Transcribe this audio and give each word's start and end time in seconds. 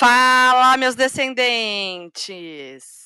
Fala, 0.00 0.78
meus 0.78 0.94
descendentes! 0.94 2.24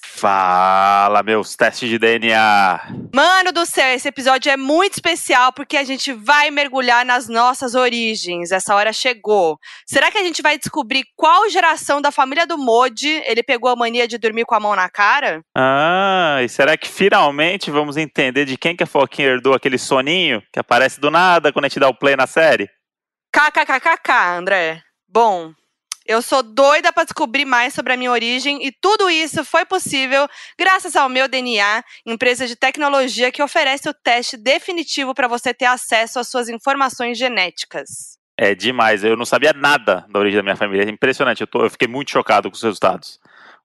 Fala, 0.04 1.24
meus 1.24 1.56
testes 1.56 1.88
de 1.88 1.98
DNA! 1.98 2.80
Mano 3.12 3.50
do 3.50 3.66
céu, 3.66 3.92
esse 3.92 4.06
episódio 4.06 4.52
é 4.52 4.56
muito 4.56 4.92
especial 4.92 5.52
porque 5.52 5.76
a 5.76 5.82
gente 5.82 6.12
vai 6.12 6.52
mergulhar 6.52 7.04
nas 7.04 7.28
nossas 7.28 7.74
origens. 7.74 8.52
Essa 8.52 8.76
hora 8.76 8.92
chegou. 8.92 9.58
Será 9.84 10.08
que 10.12 10.18
a 10.18 10.22
gente 10.22 10.40
vai 10.40 10.56
descobrir 10.56 11.02
qual 11.16 11.50
geração 11.50 12.00
da 12.00 12.12
família 12.12 12.46
do 12.46 12.56
Modi 12.56 13.20
ele 13.26 13.42
pegou 13.42 13.70
a 13.70 13.74
mania 13.74 14.06
de 14.06 14.16
dormir 14.16 14.44
com 14.44 14.54
a 14.54 14.60
mão 14.60 14.76
na 14.76 14.88
cara? 14.88 15.42
Ah, 15.52 16.38
e 16.44 16.48
será 16.48 16.76
que 16.76 16.86
finalmente 16.86 17.72
vamos 17.72 17.96
entender 17.96 18.44
de 18.44 18.56
quem 18.56 18.76
que 18.76 18.84
a 18.84 18.86
Foquinha 18.86 19.30
herdou 19.30 19.52
aquele 19.52 19.78
soninho 19.78 20.40
que 20.52 20.60
aparece 20.60 21.00
do 21.00 21.10
nada 21.10 21.52
quando 21.52 21.64
a 21.64 21.68
gente 21.68 21.80
dá 21.80 21.88
o 21.88 21.98
play 21.98 22.14
na 22.14 22.28
série? 22.28 22.70
KKKKK, 23.32 24.12
André. 24.38 24.80
Bom, 25.08 25.52
eu 26.06 26.20
sou 26.20 26.42
doida 26.42 26.92
para 26.92 27.04
descobrir 27.04 27.44
mais 27.44 27.72
sobre 27.72 27.92
a 27.92 27.96
minha 27.96 28.10
origem 28.10 28.64
e 28.66 28.70
tudo 28.70 29.08
isso 29.08 29.44
foi 29.44 29.64
possível 29.64 30.28
graças 30.58 30.94
ao 30.96 31.08
meu 31.08 31.26
DNA, 31.26 31.82
empresa 32.04 32.46
de 32.46 32.56
tecnologia 32.56 33.32
que 33.32 33.42
oferece 33.42 33.88
o 33.88 33.94
teste 33.94 34.36
definitivo 34.36 35.14
para 35.14 35.28
você 35.28 35.54
ter 35.54 35.66
acesso 35.66 36.18
às 36.18 36.28
suas 36.28 36.48
informações 36.48 37.16
genéticas. 37.16 38.18
É 38.36 38.54
demais, 38.54 39.04
eu 39.04 39.16
não 39.16 39.24
sabia 39.24 39.52
nada 39.52 40.04
da 40.10 40.18
origem 40.18 40.36
da 40.36 40.42
minha 40.42 40.56
família, 40.56 40.84
é 40.84 40.90
impressionante, 40.90 41.40
eu, 41.40 41.46
tô, 41.46 41.64
eu 41.64 41.70
fiquei 41.70 41.86
muito 41.86 42.10
chocado 42.10 42.50
com 42.50 42.56
os 42.56 42.62
resultados. 42.62 43.20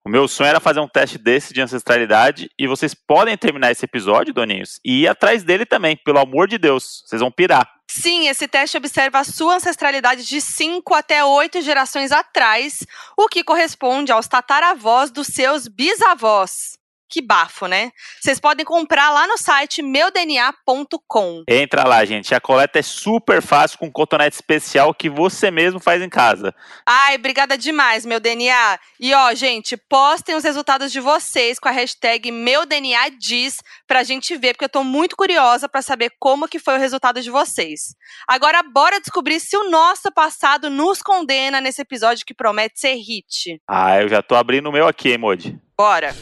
O 0.05 0.09
meu 0.09 0.27
sonho 0.27 0.49
era 0.49 0.59
fazer 0.59 0.79
um 0.79 0.87
teste 0.87 1.17
desse 1.17 1.53
de 1.53 1.61
ancestralidade 1.61 2.49
e 2.57 2.67
vocês 2.67 2.93
podem 2.93 3.37
terminar 3.37 3.71
esse 3.71 3.83
episódio, 3.83 4.33
Doninhos, 4.33 4.79
e 4.83 5.01
ir 5.01 5.07
atrás 5.07 5.43
dele 5.43 5.65
também, 5.65 5.97
pelo 5.97 6.19
amor 6.19 6.47
de 6.47 6.57
Deus, 6.57 7.03
vocês 7.05 7.21
vão 7.21 7.31
pirar. 7.31 7.69
Sim, 7.91 8.27
esse 8.27 8.47
teste 8.47 8.77
observa 8.77 9.19
a 9.19 9.23
sua 9.23 9.55
ancestralidade 9.55 10.23
de 10.23 10.39
5 10.39 10.93
até 10.93 11.25
8 11.25 11.61
gerações 11.61 12.11
atrás, 12.11 12.85
o 13.17 13.27
que 13.27 13.43
corresponde 13.43 14.11
aos 14.11 14.27
tataravós 14.27 15.11
dos 15.11 15.27
seus 15.27 15.67
bisavós. 15.67 16.78
Que 17.09 17.21
bafo, 17.21 17.65
né? 17.65 17.91
Vocês 18.21 18.39
podem 18.39 18.63
comprar 18.63 19.09
lá 19.09 19.25
no 19.25 19.37
site 19.37 19.81
meudna.com. 19.81 21.43
Entra 21.47 21.87
lá, 21.87 22.05
gente. 22.05 22.35
A 22.35 22.39
coleta 22.39 22.77
é 22.77 22.83
super 22.83 23.41
fácil 23.41 23.79
com 23.79 23.91
cotonete 23.91 24.35
especial 24.35 24.93
que 24.93 25.09
você 25.09 25.49
mesmo 25.49 25.79
faz 25.79 26.03
em 26.03 26.09
casa. 26.09 26.53
Ai, 26.85 27.15
obrigada 27.15 27.57
demais, 27.57 28.05
meu 28.05 28.19
DNA. 28.19 28.79
E 28.99 29.13
ó, 29.13 29.33
gente, 29.33 29.75
postem 29.75 30.35
os 30.35 30.43
resultados 30.43 30.91
de 30.91 30.99
vocês 30.99 31.57
com 31.57 31.67
a 31.67 31.71
hashtag 31.71 32.31
MeuDNADiz 32.31 33.57
pra 33.87 34.03
gente 34.03 34.37
ver, 34.37 34.53
porque 34.53 34.65
eu 34.65 34.69
tô 34.69 34.83
muito 34.83 35.15
curiosa 35.15 35.67
para 35.67 35.81
saber 35.81 36.11
como 36.19 36.47
que 36.47 36.59
foi 36.59 36.75
o 36.75 36.79
resultado 36.79 37.21
de 37.21 37.31
vocês. 37.31 37.95
Agora, 38.27 38.61
bora 38.61 38.99
descobrir 38.99 39.39
se 39.39 39.57
o 39.57 39.69
nosso 39.69 40.11
passado 40.11 40.69
nos 40.69 41.01
condena 41.01 41.59
nesse 41.59 41.81
episódio 41.81 42.25
que 42.25 42.33
promete 42.33 42.79
ser 42.79 42.93
hit. 42.95 43.59
Ah, 43.67 43.99
eu 43.99 44.07
já 44.07 44.21
tô 44.21 44.35
abrindo 44.35 44.69
o 44.69 44.71
meu 44.71 44.87
aqui, 44.87 45.09
hein, 45.09 45.17
Modi? 45.17 45.59
Bora. 45.75 46.13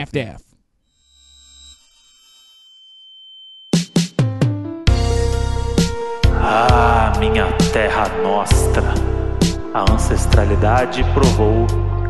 Half-daff. 0.00 0.44
Ah, 6.40 7.12
minha 7.18 7.46
terra 7.72 8.08
nostra. 8.22 8.82
A 9.74 9.92
ancestralidade 9.92 11.02
provou 11.12 11.66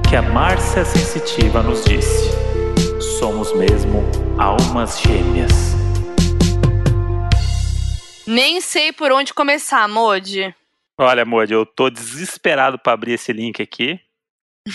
que 0.08 0.14
a 0.14 0.22
Márcia 0.22 0.84
Sensitiva 0.84 1.62
nos 1.62 1.84
disse: 1.84 2.30
somos 3.18 3.52
mesmo 3.54 4.02
almas 4.38 5.00
gêmeas. 5.00 5.52
Nem 8.26 8.60
sei 8.60 8.92
por 8.92 9.10
onde 9.10 9.34
começar, 9.34 9.88
Modi. 9.88 10.54
Olha, 10.98 11.24
Modi, 11.24 11.54
eu 11.54 11.64
tô 11.64 11.88
desesperado 11.88 12.78
para 12.78 12.92
abrir 12.92 13.12
esse 13.14 13.32
link 13.32 13.62
aqui. 13.62 13.98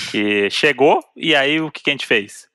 Que 0.10 0.50
chegou, 0.50 1.00
e 1.16 1.36
aí 1.36 1.62
o 1.62 1.72
que, 1.72 1.84
que 1.84 1.90
a 1.90 1.94
gente 1.94 2.08
fez? 2.08 2.48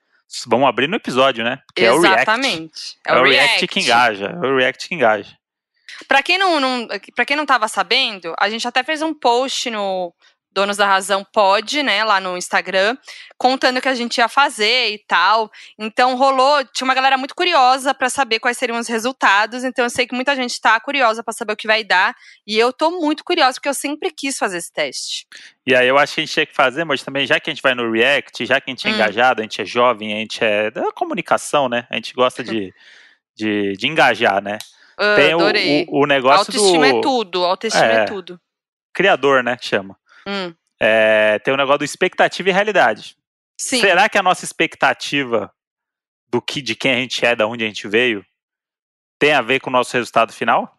Vamos 0.46 0.68
abrir 0.68 0.88
no 0.88 0.96
episódio, 0.96 1.42
né? 1.42 1.62
Porque 1.66 1.84
Exatamente. 1.84 2.98
É 3.06 3.12
o, 3.14 3.16
é 3.16 3.20
o 3.20 3.24
react. 3.24 3.46
react 3.46 3.66
que 3.68 3.80
engaja. 3.80 4.26
É 4.26 4.46
o 4.46 4.56
React 4.56 4.88
que 4.88 4.94
engaja. 4.94 5.38
Pra 6.06 6.22
quem 6.22 6.38
não, 6.38 6.60
não, 6.60 6.86
pra 7.14 7.24
quem 7.24 7.36
não 7.36 7.46
tava 7.46 7.66
sabendo, 7.66 8.34
a 8.38 8.48
gente 8.48 8.68
até 8.68 8.84
fez 8.84 9.02
um 9.02 9.12
post 9.12 9.70
no 9.70 10.14
Donos 10.58 10.76
da 10.76 10.86
Razão 10.88 11.24
Pod, 11.24 11.84
né, 11.84 12.02
lá 12.02 12.20
no 12.20 12.36
Instagram, 12.36 12.96
contando 13.36 13.76
o 13.76 13.80
que 13.80 13.88
a 13.88 13.94
gente 13.94 14.18
ia 14.18 14.28
fazer 14.28 14.90
e 14.90 14.98
tal. 15.06 15.48
Então 15.78 16.16
rolou, 16.16 16.64
tinha 16.64 16.84
uma 16.84 16.94
galera 16.94 17.16
muito 17.16 17.32
curiosa 17.32 17.94
para 17.94 18.10
saber 18.10 18.40
quais 18.40 18.58
seriam 18.58 18.76
os 18.76 18.88
resultados. 18.88 19.62
Então 19.62 19.84
eu 19.84 19.90
sei 19.90 20.04
que 20.04 20.16
muita 20.16 20.34
gente 20.34 20.60
tá 20.60 20.80
curiosa 20.80 21.22
para 21.22 21.32
saber 21.32 21.52
o 21.52 21.56
que 21.56 21.68
vai 21.68 21.84
dar, 21.84 22.12
e 22.44 22.58
eu 22.58 22.72
tô 22.72 22.90
muito 22.90 23.22
curiosa 23.22 23.54
porque 23.54 23.68
eu 23.68 23.74
sempre 23.74 24.10
quis 24.10 24.36
fazer 24.36 24.58
esse 24.58 24.72
teste. 24.72 25.28
E 25.64 25.76
aí 25.76 25.86
eu 25.86 25.96
acho 25.96 26.16
que 26.16 26.22
a 26.22 26.24
gente 26.24 26.34
tinha 26.34 26.46
que 26.46 26.54
fazer, 26.56 26.82
mas 26.82 27.04
também 27.04 27.24
já 27.24 27.38
que 27.38 27.48
a 27.48 27.54
gente 27.54 27.62
vai 27.62 27.76
no 27.76 27.88
React, 27.88 28.44
já 28.44 28.60
que 28.60 28.68
a 28.68 28.74
gente 28.74 28.88
é 28.88 28.90
hum. 28.90 28.94
engajado, 28.94 29.40
a 29.40 29.44
gente 29.44 29.62
é 29.62 29.64
jovem, 29.64 30.12
a 30.12 30.18
gente 30.18 30.42
é 30.42 30.72
da 30.72 30.90
comunicação, 30.90 31.68
né? 31.68 31.86
A 31.88 31.94
gente 31.94 32.12
gosta 32.14 32.42
de, 32.42 32.74
de, 33.36 33.74
de 33.74 33.86
engajar, 33.86 34.42
né? 34.42 34.58
Uh, 34.98 35.14
Tem 35.14 35.32
adorei. 35.34 35.86
O, 35.88 35.98
o, 35.98 36.02
o 36.02 36.06
negócio 36.06 36.40
autoestima 36.40 36.90
do... 36.90 36.98
é 36.98 37.00
tudo, 37.00 37.44
autoestima 37.44 37.86
é, 37.86 37.94
é 38.00 38.04
tudo. 38.06 38.40
Criador, 38.92 39.44
né, 39.44 39.56
chama. 39.60 39.96
Hum. 40.28 40.54
É, 40.78 41.38
tem 41.38 41.52
o 41.52 41.54
um 41.54 41.58
negócio 41.58 41.78
do 41.78 41.84
expectativa 41.84 42.50
e 42.50 42.52
realidade. 42.52 43.16
Sim. 43.56 43.80
Será 43.80 44.08
que 44.08 44.18
a 44.18 44.22
nossa 44.22 44.44
expectativa 44.44 45.52
do 46.28 46.42
que, 46.42 46.60
de 46.60 46.76
quem 46.76 46.92
a 46.92 46.96
gente 46.96 47.24
é, 47.24 47.34
da 47.34 47.46
onde 47.46 47.64
a 47.64 47.66
gente 47.66 47.88
veio, 47.88 48.24
tem 49.18 49.32
a 49.32 49.40
ver 49.40 49.60
com 49.60 49.70
o 49.70 49.72
nosso 49.72 49.94
resultado 49.94 50.32
final? 50.32 50.78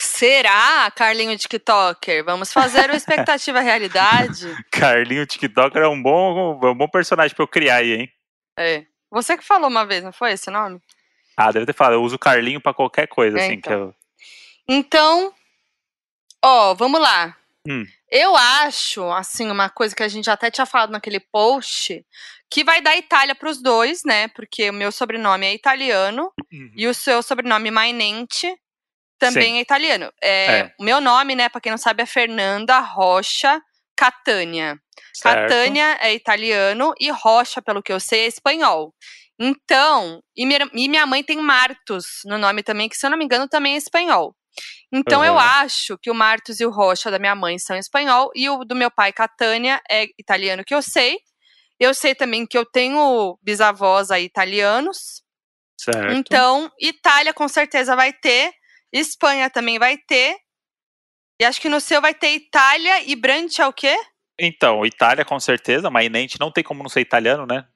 Será, 0.00 0.90
Carlinho 0.90 1.36
TikToker? 1.36 2.24
Vamos 2.24 2.52
fazer 2.52 2.90
o 2.90 2.94
expectativa 2.96 3.60
realidade? 3.60 4.46
Carlinho 4.70 5.26
TikToker 5.26 5.82
é 5.82 5.88
um 5.88 6.00
bom, 6.00 6.60
é 6.62 6.70
um 6.70 6.74
bom 6.74 6.88
personagem 6.88 7.34
pra 7.34 7.42
eu 7.42 7.48
criar 7.48 7.76
aí, 7.76 7.92
hein? 7.92 8.12
É. 8.58 8.86
Você 9.10 9.36
que 9.36 9.44
falou 9.44 9.68
uma 9.68 9.84
vez, 9.84 10.02
não 10.02 10.12
foi 10.12 10.32
esse 10.32 10.50
nome? 10.50 10.80
Ah, 11.36 11.52
deve 11.52 11.66
ter 11.66 11.74
falado. 11.74 11.94
Eu 11.94 12.02
uso 12.02 12.18
Carlinho 12.18 12.60
pra 12.60 12.72
qualquer 12.72 13.06
coisa, 13.06 13.38
é, 13.38 13.44
assim. 13.44 13.54
Então. 13.54 13.72
Eu... 13.72 13.94
então, 14.68 15.34
ó, 16.42 16.74
vamos 16.74 17.00
lá. 17.00 17.36
Hum. 17.68 17.84
Eu 18.10 18.36
acho, 18.36 19.02
assim, 19.10 19.50
uma 19.50 19.68
coisa 19.68 19.94
que 19.94 20.02
a 20.02 20.08
gente 20.08 20.30
até 20.30 20.50
tinha 20.50 20.66
falado 20.66 20.90
naquele 20.90 21.20
post, 21.20 22.04
que 22.50 22.62
vai 22.62 22.80
dar 22.80 22.96
Itália 22.96 23.34
para 23.34 23.48
os 23.48 23.60
dois, 23.60 24.02
né? 24.04 24.28
Porque 24.28 24.70
o 24.70 24.72
meu 24.72 24.92
sobrenome 24.92 25.46
é 25.46 25.54
italiano 25.54 26.32
uhum. 26.52 26.72
e 26.76 26.86
o 26.86 26.94
seu 26.94 27.22
sobrenome 27.22 27.70
Mainente 27.70 28.54
também 29.18 29.52
Sim. 29.52 29.58
é 29.58 29.60
italiano. 29.60 30.12
É, 30.22 30.46
É. 30.46 30.74
O 30.78 30.84
meu 30.84 31.00
nome, 31.00 31.34
né, 31.34 31.48
para 31.48 31.60
quem 31.60 31.70
não 31.70 31.78
sabe, 31.78 32.02
é 32.02 32.06
Fernanda 32.06 32.78
Rocha 32.80 33.60
Catânia. 33.96 34.78
Certo. 35.12 35.48
Catânia 35.50 35.98
é 36.00 36.14
italiano 36.14 36.92
e 37.00 37.10
Rocha, 37.10 37.62
pelo 37.62 37.82
que 37.82 37.92
eu 37.92 37.98
sei, 37.98 38.20
é 38.20 38.26
espanhol. 38.26 38.94
Então, 39.38 40.22
e 40.36 40.46
minha, 40.46 40.68
e 40.72 40.88
minha 40.88 41.06
mãe 41.06 41.22
tem 41.22 41.38
Martos 41.38 42.20
no 42.24 42.38
nome 42.38 42.62
também, 42.62 42.88
que 42.88 42.96
se 42.96 43.04
eu 43.04 43.10
não 43.10 43.18
me 43.18 43.24
engano 43.24 43.48
também 43.48 43.74
é 43.74 43.76
espanhol. 43.76 44.34
Então 44.92 45.24
eu 45.24 45.32
Uhum. 45.34 45.38
acho 45.38 45.98
que 45.98 46.10
o 46.10 46.14
Martos 46.14 46.60
e 46.60 46.64
o 46.66 46.70
Rocha 46.70 47.10
da 47.10 47.18
minha 47.18 47.34
mãe 47.34 47.58
são 47.58 47.76
espanhol 47.76 48.30
e 48.34 48.48
o 48.48 48.64
do 48.64 48.74
meu 48.74 48.90
pai, 48.90 49.12
Catânia, 49.12 49.82
é 49.90 50.06
italiano 50.18 50.64
que 50.64 50.74
eu 50.74 50.80
sei. 50.82 51.18
Eu 51.78 51.92
sei 51.92 52.14
também 52.14 52.46
que 52.46 52.56
eu 52.56 52.64
tenho 52.64 53.38
bisavós 53.42 54.10
aí 54.10 54.24
italianos. 54.24 55.22
Certo. 55.78 56.12
Então, 56.12 56.70
Itália 56.80 57.34
com 57.34 57.46
certeza 57.48 57.94
vai 57.94 58.12
ter, 58.12 58.52
Espanha 58.92 59.50
também 59.50 59.78
vai 59.78 59.98
ter. 59.98 60.36
E 61.38 61.44
acho 61.44 61.60
que 61.60 61.68
no 61.68 61.80
seu 61.80 62.00
vai 62.00 62.14
ter 62.14 62.30
Itália 62.34 63.02
e 63.02 63.14
Brant 63.14 63.58
é 63.58 63.66
o 63.66 63.72
quê? 63.72 63.94
Então, 64.38 64.86
Itália 64.86 65.24
com 65.24 65.38
certeza, 65.38 65.90
Mainente 65.90 66.38
não 66.40 66.50
tem 66.50 66.64
como 66.64 66.82
não 66.82 66.88
ser 66.88 67.00
italiano, 67.00 67.44
né? 67.46 67.66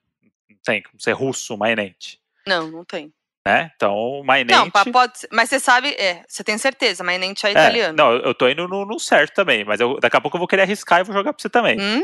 Não 0.48 0.56
tem 0.65 0.82
como 0.82 0.98
ser 1.00 1.12
russo, 1.12 1.56
Mainente. 1.59 2.19
Não, 2.47 2.71
não 2.71 2.84
tem. 2.84 3.12
Né? 3.50 3.71
Então, 3.75 4.22
Mainente. 4.25 4.53
Não, 4.53 4.71
pode 4.71 5.19
ser, 5.19 5.28
mas 5.33 5.49
você 5.49 5.59
sabe, 5.59 5.88
é, 5.99 6.22
você 6.28 6.44
tem 6.44 6.56
certeza, 6.56 7.03
Mainente 7.03 7.44
é 7.47 7.50
italiano. 7.50 7.97
não, 7.97 8.12
eu 8.12 8.33
tô 8.34 8.49
indo 8.49 8.69
no, 8.69 8.84
no 8.87 8.99
certo 9.00 9.34
também, 9.34 9.65
mas 9.65 9.81
eu- 9.81 9.99
daqui 9.99 10.16
a 10.16 10.21
pouco 10.21 10.37
eu 10.37 10.38
vou 10.38 10.47
querer 10.49 10.62
arriscar 10.62 11.00
e 11.00 11.05
vou 11.05 11.12
jogar 11.15 11.33
pra 11.33 11.43
você 11.43 11.49
também. 11.50 11.77
Hum, 11.81 12.01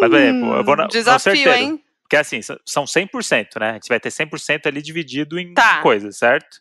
Mas, 0.00 0.10
por 0.10 0.18
exemplo, 0.18 0.54
eu 0.56 0.64
vou 0.64 0.76
na- 0.76 0.86
desafio, 0.86 1.52
hein? 1.52 1.82
Porque 2.02 2.16
assim, 2.16 2.40
são 2.66 2.86
100%, 2.86 3.58
né? 3.58 3.70
A 3.70 3.72
gente 3.74 3.88
vai 3.88 3.98
ter 3.98 4.10
100% 4.10 4.66
ali 4.68 4.80
dividido 4.82 5.38
em 5.38 5.52
Tá. 5.54 5.80
coisas, 5.80 6.18
certo? 6.18 6.60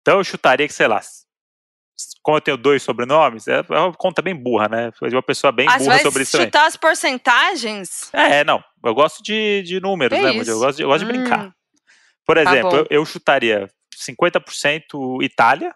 Então 0.00 0.18
eu 0.18 0.24
chutaria 0.24 0.66
que, 0.66 0.72
sei 0.74 0.86
lá, 0.88 1.00
como 2.22 2.36
eu 2.38 2.40
tenho 2.40 2.56
dois 2.56 2.82
sobrenomes, 2.82 3.46
é 3.46 3.58
é 3.70 3.78
uma 3.78 3.92
conta 3.92 4.22
bem 4.22 4.34
burra, 4.34 4.68
né? 4.68 4.90
Foi 4.98 5.08
uma 5.10 5.22
pessoa 5.22 5.52
bem 5.52 5.68
Ah, 5.68 5.78
burra 5.78 5.98
sobre 6.00 6.22
isso 6.22 6.32
também. 6.32 6.46
chutar 6.46 6.66
as 6.66 6.76
porcentagens? 6.76 8.10
É, 8.12 8.42
não. 8.44 8.62
Eu 8.84 8.94
gosto 8.94 9.22
de, 9.22 9.62
de 9.62 9.80
números, 9.80 10.18
né? 10.18 10.32
isso? 10.32 10.50
Eu 10.50 10.58
gosto 10.58 10.76
de, 10.78 10.82
eu 10.82 10.88
gosto 10.88 11.04
de 11.04 11.10
Hum. 11.12 11.22
brincar. 11.22 11.52
Por 12.26 12.36
exemplo, 12.36 12.70
bom. 12.70 12.76
eu, 12.78 12.86
eu 12.90 13.06
chutaria 13.06 13.70
50% 13.94 15.22
Itália, 15.22 15.74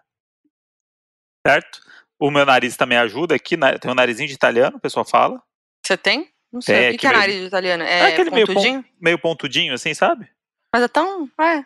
certo? 1.47 1.81
O 2.19 2.31
meu 2.31 2.45
nariz 2.45 2.77
também 2.77 2.99
ajuda 2.99 3.35
aqui, 3.35 3.57
né? 3.57 3.79
tem 3.79 3.91
um 3.91 3.95
narizinho 3.95 4.29
de 4.29 4.35
italiano, 4.35 4.77
o 4.77 4.81
pessoal 4.81 5.05
fala. 5.05 5.41
Você 5.85 5.97
tem? 5.97 6.33
Não 6.53 6.61
sei. 6.61 6.75
Tem 6.75 6.83
o 6.83 6.91
que, 6.91 6.95
aqui 6.97 6.99
que 6.99 7.07
é 7.07 7.13
nariz 7.13 7.37
de 7.41 7.47
italiano? 7.47 7.83
É, 7.85 7.99
É, 8.01 8.07
aquele 8.07 8.31
meio, 8.31 8.47
pon- 8.47 8.55
pontudinho? 8.55 8.85
meio 9.01 9.19
pontudinho, 9.19 9.75
assim, 9.75 9.95
sabe? 9.95 10.29
Mas 10.75 10.83
é 10.83 10.89
tão. 10.89 11.31
É. 11.41 11.65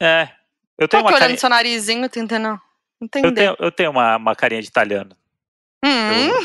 É. 0.00 0.28
Eu 0.78 0.88
Tô 0.88 0.96
tenho 0.96 1.00
aqui 1.02 1.02
uma 1.02 1.08
olhando 1.10 1.18
carinha, 1.20 1.38
seu 1.38 1.48
narizinho 1.50 2.08
tentando 2.08 2.60
entender. 3.00 3.26
eu 3.28 3.34
tenho, 3.34 3.56
eu 3.58 3.72
tenho 3.72 3.90
uma, 3.90 4.16
uma 4.16 4.34
carinha 4.34 4.62
de 4.62 4.68
italiano. 4.68 5.16
Hum, 5.84 5.88
Eu 6.28 6.42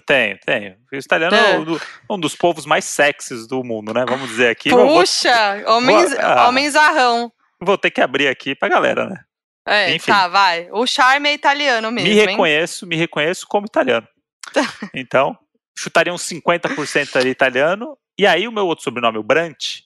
tenho, 0.00 0.38
tenho. 0.44 0.76
O 0.92 0.96
italiano 0.96 1.34
é, 1.36 1.52
É. 1.52 1.58
um 1.58 1.64
do- 1.64 1.80
dos 2.18 2.34
povos 2.36 2.66
mais 2.66 2.84
sexys 2.84 3.46
do 3.46 3.62
mundo, 3.64 3.92
né? 3.94 4.04
Vamos 4.06 4.28
dizer 4.28 4.48
aqui. 4.50 4.68
Eu 4.70 4.86
Puxa, 4.86 5.62
homens, 5.66 6.10
vou- 6.10 6.20
ah. 6.20 6.48
homenzarrão. 6.48 7.20
Vou, 7.60 7.66
vou 7.68 7.78
ter 7.78 7.90
que 7.90 8.00
abrir 8.00 8.28
aqui 8.28 8.54
pra 8.54 8.68
galera, 8.68 9.08
né? 9.08 9.24
É, 9.68 9.94
Enfim. 9.94 10.12
tá, 10.12 10.28
vai. 10.28 10.68
O 10.70 10.86
charme 10.86 11.28
é 11.28 11.34
italiano 11.34 11.90
mesmo, 11.90 12.08
me 12.08 12.18
hein? 12.20 12.26
reconheço, 12.26 12.86
me 12.86 12.94
reconheço 12.96 13.46
como 13.48 13.66
italiano. 13.66 14.06
Então, 14.94 15.36
chutaria 15.76 16.12
uns 16.14 16.22
50% 16.22 17.16
ali 17.16 17.30
italiano. 17.30 17.98
E 18.18 18.26
aí 18.26 18.46
o 18.48 18.52
meu 18.52 18.66
outro 18.66 18.84
sobrenome, 18.84 19.18
o 19.18 19.22
Brant, 19.22 19.80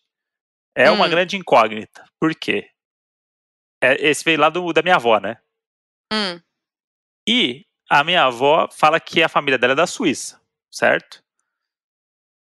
é 0.77 0.91
uma 0.91 1.07
Hum. 1.07 1.11
grande 1.11 1.37
incógnita. 1.37 2.05
Por 2.21 2.35
quê? 2.35 2.69
É, 3.83 3.95
esse 4.09 4.23
veio 4.23 4.39
lá 4.39 4.49
do, 4.51 4.73
da 4.73 4.83
minha 4.83 4.97
avó, 4.97 5.19
né? 5.19 5.39
Hum, 6.12 6.39
E 7.29 7.65
a 7.91 8.05
minha 8.05 8.25
avó 8.25 8.69
fala 8.73 9.01
que 9.01 9.23
a 9.23 9.29
família 9.29 9.59
dela 9.59 9.73
é 9.73 9.77
da 9.77 9.87
Suíça, 9.87 10.41
certo? 10.71 11.23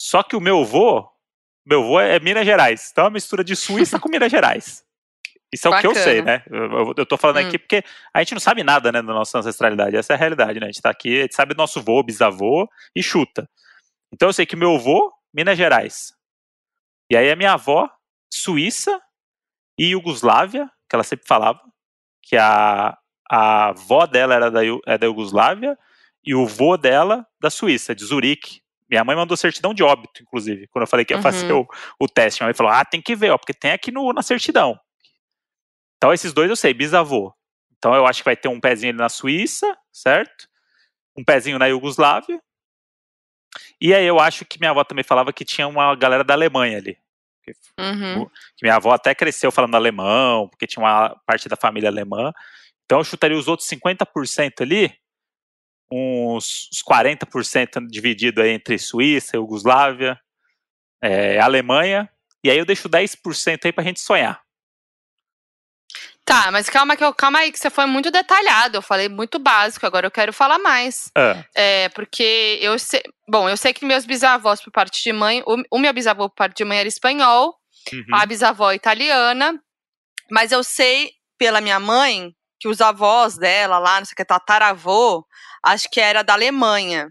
Só 0.01 0.23
que 0.23 0.37
o 0.37 0.41
meu 0.41 0.61
avô, 0.63 1.09
meu 1.65 1.83
avô 1.83 2.01
é 2.01 2.19
Minas 2.21 2.45
Gerais. 2.45 2.89
Então 2.93 3.05
é 3.05 3.07
uma 3.07 3.13
mistura 3.15 3.43
de 3.45 3.55
Suíça 3.57 3.99
com 3.99 4.09
Minas 4.09 4.31
Gerais. 4.31 4.85
Isso 5.53 5.67
é 5.67 5.71
o 5.71 5.81
que 5.81 5.87
eu 5.87 5.91
Bacana. 5.93 6.05
sei, 6.05 6.23
né? 6.23 6.43
Eu, 6.51 6.65
eu- 6.73 6.95
eu 6.99 7.07
tô 7.07 7.17
falando 7.17 7.39
Hum. 7.39 7.49
aqui 7.49 7.59
porque 7.59 7.83
a 8.13 8.19
gente 8.19 8.35
não 8.35 8.41
sabe 8.41 8.63
nada, 8.63 8.93
né, 8.93 9.01
da 9.01 9.15
nossa 9.15 9.39
ancestralidade. 9.39 9.97
Essa 9.97 10.13
é 10.13 10.17
a 10.17 10.19
realidade, 10.19 10.61
né? 10.61 10.67
A 10.67 10.69
gente 10.71 10.83
tá 10.83 10.91
aqui, 10.91 11.21
a 11.21 11.23
gente 11.23 11.35
sabe 11.35 11.55
do 11.55 11.59
nosso 11.59 11.79
avô, 11.79 12.03
bisavô 12.03 12.69
e 12.95 13.03
chuta. 13.03 13.49
Então 14.13 14.29
eu 14.29 14.33
sei 14.33 14.45
que 14.45 14.57
meu 14.57 14.75
avô, 14.75 15.11
Minas 15.33 15.57
Gerais. 15.57 16.13
E 17.11 17.17
aí 17.17 17.31
a 17.31 17.37
minha 17.37 17.53
avó, 17.55 17.89
Suíça 18.33 19.01
e 19.79 19.91
Iugoslávia, 19.93 20.71
que 20.89 20.95
ela 20.97 21.05
sempre 21.05 21.27
falava, 21.27 21.61
que 22.23 22.37
a, 22.37 22.98
a 23.31 23.69
avó 23.69 24.07
dela 24.07 24.35
era 24.35 24.51
da, 24.51 24.61
é 24.87 24.99
da 24.99 25.07
Iugoslávia 25.07 25.79
e 26.25 26.35
o 26.35 26.47
vô 26.47 26.77
dela 26.77 27.27
da 27.41 27.51
Suíça, 27.51 27.95
de 27.95 28.05
Zurique. 28.05 28.61
Minha 28.91 29.05
mãe 29.05 29.15
mandou 29.17 29.37
certidão 29.37 29.75
de 29.75 29.83
óbito, 29.83 30.23
inclusive, 30.23 30.67
quando 30.69 30.83
eu 30.83 30.89
falei 30.89 31.05
que 31.05 31.13
ia 31.13 31.19
Uhum. 31.19 31.23
fazer 31.23 31.53
o, 31.53 31.67
o 32.01 32.09
teste. 32.09 32.41
Minha 32.41 32.49
mãe 32.49 32.55
falou: 32.55 32.73
ah, 32.73 32.85
tem 32.85 33.03
que 33.03 33.15
ver, 33.15 33.31
ó, 33.31 33.39
porque 33.39 33.53
tem 33.55 33.73
aqui 33.73 33.91
no, 33.93 34.13
na 34.13 34.23
certidão. 34.23 34.79
Então 35.97 36.13
esses 36.13 36.33
dois 36.33 36.49
eu 36.49 36.57
sei, 36.57 36.73
bisavô. 36.73 37.35
Então 37.77 37.95
eu 37.95 38.07
acho 38.07 38.21
que 38.21 38.25
vai 38.25 38.37
ter 38.37 38.49
um 38.49 38.61
pezinho 38.61 38.91
ali 38.91 38.99
na 38.99 39.09
Suíça, 39.09 39.77
certo? 39.93 40.49
Um 41.17 41.25
pezinho 41.25 41.59
na 41.59 41.67
Iugoslávia. 41.67 42.41
E 43.81 43.95
aí 43.95 44.05
eu 44.07 44.19
acho 44.19 44.45
que 44.45 44.59
minha 44.59 44.71
avó 44.71 44.83
também 44.85 45.05
falava 45.05 45.33
que 45.33 45.45
tinha 45.45 45.67
uma 45.67 45.95
galera 45.95 46.25
da 46.25 46.35
Alemanha 46.35 46.79
ali. 46.79 46.97
uhum. 47.79 48.27
Que 48.57 48.63
minha 48.65 48.77
avó 48.77 48.93
até 48.93 49.15
cresceu 49.15 49.51
falando 49.51 49.75
alemão, 49.75 50.49
porque 50.49 50.67
tinha 50.67 50.83
uma 50.83 51.17
parte 51.27 51.49
da 51.49 51.57
família 51.57 51.89
alemã. 51.89 52.33
Então 52.89 53.01
eu 53.01 53.05
chutaria 53.05 53.37
os 53.37 53.49
outros 53.49 53.69
50% 53.69 54.63
ali, 54.63 54.91
uns, 55.93 56.71
uns 56.73 56.83
40% 56.83 57.87
dividido 57.87 58.41
aí 58.41 58.49
entre 58.49 58.79
Suíça, 58.79 59.37
Iugoslávia, 59.37 60.19
é, 61.03 61.39
Alemanha. 61.39 62.11
E 62.43 62.51
aí 62.51 62.57
eu 62.57 62.65
deixo 62.65 62.89
10% 62.89 63.67
aí 63.67 63.73
pra 63.75 63.85
gente 63.85 64.01
sonhar. 64.01 64.41
Tá, 66.25 66.51
mas 66.51 66.71
calma, 66.71 66.97
que 66.97 67.05
eu, 67.05 67.13
calma 67.13 67.41
aí, 67.41 67.53
que 67.53 67.59
você 67.59 67.69
foi 67.69 67.85
muito 67.85 68.11
detalhado. 68.11 68.79
Eu 68.79 68.83
falei 68.83 69.07
muito 69.07 69.39
básico, 69.39 69.85
agora 69.85 70.07
eu 70.07 70.11
quero 70.11 70.33
falar 70.33 70.59
mais. 70.59 71.11
Ah, 71.15 71.45
É, 71.55 71.91
porque 71.91 72.59
eu 72.63 72.79
sei. 72.79 73.03
Bom, 73.29 73.51
eu 73.51 73.57
sei 73.59 73.75
que 73.75 73.85
meus 73.85 74.07
bisavós, 74.07 74.63
por 74.63 74.71
parte 74.71 75.03
de 75.03 75.13
mãe, 75.13 75.43
o, 75.47 75.63
o 75.71 75.79
meu 75.79 75.93
bisavô, 75.93 76.31
por 76.31 76.37
parte 76.37 76.57
de 76.57 76.65
mãe, 76.65 76.79
era 76.79 76.89
espanhol, 76.89 77.55
uhum. 77.93 78.15
a 78.15 78.25
bisavó 78.25 78.73
italiana, 78.73 79.63
mas 80.31 80.53
eu 80.53 80.65
sei 80.65 81.13
pela 81.39 81.61
minha 81.61 81.79
mãe 81.79 82.35
que 82.59 82.69
os 82.69 82.81
avós 82.81 83.37
dela 83.37 83.79
lá, 83.79 83.99
não 83.99 84.05
sei 84.07 84.13
o 84.13 84.17
que, 84.17 84.25
tataravô, 84.25 85.25
acho 85.63 85.89
que 85.91 86.01
era 86.01 86.23
da 86.23 86.33
Alemanha. 86.35 87.11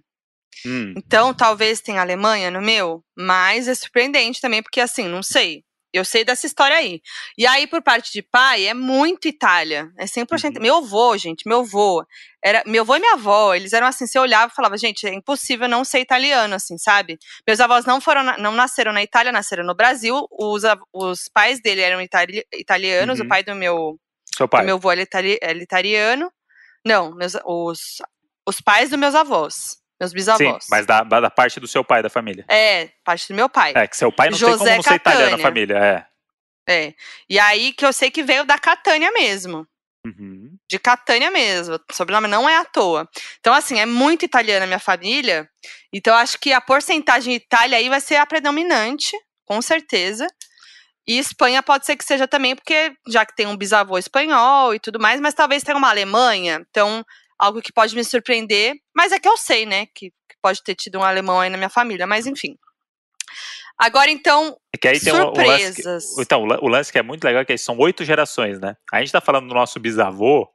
Hum, 0.65 0.93
Então, 0.97 1.33
talvez 1.33 1.81
tenha 1.81 2.01
Alemanha 2.01 2.49
no 2.51 2.61
meu, 2.61 3.03
mas 3.15 3.67
é 3.67 3.75
surpreendente 3.75 4.41
também, 4.41 4.61
porque 4.63 4.81
assim, 4.81 5.07
não 5.07 5.21
sei. 5.23 5.63
Eu 5.93 6.03
sei 6.03 6.25
dessa 6.25 6.45
história 6.45 6.75
aí. 6.75 7.01
E 7.37 7.47
aí, 7.47 7.65
por 7.65 7.81
parte 7.81 8.11
de 8.11 8.21
pai, 8.21 8.65
é 8.67 8.73
muito 8.73 9.27
Itália. 9.27 9.89
É 9.97 10.05
100%. 10.05 10.57
Uhum. 10.57 10.61
Meu 10.61 10.75
avô, 10.77 11.17
gente, 11.17 11.47
meu 11.47 11.61
avô. 11.61 12.05
Era, 12.43 12.61
meu 12.67 12.83
avô 12.83 12.95
e 12.97 12.99
minha 12.99 13.13
avó, 13.13 13.53
eles 13.53 13.71
eram 13.71 13.87
assim, 13.87 14.05
você 14.05 14.19
olhava 14.19 14.51
e 14.51 14.55
falava, 14.55 14.77
gente, 14.77 15.07
é 15.07 15.13
impossível 15.13 15.67
não 15.67 15.85
ser 15.85 15.99
italiano, 16.01 16.53
assim, 16.55 16.77
sabe? 16.77 17.17
Meus 17.47 17.59
avós 17.61 17.85
não 17.85 18.01
foram, 18.01 18.21
não 18.37 18.51
nasceram 18.51 18.91
na 18.91 19.01
Itália, 19.01 19.31
nasceram 19.31 19.63
no 19.65 19.73
Brasil. 19.73 20.27
Os, 20.29 20.63
os 20.93 21.29
pais 21.33 21.61
dele 21.61 21.81
eram 21.81 22.01
itali- 22.01 22.45
italianos, 22.53 23.19
Uhum. 23.19 23.25
o 23.25 23.29
pai 23.29 23.41
do 23.43 23.55
meu, 23.55 23.97
seu 24.37 24.47
pai. 24.47 24.63
meu 24.65 24.75
avô 24.75 24.91
é 24.91 25.01
itali- 25.01 25.39
ele 25.41 25.59
é 25.61 25.63
italiano. 25.63 26.31
Não, 26.85 27.13
meus, 27.13 27.33
os, 27.45 27.79
os 28.47 28.61
pais 28.61 28.89
dos 28.89 28.99
meus 28.99 29.13
avós, 29.15 29.77
meus 29.99 30.11
Sim, 30.11 30.15
bisavós. 30.15 30.65
mas 30.69 30.85
da, 30.85 31.01
da 31.03 31.29
parte 31.29 31.59
do 31.59 31.67
seu 31.67 31.83
pai, 31.83 32.01
da 32.01 32.09
família. 32.09 32.45
É, 32.49 32.89
parte 33.03 33.27
do 33.27 33.35
meu 33.35 33.49
pai. 33.49 33.73
É, 33.75 33.87
que 33.87 33.97
seu 33.97 34.11
pai 34.11 34.29
não 34.29 34.37
tem 34.37 34.47
José 34.47 34.57
como 34.57 34.75
não 34.75 34.83
ser 34.83 34.93
italiano 34.95 35.31
na 35.31 35.37
família. 35.37 35.77
É. 35.77 36.05
É. 36.69 36.93
E 37.29 37.39
aí 37.39 37.73
que 37.73 37.85
eu 37.85 37.91
sei 37.93 38.11
que 38.11 38.23
veio 38.23 38.45
da 38.45 38.57
Catânia 38.59 39.11
mesmo. 39.11 39.67
Uhum. 40.05 40.55
De 40.69 40.79
Catânia 40.79 41.29
mesmo. 41.31 41.75
O 41.75 41.93
sobrenome 41.93 42.27
não 42.27 42.47
é 42.47 42.55
à 42.57 42.63
toa. 42.65 43.09
Então, 43.39 43.53
assim, 43.53 43.79
é 43.79 43.85
muito 43.85 44.23
italiana 44.23 44.63
a 44.63 44.67
minha 44.67 44.79
família. 44.79 45.49
Então, 45.91 46.15
acho 46.15 46.37
que 46.39 46.53
a 46.53 46.61
porcentagem 46.61 47.33
Itália 47.35 47.77
aí 47.77 47.89
vai 47.89 47.99
ser 47.99 48.15
a 48.17 48.25
predominante, 48.25 49.17
com 49.45 49.61
certeza. 49.61 50.27
E 51.07 51.17
Espanha 51.17 51.63
pode 51.63 51.85
ser 51.85 51.95
que 51.95 52.03
seja 52.03 52.27
também, 52.27 52.55
porque 52.55 52.91
já 53.07 53.25
que 53.25 53.33
tem 53.35 53.47
um 53.47 53.55
bisavô 53.55 53.97
espanhol 53.97 54.75
e 54.75 54.79
tudo 54.79 54.99
mais, 54.99 55.21
mas 55.21 55.33
talvez 55.33 55.63
tenha 55.63 55.77
uma 55.77 55.89
Alemanha. 55.89 56.65
Então, 56.69 57.03
algo 57.39 57.61
que 57.61 57.71
pode 57.71 57.95
me 57.95 58.03
surpreender. 58.03 58.75
Mas 58.95 59.11
é 59.11 59.19
que 59.19 59.27
eu 59.27 59.37
sei, 59.37 59.65
né? 59.65 59.85
Que, 59.95 60.09
que 60.09 60.35
pode 60.41 60.61
ter 60.63 60.75
tido 60.75 60.99
um 60.99 61.03
alemão 61.03 61.39
aí 61.39 61.49
na 61.49 61.57
minha 61.57 61.69
família. 61.69 62.05
Mas, 62.05 62.27
enfim. 62.27 62.57
Agora, 63.79 64.09
então, 64.09 64.57
É 64.73 64.77
que 64.77 64.87
aí 64.87 64.99
tem 64.99 65.13
um, 65.13 65.17
um 65.17 65.33
lance 65.33 65.75
que, 65.75 65.83
surpresas. 65.83 66.17
então, 66.17 66.43
o 66.43 66.65
o 66.65 66.67
lance 66.67 66.91
que 66.91 66.97
é 66.97 67.03
muito 67.03 67.23
legal 67.23 67.43
é 67.43 67.45
que 67.45 67.57
são 67.57 67.77
oito 67.77 68.03
gerações, 68.03 68.59
né? 68.59 68.75
A 68.91 68.99
gente 68.99 69.11
tá 69.11 69.21
falando 69.21 69.47
do 69.47 69.53
nosso 69.53 69.79
bisavô, 69.79 70.49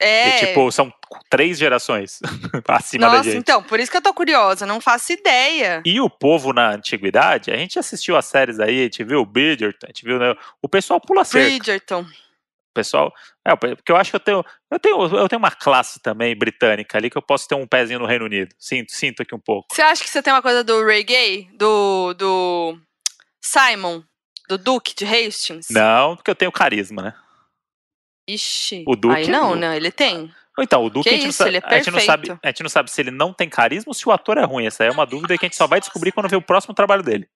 é. 0.00 0.28
e 0.28 0.46
tipo, 0.46 0.70
são 0.70 0.92
três 1.30 1.58
gerações 1.58 2.20
acima 2.68 3.06
da 3.06 3.16
Nossa, 3.18 3.30
gente. 3.30 3.38
então, 3.38 3.62
por 3.62 3.80
isso 3.80 3.90
que 3.90 3.96
eu 3.96 4.02
tô 4.02 4.12
curiosa, 4.12 4.66
não 4.66 4.80
faço 4.80 5.12
ideia. 5.12 5.82
E 5.84 6.00
o 6.00 6.10
povo 6.10 6.52
na 6.52 6.70
antiguidade, 6.70 7.50
a 7.50 7.56
gente 7.56 7.78
assistiu 7.78 8.16
as 8.16 8.26
séries 8.26 8.60
aí, 8.60 8.80
a 8.80 8.82
gente 8.84 9.02
viu 9.04 9.20
o 9.20 9.26
Bridgerton, 9.26 9.86
a 9.86 9.88
gente 9.88 10.04
viu, 10.04 10.18
né, 10.18 10.34
o 10.62 10.68
pessoal 10.68 11.00
pula 11.00 11.24
cerca. 11.24 11.48
Bridgerton. 11.48 12.02
O 12.02 12.74
pessoal, 12.74 13.12
é, 13.42 13.56
porque 13.56 13.90
eu 13.90 13.96
acho 13.96 14.10
que 14.10 14.16
eu 14.16 14.20
tenho, 14.20 14.44
eu 14.70 14.78
tenho, 14.78 15.02
eu 15.16 15.28
tenho 15.28 15.38
uma 15.38 15.50
classe 15.50 15.98
também 16.00 16.36
britânica 16.36 16.98
ali 16.98 17.08
que 17.08 17.16
eu 17.16 17.22
posso 17.22 17.48
ter 17.48 17.54
um 17.54 17.66
pezinho 17.66 17.98
no 17.98 18.06
Reino 18.06 18.26
Unido. 18.26 18.54
Sinto, 18.58 18.92
sinto 18.92 19.22
aqui 19.22 19.34
um 19.34 19.40
pouco. 19.40 19.68
Você 19.72 19.80
acha 19.80 20.04
que 20.04 20.10
você 20.10 20.22
tem 20.22 20.32
uma 20.32 20.42
coisa 20.42 20.62
do 20.62 20.84
Ray 20.84 21.02
Gay? 21.02 21.48
Do, 21.54 22.12
do 22.12 22.78
Simon? 23.40 24.02
Do 24.46 24.58
Duke 24.58 24.94
de 24.94 25.04
Hastings? 25.04 25.68
Não, 25.70 26.16
porque 26.16 26.30
eu 26.30 26.34
tenho 26.34 26.52
carisma, 26.52 27.02
né? 27.02 27.14
Ixi. 28.28 28.84
O 28.86 28.96
Duke- 28.96 29.14
Aí 29.14 29.28
não, 29.28 29.52
o- 29.52 29.54
né? 29.56 29.76
Ele 29.76 29.90
tem. 29.90 30.32
Então, 30.58 30.84
o 30.84 30.90
Duke 30.90 31.08
Que 31.08 31.10
a, 31.10 31.12
gente 31.18 31.22
não 31.24 31.28
isso, 31.30 31.38
sabe, 31.38 31.56
é 31.56 31.60
a 31.66 31.76
gente 31.76 31.90
não 31.90 32.00
sabe, 32.00 32.38
a 32.42 32.46
gente 32.48 32.62
não 32.62 32.70
sabe 32.70 32.90
se 32.90 33.00
ele 33.02 33.10
não 33.10 33.32
tem 33.32 33.48
carisma 33.48 33.90
ou 33.90 33.94
se 33.94 34.08
o 34.08 34.12
ator 34.12 34.38
é 34.38 34.44
ruim. 34.44 34.66
Essa 34.66 34.84
é 34.84 34.90
uma 34.90 35.04
dúvida 35.04 35.36
que 35.36 35.44
a 35.44 35.48
gente 35.48 35.56
só 35.56 35.66
vai 35.66 35.80
descobrir 35.80 36.12
quando 36.12 36.28
ver 36.30 36.36
o 36.36 36.42
próximo 36.42 36.74
trabalho 36.74 37.02
dele. 37.02 37.28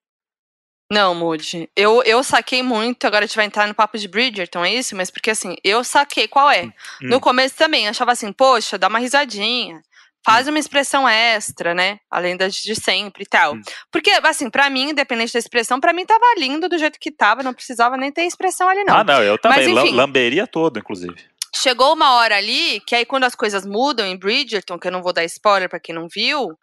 Não, 0.91 1.15
Moody. 1.15 1.69
Eu, 1.73 2.03
eu 2.03 2.21
saquei 2.21 2.61
muito, 2.61 3.05
agora 3.07 3.23
a 3.23 3.27
gente 3.27 3.37
vai 3.37 3.45
entrar 3.45 3.65
no 3.65 3.73
papo 3.73 3.97
de 3.97 4.09
Bridgerton, 4.09 4.65
é 4.65 4.73
isso? 4.73 4.93
Mas 4.95 5.09
porque 5.09 5.29
assim, 5.29 5.55
eu 5.63 5.83
saquei 5.85 6.27
qual 6.27 6.49
é. 6.51 6.63
Hum. 6.65 6.71
No 7.03 7.21
começo 7.21 7.55
também, 7.55 7.87
achava 7.87 8.11
assim, 8.11 8.33
poxa, 8.33 8.77
dá 8.77 8.89
uma 8.89 8.99
risadinha. 8.99 9.81
Faz 10.23 10.47
uma 10.47 10.59
expressão 10.59 11.07
extra, 11.09 11.73
né? 11.73 11.99
Além 12.09 12.37
das 12.37 12.53
de 12.55 12.75
sempre 12.75 13.23
e 13.23 13.25
tal. 13.25 13.55
Hum. 13.55 13.61
Porque, 13.91 14.11
assim, 14.23 14.49
pra 14.49 14.69
mim, 14.69 14.89
independente 14.89 15.33
da 15.33 15.39
expressão, 15.39 15.79
pra 15.79 15.93
mim 15.93 16.05
tava 16.05 16.23
lindo 16.37 16.69
do 16.69 16.77
jeito 16.77 16.99
que 16.99 17.11
tava, 17.11 17.41
não 17.41 17.53
precisava 17.53 17.97
nem 17.97 18.11
ter 18.11 18.23
expressão 18.23 18.69
ali, 18.69 18.83
não. 18.83 18.97
Ah, 18.97 19.03
não, 19.03 19.23
eu 19.23 19.37
também. 19.37 19.73
Mas, 19.73 19.85
enfim. 19.85 19.95
lamberia 19.95 20.45
todo, 20.45 20.77
inclusive. 20.77 21.15
Chegou 21.55 21.93
uma 21.93 22.13
hora 22.15 22.37
ali 22.37 22.79
que 22.81 22.95
aí 22.95 23.05
quando 23.05 23.25
as 23.25 23.35
coisas 23.35 23.65
mudam 23.65 24.05
em 24.05 24.15
Bridgerton, 24.15 24.79
que 24.79 24.87
eu 24.87 24.91
não 24.91 25.01
vou 25.01 25.11
dar 25.11 25.25
spoiler 25.25 25.67
pra 25.67 25.79
quem 25.79 25.93
não 25.93 26.07
viu, 26.07 26.57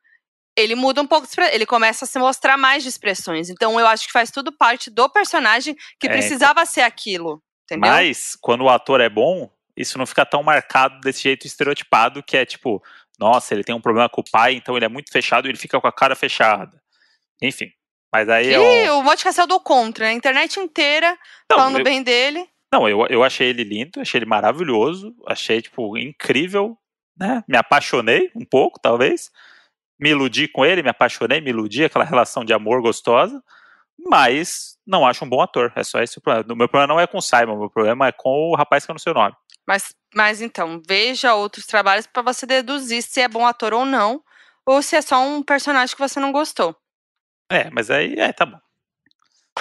ele 0.57 0.75
muda 0.75 1.03
um 1.03 1.07
pouco, 1.07 1.27
ele 1.53 1.67
começa 1.67 2.05
a 2.05 2.09
se 2.09 2.19
mostrar 2.19 2.57
mais 2.57 2.83
de 2.83 2.88
expressões. 2.88 3.50
Então 3.50 3.79
eu 3.79 3.87
acho 3.87 4.07
que 4.07 4.12
faz 4.12 4.31
tudo 4.31 4.50
parte 4.50 4.88
do 4.91 5.09
personagem 5.09 5.77
que 6.00 6.07
É, 6.07 6.11
precisava 6.11 6.65
ser 6.65 6.81
aquilo, 6.81 7.43
entendeu? 7.65 7.91
Mas, 7.91 8.37
quando 8.41 8.62
o 8.62 8.69
ator 8.69 9.00
é 9.00 9.09
bom, 9.09 9.50
isso 9.77 9.99
não 9.99 10.07
fica 10.07 10.25
tão 10.25 10.43
marcado 10.43 10.99
desse 11.00 11.23
jeito 11.23 11.47
estereotipado, 11.47 12.23
que 12.23 12.37
é 12.37 12.45
tipo, 12.45 12.83
nossa, 13.18 13.52
ele 13.54 13.64
tem 13.64 13.75
um 13.75 13.80
problema 13.80 14.08
com 14.08 14.20
o 14.20 14.30
pai, 14.30 14.54
então 14.54 14.76
ele 14.76 14.84
é 14.84 14.88
muito 14.88 15.10
fechado 15.10 15.46
e 15.46 15.50
ele 15.50 15.58
fica 15.58 15.80
com 15.80 15.87
a 15.87 15.92
cara 15.92 16.14
fechada. 16.14 16.80
Enfim. 17.42 17.70
Mas 18.12 18.28
aí 18.28 18.54
é 18.54 18.84
E 18.87 18.90
um... 18.90 18.98
o 19.00 19.02
Monte 19.02 19.25
Castelo 19.25 19.48
do 19.48 19.60
contra, 19.60 20.04
né? 20.06 20.10
a 20.10 20.14
internet 20.14 20.58
inteira 20.60 21.18
Não, 21.50 21.58
falando 21.58 21.78
eu- 21.78 21.84
bem 21.84 22.02
dele. 22.02 22.48
Não, 22.72 22.87
eu, 22.88 23.06
eu 23.08 23.25
achei 23.25 23.48
ele 23.48 23.64
lindo, 23.64 24.00
achei 24.00 24.18
ele 24.18 24.26
maravilhoso, 24.26 25.14
achei, 25.26 25.62
tipo, 25.62 25.96
incrível, 25.96 26.76
né? 27.18 27.42
Me 27.48 27.56
apaixonei 27.56 28.30
um 28.34 28.44
pouco, 28.44 28.78
talvez. 28.78 29.30
Me 29.98 30.10
iludi 30.10 30.46
com 30.48 30.64
ele, 30.66 30.82
me 30.82 30.90
apaixonei, 30.90 31.40
me 31.40 31.48
iludi, 31.50 31.82
aquela 31.84 32.04
relação 32.04 32.44
de 32.44 32.52
amor 32.52 32.82
gostosa. 32.82 33.42
Mas 33.98 34.76
não 34.87 35.06
acho 35.06 35.25
um 35.25 35.28
bom 35.28 35.40
ator. 35.40 35.72
É 35.75 35.82
só 35.82 36.00
esse 36.02 36.18
o 36.18 36.20
problema. 36.20 36.52
O 36.52 36.56
meu 36.56 36.68
problema 36.68 36.92
não 36.94 37.00
é 37.00 37.06
com 37.06 37.18
o 37.18 37.22
Simon, 37.22 37.58
meu 37.58 37.70
problema 37.70 38.06
é 38.08 38.12
com 38.12 38.50
o 38.50 38.54
rapaz 38.54 38.84
que 38.84 38.90
eu 38.90 38.94
não 38.94 38.98
sei 39.00 39.12
o 39.12 39.14
nome. 39.14 39.34
Mas, 39.68 39.94
mas 40.14 40.40
então, 40.40 40.80
veja 40.88 41.34
outros 41.34 41.66
trabalhos 41.66 42.06
pra 42.06 42.22
você 42.22 42.46
deduzir 42.46 43.02
se 43.02 43.20
é 43.20 43.28
bom 43.28 43.46
ator 43.46 43.75
ou 43.75 43.84
não. 43.84 44.22
ou 44.64 44.80
se 44.80 44.96
é 44.96 45.02
só 45.02 45.20
um 45.20 45.42
personagem 45.42 45.94
que 45.94 46.00
você 46.00 46.18
não 46.18 46.32
gostou. 46.32 46.75
É, 47.50 47.68
mas 47.70 47.90
aí, 47.90 48.14
é, 48.18 48.32
tá 48.32 48.46
bom. 48.46 48.58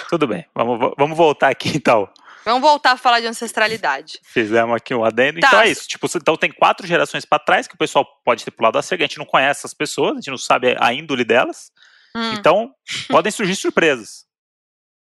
Tudo 0.08 0.26
bem, 0.26 0.46
vamos, 0.54 0.94
vamos 0.96 1.16
voltar 1.16 1.50
aqui 1.50 1.68
então. 1.76 2.08
Vamos 2.44 2.62
voltar 2.62 2.92
a 2.92 2.96
falar 2.96 3.20
de 3.20 3.26
ancestralidade. 3.26 4.18
Fizemos 4.22 4.74
aqui 4.74 4.94
um 4.94 5.04
adendo. 5.04 5.40
Tá. 5.40 5.48
Então 5.48 5.60
é 5.60 5.68
isso. 5.68 5.86
Tipo, 5.86 6.06
então 6.16 6.36
tem 6.36 6.50
quatro 6.50 6.86
gerações 6.86 7.26
para 7.26 7.38
trás 7.38 7.66
que 7.66 7.74
o 7.74 7.78
pessoal 7.78 8.06
pode 8.24 8.42
ter 8.42 8.50
pulado 8.50 8.78
a 8.78 8.82
cerca. 8.82 9.04
A 9.04 9.06
gente 9.06 9.18
não 9.18 9.26
conhece 9.26 9.60
essas 9.60 9.74
pessoas, 9.74 10.12
a 10.12 10.16
gente 10.16 10.30
não 10.30 10.38
sabe 10.38 10.74
a 10.80 10.92
índole 10.94 11.24
delas. 11.24 11.70
Hum. 12.16 12.32
Então, 12.32 12.74
podem 13.08 13.30
surgir 13.30 13.56
surpresas. 13.56 14.27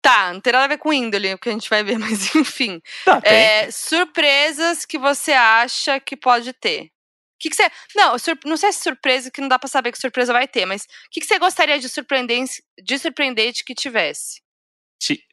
Tá, 0.02 0.32
não 0.32 0.40
tem 0.40 0.52
nada 0.52 0.64
a 0.64 0.68
ver 0.68 0.78
com 0.78 0.92
índole, 0.92 1.32
o 1.32 1.38
que 1.38 1.48
a 1.48 1.52
gente 1.52 1.70
vai 1.70 1.82
ver, 1.82 1.96
mas 1.98 2.34
enfim. 2.34 2.82
Tá, 3.04 3.20
é, 3.24 3.70
surpresas 3.70 4.84
que 4.84 4.98
você 4.98 5.32
acha 5.32 5.98
que 6.00 6.16
pode 6.16 6.52
ter. 6.52 6.90
Que 7.38 7.48
que 7.48 7.56
você, 7.56 7.70
não, 7.96 8.16
não 8.44 8.56
sei 8.56 8.72
se 8.72 8.82
surpresa, 8.82 9.30
que 9.30 9.40
não 9.40 9.48
dá 9.48 9.58
para 9.58 9.68
saber 9.68 9.90
que 9.90 9.98
surpresa 9.98 10.32
vai 10.32 10.46
ter, 10.46 10.66
mas 10.66 10.82
o 10.82 10.86
que, 11.10 11.20
que 11.20 11.26
você 11.26 11.38
gostaria 11.38 11.78
de 11.78 11.88
surpreendente, 11.88 12.62
de 12.80 12.98
surpreendente 12.98 13.64
que 13.64 13.74
tivesse? 13.74 14.42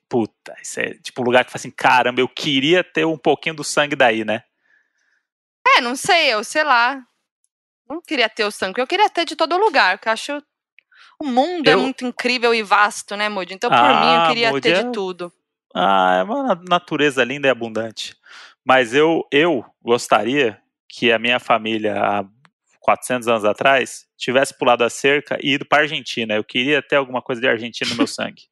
Puta, 0.09 0.55
isso 0.59 0.79
é 0.79 0.95
tipo 0.95 1.21
um 1.21 1.25
lugar 1.25 1.45
que 1.45 1.51
fala 1.51 1.59
assim, 1.59 1.69
caramba, 1.69 2.19
eu 2.19 2.27
queria 2.27 2.83
ter 2.83 3.05
um 3.05 3.17
pouquinho 3.17 3.53
do 3.53 3.63
sangue 3.63 3.95
daí, 3.95 4.25
né? 4.25 4.43
É, 5.77 5.81
não 5.81 5.95
sei, 5.95 6.33
eu 6.33 6.43
sei 6.43 6.63
lá. 6.63 6.99
Não 7.87 8.01
queria 8.01 8.27
ter 8.27 8.43
o 8.43 8.51
sangue, 8.51 8.81
eu 8.81 8.87
queria 8.87 9.09
ter 9.09 9.23
de 9.23 9.35
todo 9.35 9.57
lugar, 9.57 9.97
porque 9.97 10.09
eu 10.09 10.13
acho 10.13 10.43
o 11.21 11.25
mundo 11.25 11.67
é 11.67 11.73
eu... 11.73 11.79
é 11.79 11.81
muito 11.81 12.05
incrível 12.05 12.53
e 12.53 12.63
vasto, 12.63 13.15
né, 13.15 13.29
Moody? 13.29 13.53
Então, 13.53 13.69
por 13.69 13.77
ah, 13.77 13.99
mim, 13.99 14.23
eu 14.23 14.27
queria 14.29 14.49
Moody 14.51 14.61
ter 14.61 14.75
é... 14.75 14.83
de 14.83 14.91
tudo. 14.91 15.31
Ah, 15.75 16.17
é 16.19 16.23
uma 16.23 16.55
natureza 16.67 17.23
linda 17.23 17.47
e 17.47 17.51
abundante. 17.51 18.15
Mas 18.65 18.93
eu, 18.93 19.25
eu 19.31 19.65
gostaria 19.81 20.59
que 20.87 21.11
a 21.11 21.19
minha 21.19 21.39
família, 21.39 21.95
há 22.01 22.25
400 22.79 23.27
anos 23.27 23.45
atrás, 23.45 24.05
tivesse 24.17 24.57
pulado 24.57 24.83
a 24.83 24.89
cerca 24.89 25.37
e 25.41 25.53
ido 25.53 25.65
para 25.65 25.79
a 25.79 25.81
Argentina. 25.81 26.35
Eu 26.35 26.43
queria 26.43 26.81
ter 26.81 26.95
alguma 26.95 27.21
coisa 27.21 27.39
de 27.39 27.47
Argentina 27.47 27.89
no 27.91 27.97
meu 27.97 28.07
sangue. 28.07 28.43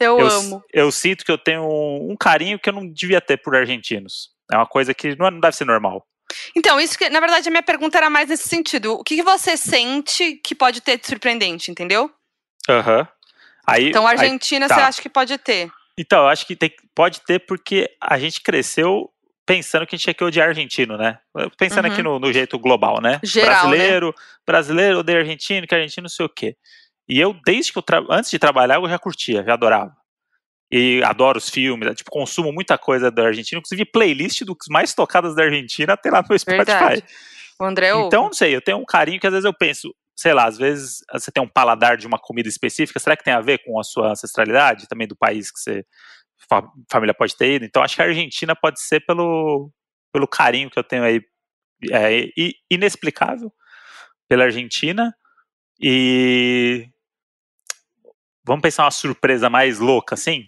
Eu, 0.00 0.18
eu, 0.18 0.26
amo. 0.26 0.64
Eu 0.72 0.92
sinto 0.92 1.24
que 1.24 1.30
eu 1.30 1.38
tenho 1.38 1.62
um, 1.62 2.12
um, 2.12 2.16
carinho 2.16 2.58
que 2.58 2.68
eu 2.68 2.72
não 2.72 2.88
devia 2.88 3.20
ter 3.20 3.36
por 3.36 3.54
argentinos. 3.56 4.30
É 4.50 4.56
uma 4.56 4.66
coisa 4.66 4.94
que 4.94 5.16
não, 5.16 5.26
é, 5.26 5.30
não 5.30 5.40
deve 5.40 5.56
ser 5.56 5.64
normal. 5.64 6.06
Então, 6.56 6.80
isso 6.80 6.98
que, 6.98 7.08
na 7.08 7.20
verdade, 7.20 7.48
a 7.48 7.50
minha 7.50 7.62
pergunta 7.62 7.98
era 7.98 8.10
mais 8.10 8.28
nesse 8.28 8.48
sentido. 8.48 8.94
O 8.94 9.04
que, 9.04 9.16
que 9.16 9.22
você 9.22 9.56
sente 9.56 10.34
que 10.44 10.54
pode 10.54 10.80
ter 10.80 10.98
de 10.98 11.06
surpreendente, 11.06 11.70
entendeu? 11.70 12.10
Aham. 12.68 13.00
Uhum. 13.00 13.06
Aí, 13.66 13.88
então, 13.88 14.06
a 14.06 14.10
Argentina 14.10 14.64
aí, 14.64 14.68
tá. 14.68 14.74
você 14.74 14.80
acha 14.80 15.02
que 15.02 15.10
pode 15.10 15.36
ter? 15.36 15.70
Então, 15.98 16.20
eu 16.20 16.28
acho 16.28 16.46
que 16.46 16.56
tem, 16.56 16.72
pode 16.94 17.20
ter 17.20 17.40
porque 17.40 17.90
a 18.00 18.18
gente 18.18 18.40
cresceu 18.40 19.10
pensando 19.44 19.86
que 19.86 19.94
a 19.94 19.96
gente 19.96 20.04
tinha 20.04 20.14
que 20.14 20.24
odiar 20.24 20.48
argentino, 20.48 20.96
né? 20.96 21.18
Pensando 21.58 21.86
uhum. 21.86 21.92
aqui 21.92 22.02
no, 22.02 22.18
no, 22.18 22.32
jeito 22.32 22.58
global, 22.58 23.00
né? 23.00 23.20
Geral, 23.22 23.62
brasileiro, 23.62 24.06
né? 24.08 24.12
brasileiro 24.46 24.98
odeia 24.98 25.18
argentino, 25.18 25.66
que 25.66 25.74
argentino 25.74 26.04
não 26.04 26.10
sei 26.10 26.26
o 26.26 26.28
quê. 26.28 26.56
E 27.08 27.18
eu, 27.18 27.34
desde 27.44 27.72
que 27.72 27.78
eu, 27.78 27.84
antes 28.10 28.30
de 28.30 28.38
trabalhar, 28.38 28.76
eu 28.76 28.88
já 28.88 28.98
curtia, 28.98 29.42
já 29.42 29.54
adorava. 29.54 29.96
E 30.70 31.02
adoro 31.02 31.38
os 31.38 31.48
filmes, 31.48 31.94
tipo, 31.96 32.10
consumo 32.10 32.52
muita 32.52 32.76
coisa 32.76 33.10
da 33.10 33.26
Argentina, 33.26 33.58
inclusive 33.58 33.86
playlist 33.86 34.42
dos 34.44 34.56
mais 34.68 34.92
tocadas 34.94 35.34
da 35.34 35.44
Argentina 35.44 35.96
tem 35.96 36.12
lá 36.12 36.22
no 36.28 36.38
Spotify. 36.38 36.64
Verdade. 36.64 37.04
O 37.58 37.64
André 37.64 37.90
Então, 37.90 38.24
não 38.24 38.32
sei, 38.32 38.54
eu 38.54 38.60
tenho 38.60 38.76
um 38.76 38.84
carinho 38.84 39.18
que 39.18 39.26
às 39.26 39.32
vezes 39.32 39.46
eu 39.46 39.54
penso, 39.54 39.94
sei 40.14 40.34
lá, 40.34 40.44
às 40.44 40.58
vezes 40.58 40.98
você 41.10 41.32
tem 41.32 41.42
um 41.42 41.48
paladar 41.48 41.96
de 41.96 42.06
uma 42.06 42.18
comida 42.18 42.48
específica, 42.48 43.00
será 43.00 43.16
que 43.16 43.24
tem 43.24 43.32
a 43.32 43.40
ver 43.40 43.64
com 43.64 43.80
a 43.80 43.82
sua 43.82 44.10
ancestralidade, 44.10 44.86
também 44.86 45.08
do 45.08 45.16
país 45.16 45.50
que 45.50 45.58
você 45.58 45.84
família 46.90 47.14
pode 47.14 47.36
ter 47.36 47.54
ido? 47.54 47.64
Então, 47.64 47.82
acho 47.82 47.96
que 47.96 48.02
a 48.02 48.06
Argentina 48.06 48.54
pode 48.54 48.80
ser 48.80 49.00
pelo, 49.00 49.72
pelo 50.12 50.28
carinho 50.28 50.70
que 50.70 50.78
eu 50.78 50.84
tenho 50.84 51.02
aí, 51.02 51.20
é, 51.90 52.26
inexplicável 52.70 53.52
pela 54.28 54.44
Argentina 54.44 55.14
e 55.80 56.88
Vamos 58.48 58.62
pensar 58.62 58.84
uma 58.84 58.90
surpresa 58.90 59.50
mais 59.50 59.78
louca, 59.78 60.14
assim? 60.14 60.46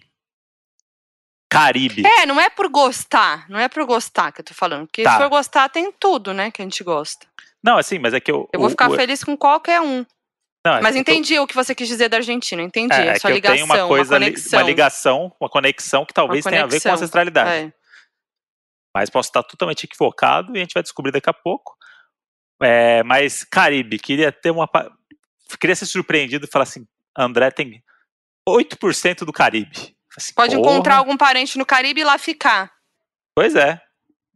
Caribe. 1.51 2.03
É, 2.05 2.25
não 2.25 2.39
é 2.39 2.49
por 2.49 2.69
gostar, 2.69 3.45
não 3.49 3.59
é 3.59 3.67
por 3.67 3.85
gostar 3.85 4.31
que 4.31 4.39
eu 4.39 4.45
tô 4.45 4.53
falando. 4.53 4.87
Porque 4.87 5.03
tá. 5.03 5.11
se 5.11 5.17
for 5.17 5.29
gostar, 5.29 5.67
tem 5.67 5.91
tudo, 5.91 6.33
né, 6.33 6.49
que 6.49 6.61
a 6.61 6.65
gente 6.65 6.81
gosta. 6.81 7.27
Não, 7.61 7.77
assim, 7.77 7.99
mas 7.99 8.13
é 8.13 8.21
que 8.21 8.31
eu. 8.31 8.49
Eu 8.53 8.59
vou 8.61 8.69
ficar 8.69 8.89
o, 8.89 8.95
feliz 8.95 9.21
com 9.21 9.35
qualquer 9.35 9.81
um. 9.81 10.05
Não, 10.65 10.75
é 10.75 10.81
mas 10.81 10.95
entendi 10.95 11.35
tô... 11.35 11.43
o 11.43 11.47
que 11.47 11.53
você 11.53 11.75
quis 11.75 11.89
dizer 11.89 12.07
da 12.07 12.17
Argentina, 12.17 12.61
entendi. 12.61 12.93
É, 12.93 13.11
a 13.11 13.19
sua 13.19 13.31
é 13.31 13.33
ligação, 13.33 13.57
eu 13.57 13.67
tenho 13.67 13.81
uma 13.81 13.87
coisa, 13.87 14.13
uma, 14.13 14.19
conexão. 14.19 14.59
uma 14.59 14.65
ligação, 14.65 15.35
uma 15.41 15.49
conexão 15.49 16.05
que 16.05 16.13
talvez 16.13 16.43
conexão, 16.43 16.67
tenha 16.69 16.77
a 16.77 16.79
ver 16.79 16.89
com 16.89 16.95
ancestralidade. 16.95 17.67
É. 17.67 17.73
Mas 18.95 19.09
posso 19.09 19.27
estar 19.29 19.43
totalmente 19.43 19.83
equivocado 19.83 20.55
e 20.55 20.57
a 20.57 20.61
gente 20.61 20.73
vai 20.73 20.83
descobrir 20.83 21.11
daqui 21.11 21.29
a 21.29 21.33
pouco. 21.33 21.75
É, 22.61 23.03
mas 23.03 23.43
Caribe, 23.43 23.99
queria 23.99 24.31
ter 24.31 24.51
uma. 24.51 24.69
Queria 25.59 25.75
ser 25.75 25.85
surpreendido 25.85 26.45
e 26.45 26.49
falar 26.49 26.63
assim: 26.63 26.87
André 27.17 27.51
tem 27.51 27.83
8% 28.47 29.25
do 29.25 29.33
Caribe. 29.33 29.95
Assim, 30.17 30.33
Pode 30.33 30.55
porra. 30.55 30.71
encontrar 30.71 30.97
algum 30.97 31.17
parente 31.17 31.57
no 31.57 31.65
Caribe 31.65 32.01
e 32.01 32.03
lá 32.03 32.17
ficar. 32.17 32.71
Pois 33.35 33.55
é. 33.55 33.81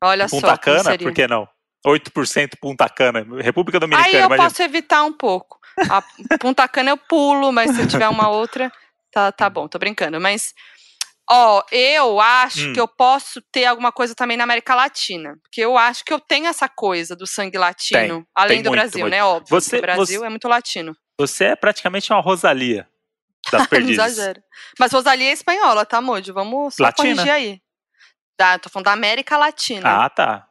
Olha 0.01 0.27
Punta 0.27 0.50
só. 0.50 0.58
Cana, 0.58 0.98
por 0.98 1.13
que 1.13 1.27
não? 1.27 1.48
8% 1.86 2.53
Punta 2.60 2.89
Cana, 2.89 3.25
República 3.41 3.79
Dominicana. 3.79 4.08
Aí 4.08 4.15
eu 4.15 4.25
imagina. 4.25 4.50
posso 4.50 4.62
evitar 4.63 5.03
um 5.03 5.13
pouco. 5.13 5.60
A 5.89 6.01
Punta 6.39 6.67
Cana 6.67 6.91
eu 6.91 6.98
pulo, 6.98 7.51
mas 7.51 7.75
se 7.75 7.88
tiver 7.88 8.08
uma 8.08 8.29
outra, 8.29 8.72
tá, 9.12 9.32
tá 9.32 9.50
bom, 9.50 9.67
tô 9.67 9.77
brincando. 9.77 10.20
Mas, 10.20 10.53
ó, 11.29 11.63
eu 11.72 12.20
acho 12.20 12.70
hum. 12.70 12.74
que 12.74 12.79
eu 12.79 12.88
posso 12.88 13.41
ter 13.51 13.65
alguma 13.65 13.91
coisa 13.91 14.15
também 14.15 14.38
na 14.38 14.46
América 14.46 14.74
Latina. 14.74 15.38
Porque 15.44 15.62
eu 15.62 15.77
acho 15.77 16.03
que 16.03 16.13
eu 16.13 16.20
tenho 16.20 16.48
essa 16.48 16.67
coisa 16.67 17.15
do 17.15 17.27
sangue 17.27 17.58
latino, 17.58 18.22
tem, 18.22 18.27
além 18.34 18.58
tem 18.58 18.63
do 18.63 18.70
muito, 18.70 18.82
Brasil, 18.82 19.01
muito. 19.01 19.12
né? 19.12 19.24
Óbvio. 19.24 19.50
Você, 19.50 19.77
o 19.77 19.82
Brasil 19.82 20.20
você, 20.20 20.25
é 20.25 20.29
muito 20.29 20.48
latino. 20.48 20.96
Você 21.20 21.46
é 21.46 21.55
praticamente 21.55 22.12
uma 22.12 22.22
Rosalia 22.22 22.88
das 23.52 23.68
perdizes. 23.68 23.98
Não 23.98 24.06
exagera. 24.06 24.44
Mas 24.80 24.92
Rosalia 24.92 25.30
é 25.30 25.34
espanhola, 25.34 25.86
tá, 25.86 26.02
Moody? 26.02 26.32
Vamos 26.32 26.75
só 26.75 26.84
Latina. 26.84 27.16
corrigir 27.16 27.32
aí. 27.32 27.62
Tá, 28.38 28.60
tô 28.60 28.70
falando 28.70 28.86
da 28.86 28.94
América 28.94 29.38
Latina. 29.38 30.06
Ah, 30.06 30.10
tá. 30.10 30.48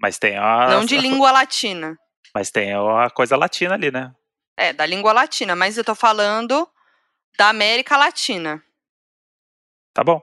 Mas 0.00 0.18
tem 0.18 0.36
a. 0.36 0.68
Não 0.68 0.84
de 0.84 0.96
língua 0.96 1.30
latina. 1.30 1.96
Mas 2.34 2.50
tem 2.50 2.72
a 2.72 3.10
coisa 3.10 3.36
latina 3.36 3.74
ali, 3.74 3.90
né? 3.90 4.12
É, 4.56 4.72
da 4.72 4.86
língua 4.86 5.12
latina. 5.12 5.54
Mas 5.54 5.76
eu 5.76 5.84
tô 5.84 5.94
falando 5.94 6.68
da 7.36 7.48
América 7.48 7.96
Latina. 7.96 8.62
Tá 9.92 10.04
bom. 10.04 10.22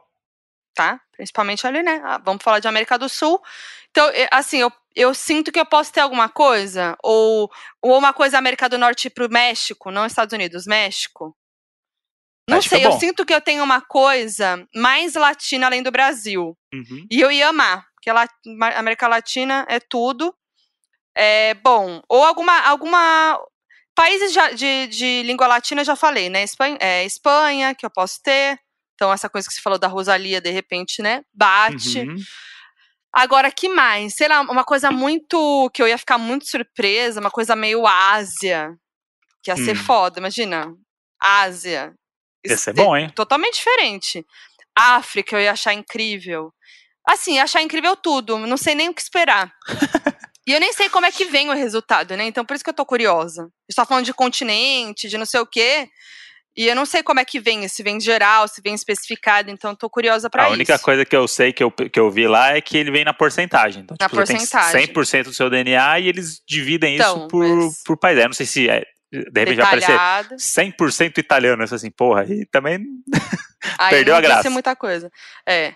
Tá? 0.73 0.99
Principalmente 1.11 1.65
ali, 1.65 1.81
né? 1.81 2.01
Ah, 2.03 2.17
vamos 2.17 2.43
falar 2.43 2.59
de 2.59 2.67
América 2.67 2.97
do 2.97 3.09
Sul. 3.09 3.41
Então, 3.89 4.09
assim, 4.31 4.59
eu, 4.59 4.71
eu 4.95 5.13
sinto 5.13 5.51
que 5.51 5.59
eu 5.59 5.65
posso 5.65 5.91
ter 5.91 6.01
alguma 6.01 6.29
coisa, 6.29 6.95
ou, 7.03 7.51
ou 7.81 7.97
uma 7.97 8.13
coisa 8.13 8.37
América 8.37 8.69
do 8.69 8.77
Norte 8.77 9.09
pro 9.09 9.29
México, 9.29 9.89
não 9.89 10.05
Estados 10.05 10.33
Unidos, 10.33 10.67
México. 10.67 11.35
Não 12.49 12.59
Acho 12.59 12.69
sei, 12.69 12.85
eu 12.85 12.93
sinto 12.93 13.25
que 13.25 13.33
eu 13.33 13.41
tenho 13.41 13.63
uma 13.63 13.81
coisa 13.81 14.65
mais 14.73 15.15
latina 15.15 15.65
além 15.65 15.83
do 15.83 15.91
Brasil. 15.91 16.57
Uhum. 16.73 17.05
E 17.11 17.19
eu 17.19 17.29
ia 17.29 17.49
amar, 17.49 17.85
porque 17.93 18.09
a 18.09 18.79
América 18.79 19.07
Latina 19.07 19.65
é 19.69 19.79
tudo. 19.79 20.33
É, 21.15 21.55
bom, 21.55 22.01
ou 22.07 22.23
alguma. 22.23 22.59
alguma 22.61 23.39
países 23.95 24.31
de, 24.55 24.87
de 24.87 25.23
língua 25.23 25.47
latina 25.47 25.81
eu 25.81 25.85
já 25.85 25.95
falei, 25.95 26.29
né? 26.29 26.43
Espanha, 26.43 26.77
é, 26.79 27.03
Espanha, 27.03 27.73
que 27.73 27.85
eu 27.85 27.89
posso 27.89 28.21
ter. 28.21 28.59
Então, 28.93 29.11
essa 29.11 29.27
coisa 29.29 29.47
que 29.47 29.53
você 29.53 29.61
falou 29.61 29.79
da 29.79 29.87
Rosalia, 29.87 30.39
de 30.39 30.51
repente, 30.51 31.01
né? 31.01 31.23
Bate. 31.33 31.99
Uhum. 31.99 32.15
Agora, 33.13 33.51
que 33.51 33.67
mais? 33.67 34.13
Sei 34.15 34.27
lá, 34.27 34.41
uma 34.41 34.63
coisa 34.63 34.91
muito. 34.91 35.69
que 35.73 35.81
eu 35.81 35.87
ia 35.87 35.97
ficar 35.97 36.17
muito 36.17 36.47
surpresa, 36.47 37.19
uma 37.19 37.31
coisa 37.31 37.55
meio 37.55 37.85
Ásia. 37.85 38.75
Que 39.43 39.51
ia 39.51 39.55
hum. 39.55 39.65
ser 39.65 39.75
foda, 39.75 40.19
imagina. 40.19 40.71
Ásia. 41.19 41.93
Esse 42.53 42.69
é 42.69 42.73
bom, 42.73 42.95
hein? 42.95 43.09
Totalmente 43.15 43.55
diferente. 43.55 44.25
África, 44.77 45.35
eu 45.35 45.41
ia 45.41 45.51
achar 45.51 45.73
incrível. 45.73 46.51
Assim, 47.07 47.39
achar 47.39 47.61
incrível 47.61 47.95
tudo. 47.95 48.37
Não 48.37 48.57
sei 48.57 48.75
nem 48.75 48.89
o 48.89 48.93
que 48.93 49.01
esperar. 49.01 49.51
e 50.45 50.51
eu 50.51 50.59
nem 50.59 50.73
sei 50.73 50.89
como 50.89 51.05
é 51.05 51.11
que 51.11 51.25
vem 51.25 51.49
o 51.49 51.53
resultado, 51.53 52.15
né? 52.15 52.25
Então, 52.25 52.45
por 52.45 52.53
isso 52.53 52.63
que 52.63 52.69
eu 52.69 52.75
tô 52.75 52.85
curiosa. 52.85 53.43
A 53.43 53.45
gente 53.45 53.75
tá 53.75 53.85
falando 53.85 54.05
de 54.05 54.13
continente, 54.13 55.07
de 55.07 55.17
não 55.17 55.25
sei 55.25 55.39
o 55.39 55.47
quê. 55.47 55.87
E 56.57 56.67
eu 56.67 56.75
não 56.75 56.87
sei 56.87 57.03
como 57.03 57.19
é 57.19 57.25
que 57.25 57.39
vem, 57.39 57.67
se 57.67 57.83
vem 57.83 58.01
geral, 58.01 58.47
se 58.47 58.59
vem 58.63 58.73
especificado, 58.73 59.51
então 59.51 59.75
tô 59.75 59.87
curiosa 59.87 60.27
para 60.27 60.41
isso. 60.41 60.51
A 60.51 60.55
única 60.55 60.79
coisa 60.79 61.05
que 61.05 61.15
eu 61.15 61.27
sei 61.27 61.53
que 61.53 61.63
eu, 61.63 61.69
que 61.69 61.99
eu 61.99 62.09
vi 62.09 62.27
lá 62.27 62.55
é 62.55 62.61
que 62.61 62.75
ele 62.75 62.89
vem 62.89 63.05
na 63.05 63.13
porcentagem. 63.13 63.83
Então, 63.83 63.95
na 63.99 64.07
tipo, 64.07 64.17
porcentagem. 64.17 64.87
tem 64.87 64.95
100% 64.95 65.25
do 65.25 65.33
seu 65.35 65.51
DNA 65.51 65.99
e 65.99 66.07
eles 66.07 66.41
dividem 66.47 66.95
então, 66.95 67.15
isso 67.15 67.27
por, 67.27 67.45
mas... 67.45 67.83
por 67.85 67.95
país. 67.95 68.17
Eu 68.17 68.25
não 68.25 68.33
sei 68.33 68.47
se 68.47 68.67
é 68.67 68.83
de 69.11 69.39
repente 69.39 69.57
vai 69.57 69.65
aparecer 69.65 69.97
100% 70.35 71.17
italiano, 71.17 71.63
isso 71.63 71.75
assim, 71.75 71.89
porra, 71.89 72.25
e 72.25 72.45
também 72.45 72.85
aí 73.79 73.89
perdeu 73.89 74.15
a 74.15 74.21
graça. 74.21 74.43
Ser 74.43 74.49
muita 74.49 74.75
coisa. 74.75 75.11
É. 75.47 75.73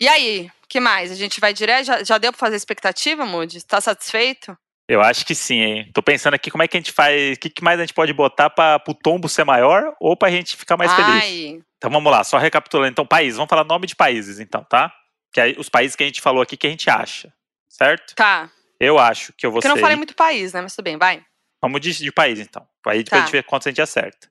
E 0.00 0.08
aí, 0.08 0.50
que 0.68 0.78
mais? 0.78 1.10
A 1.10 1.14
gente 1.14 1.40
vai 1.40 1.54
direto? 1.54 1.86
Já, 1.86 2.04
já 2.04 2.18
deu 2.18 2.32
pra 2.32 2.38
fazer 2.38 2.56
expectativa, 2.56 3.24
Moody? 3.24 3.64
Tá 3.64 3.80
satisfeito? 3.80 4.56
Eu 4.88 5.00
acho 5.00 5.26
que 5.26 5.34
sim, 5.34 5.60
hein? 5.60 5.90
Tô 5.92 6.02
pensando 6.02 6.34
aqui 6.34 6.50
como 6.50 6.62
é 6.62 6.68
que 6.68 6.76
a 6.76 6.80
gente 6.80 6.92
faz, 6.92 7.36
o 7.36 7.40
que, 7.40 7.50
que, 7.50 7.64
mais 7.64 7.80
a 7.80 7.82
gente 7.82 7.94
pode 7.94 8.12
botar 8.12 8.50
para 8.50 8.80
o 8.86 8.94
tombo 8.94 9.28
ser 9.28 9.44
maior 9.44 9.96
ou 9.98 10.16
pra 10.16 10.30
gente 10.30 10.56
ficar 10.56 10.76
mais 10.76 10.92
Ai. 10.92 11.20
feliz. 11.20 11.62
Então 11.76 11.90
vamos 11.90 12.10
lá, 12.12 12.22
só 12.22 12.38
recapitulando. 12.38 12.92
Então, 12.92 13.06
país, 13.06 13.36
vamos 13.36 13.48
falar 13.48 13.64
nome 13.64 13.86
de 13.86 13.96
países, 13.96 14.38
então, 14.38 14.64
tá? 14.64 14.92
Que 15.32 15.40
é 15.40 15.54
os 15.58 15.68
países 15.68 15.96
que 15.96 16.04
a 16.04 16.06
gente 16.06 16.20
falou 16.20 16.40
aqui 16.40 16.56
que 16.56 16.66
a 16.66 16.70
gente 16.70 16.88
acha, 16.88 17.32
certo? 17.68 18.14
Tá. 18.14 18.48
Eu 18.78 18.98
acho 18.98 19.32
que 19.32 19.44
eu 19.44 19.50
vou 19.50 19.60
Porque 19.60 19.68
ser... 19.68 19.72
eu 19.72 19.76
não 19.76 19.82
falei 19.82 19.96
muito 19.96 20.14
país, 20.14 20.52
né? 20.52 20.60
Mas 20.60 20.74
tudo 20.76 20.84
bem, 20.84 20.96
vai. 20.96 21.22
Vamos 21.66 21.80
de, 21.80 21.92
de 21.92 22.12
país, 22.12 22.38
então. 22.38 22.66
Aí 22.86 23.02
depois 23.02 23.10
Tá. 23.10 23.16
a 23.16 23.20
gente 23.26 23.32
vê 23.32 23.42
quantos 23.42 23.66
a 23.66 23.70
gente 23.70 23.82
acerta. 23.82 24.30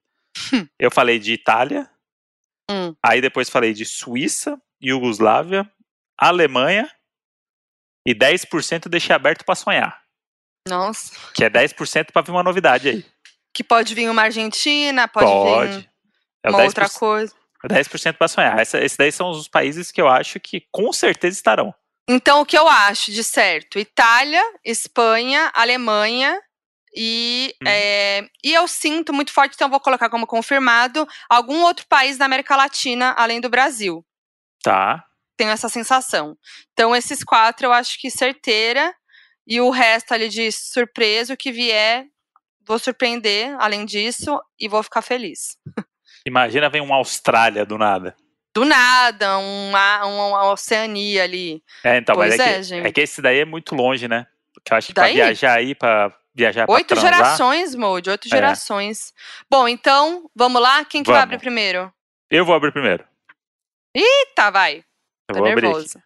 Eu 0.80 0.89
falei 0.89 1.20
de 1.20 1.34
Itália, 1.34 1.89
Hum. 2.72 2.96
aí 3.04 3.20
depois 3.22 3.50
falei 3.50 3.74
de 3.74 3.86
Suíça, 3.86 4.58
Iugoslávia, 4.82 5.70
Alemanha 6.18 6.89
e 8.08 8.13
10% 8.15 8.86
eu 8.86 8.92
deixei 8.92 9.13
aberto 9.15 9.44
pra 9.46 9.54
sonhar. 9.56 10.01
Nossa. 10.68 11.12
Que 11.34 11.44
é 11.44 11.50
10% 11.50 12.12
pra 12.12 12.22
vir 12.22 12.32
uma 12.32 12.42
novidade 12.44 12.88
aí. 12.89 13.06
Que 13.54 13.63
pode 13.63 13.94
vir 13.94 14.10
uma 14.10 14.24
Argentina, 14.24 15.08
pode, 15.08 15.25
vir 15.77 15.89
É 16.44 16.50
o 16.50 16.54
uma 16.54 16.60
10%, 16.60 16.65
outra 16.68 16.89
coisa. 16.89 17.36
10% 17.68 18.18
pra 18.18 18.27
sonhar. 18.27 18.58
Essa, 18.60 18.80
esses 18.84 18.98
daí 18.98 19.12
são 19.12 19.30
os 19.30 19.48
países 19.48 19.92
que 19.92 20.01
eu 20.01 20.08
acho 20.08 20.39
que 20.39 20.65
com 20.72 20.92
certeza 20.94 21.36
estarão. 21.36 21.74
Então, 22.08 22.42
o 22.42 22.46
que 22.46 22.58
eu 22.58 22.68
acho 22.68 23.12
de 23.12 23.24
certo? 23.24 23.80
Itália, 23.80 24.42
Espanha, 24.63 25.51
Alemanha 25.56 26.39
e, 26.96 27.54
Hum. 27.62 27.66
é, 27.68 28.28
e 28.44 28.54
eu 28.54 28.68
sinto 28.68 29.12
muito 29.14 29.32
forte, 29.32 29.54
então 29.56 29.70
vou 29.70 29.80
colocar 29.80 30.10
como 30.10 30.25
confirmado, 30.25 31.08
algum 31.30 31.62
outro 31.64 31.86
país 31.88 32.18
da 32.18 32.25
América 32.25 32.56
Latina, 32.56 33.14
além 33.18 33.42
do 33.42 33.50
Brasil. 33.50 34.06
Tá. 34.64 35.04
Tenho 35.38 35.52
essa 35.52 35.68
sensação. 35.70 36.38
Então, 36.74 36.96
esses 36.96 37.24
quatro 37.24 37.68
eu 37.68 37.74
acho 37.74 38.00
que 38.00 38.10
certeira. 38.10 38.94
E 39.48 39.62
o 39.62 39.70
resto 39.70 40.14
ali 40.14 40.28
de 40.30 40.52
surpresa, 40.52 41.34
o 41.34 41.38
que 41.38 41.52
vier, 41.52 42.06
vou 42.66 42.80
surpreender, 42.80 43.56
além 43.60 43.86
disso, 43.86 44.42
e 44.60 44.68
vou 44.68 44.82
ficar 44.82 45.02
feliz. 45.04 45.56
Imagina 46.25 46.68
vem 46.70 46.82
uma 46.82 46.96
Austrália 46.96 47.64
do 47.66 47.78
nada. 47.78 48.16
Do 48.56 48.66
nada, 48.66 49.38
uma, 49.38 50.06
uma 50.06 50.52
Oceania 50.52 51.24
ali. 51.24 51.62
É, 51.84 51.98
então, 51.98 52.16
Pois 52.16 52.30
mas 52.36 52.40
é, 52.40 52.50
é, 52.54 52.56
que, 52.56 52.64
gente. 52.64 52.88
é 52.88 52.92
que 52.92 53.02
esse 53.02 53.22
daí 53.22 53.40
é 53.40 53.46
muito 53.46 53.75
longe, 53.75 54.08
né? 54.08 54.25
Porque 54.54 54.74
eu 54.74 54.78
acho 54.78 54.88
que 54.88 54.94
pra 54.94 55.04
Daí? 55.04 55.14
viajar 55.16 55.58
aí, 55.58 55.75
pra 55.75 56.12
viajar 56.36 56.70
Oito 56.70 56.94
pra 56.94 57.01
gerações, 57.01 57.74
Mode, 57.74 58.10
oito 58.10 58.27
É. 58.27 58.30
gerações. 58.30 59.13
Bom, 59.50 59.68
então, 59.68 60.30
vamos 60.36 60.62
lá? 60.62 60.84
Quem 60.86 61.01
que 61.01 61.10
vai 61.10 61.22
Vamos. 61.22 61.24
abrir 61.34 61.39
primeiro? 61.39 61.92
Eu 62.30 62.46
vou 62.46 62.54
abrir 62.54 62.72
primeiro. 62.74 63.08
Eita, 63.96 64.51
vai. 64.51 64.84
Eu 65.30 65.36
Tô 65.36 65.39
vou 65.39 65.48
abrir 65.48 65.65
aqui. 65.65 65.74
nervosa. 65.74 66.04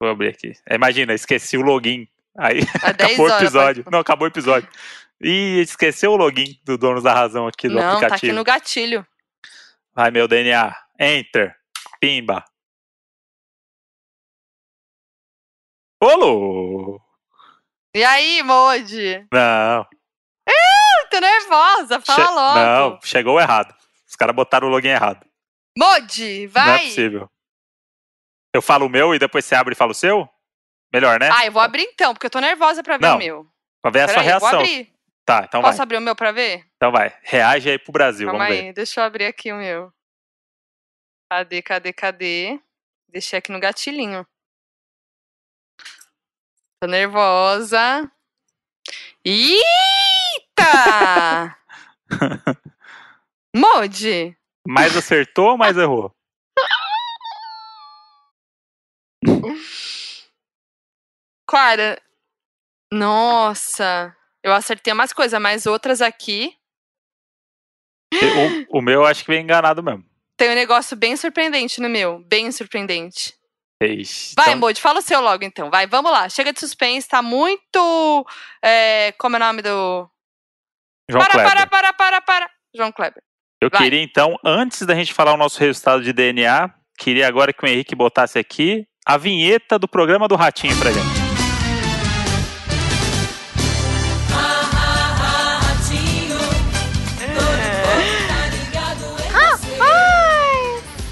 Vou 0.00 0.10
abrir 0.10 0.28
aqui. 0.30 0.52
Imagina, 0.70 1.12
esqueci 1.14 1.56
o 1.56 1.62
login. 1.62 2.08
Aí 2.36 2.60
10 2.64 2.74
acabou 2.84 3.26
o 3.26 3.36
episódio. 3.36 3.84
pode- 3.84 3.92
Não, 3.94 4.00
acabou 4.00 4.26
o 4.26 4.30
episódio. 4.30 4.68
Ih, 5.20 5.60
esqueceu 5.60 6.12
o 6.12 6.16
login 6.16 6.58
do 6.64 6.76
Donos 6.76 7.02
da 7.04 7.12
Razão 7.14 7.46
aqui 7.46 7.68
do 7.68 7.74
Não, 7.74 7.80
tá 7.82 7.88
aqui 7.90 8.04
aplicativo. 8.06 8.34
no 8.34 8.44
gatilho. 8.44 9.06
Vai, 9.94 10.10
meu 10.10 10.26
DNA. 10.26 10.74
Enter. 10.98 11.54
Pimba. 12.00 12.44
Olô! 16.02 17.00
E 17.94 18.02
aí, 18.04 18.42
Mode? 18.42 19.26
Não. 19.32 19.86
Tô 21.10 21.20
nervosa, 21.20 22.00
fala 22.00 22.26
che- 22.26 22.32
logo. 22.34 22.58
Não, 22.58 23.00
chegou 23.02 23.40
errado. 23.40 23.72
Os 24.08 24.16
caras 24.16 24.34
botaram 24.34 24.66
o 24.66 24.70
login 24.70 24.88
errado. 24.88 25.24
Mode, 25.78 26.38
Não 26.38 26.44
é 26.44 26.48
vai. 26.48 26.80
possível. 26.80 27.30
Eu 28.52 28.60
falo 28.60 28.86
o 28.86 28.88
meu 28.88 29.14
e 29.14 29.18
depois 29.18 29.44
você 29.44 29.54
abre 29.54 29.74
e 29.74 29.76
fala 29.76 29.92
o 29.92 29.94
seu? 29.94 30.28
Melhor, 30.92 31.20
né? 31.20 31.28
Ah, 31.32 31.46
eu 31.46 31.52
vou 31.52 31.62
abrir 31.62 31.82
então, 31.82 32.12
porque 32.14 32.26
eu 32.26 32.30
tô 32.30 32.40
nervosa 32.40 32.82
pra 32.82 32.96
ver 32.96 33.06
Não, 33.06 33.14
o 33.14 33.18
meu. 33.18 33.46
pra 33.80 33.90
ver 33.92 34.00
a 34.02 34.08
sua 34.08 34.14
Peraí, 34.22 34.28
eu 34.32 34.40
vou 34.40 34.48
reação. 34.48 34.60
abrir. 34.60 34.92
Tá, 35.24 35.44
então 35.48 35.62
Posso 35.62 35.76
vai. 35.78 35.82
abrir 35.84 35.96
o 35.98 36.00
meu 36.00 36.16
pra 36.16 36.32
ver? 36.32 36.66
Então 36.76 36.90
vai. 36.92 37.16
Reage 37.22 37.70
aí 37.70 37.78
pro 37.78 37.92
Brasil, 37.92 38.26
Calma 38.26 38.44
vamos 38.44 38.56
aí, 38.58 38.66
ver. 38.66 38.72
deixa 38.72 39.00
eu 39.00 39.04
abrir 39.04 39.26
aqui 39.26 39.52
o 39.52 39.56
meu. 39.56 39.92
Cadê, 41.30 41.62
cadê, 41.62 41.92
cadê? 41.92 42.60
Deixei 43.08 43.38
aqui 43.38 43.50
no 43.52 43.60
gatilhinho. 43.60 44.26
Tô 46.84 46.88
nervosa. 46.88 48.12
Eita! 49.24 49.56
Mode! 53.56 54.36
Mais 54.68 54.94
acertou 54.94 55.52
ou 55.52 55.56
mais 55.56 55.78
errou? 55.78 56.14
Clara, 61.48 61.98
nossa, 62.92 64.14
eu 64.42 64.52
acertei 64.52 64.92
umas 64.92 65.14
coisas, 65.14 65.40
mas 65.40 65.64
outras 65.64 66.02
aqui 66.02 66.54
o, 68.12 68.78
o 68.78 68.82
meu 68.82 69.00
eu 69.00 69.06
acho 69.06 69.24
que 69.24 69.30
vem 69.30 69.42
enganado 69.42 69.82
mesmo. 69.82 70.04
tem 70.36 70.50
um 70.50 70.54
negócio 70.54 70.94
bem 70.94 71.16
surpreendente 71.16 71.80
no 71.80 71.88
meu, 71.88 72.18
bem 72.18 72.52
surpreendente. 72.52 73.34
Ixi, 73.82 74.34
Vai, 74.36 74.48
então- 74.50 74.60
Modi, 74.60 74.80
fala 74.80 75.00
o 75.00 75.02
seu 75.02 75.20
logo 75.20 75.44
então. 75.44 75.70
Vai, 75.70 75.86
vamos 75.86 76.10
lá. 76.10 76.28
Chega 76.28 76.52
de 76.52 76.60
suspense, 76.60 77.08
tá 77.08 77.20
muito. 77.22 78.26
é, 78.62 79.12
como 79.18 79.36
é 79.36 79.38
o 79.38 79.42
nome 79.44 79.62
do. 79.62 80.08
João 81.10 81.22
para, 81.22 81.32
Kleber. 81.32 81.50
para, 81.50 81.66
para, 81.66 81.92
para, 81.92 82.20
para. 82.22 82.50
João 82.74 82.90
Kleber. 82.92 83.22
Eu 83.60 83.68
Vai. 83.70 83.82
queria 83.82 84.02
então, 84.02 84.36
antes 84.44 84.82
da 84.86 84.94
gente 84.94 85.12
falar 85.12 85.32
o 85.34 85.36
nosso 85.36 85.58
resultado 85.58 86.02
de 86.02 86.12
DNA, 86.12 86.70
queria 86.98 87.26
agora 87.28 87.52
que 87.52 87.64
o 87.64 87.68
Henrique 87.68 87.94
botasse 87.94 88.38
aqui 88.38 88.86
a 89.06 89.16
vinheta 89.18 89.78
do 89.78 89.86
programa 89.88 90.26
do 90.28 90.34
Ratinho 90.36 90.76
pra 90.78 90.90
gente. 90.90 91.24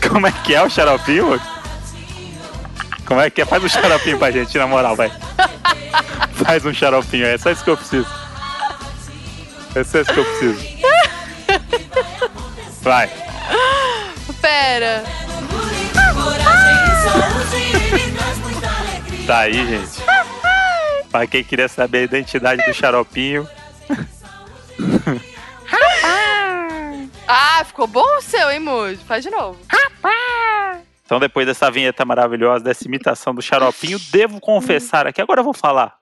Como 0.08 0.26
é 0.26 0.32
que 0.32 0.54
é 0.54 0.62
o 0.62 0.68
xaropinho? 0.68 1.40
Como 3.12 3.20
é 3.20 3.28
que 3.28 3.42
é? 3.42 3.44
Faz 3.44 3.62
um 3.62 3.68
xaropinho 3.68 4.18
pra 4.18 4.30
gente, 4.30 4.56
na 4.56 4.66
moral, 4.66 4.96
vai. 4.96 5.12
Faz 6.32 6.64
um 6.64 6.72
xaropinho, 6.72 7.26
é 7.26 7.36
só 7.36 7.50
isso 7.50 7.62
que 7.62 7.68
eu 7.68 7.76
preciso. 7.76 8.08
É 9.74 9.84
só 9.84 10.00
isso 10.00 10.14
que 10.14 10.18
eu 10.18 10.24
preciso. 10.24 10.66
Vai. 12.80 13.10
Pera. 14.40 15.04
Tá 19.26 19.38
aí, 19.40 19.66
gente. 19.66 20.02
Pra 21.10 21.26
quem 21.26 21.44
queria 21.44 21.68
saber 21.68 21.98
a 21.98 22.02
identidade 22.04 22.64
do 22.64 22.72
xaropinho. 22.72 23.46
Ah, 27.28 27.62
ficou 27.66 27.86
bom 27.86 28.16
o 28.16 28.22
seu, 28.22 28.50
hein, 28.50 28.60
Modi? 28.60 28.96
Faz 29.04 29.22
de 29.22 29.28
novo. 29.28 29.58
Então, 31.12 31.20
depois 31.20 31.46
dessa 31.46 31.70
vinheta 31.70 32.06
maravilhosa, 32.06 32.64
dessa 32.64 32.88
imitação 32.88 33.34
do 33.34 33.42
xaropinho, 33.42 33.98
devo 34.10 34.40
confessar 34.40 35.06
aqui. 35.06 35.20
Agora 35.20 35.40
eu 35.40 35.44
vou 35.44 35.52
falar. 35.52 35.98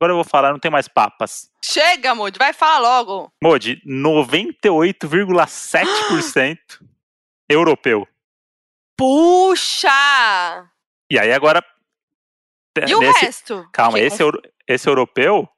Agora 0.00 0.12
eu 0.12 0.14
vou 0.14 0.22
falar, 0.22 0.52
não 0.52 0.58
tem 0.60 0.70
mais 0.70 0.86
papas. 0.86 1.50
Chega, 1.64 2.14
Modi, 2.14 2.38
vai 2.38 2.52
falar 2.52 2.78
logo. 2.78 3.28
Modi, 3.42 3.82
98,7% 3.84 6.56
europeu. 7.50 8.06
Puxa! 8.96 9.88
E 11.10 11.18
aí 11.18 11.32
agora. 11.32 11.60
E 12.88 12.94
o 12.94 13.00
nesse- 13.00 13.24
resto? 13.24 13.68
Calma, 13.72 13.98
esse, 13.98 14.22
esse 14.68 14.88
europeu 14.88 15.48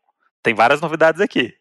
tem 0.43 0.55
várias 0.55 0.81
novidades 0.81 1.21
aqui. 1.21 1.55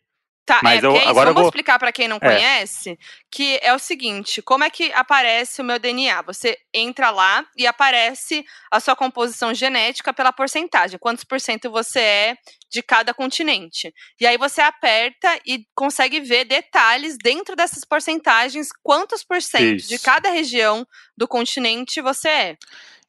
Tá, 0.45 0.59
Mas 0.61 0.83
é, 0.83 0.87
eu- 0.87 0.91
é 0.93 0.97
isso, 0.99 1.07
agora 1.09 1.29
eu 1.29 1.33
vamos 1.33 1.43
vou- 1.43 1.49
explicar 1.49 1.79
pra 1.79 1.89
quem 1.93 2.05
não 2.09 2.17
É. 2.17 2.19
conhece, 2.19 2.99
que 3.31 3.57
é 3.61 3.73
o 3.73 3.79
seguinte, 3.79 4.41
como 4.41 4.65
é 4.65 4.69
que 4.69 4.91
aparece 4.91 5.61
o 5.61 5.63
meu 5.63 5.79
DNA? 5.79 6.21
Você 6.23 6.57
entra 6.73 7.11
lá 7.11 7.45
e 7.55 7.65
aparece 7.65 8.43
a 8.69 8.81
sua 8.81 8.93
composição 8.93 9.53
genética 9.53 10.13
pela 10.13 10.33
porcentagem, 10.33 10.99
quantos 10.99 11.23
por 11.23 11.39
cento 11.39 11.71
você 11.71 11.99
é 12.01 12.37
de 12.69 12.83
cada 12.83 13.13
continente. 13.13 13.93
E 14.19 14.27
aí 14.27 14.37
você 14.37 14.59
aperta 14.59 15.39
e 15.45 15.65
consegue 15.73 16.19
ver 16.19 16.43
detalhes 16.43 17.15
dentro 17.23 17.55
dessas 17.55 17.85
porcentagens, 17.85 18.67
quantos 18.83 19.23
por 19.23 19.41
cento 19.41 19.87
de 19.87 19.97
cada 19.97 20.29
região 20.29 20.85
do 21.15 21.25
continente 21.25 22.01
você 22.01 22.27
é. 22.27 22.57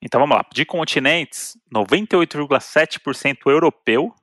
Então 0.00 0.20
vamos 0.20 0.36
lá. 0.36 0.44
De 0.52 0.64
continentes, 0.64 1.56
98,7% 1.74 3.50
europeu 3.50 4.14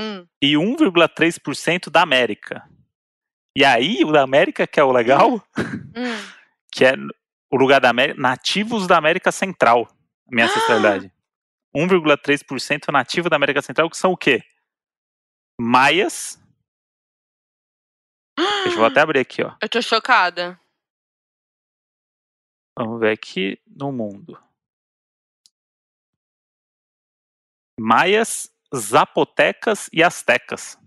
Hum. 0.00 0.26
e 0.40 0.56
1,3% 0.56 1.90
da 1.90 2.00
América. 2.02 2.66
E 3.54 3.64
aí, 3.64 4.02
o 4.04 4.12
da 4.12 4.22
América, 4.22 4.66
que 4.66 4.80
é 4.80 4.84
o 4.84 4.92
legal, 4.92 5.34
Hum. 5.34 5.42
que 6.72 6.84
é 6.84 6.94
o 7.52 7.56
lugar 7.56 7.80
da 7.80 7.90
América, 7.90 8.18
nativos 8.20 8.86
da 8.86 8.96
América 8.96 9.30
Central, 9.30 9.86
minha 10.30 10.46
ancestralidade. 10.46 11.12
1,3% 11.76 12.88
nativo 12.92 13.28
da 13.28 13.36
América 13.36 13.60
Central, 13.62 13.90
que 13.90 13.96
são 13.96 14.12
o 14.12 14.16
quê? 14.16 14.42
Maias. 15.60 16.40
Deixa 18.64 18.78
eu 18.78 18.84
até 18.84 19.00
abrir 19.02 19.20
aqui, 19.20 19.42
ó. 19.42 19.54
Eu 19.60 19.68
tô 19.68 19.82
chocada. 19.82 20.58
Vamos 22.78 22.98
ver 23.00 23.12
aqui 23.12 23.60
no 23.66 23.92
mundo. 23.92 24.38
Maias, 27.78 28.50
zapotecas 28.74 29.88
e 29.92 30.02
astecas. 30.02 30.78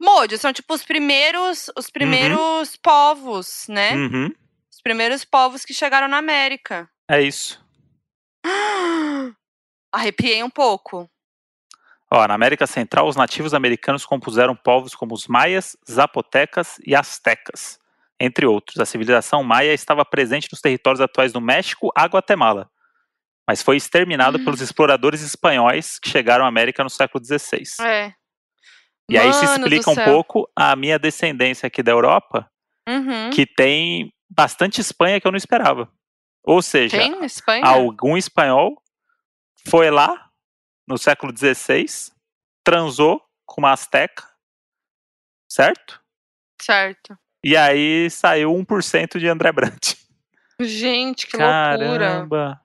Modi, 0.00 0.36
são 0.38 0.52
tipo 0.52 0.74
os 0.74 0.84
primeiros, 0.84 1.70
os 1.76 1.88
primeiros 1.90 2.76
povos, 2.76 3.66
né? 3.68 3.94
Uhum, 3.94 4.30
Os 4.70 4.80
primeiros 4.82 5.24
povos 5.24 5.64
que 5.64 5.72
chegaram 5.72 6.08
na 6.08 6.18
América. 6.18 6.88
é 7.08 7.22
isso. 7.22 7.64
Arrepiei 9.92 10.42
um 10.42 10.50
pouco. 10.50 11.08
Ó, 12.10 12.26
na 12.26 12.34
América 12.34 12.66
Central, 12.66 13.06
os 13.08 13.16
nativos 13.16 13.54
americanos 13.54 14.04
compuseram 14.04 14.54
povos 14.54 14.94
como 14.94 15.14
os 15.14 15.26
maias, 15.26 15.76
zapotecas 15.90 16.78
e 16.86 16.94
astecas, 16.94 17.78
entre 18.20 18.44
outros. 18.46 18.78
A 18.80 18.84
civilização 18.86 19.42
maia 19.42 19.72
estava 19.72 20.04
presente 20.04 20.48
nos 20.50 20.60
territórios 20.60 21.00
atuais 21.00 21.32
do 21.32 21.40
México 21.40 21.90
a 21.94 22.04
Guatemala, 22.06 22.70
mas 23.48 23.62
foi 23.62 23.76
exterminado 23.76 24.38
Hum. 24.38 24.44
pelos 24.44 24.60
exploradores 24.60 25.20
espanhóis 25.22 25.98
que 25.98 26.08
chegaram 26.08 26.44
à 26.44 26.48
América 26.48 26.82
no 26.84 26.90
século 26.90 27.24
XVI. 27.24 27.62
É. 27.80 28.12
E 29.10 29.18
aí 29.18 29.28
isso 29.30 29.44
Mano 29.44 29.68
do 29.68 29.74
explica 29.74 29.90
um 29.90 30.04
pouco 30.04 30.48
a 30.56 30.74
minha 30.76 30.98
descendência 30.98 31.66
aqui 31.66 31.82
da 31.82 31.92
Europa, 31.92 32.48
Uhum. 32.88 33.30
que 33.30 33.44
tem 33.46 34.12
bastante 34.30 34.80
Espanha 34.80 35.20
que 35.20 35.26
eu 35.26 35.32
não 35.32 35.36
esperava. 35.36 35.90
Ou 36.44 36.62
seja, 36.62 36.96
Espanha? 37.24 37.64
algum 37.64 38.16
espanhol 38.16 38.80
foi 39.68 39.90
lá 39.90 40.28
no 40.88 40.96
século 40.98 41.32
XVI, 41.36 41.84
transou 42.64 43.22
com 43.46 43.60
uma 43.60 43.72
asteca, 43.72 44.24
certo? 45.48 46.00
Certo. 46.60 47.16
E 47.44 47.56
aí 47.56 48.08
saiu 48.10 48.52
1% 48.52 49.18
de 49.18 49.28
André 49.28 49.52
Brandt. 49.52 49.96
Gente, 50.60 51.26
que 51.26 51.36
loucura. 51.36 51.48
Caramba! 51.78 52.60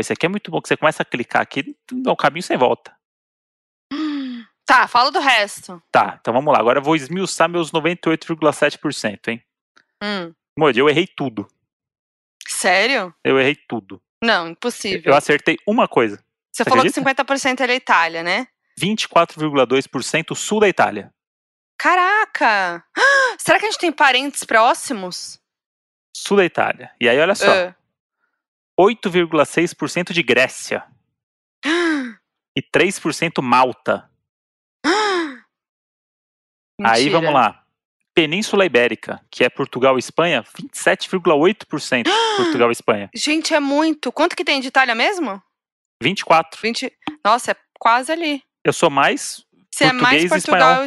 Esse 0.00 0.12
aqui 0.12 0.26
é 0.26 0.28
muito 0.28 0.50
bom, 0.50 0.60
que 0.60 0.68
você 0.68 0.76
começa 0.76 1.02
a 1.02 1.06
clicar 1.06 1.42
aqui, 1.42 1.76
é 2.06 2.10
um 2.10 2.16
caminho 2.16 2.42
sem 2.42 2.56
volta. 2.56 2.96
Tá, 4.68 4.86
fala 4.86 5.10
do 5.10 5.18
resto. 5.18 5.82
Tá, 5.90 6.18
então 6.20 6.32
vamos 6.34 6.52
lá. 6.52 6.60
Agora 6.60 6.78
eu 6.78 6.82
vou 6.82 6.94
esmiuçar 6.94 7.48
meus 7.48 7.72
98,7%, 7.72 9.28
hein? 9.28 9.42
Hum. 10.02 10.34
Modi, 10.58 10.78
eu 10.78 10.88
errei 10.90 11.06
tudo. 11.06 11.48
Sério? 12.46 13.14
Eu 13.24 13.40
errei 13.40 13.56
tudo. 13.56 14.00
Não, 14.22 14.48
impossível. 14.48 15.12
Eu 15.12 15.16
acertei 15.16 15.56
uma 15.66 15.88
coisa. 15.88 16.16
Você 16.52 16.64
Você 16.64 16.64
falou 16.64 16.80
acredita? 16.80 17.14
que 17.14 17.24
50% 17.24 17.60
era 17.60 17.74
Itália, 17.74 18.22
né? 18.22 18.46
24,2% 18.78 20.34
sul 20.34 20.60
da 20.60 20.68
Itália. 20.68 21.12
Caraca! 21.78 22.84
Será 23.38 23.58
que 23.58 23.66
a 23.66 23.70
gente 23.70 23.80
tem 23.80 23.92
parentes 23.92 24.44
próximos? 24.44 25.40
Sul 26.14 26.36
da 26.36 26.44
Itália. 26.44 26.90
E 27.00 27.08
aí, 27.08 27.18
olha 27.18 27.34
só. 27.34 27.50
Ah. 27.50 27.74
8,6% 28.78 30.12
de 30.12 30.22
Grécia. 30.22 30.84
E 32.56 32.62
3% 32.62 33.42
Malta. 33.42 34.08
Aí 36.84 37.08
vamos 37.08 37.32
lá. 37.32 37.64
Península 38.14 38.64
Ibérica, 38.66 39.24
que 39.30 39.44
é 39.44 39.48
Portugal 39.48 39.96
e 39.96 40.00
Espanha, 40.00 40.42
27,8% 40.42 42.04
Portugal 42.36 42.68
e 42.68 42.72
Espanha. 42.72 43.10
Gente, 43.14 43.54
é 43.54 43.60
muito. 43.60 44.10
Quanto 44.10 44.34
que 44.34 44.44
tem 44.44 44.60
de 44.60 44.68
Itália 44.68 44.94
mesmo? 44.94 45.40
24. 46.02 46.60
20. 46.60 46.92
Nossa, 47.24 47.52
é 47.52 47.56
quase 47.78 48.10
ali. 48.10 48.42
Eu 48.64 48.72
sou 48.72 48.90
mais 48.90 49.44
Você 49.72 49.84
é 49.84 49.92
mais 49.92 50.22
Português 50.22 50.24
e 50.24 50.46
Portugal. 50.46 50.86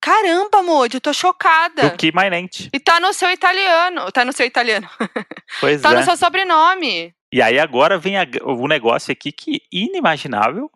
Caramba, 0.00 0.62
Moody, 0.62 0.96
eu 0.96 1.00
tô 1.00 1.12
chocada. 1.12 1.90
do 1.90 1.96
que 1.96 2.12
Mainente. 2.12 2.68
E 2.72 2.78
tá 2.78 3.00
no 3.00 3.12
seu 3.12 3.28
italiano. 3.30 4.10
Tá 4.12 4.24
no 4.24 4.32
seu 4.32 4.46
italiano. 4.46 4.88
Pois 5.60 5.80
Tá 5.82 5.92
é. 5.92 5.96
no 5.96 6.04
seu 6.04 6.16
sobrenome. 6.16 7.12
E 7.32 7.40
aí 7.42 7.58
agora 7.58 7.98
vem 7.98 8.16
a- 8.18 8.26
o 8.44 8.66
negócio 8.68 9.10
aqui 9.12 9.32
que 9.32 9.60
inimaginável, 9.72 10.70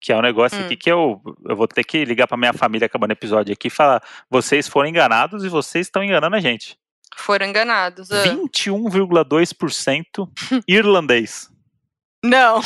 que 0.00 0.12
é 0.12 0.16
um 0.16 0.20
negócio 0.22 0.58
Hum. 0.60 0.64
aqui 0.66 0.76
que 0.76 0.90
eu, 0.90 1.20
eu 1.48 1.56
vou 1.56 1.66
ter 1.68 1.84
que 1.84 2.04
ligar 2.04 2.26
pra 2.26 2.36
minha 2.36 2.52
família 2.52 2.86
acabando 2.86 3.10
o 3.10 3.14
episódio 3.14 3.52
aqui 3.52 3.68
e 3.68 3.70
falar, 3.70 4.02
vocês 4.30 4.68
foram 4.68 4.88
enganados 4.88 5.44
e 5.44 5.48
vocês 5.48 5.86
estão 5.86 6.02
enganando 6.04 6.36
a 6.36 6.40
gente. 6.40 6.76
Foram 7.16 7.46
enganados. 7.46 8.10
ah. 8.12 8.22
21,2% 8.24 10.28
irlandês. 10.68 11.48
Não. 12.24 12.60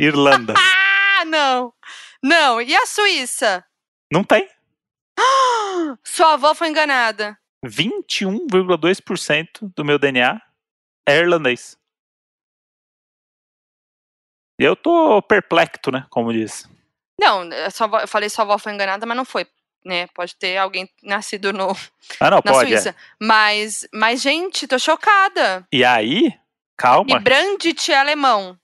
Irlanda. 0.00 0.54
Ah, 1.22 1.24
não. 1.24 1.72
Não. 2.20 2.60
E 2.60 2.74
a 2.74 2.84
Suíça? 2.84 3.64
Não 4.12 4.24
tem. 4.24 4.48
Sua 6.04 6.34
avó 6.34 6.54
foi 6.54 6.68
enganada. 6.68 7.36
21,2% 7.64 9.72
do 9.74 9.84
meu 9.84 9.98
DNA 9.98 10.40
é 11.06 11.18
irlandês. 11.18 11.76
E 14.60 14.64
eu 14.64 14.76
tô 14.76 15.20
perplexo, 15.22 15.90
né? 15.90 16.06
Como 16.10 16.32
diz. 16.32 16.68
Não, 17.20 17.48
avó- 17.80 18.00
eu 18.00 18.08
falei 18.08 18.28
sua 18.28 18.44
avó 18.44 18.58
foi 18.58 18.72
enganada, 18.72 19.04
mas 19.06 19.16
não 19.16 19.24
foi. 19.24 19.46
Né? 19.84 20.06
Pode 20.08 20.36
ter 20.36 20.56
alguém 20.58 20.88
nascido 21.02 21.52
no, 21.52 21.70
Ah, 22.20 22.30
não, 22.30 22.36
na 22.36 22.42
pode. 22.42 22.72
é. 22.72 22.76
Suíça. 22.78 22.94
Mas, 23.20 23.84
mas, 23.92 24.22
gente, 24.22 24.68
tô 24.68 24.78
chocada. 24.78 25.66
E 25.72 25.84
aí, 25.84 26.26
E 26.28 26.38
calma. 26.76 27.18
Brandt 27.18 27.90
é 27.90 27.96
alemão. 27.98 28.56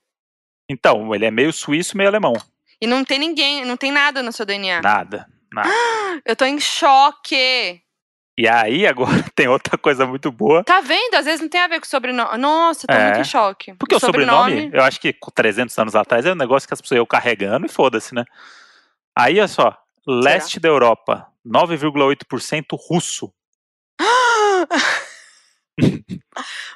Então, 0.69 1.13
ele 1.13 1.25
é 1.25 1.31
meio 1.31 1.51
suíço, 1.51 1.97
meio 1.97 2.09
alemão. 2.09 2.33
E 2.79 2.87
não 2.87 3.03
tem 3.03 3.19
ninguém, 3.19 3.65
não 3.65 3.75
tem 3.75 3.91
nada 3.91 4.23
no 4.23 4.31
seu 4.31 4.45
DNA. 4.45 4.81
Nada, 4.81 5.27
Eu 6.25 6.35
tô 6.35 6.45
em 6.45 6.59
choque. 6.59 7.81
E 8.37 8.47
aí, 8.47 8.87
agora 8.87 9.11
tem 9.35 9.47
outra 9.47 9.77
coisa 9.77 10.05
muito 10.05 10.31
boa. 10.31 10.63
Tá 10.63 10.79
vendo? 10.79 11.15
Às 11.15 11.25
vezes 11.25 11.41
não 11.41 11.49
tem 11.49 11.59
a 11.59 11.67
ver 11.67 11.79
com 11.79 11.85
o 11.85 11.89
sobrenome. 11.89 12.37
Nossa, 12.37 12.87
tô 12.87 12.93
É. 12.93 13.05
muito 13.05 13.19
em 13.19 13.23
choque. 13.25 13.73
Porque 13.73 13.95
o 13.95 13.99
sobrenome, 13.99 14.69
eu 14.73 14.81
acho 14.81 14.99
que 15.01 15.11
com 15.11 15.29
300 15.29 15.77
anos 15.77 15.95
atrás, 15.95 16.25
é 16.25 16.31
um 16.31 16.35
negócio 16.35 16.67
que 16.67 16.73
as 16.73 16.79
pessoas 16.79 16.97
iam 16.97 17.05
carregando 17.05 17.65
e 17.65 17.69
foda-se, 17.69 18.15
né? 18.15 18.23
Aí, 19.17 19.37
olha 19.39 19.47
só. 19.47 19.77
Leste 20.07 20.59
da 20.59 20.69
Europa, 20.69 21.27
9,8% 21.45 22.65
russo. 22.89 23.31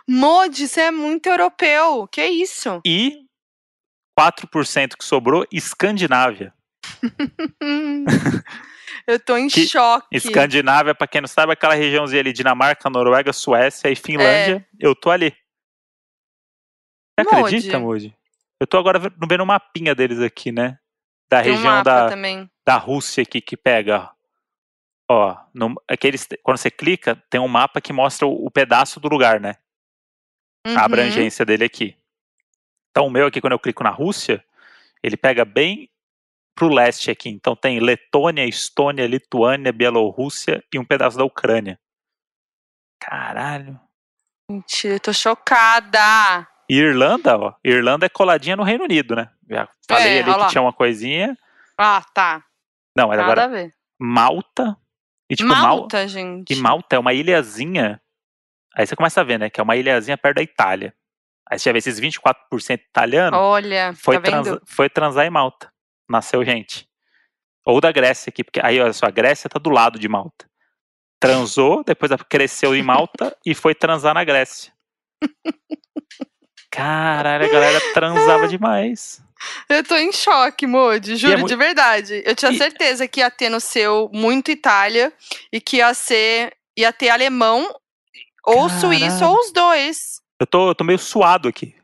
Modi, 0.07 0.67
você 0.67 0.81
é 0.81 0.91
muito 0.91 1.27
europeu. 1.27 2.07
Que 2.11 2.25
isso? 2.25 2.81
E 2.85 3.19
4% 4.19 4.97
que 4.97 5.05
sobrou, 5.05 5.45
Escandinávia. 5.51 6.53
Eu 9.05 9.19
tô 9.19 9.35
em 9.35 9.47
Que 9.47 9.67
choque. 9.67 10.07
Escandinávia, 10.11 10.95
pra 10.95 11.07
quem 11.07 11.21
não 11.21 11.27
sabe, 11.27 11.51
é 11.51 11.53
aquela 11.53 11.73
regiãozinha 11.73 12.21
ali, 12.21 12.31
Dinamarca, 12.31 12.89
Noruega, 12.89 13.33
Suécia 13.33 13.89
e 13.89 13.95
Finlândia. 13.95 14.65
Eu 14.79 14.95
tô 14.95 15.09
ali. 15.09 15.35
Você 17.19 17.27
acredita, 17.27 17.79
Moody? 17.79 18.15
Eu 18.59 18.65
tô 18.65 18.77
agora 18.77 18.99
vendo 18.99 19.43
um 19.43 19.47
mapinha 19.47 19.93
deles 19.93 20.19
aqui, 20.19 20.51
né? 20.51 20.79
Da 21.29 21.41
Tem 21.41 21.51
um 21.51 21.55
região 21.55 21.73
mapa 21.73 21.83
da, 21.83 22.09
também. 22.09 22.49
da 22.65 22.77
Rússia 22.77 23.23
aqui 23.23 23.41
que 23.41 23.57
pega. 23.57 24.09
Ó, 25.09 25.35
no, 25.53 25.75
aqueles, 25.87 26.27
quando 26.41 26.57
você 26.57 26.71
clica, 26.71 27.21
tem 27.29 27.41
um 27.41 27.47
mapa 27.47 27.81
que 27.81 27.91
mostra 27.91 28.25
o, 28.25 28.45
o 28.45 28.49
pedaço 28.49 28.99
do 28.99 29.09
lugar, 29.09 29.39
né? 29.39 29.57
Uhum. 30.65 30.77
A 30.77 30.85
abrangência 30.85 31.45
dele 31.45 31.65
aqui. 31.65 31.97
Então, 32.89 33.07
o 33.07 33.11
meu 33.11 33.27
aqui, 33.27 33.41
quando 33.41 33.53
eu 33.53 33.59
clico 33.59 33.83
na 33.83 33.89
Rússia, 33.89 34.43
ele 35.03 35.17
pega 35.17 35.43
bem 35.43 35.89
pro 36.55 36.67
leste 36.69 37.09
aqui. 37.11 37.29
Então, 37.29 37.55
tem 37.55 37.79
Letônia, 37.79 38.45
Estônia, 38.45 39.07
Lituânia, 39.07 39.71
Bielorrússia 39.71 40.63
e 40.73 40.79
um 40.79 40.85
pedaço 40.85 41.17
da 41.17 41.23
Ucrânia. 41.23 41.79
Caralho. 42.99 43.79
Mentira, 44.49 44.95
eu 44.95 44.99
tô 44.99 45.13
chocada. 45.13 46.47
E 46.69 46.77
Irlanda, 46.77 47.37
ó. 47.37 47.53
Irlanda 47.63 48.05
é 48.05 48.09
coladinha 48.09 48.55
no 48.55 48.63
Reino 48.63 48.83
Unido, 48.85 49.15
né? 49.15 49.29
Já 49.49 49.67
falei 49.87 50.17
É, 50.19 50.21
ali 50.23 50.33
que 50.33 50.39
lá. 50.39 50.47
tinha 50.47 50.61
uma 50.61 50.73
coisinha. 50.73 51.37
Ah, 51.77 52.01
tá. 52.13 52.43
Não, 52.95 53.07
mas 53.07 53.17
Nada 53.17 53.23
agora 53.31 53.43
a 53.45 53.47
ver. 53.47 53.73
Malta. 53.99 54.77
E 55.29 55.35
tipo, 55.35 55.49
Mal- 55.49 55.61
Malta, 55.77 56.07
gente. 56.07 56.53
E 56.53 56.55
Malta 56.57 56.95
é 56.95 56.99
uma 56.99 57.13
ilhazinha. 57.13 57.99
Aí 58.75 58.85
você 58.85 58.95
começa 58.95 59.21
a 59.21 59.23
ver, 59.23 59.39
né? 59.39 59.49
Que 59.49 59.59
é 59.59 59.63
uma 59.63 59.75
ilhazinha 59.75 60.17
perto 60.17 60.35
da 60.37 60.41
Itália. 60.43 60.93
Aí 61.49 61.59
você 61.59 61.69
já 61.69 61.73
vê 61.73 61.79
esses 61.79 61.99
24% 61.99 62.79
italiano. 62.89 63.35
Olha, 63.37 63.93
foi, 63.95 64.15
tá 64.17 64.21
transa- 64.21 64.61
foi 64.65 64.89
transar 64.89 65.25
em 65.25 65.29
Malta. 65.29 65.71
Nasceu 66.13 66.45
gente. 66.45 66.87
Ou 67.65 67.81
da 67.81 67.91
Grécia 67.91 68.29
aqui, 68.29 68.43
porque 68.43 68.59
aí, 68.63 68.79
olha 68.79 68.93
só, 68.93 69.05
a 69.07 69.11
Grécia 69.11 69.49
tá 69.49 69.57
do 69.59 69.69
lado 69.69 69.97
de 69.97 70.07
Malta. 70.07 70.45
Transou, 71.19 71.83
depois 71.83 72.11
cresceu 72.29 72.75
em 72.75 72.83
Malta 72.83 73.35
e 73.45 73.55
foi 73.55 73.73
transar 73.73 74.13
na 74.13 74.23
Grécia. 74.23 74.71
Caralho, 76.69 77.45
a 77.45 77.49
galera 77.49 77.79
transava 77.93 78.47
demais. 78.47 79.21
Eu 79.69 79.83
tô 79.83 79.95
em 79.95 80.11
choque, 80.11 80.65
Modi, 80.65 81.15
juro, 81.15 81.39
mu- 81.39 81.47
de 81.47 81.55
verdade. 81.55 82.23
Eu 82.25 82.35
tinha 82.35 82.51
E- 82.51 82.57
certeza 82.57 83.07
que 83.07 83.19
ia 83.19 83.29
ter 83.29 83.49
no 83.49 83.59
seu 83.59 84.09
muito 84.13 84.49
Itália 84.51 85.11
e 85.51 85.59
que 85.61 85.77
ia 85.77 85.93
ser 85.93 86.53
ia 86.77 86.91
ter 86.91 87.09
alemão 87.09 87.67
ou 88.45 88.67
Caralho. 88.67 88.79
suíço 88.81 89.25
ou 89.25 89.37
os 89.39 89.51
dois. 89.51 90.21
Eu 90.39 90.47
tô, 90.47 90.69
eu 90.69 90.75
tô 90.75 90.83
meio 90.83 90.97
suado 90.99 91.47
aqui. 91.47 91.75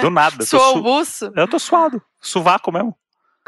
Do 0.00 0.08
nada. 0.10 0.44
Suou 0.46 0.78
o 0.78 0.82
buço, 0.82 1.32
Eu 1.36 1.48
tô 1.48 1.58
suado. 1.58 2.00
Suvaco 2.20 2.70
mesmo. 2.70 2.96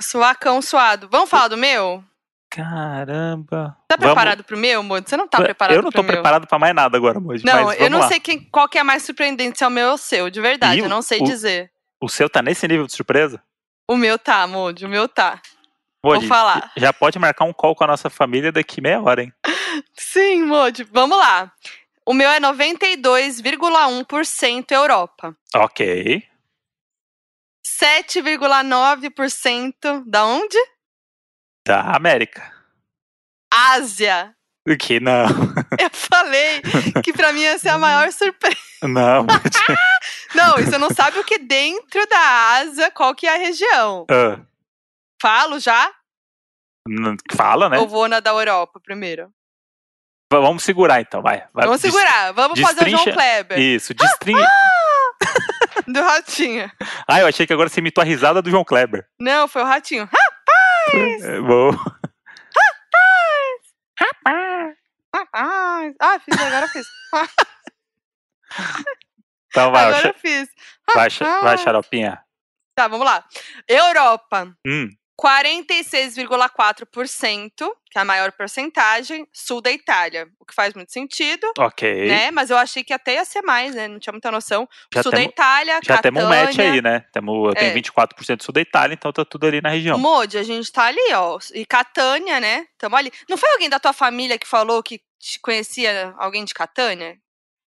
Suacão 0.00 0.60
suado. 0.62 1.08
Vamos 1.10 1.28
falar 1.30 1.48
do 1.48 1.56
meu? 1.56 2.02
Caramba. 2.50 3.76
Tá 3.86 3.96
Vamos- 3.96 4.12
preparado 4.14 4.42
pro 4.44 4.56
meu, 4.58 4.82
Modi? 4.82 5.08
Você 5.08 5.16
não 5.16 5.28
tá 5.28 5.38
preparado 5.40 5.76
Eu 5.76 5.82
não 5.82 5.90
tô 5.92 6.02
meu? 6.02 6.12
preparado 6.14 6.46
pra 6.48 6.58
mais 6.58 6.74
nada 6.74 6.96
agora, 6.96 7.20
Moji. 7.20 7.44
Não, 7.44 7.66
mas 7.66 7.74
eu 7.74 7.78
vamos 7.84 7.90
não 7.92 7.98
lá. 8.00 8.08
sei 8.08 8.18
quem, 8.20 8.40
qual 8.50 8.68
que 8.68 8.78
é 8.78 8.82
mais 8.82 9.02
surpreendente, 9.04 9.58
se 9.58 9.64
é 9.64 9.66
o 9.66 9.70
meu 9.70 9.88
ou 9.88 9.94
o 9.94 9.98
seu, 9.98 10.28
de 10.30 10.40
verdade, 10.40 10.80
Ih, 10.80 10.84
eu 10.84 10.88
não 10.88 11.02
sei 11.02 11.20
o- 11.20 11.24
dizer. 11.24 11.70
O 12.02 12.08
seu 12.08 12.28
tá 12.28 12.42
nesse 12.42 12.66
nível 12.66 12.86
de 12.86 12.92
surpresa? 12.94 13.40
O 13.88 13.96
meu 13.96 14.18
tá, 14.18 14.44
Modi, 14.46 14.84
o 14.84 14.88
meu 14.88 15.06
tá. 15.08 15.40
Moji, 16.04 16.26
falar. 16.26 16.72
Já 16.76 16.92
pode 16.92 17.18
marcar 17.18 17.44
um 17.44 17.52
call 17.52 17.74
com 17.76 17.84
a 17.84 17.88
nossa 17.88 18.08
família 18.10 18.50
daqui 18.50 18.80
meia 18.80 19.00
hora, 19.00 19.22
hein? 19.22 19.32
Sim, 19.94 20.42
Modi, 20.44 20.82
vamos 20.90 21.16
lá. 21.18 21.52
O 22.06 22.14
meu 22.14 22.28
é 22.30 22.40
92,1% 22.40 24.72
Europa. 24.72 25.36
Ok. 25.54 26.22
7,9% 27.78 30.04
da 30.06 30.24
onde? 30.24 30.56
Da 31.66 31.94
América. 31.96 32.52
Ásia. 33.52 34.34
Que 34.78 35.00
não. 35.00 35.24
Eu 35.80 35.90
falei 35.92 36.62
que 37.02 37.12
pra 37.12 37.32
mim 37.32 37.40
ia 37.40 37.58
ser 37.58 37.70
a 37.70 37.78
maior 37.78 38.12
surpresa. 38.12 38.56
Não. 38.82 39.26
Não, 40.34 40.54
você 40.56 40.78
não 40.78 40.88
sabe 40.90 41.18
o 41.18 41.24
que 41.24 41.38
dentro 41.38 42.06
da 42.06 42.52
Ásia, 42.60 42.90
qual 42.92 43.14
que 43.14 43.26
é 43.26 43.34
a 43.34 43.38
região. 43.38 44.06
Ah, 44.10 44.40
Falo 45.20 45.58
já? 45.58 45.92
fala, 47.36 47.68
né? 47.68 47.78
Ou 47.78 47.86
vou 47.86 48.08
na 48.08 48.20
da 48.20 48.30
Europa 48.30 48.80
primeiro? 48.80 49.30
Vamos 50.32 50.62
segurar 50.62 51.00
então, 51.00 51.20
vai. 51.20 51.46
vai. 51.52 51.66
Vamos 51.66 51.80
segurar. 51.82 52.32
Vamos 52.32 52.58
fazer 52.60 52.84
o 52.84 52.88
João 52.88 53.04
destrincha- 53.04 53.12
Kleber. 53.12 53.58
Isso, 53.58 53.92
destrinha. 53.92 54.48
Do 55.92 56.02
Ratinho. 56.02 56.70
ah, 57.08 57.20
eu 57.20 57.26
achei 57.26 57.46
que 57.46 57.52
agora 57.52 57.68
você 57.68 57.80
imitou 57.80 58.02
a 58.02 58.04
risada 58.04 58.40
do 58.42 58.50
João 58.50 58.64
Kleber. 58.64 59.06
Não, 59.18 59.48
foi 59.48 59.62
o 59.62 59.66
Ratinho. 59.66 60.08
É, 61.22 61.40
bom. 61.40 61.70
Ah, 65.32 65.90
ah, 66.00 66.18
fiz, 66.20 66.40
agora 66.40 66.64
eu 66.66 66.68
fiz. 66.68 66.86
Então 69.52 69.72
vai, 69.72 69.84
Agora 69.86 70.08
eu 70.08 70.14
fiz. 70.14 70.48
vai, 70.94 71.08
vai, 71.42 71.58
xaropinha. 71.58 72.22
Tá, 72.74 72.86
vamos 72.86 73.04
lá. 73.04 73.24
Europa, 73.68 74.52
Hum, 74.64 74.88
46,4%, 75.20 77.50
que 77.90 77.98
é 77.98 78.00
a 78.00 78.04
maior 78.04 78.30
porcentagem, 78.32 79.26
sul 79.32 79.60
da 79.60 79.70
Itália, 79.70 80.28
o 80.38 80.44
que 80.46 80.54
faz 80.54 80.74
muito 80.74 80.92
sentido, 80.92 81.50
ok. 81.58 82.08
né? 82.08 82.30
Mas 82.30 82.50
eu 82.50 82.56
achei 82.56 82.84
que 82.84 82.92
até 82.92 83.14
ia 83.14 83.24
ser 83.24 83.42
mais, 83.42 83.74
né? 83.74 83.88
Não 83.88 83.98
tinha 83.98 84.12
muita 84.12 84.30
noção. 84.30 84.68
Já 84.94 85.02
sul 85.02 85.10
da 85.12 85.18
temos- 85.18 85.32
Itália, 85.32 85.80
Já 85.82 85.98
temos 85.98 86.22
um 86.24 86.28
match 86.28 86.56
Catânia. 86.56 86.72
aí, 86.72 86.82
né? 86.82 87.04
Temos, 87.12 87.54
tem 87.54 87.68
É. 87.68 87.74
24% 87.74 88.38
do 88.38 88.44
sul 88.44 88.54
da 88.54 88.60
Itália, 88.60 88.94
então 88.94 89.12
tá 89.12 89.24
tudo 89.24 89.46
ali 89.46 89.60
na 89.60 89.70
região. 89.70 89.98
Modi, 89.98 90.38
a 90.38 90.42
gente 90.42 90.70
tá 90.70 90.84
ali, 90.84 91.12
ó. 91.14 91.38
E 91.54 91.64
Catânia, 91.66 92.38
né? 92.40 92.66
Tamo 92.78 92.96
ali. 92.96 93.12
Não 93.28 93.36
foi 93.36 93.50
alguém 93.50 93.68
da 93.68 93.80
tua 93.80 93.92
família 93.92 94.38
que 94.38 94.46
falou 94.46 94.82
que 94.82 95.00
te 95.18 95.38
conhecia 95.40 96.14
alguém 96.18 96.44
de 96.44 96.54
Catânia? 96.54 97.16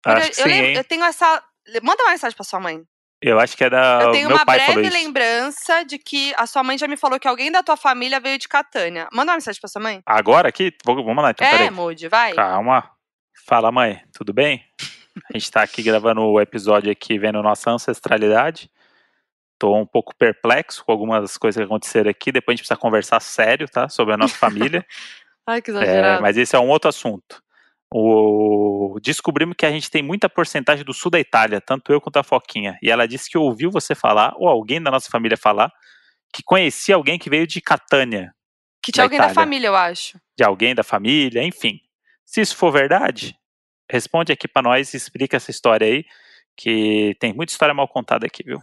Acho 0.04 0.26
eu, 0.26 0.30
que 0.32 0.40
eu 0.40 0.44
sim, 0.44 0.50
lembro- 0.50 0.72
eu 0.80 0.84
tenho 0.84 1.04
essa. 1.04 1.42
Manda 1.82 2.02
uma 2.02 2.10
mensagem 2.12 2.34
pra 2.36 2.44
sua 2.44 2.60
mãe. 2.60 2.82
Eu 3.22 3.38
acho 3.38 3.56
que 3.56 3.62
é 3.62 3.70
da. 3.70 4.00
eu 4.02 4.10
tenho 4.10 4.28
meu 4.28 4.36
uma 4.36 4.44
breve 4.44 4.90
lembrança 4.90 5.84
de 5.84 5.96
que 5.96 6.34
a 6.36 6.44
sua 6.44 6.64
mãe 6.64 6.76
já 6.76 6.88
me 6.88 6.96
falou 6.96 7.20
que 7.20 7.28
alguém 7.28 7.52
da 7.52 7.62
tua 7.62 7.76
família 7.76 8.18
veio 8.18 8.36
de 8.36 8.48
Catânia. 8.48 9.08
Manda 9.12 9.30
uma 9.30 9.36
mensagem 9.36 9.60
pra 9.60 9.68
sua 9.68 9.80
mãe. 9.80 10.02
Agora 10.04 10.48
aqui? 10.48 10.72
Vamos 10.84 11.16
lá 11.16 11.30
então, 11.30 11.46
é. 11.46 11.70
Moody, 11.70 12.08
vai. 12.08 12.32
Calma. 12.32 12.90
Fala, 13.46 13.70
mãe. 13.70 14.02
Tudo 14.12 14.32
bem? 14.32 14.64
A 15.32 15.38
gente 15.38 15.50
tá 15.50 15.62
aqui 15.62 15.82
gravando 15.82 16.22
o 16.22 16.40
episódio 16.40 16.90
aqui, 16.90 17.18
vendo 17.18 17.42
nossa 17.42 17.70
ancestralidade. 17.70 18.68
Tô 19.58 19.76
um 19.76 19.86
pouco 19.86 20.14
perplexo 20.16 20.84
com 20.84 20.90
algumas 20.90 21.36
coisas 21.36 21.60
que 21.60 21.64
aconteceram 21.64 22.10
aqui. 22.10 22.32
Depois 22.32 22.54
a 22.54 22.56
gente 22.56 22.66
precisa 22.66 22.80
conversar 22.80 23.20
sério, 23.20 23.68
tá? 23.68 23.88
Sobre 23.88 24.14
a 24.14 24.16
nossa 24.16 24.34
família. 24.36 24.84
Ai, 25.46 25.60
que 25.60 25.70
É, 25.70 25.74
exagerado. 25.74 26.22
mas 26.22 26.36
esse 26.36 26.54
é 26.56 26.58
um 26.58 26.68
outro 26.68 26.88
assunto. 26.88 27.41
O... 27.94 28.98
Descobrimos 29.02 29.54
que 29.56 29.66
a 29.66 29.70
gente 29.70 29.90
tem 29.90 30.02
muita 30.02 30.28
porcentagem 30.28 30.84
do 30.84 30.94
sul 30.94 31.10
da 31.10 31.20
Itália, 31.20 31.60
tanto 31.60 31.92
eu 31.92 32.00
quanto 32.00 32.16
a 32.16 32.22
Foquinha. 32.22 32.78
E 32.82 32.90
ela 32.90 33.06
disse 33.06 33.30
que 33.30 33.36
ouviu 33.36 33.70
você 33.70 33.94
falar, 33.94 34.32
ou 34.36 34.48
alguém 34.48 34.82
da 34.82 34.90
nossa 34.90 35.10
família 35.10 35.36
falar, 35.36 35.70
que 36.32 36.42
conhecia 36.42 36.94
alguém 36.94 37.18
que 37.18 37.28
veio 37.28 37.46
de 37.46 37.60
Catânia, 37.60 38.34
que 38.82 38.90
tinha 38.90 39.02
da 39.02 39.06
alguém 39.06 39.18
da 39.18 39.24
Itália. 39.26 39.34
família, 39.34 39.66
eu 39.68 39.76
acho. 39.76 40.18
de 40.36 40.44
alguém 40.44 40.74
da 40.74 40.82
família, 40.82 41.42
enfim. 41.42 41.78
Se 42.24 42.40
isso 42.40 42.56
for 42.56 42.72
verdade, 42.72 43.36
responde 43.90 44.32
aqui 44.32 44.48
pra 44.48 44.62
nós 44.62 44.94
e 44.94 44.96
explica 44.96 45.36
essa 45.36 45.50
história 45.50 45.86
aí, 45.86 46.04
que 46.56 47.14
tem 47.20 47.34
muita 47.34 47.52
história 47.52 47.74
mal 47.74 47.86
contada 47.86 48.26
aqui, 48.26 48.42
viu? 48.42 48.58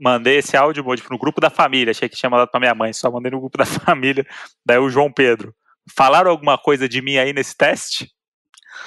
Mandei 0.00 0.38
esse 0.38 0.56
áudio 0.56 0.84
Moody, 0.84 1.02
pro 1.02 1.18
grupo 1.18 1.40
da 1.40 1.50
família, 1.50 1.92
achei 1.92 2.08
que 2.08 2.16
tinha 2.16 2.30
mandado 2.30 2.50
pra 2.50 2.60
minha 2.60 2.74
mãe, 2.74 2.92
só 2.92 3.10
mandei 3.10 3.30
no 3.30 3.40
grupo 3.40 3.56
da 3.56 3.64
família, 3.66 4.26
daí 4.66 4.78
o 4.78 4.90
João 4.90 5.12
Pedro. 5.12 5.54
Falaram 5.96 6.30
alguma 6.30 6.58
coisa 6.58 6.88
de 6.88 7.00
mim 7.00 7.16
aí 7.16 7.32
nesse 7.32 7.56
teste? 7.56 8.12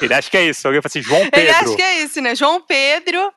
Ele 0.01 0.13
acha 0.13 0.29
que 0.29 0.37
é 0.37 0.45
isso. 0.47 0.67
Alguém 0.67 0.81
fala 0.81 0.89
assim, 0.89 1.01
João 1.01 1.21
Pedro. 1.29 1.39
Ele 1.39 1.49
acha 1.49 1.75
que 1.75 1.81
é 1.81 2.03
isso, 2.03 2.21
né? 2.21 2.35
João 2.35 2.61
Pedro. 2.61 3.33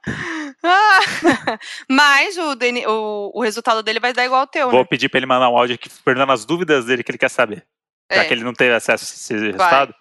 Ah. 0.62 1.00
Mas 1.88 2.36
o, 2.36 2.54
Deni- 2.54 2.86
o, 2.86 3.30
o 3.34 3.42
resultado 3.42 3.82
dele 3.82 4.00
vai 4.00 4.12
dar 4.12 4.24
igual 4.24 4.40
ao 4.40 4.46
teu, 4.46 4.70
Vou 4.70 4.80
né? 4.80 4.86
pedir 4.88 5.08
pra 5.08 5.18
ele 5.18 5.26
mandar 5.26 5.48
um 5.48 5.56
áudio 5.56 5.74
aqui 5.74 5.88
perguntando 6.04 6.32
as 6.32 6.44
dúvidas 6.44 6.84
dele 6.86 7.02
que 7.04 7.10
ele 7.10 7.18
quer 7.18 7.30
saber. 7.30 7.66
Já 8.10 8.22
É. 8.22 8.24
que 8.24 8.34
ele 8.34 8.42
não 8.44 8.52
teve 8.54 8.74
acesso 8.74 9.04
a 9.04 9.06
esse 9.06 9.34
resultado. 9.34 9.94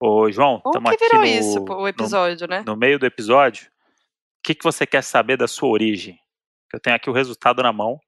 Ô, 0.00 0.30
João, 0.30 0.60
estamos 0.66 0.90
aqui 0.92 1.04
virou 1.04 1.20
no, 1.20 1.26
isso, 1.26 1.58
o 1.60 1.64
no- 1.64 1.88
episódio, 1.88 2.46
né? 2.48 2.64
no 2.66 2.76
meio 2.76 2.98
do 2.98 3.06
episódio. 3.06 3.66
O 3.66 4.42
que, 4.42 4.54
que 4.54 4.64
você 4.64 4.84
quer 4.84 5.02
saber 5.02 5.36
da 5.36 5.46
sua 5.46 5.68
origem? 5.68 6.18
Eu 6.72 6.80
tenho 6.80 6.96
aqui 6.96 7.08
o 7.08 7.12
resultado 7.12 7.62
na 7.62 7.72
mão. 7.72 8.00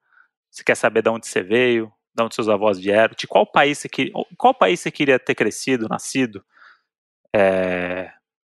Você 0.50 0.64
quer 0.64 0.74
saber 0.76 1.02
de 1.02 1.08
onde 1.08 1.26
você 1.28 1.42
veio, 1.42 1.92
de 2.14 2.22
onde 2.22 2.34
seus 2.34 2.48
avós 2.48 2.78
vieram, 2.78 3.14
de 3.16 3.26
qual 3.26 3.46
país 3.46 3.78
você 3.78 3.88
queria, 3.88 4.12
qual 4.36 4.52
país 4.54 4.80
você 4.80 4.90
queria 4.90 5.18
ter 5.18 5.34
crescido, 5.34 5.88
nascido? 5.88 6.44
É, 7.34 8.10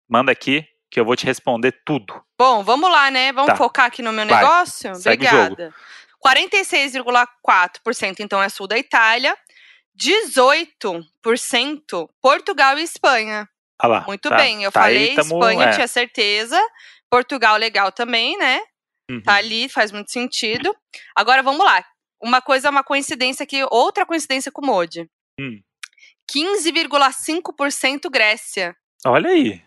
manda 0.09 0.33
aqui 0.33 0.67
que 0.91 0.99
eu 1.01 1.05
vou 1.05 1.15
te 1.17 1.25
responder 1.25 1.73
tudo. 1.87 2.23
Bom, 2.39 2.63
vamos 2.65 2.91
lá, 2.91 3.11
né? 3.11 3.33
Vamos 3.33 3.53
Tá. 3.53 3.57
focar 3.57 3.87
aqui 3.87 4.03
no 4.03 4.13
meu 4.13 4.27
Vai. 4.27 4.43
negócio? 4.43 4.95
Segue. 4.97 5.27
Obrigada. 5.27 5.73
46,4% 6.21 8.21
então 8.21 8.43
é 8.43 8.49
sul 8.49 8.67
da 8.67 8.77
Itália. 8.79 9.37
18% 9.95 12.09
Portugal 12.21 12.79
e 12.79 12.83
Espanha. 12.83 13.49
Olha 13.83 13.93
lá. 13.93 14.05
Muito 14.07 14.29
tá- 14.29 14.37
bem, 14.37 14.63
eu 14.65 14.73
tá 14.73 14.81
falei 14.83 15.15
tamo- 15.15 15.35
Espanha, 15.35 15.65
é, 15.67 15.71
tinha 15.73 15.89
certeza. 15.89 16.61
Portugal 17.11 17.57
legal 17.57 17.93
também, 17.93 18.37
né? 18.39 18.61
uhum. 19.11 19.21
Tá 19.23 19.35
ali, 19.35 19.69
faz 19.69 19.93
muito 19.93 20.11
sentido. 20.11 20.75
Agora 21.15 21.43
vamos 21.43 21.65
lá. 21.65 21.85
Uma 22.23 22.41
coisa, 22.41 22.71
uma 22.71 22.83
coincidência 22.85 23.43
aqui, 23.45 23.63
outra 23.71 24.07
coincidência 24.07 24.51
com 24.53 24.63
o 24.63 24.67
Modi. 24.67 25.09
Hum. 25.39 25.61
15,5% 26.35 28.09
Grécia. 28.11 28.75
Olha 29.05 29.29
aí. 29.31 29.61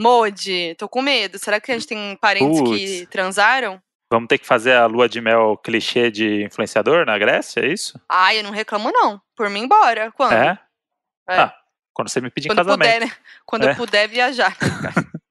Modi, 0.00 0.74
tô 0.78 0.88
com 0.88 1.02
medo. 1.02 1.38
Será 1.38 1.60
que 1.60 1.70
a 1.70 1.74
gente 1.74 1.86
tem 1.86 2.16
parentes 2.16 2.58
que 2.60 2.64
Putz. 2.98 3.06
transaram? 3.10 3.80
Vamos 4.12 4.26
ter 4.28 4.38
que 4.38 4.46
fazer 4.46 4.72
a 4.74 4.86
lua 4.86 5.08
de 5.08 5.20
mel 5.20 5.56
clichê 5.62 6.10
de 6.10 6.42
influenciador 6.44 7.04
na 7.06 7.16
Grécia, 7.18 7.60
é 7.60 7.68
isso? 7.68 8.00
Ai, 8.08 8.38
eu 8.40 8.44
não 8.44 8.50
reclamo, 8.50 8.90
não. 8.90 9.20
Por 9.36 9.48
mim, 9.50 9.68
bora. 9.68 10.10
Quando? 10.12 10.32
É? 10.32 10.58
É. 11.28 11.40
Ah, 11.42 11.54
quando 11.92 12.08
você 12.08 12.20
me 12.20 12.28
pedir 12.30 12.48
em 12.48 12.50
Quando 12.50 12.58
casamento. 12.66 12.92
puder, 12.92 13.06
né? 13.06 13.12
Quando 13.46 13.68
É. 13.68 13.70
eu 13.70 13.76
puder 13.76 14.08
viajar. 14.08 14.56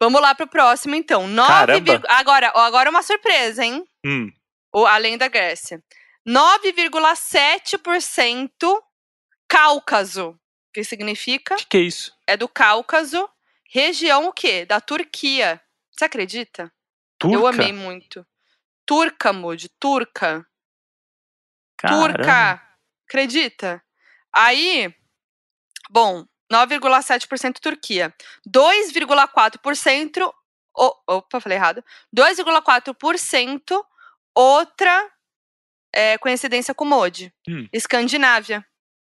Vamos 0.00 0.20
lá 0.22 0.34
pro 0.34 0.46
próximo, 0.46 0.94
então. 0.94 1.26
9, 1.26 1.48
Caramba. 1.52 1.98
vir- 1.98 2.10
agora, 2.10 2.50
agora 2.54 2.88
uma 2.88 3.02
surpresa, 3.02 3.62
hein? 3.64 3.84
Hum, 4.06 4.30
O, 4.72 4.86
além 4.86 5.18
da 5.18 5.28
Grécia. 5.28 5.82
9,7% 6.26 8.48
Cáucaso. 9.50 10.38
Que 10.72 10.84
significa? 10.84 11.54
o 11.54 11.56
que, 11.58 11.66
que 11.66 11.76
é 11.76 11.80
isso? 11.80 12.16
É 12.26 12.36
do 12.36 12.48
Cáucaso. 12.48 13.28
Região 13.68 14.26
o 14.26 14.32
quê? 14.32 14.64
Da 14.64 14.80
Turquia. 14.80 15.60
Você 15.90 16.04
acredita? 16.04 16.72
Turca? 17.18 17.36
Eu 17.36 17.46
amei 17.46 17.72
muito. 17.72 18.24
Turca, 18.86 19.32
Moody. 19.32 19.68
Turca. 19.80 20.46
Caramba. 21.76 22.14
Turca. 22.14 22.62
Acredita? 23.08 23.82
Aí, 24.32 24.94
bom, 25.90 26.24
9,7% 26.52 27.58
Turquia. 27.60 28.14
2,4%. 28.46 30.32
o- 30.76 30.96
Opa, 31.08 31.40
falei 31.40 31.58
errado. 31.58 31.84
2,4% 32.12 33.84
outra 34.34 35.10
é, 35.92 36.16
coincidência 36.18 36.72
com 36.74 36.84
Modi. 36.84 37.34
Hum. 37.48 37.68
Escandinávia. 37.72 38.64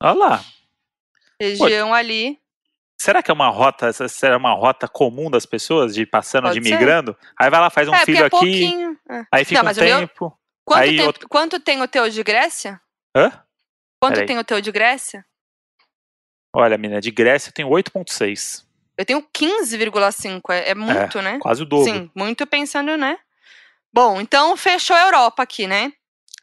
Olha 0.02 0.14
lá. 0.14 0.44
Região 1.40 1.92
ali. 1.94 2.38
Será 3.00 3.22
que 3.22 3.30
é 3.30 3.34
uma 3.34 3.48
rota, 3.48 3.92
será 4.08 4.36
uma 4.36 4.52
rota 4.52 4.88
comum 4.88 5.30
das 5.30 5.46
pessoas 5.46 5.94
de 5.94 6.04
passando, 6.04 6.44
Pode 6.48 6.58
de 6.60 6.68
ser. 6.68 6.74
migrando? 6.74 7.16
Aí 7.38 7.48
vai 7.48 7.60
lá, 7.60 7.70
faz 7.70 7.88
um 7.88 7.94
é, 7.94 8.04
filho 8.04 8.24
é 8.24 8.26
aqui. 8.26 8.64
É. 9.08 9.24
aí 9.32 9.44
fica 9.44 9.58
Não, 9.60 9.62
um 9.62 9.64
mas 9.66 9.78
o 9.78 9.82
meu- 9.82 9.98
tempo. 10.00 10.38
Quanto, 10.64 10.80
Aí 10.80 10.96
tem, 10.96 11.06
outro- 11.06 11.28
quanto 11.28 11.60
tem 11.60 11.80
o 11.80 11.88
teu 11.88 12.10
de 12.10 12.22
Grécia? 12.22 12.80
Hã? 13.16 13.30
Quanto 14.00 14.14
Peraí. 14.14 14.26
tem 14.26 14.38
o 14.38 14.44
teu 14.44 14.60
de 14.60 14.70
Grécia? 14.72 15.24
Olha, 16.54 16.76
menina, 16.76 17.00
de 17.00 17.10
Grécia 17.10 17.50
eu 17.50 17.54
tenho 17.54 17.68
8,6. 17.68 18.66
Eu 18.96 19.04
tenho 19.06 19.22
15,5. 19.32 20.52
É, 20.52 20.70
é 20.70 20.74
muito, 20.74 21.22
né? 21.22 21.38
Quase 21.40 21.62
o 21.62 21.64
dobro. 21.64 21.90
Sim, 21.90 22.10
muito 22.14 22.46
pensando, 22.46 22.96
né? 22.96 23.16
Bom, 23.92 24.20
então 24.20 24.56
fechou 24.56 24.96
a 24.96 25.02
Europa 25.04 25.42
aqui, 25.42 25.66
né? 25.66 25.92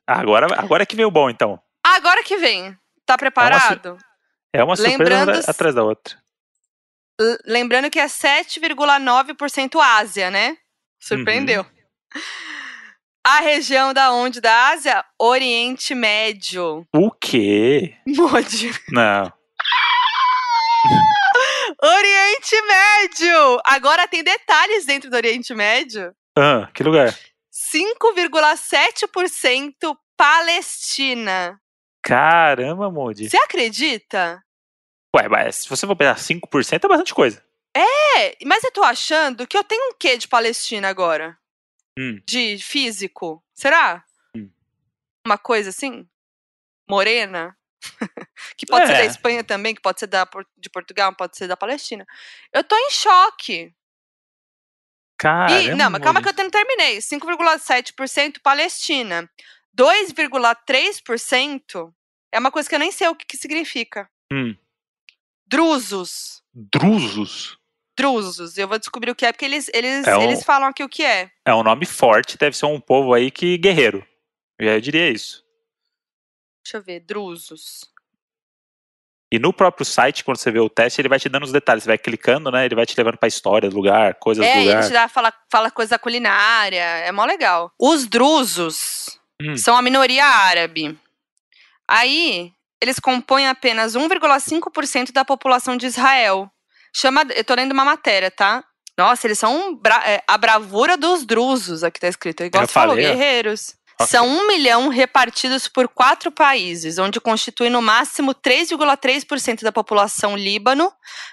Agora, 0.08 0.48
agora 0.58 0.86
que 0.86 0.96
veio 0.96 1.10
o 1.10 1.12
bom, 1.12 1.30
então. 1.30 1.60
Agora 1.86 2.24
que 2.24 2.38
vem. 2.38 2.76
Tá 3.06 3.18
preparado? 3.18 3.98
É 4.54 4.64
uma 4.64 4.76
surpresa 4.76 4.98
Lembrando- 4.98 5.50
atrás 5.50 5.76
da 5.76 5.84
outra. 5.84 6.18
Lembrando 7.46 7.90
que 7.90 8.00
é 8.00 8.08
7,9% 8.08 9.80
Ásia, 9.80 10.30
né? 10.32 10.58
Surpreendeu. 11.00 11.62
Uhum. 11.62 11.68
A 13.28 13.40
região 13.40 13.92
da 13.92 14.12
onde 14.12 14.40
da 14.40 14.68
Ásia? 14.70 15.04
Oriente 15.20 15.96
Médio. 15.96 16.86
O 16.94 17.10
quê? 17.10 17.98
Mode. 18.06 18.72
Não. 18.92 19.34
Oriente 21.82 22.62
Médio! 22.62 23.60
Agora 23.66 24.08
tem 24.08 24.24
detalhes 24.24 24.86
dentro 24.86 25.10
do 25.10 25.16
Oriente 25.16 25.56
Médio. 25.56 26.14
Ah, 26.38 26.70
que 26.74 26.84
lugar? 26.84 27.18
5,7% 27.52 29.98
Palestina. 30.16 31.60
Caramba, 32.06 32.92
Moody. 32.92 33.28
Você 33.28 33.38
acredita? 33.38 34.44
Ué, 35.16 35.28
mas 35.28 35.56
se 35.58 35.70
você 35.70 35.88
for 35.88 35.96
pegar 35.96 36.16
5% 36.16 36.84
é 36.84 36.88
bastante 36.88 37.16
coisa. 37.16 37.44
É, 37.76 38.38
mas 38.46 38.64
eu 38.64 38.72
tô 38.72 38.84
achando 38.84 39.48
que 39.48 39.58
eu 39.58 39.64
tenho 39.64 39.90
um 39.90 39.94
quê 39.98 40.16
de 40.16 40.28
Palestina 40.28 40.88
agora? 40.88 41.36
Hum. 41.98 42.22
De 42.28 42.60
físico. 42.60 43.44
Será? 43.54 44.04
Hum. 44.36 44.52
Uma 45.26 45.38
coisa 45.38 45.72
assim? 45.72 46.08
Morena? 46.88 47.58
que 48.56 48.68
pode 48.68 48.86
ser 48.86 48.94
da 48.94 49.04
É. 49.04 49.06
Espanha 49.08 49.44
também, 49.44 49.74
que 49.74 49.82
pode 49.82 50.00
ser 50.00 50.08
da, 50.08 50.28
de 50.58 50.70
Portugal, 50.70 51.14
pode 51.16 51.36
ser 51.36 51.48
da 51.48 51.58
Palestina. 51.58 52.06
Eu 52.54 52.64
tô 52.64 52.76
em 52.78 52.92
choque. 52.92 53.74
Caramba. 55.18 55.60
E, 55.60 55.74
não, 55.74 55.90
mas 55.90 56.04
calma 56.04 56.22
que 56.22 56.30
eu 56.30 56.34
não 56.44 56.52
terminei. 56.52 56.98
5,7% 57.00 58.42
Palestina. 58.44 59.28
2,3% 59.76 61.94
é 62.32 62.40
uma 62.40 62.52
coisa 62.52 62.68
que 62.68 62.76
eu 62.76 62.80
nem 62.80 62.92
sei 62.92 63.08
o 63.08 63.16
que, 63.16 63.26
que 63.26 63.38
significa. 63.38 64.10
Hum. 64.32 64.56
Drusos. 65.48 66.42
Drusos. 66.54 67.58
Drusos. 67.98 68.58
Eu 68.58 68.68
vou 68.68 68.78
descobrir 68.80 69.12
o 69.12 69.16
que 69.16 69.26
é, 69.26 69.32
porque 69.32 69.46
eles, 69.46 69.70
eles, 69.74 70.06
É 70.08 70.18
um- 70.18 70.24
eles 70.24 70.44
falam 70.44 70.68
aqui 70.68 70.84
o 70.84 70.90
que 70.90 71.04
é. 71.04 71.32
É 71.46 71.54
um 71.54 71.64
nome 71.64 71.86
forte, 71.86 72.38
deve 72.38 72.58
ser 72.58 72.66
um 72.66 72.80
povo 72.80 73.14
aí 73.14 73.32
que 73.32 73.58
guerreiro. 73.58 74.06
Eu 74.60 74.80
diria 74.82 75.10
isso. 75.10 75.44
Deixa 76.64 76.78
eu 76.78 76.82
ver. 76.84 77.00
Drusos. 77.02 77.86
E 79.32 79.40
no 79.40 79.52
próprio 79.54 79.86
site, 79.86 80.24
quando 80.24 80.38
você 80.38 80.52
vê 80.52 80.60
o 80.60 80.70
teste, 80.70 81.02
ele 81.02 81.10
vai 81.10 81.20
te 81.20 81.28
dando 81.28 81.44
os 81.44 81.52
detalhes. 81.52 81.84
Você 81.84 81.90
vai 81.90 81.98
clicando, 81.98 82.50
né? 82.52 82.66
Ele 82.66 82.76
vai 82.76 82.86
te 82.86 82.96
levando 82.98 83.18
pra 83.18 83.28
história 83.28 83.70
do 83.70 83.76
lugar, 83.76 84.16
coisas 84.16 84.46
do 84.46 84.50
É, 84.50 84.60
lugar. 84.60 84.78
ele 84.80 84.88
te 84.88 84.94
dá, 84.94 85.08
fala, 85.10 85.34
fala 85.52 85.70
coisa 85.72 85.92
da 85.92 86.00
culinária. 86.00 86.80
É 86.82 87.12
mó 87.12 87.26
legal. 87.26 87.72
Os 87.80 88.08
drusos 88.08 89.20
Hum. 89.42 89.58
são 89.58 89.76
a 89.76 89.82
minoria 89.82 90.26
árabe. 90.26 90.98
Aí, 91.88 92.52
eles 92.82 93.00
compõem 93.00 93.48
apenas 93.48 93.96
1,5% 93.96 95.12
da 95.12 95.26
população 95.26 95.78
de 95.78 95.86
Israel. 95.86 96.50
Chama, 96.96 97.24
eu 97.36 97.44
tô 97.44 97.54
lendo 97.54 97.72
uma 97.74 97.86
matéria, 97.86 98.32
tá? 98.32 98.64
Nossa, 98.98 99.28
eles 99.28 99.38
são 99.38 99.76
bra- 99.76 100.04
é, 100.06 100.24
a 100.26 100.38
bravura 100.38 100.96
dos 100.96 101.26
drusos, 101.26 101.84
aqui 101.84 102.00
tá 102.00 102.08
escrito. 102.08 102.44
Igual 102.44 102.64
Eu 102.64 102.68
você 102.68 102.74
falou, 102.74 102.96
falei, 102.96 103.06
ó. 103.06 103.10
guerreiros. 103.12 103.76
São 104.08 104.28
um 104.28 104.48
milhão 104.48 104.90
repartidos 104.90 105.70
por 105.70 105.88
quatro 105.88 106.30
países, 106.30 106.98
onde 106.98 107.20
constituem 107.22 107.70
no 107.70 107.82
máximo 107.82 108.34
3,3% 108.36 109.64
da 109.64 109.72
população 109.72 110.36
Líbano, 110.36 110.92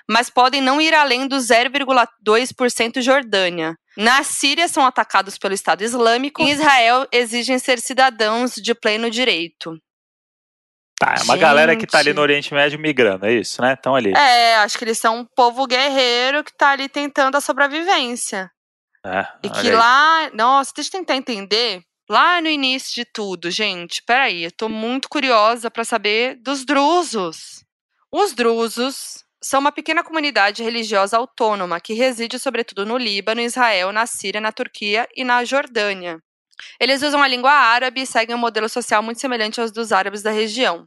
mas 0.09 0.31
podem 0.31 0.61
não 0.61 0.81
ir 0.81 0.95
além 0.95 1.27
do 1.27 1.37
0,2% 1.41 3.01
Jordânia. 3.01 3.77
Na 3.97 4.23
Síria 4.23 4.69
são 4.69 4.85
atacados 4.87 5.37
pelo 5.39 5.55
Estado 5.55 5.83
Islâmico. 5.83 6.43
Em 6.43 6.51
Israel 6.51 7.07
exigem 7.13 7.59
ser 7.59 7.79
cidadãos 7.81 8.55
de 8.55 8.75
pleno 8.75 9.11
direito. 9.11 9.77
Tá, 10.99 11.17
é 11.19 11.23
uma 11.25 11.37
galera 11.37 11.77
que 11.77 11.87
tá 11.87 11.99
ali 11.99 12.11
Gente. 12.11 12.17
no 12.17 12.23
Oriente 12.23 12.55
Médio 12.55 12.79
migrando, 12.79 13.27
é 13.27 13.33
isso, 13.33 13.61
né? 13.61 13.75
Estão 13.75 13.95
ali. 13.97 14.13
É, 14.17 14.55
acho 14.57 14.79
que 14.79 14.85
eles 14.85 14.99
são 14.99 15.19
um 15.19 15.27
povo 15.35 15.67
guerreiro 15.67 16.45
que 16.45 16.57
tá 16.57 16.71
ali 16.71 16.89
tentando 16.89 17.37
a 17.37 17.41
sobrevivência. 17.41 18.49
É, 19.05 19.27
E 19.43 19.51
que 19.51 19.69
aí. 19.69 19.75
lá. 19.75 20.31
Nossa, 20.33 20.73
deixa 20.77 20.91
eu 20.91 21.01
tentar 21.01 21.17
entender. 21.17 21.83
Lá 22.09 22.41
no 22.41 22.49
início 22.49 22.95
de 22.95 23.05
tudo, 23.05 23.51
gente, 23.51 24.03
peraí, 24.07 24.45
eu 24.45 24.53
tô 24.53 24.69
muito 24.69 25.09
curiosa 25.09 25.71
pra 25.71 25.85
saber 25.85 26.37
dos 26.41 26.65
drusos. 26.65 27.65
Os 28.13 28.33
drusos 28.33 29.22
são 29.43 29.61
uma 29.61 29.73
pequena 29.73 30.05
comunidade 30.05 30.63
religiosa 30.63 31.17
autônoma 31.17 31.81
que 31.81 31.95
reside 31.95 32.39
sobretudo 32.39 32.87
no 32.87 32.97
Líbano, 32.97 33.41
Israel, 33.41 33.93
na 33.93 34.07
Síria, 34.07 34.41
na 34.41 34.53
Turquia 34.53 35.09
e 35.17 35.25
na 35.25 35.45
Jordânia. 35.45 36.19
Eles 36.79 37.03
usam 37.03 37.23
a 37.23 37.29
língua 37.29 37.51
árabe 37.51 38.03
e 38.03 38.07
seguem 38.07 38.37
um 38.37 38.39
modelo 38.39 38.69
social 38.69 39.03
muito 39.03 39.21
semelhante 39.21 39.61
aos 39.61 39.73
dos 39.73 39.91
árabes 39.91 40.23
da 40.23 40.31
região. 40.31 40.87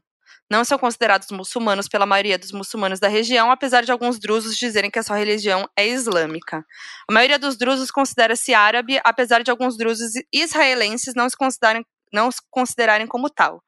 Não 0.50 0.64
são 0.64 0.78
considerados 0.78 1.30
muçulmanos 1.32 1.88
pela 1.88 2.06
maioria 2.06 2.38
dos 2.38 2.52
muçulmanos 2.52 3.00
da 3.00 3.08
região, 3.08 3.52
apesar 3.52 3.84
de 3.84 3.92
alguns 3.92 4.20
drusos 4.20 4.56
dizerem 4.56 4.92
que 4.92 5.00
a 5.00 5.04
sua 5.04 5.18
religião 5.18 5.68
é 5.76 5.88
islâmica. 5.88 6.64
A 7.10 7.14
maioria 7.14 7.40
dos 7.40 7.58
drusos 7.58 7.90
considera-se 7.90 8.54
árabe, 8.54 9.00
apesar 9.04 9.44
de 9.44 9.50
alguns 9.50 9.76
drusos 9.76 10.12
israelenses 10.32 11.16
não 11.16 11.28
se 11.28 11.36
considerarem, 11.36 11.84
não 12.14 12.32
se 12.32 12.40
considerarem 12.52 13.08
como 13.08 13.28
tal. 13.28 13.62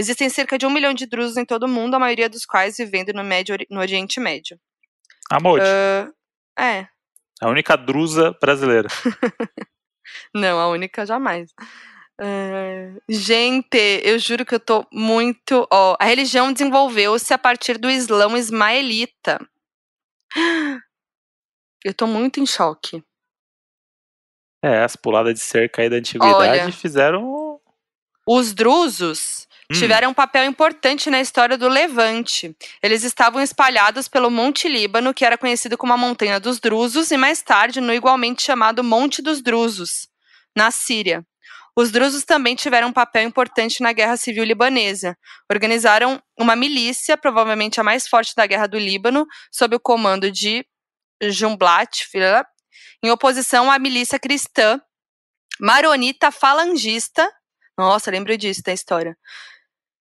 Existem 0.00 0.30
cerca 0.30 0.56
de 0.56 0.64
um 0.64 0.70
milhão 0.70 0.94
de 0.94 1.04
drusos 1.04 1.36
em 1.36 1.44
todo 1.44 1.64
o 1.64 1.68
mundo, 1.68 1.94
a 1.94 1.98
maioria 1.98 2.26
dos 2.26 2.46
quais 2.46 2.78
vivendo 2.78 3.12
no, 3.12 3.22
Médio, 3.22 3.54
no 3.68 3.80
Oriente 3.80 4.18
Médio. 4.18 4.58
Amor, 5.30 5.60
Ah, 5.60 6.64
é, 6.64 6.88
a 7.38 7.48
única 7.48 7.76
drusa 7.76 8.34
brasileira. 8.40 8.88
não, 10.34 10.58
a 10.58 10.68
única 10.68 11.04
jamais. 11.04 11.52
Ah, 12.18 12.98
gente, 13.10 13.76
eu 14.02 14.18
juro 14.18 14.46
que 14.46 14.54
eu 14.54 14.60
tô 14.60 14.86
muito. 14.90 15.68
Ó, 15.70 15.96
a 16.00 16.04
religião 16.06 16.50
desenvolveu-se 16.50 17.34
a 17.34 17.38
partir 17.38 17.76
do 17.76 17.90
Islão 17.90 18.38
ismaelita. 18.38 19.38
Eu 21.84 21.92
tô 21.92 22.06
muito 22.06 22.40
em 22.40 22.46
choque. 22.46 23.04
É, 24.64 24.82
as 24.82 24.96
puladas 24.96 25.34
de 25.34 25.40
cerca 25.40 25.82
aí 25.82 25.90
da 25.90 25.96
antiguidade 25.96 26.62
Olha. 26.62 26.72
fizeram. 26.72 27.60
Os 28.26 28.54
drusos 28.54 29.46
Hum, 29.70 29.74
tiveram 29.74 30.10
um 30.10 30.14
papel 30.14 30.44
importante 30.44 31.08
na 31.10 31.20
história 31.20 31.56
do 31.56 31.68
Levante. 31.68 32.56
Eles 32.82 33.04
estavam 33.04 33.40
espalhados 33.40 34.08
pelo 34.08 34.30
Monte 34.30 34.68
Líbano, 34.68 35.14
que 35.14 35.24
era 35.24 35.38
conhecido 35.38 35.78
como 35.78 35.92
a 35.92 35.96
Montanha 35.96 36.40
dos 36.40 36.58
Drusos, 36.58 37.10
e 37.10 37.16
mais 37.16 37.40
tarde 37.40 37.80
no 37.80 37.92
igualmente 37.92 38.42
chamado 38.42 38.82
Monte 38.82 39.22
dos 39.22 39.40
Drusos, 39.40 40.08
na 40.56 40.70
Síria. 40.70 41.24
Os 41.76 41.92
drusos 41.92 42.24
também 42.24 42.56
tiveram 42.56 42.88
um 42.88 42.92
papel 42.92 43.22
importante 43.22 43.80
na 43.80 43.92
Guerra 43.92 44.16
Civil 44.16 44.44
Libanesa. 44.44 45.16
Organizaram 45.48 46.20
uma 46.36 46.56
milícia, 46.56 47.16
provavelmente 47.16 47.80
a 47.80 47.84
mais 47.84 48.08
forte 48.08 48.34
da 48.34 48.44
Guerra 48.44 48.66
do 48.66 48.78
Líbano, 48.78 49.24
sob 49.52 49.76
o 49.76 49.80
comando 49.80 50.32
de 50.32 50.66
Jumblat, 51.22 52.06
em 53.02 53.10
oposição 53.10 53.70
à 53.70 53.78
milícia 53.78 54.18
cristã 54.18 54.80
maronita 55.60 56.30
falangista. 56.30 57.30
Nossa, 57.78 58.10
lembro 58.10 58.36
disso 58.36 58.62
da 58.64 58.72
história. 58.72 59.16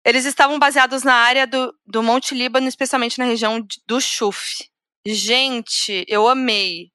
Eles 0.08 0.26
estavam 0.26 0.58
baseados 0.58 1.04
na 1.04 1.14
área 1.14 1.46
do, 1.46 1.74
do 1.86 2.02
Monte 2.02 2.34
Líbano, 2.34 2.68
especialmente 2.68 3.20
na 3.20 3.26
região 3.26 3.66
do 3.86 4.00
Chuf. 4.00 4.64
Gente, 5.06 6.06
eu 6.08 6.28
amei. 6.28 6.92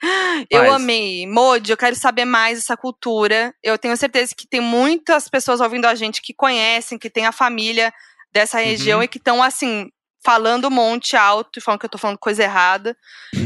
Eu 0.50 0.62
Mas- 0.62 0.72
amei. 0.72 1.26
Modi, 1.26 1.70
eu 1.72 1.76
quero 1.76 1.94
saber 1.94 2.24
mais 2.24 2.58
dessa 2.58 2.76
cultura. 2.76 3.54
Eu 3.62 3.76
tenho 3.76 3.94
certeza 3.96 4.34
que 4.34 4.46
tem 4.48 4.60
muitas 4.60 5.28
pessoas 5.28 5.60
ouvindo 5.60 5.84
a 5.84 5.94
gente 5.94 6.22
que 6.22 6.32
conhecem, 6.32 6.98
que 6.98 7.10
tem 7.10 7.26
a 7.26 7.32
família 7.32 7.92
dessa 8.32 8.58
região 8.58 8.98
Uhum. 9.00 9.04
e 9.04 9.08
que 9.08 9.18
estão, 9.18 9.42
assim, 9.42 9.90
falando 10.24 10.68
um 10.68 10.70
monte 10.70 11.16
alto 11.16 11.58
e 11.58 11.62
falando 11.62 11.80
que 11.80 11.86
eu 11.86 11.90
tô 11.90 11.98
falando 11.98 12.18
coisa 12.18 12.42
errada. 12.42 12.96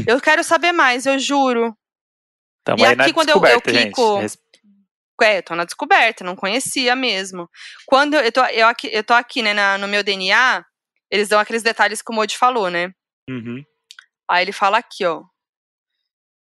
Eu 0.07 0.21
quero 0.21 0.43
saber 0.45 0.71
mais, 0.71 1.05
eu 1.05 1.19
juro. 1.19 1.75
Tamo 2.63 2.79
E 2.81 2.85
aqui, 2.85 3.11
quando 3.13 3.29
eu- 3.29 3.35
eu 3.35 3.41
descoberta, 3.41 3.73
gente. 3.73 3.91
É, 5.21 5.41
tô 5.41 5.55
na 5.55 5.63
descoberta, 5.65 6.23
não 6.23 6.35
conhecia 6.35 6.95
mesmo. 6.95 7.49
Quando 7.85 8.15
eu 8.15 8.31
tô, 8.31 8.43
eu 8.47 8.67
aqui, 8.67 8.89
eu 8.91 9.03
tô 9.03 9.13
aqui, 9.13 9.41
né, 9.41 9.53
na- 9.53 9.77
no 9.77 9.87
meu 9.87 10.03
DNA, 10.03 10.63
eles 11.09 11.29
dão 11.29 11.39
aqueles 11.39 11.63
detalhes 11.63 12.01
que 12.01 12.11
o 12.11 12.15
Modi 12.15 12.37
falou, 12.37 12.69
né? 12.69 12.91
Uhum. 13.29 13.63
Aí 14.29 14.43
ele 14.43 14.51
fala 14.51 14.77
aqui, 14.77 15.05
ó. 15.05 15.23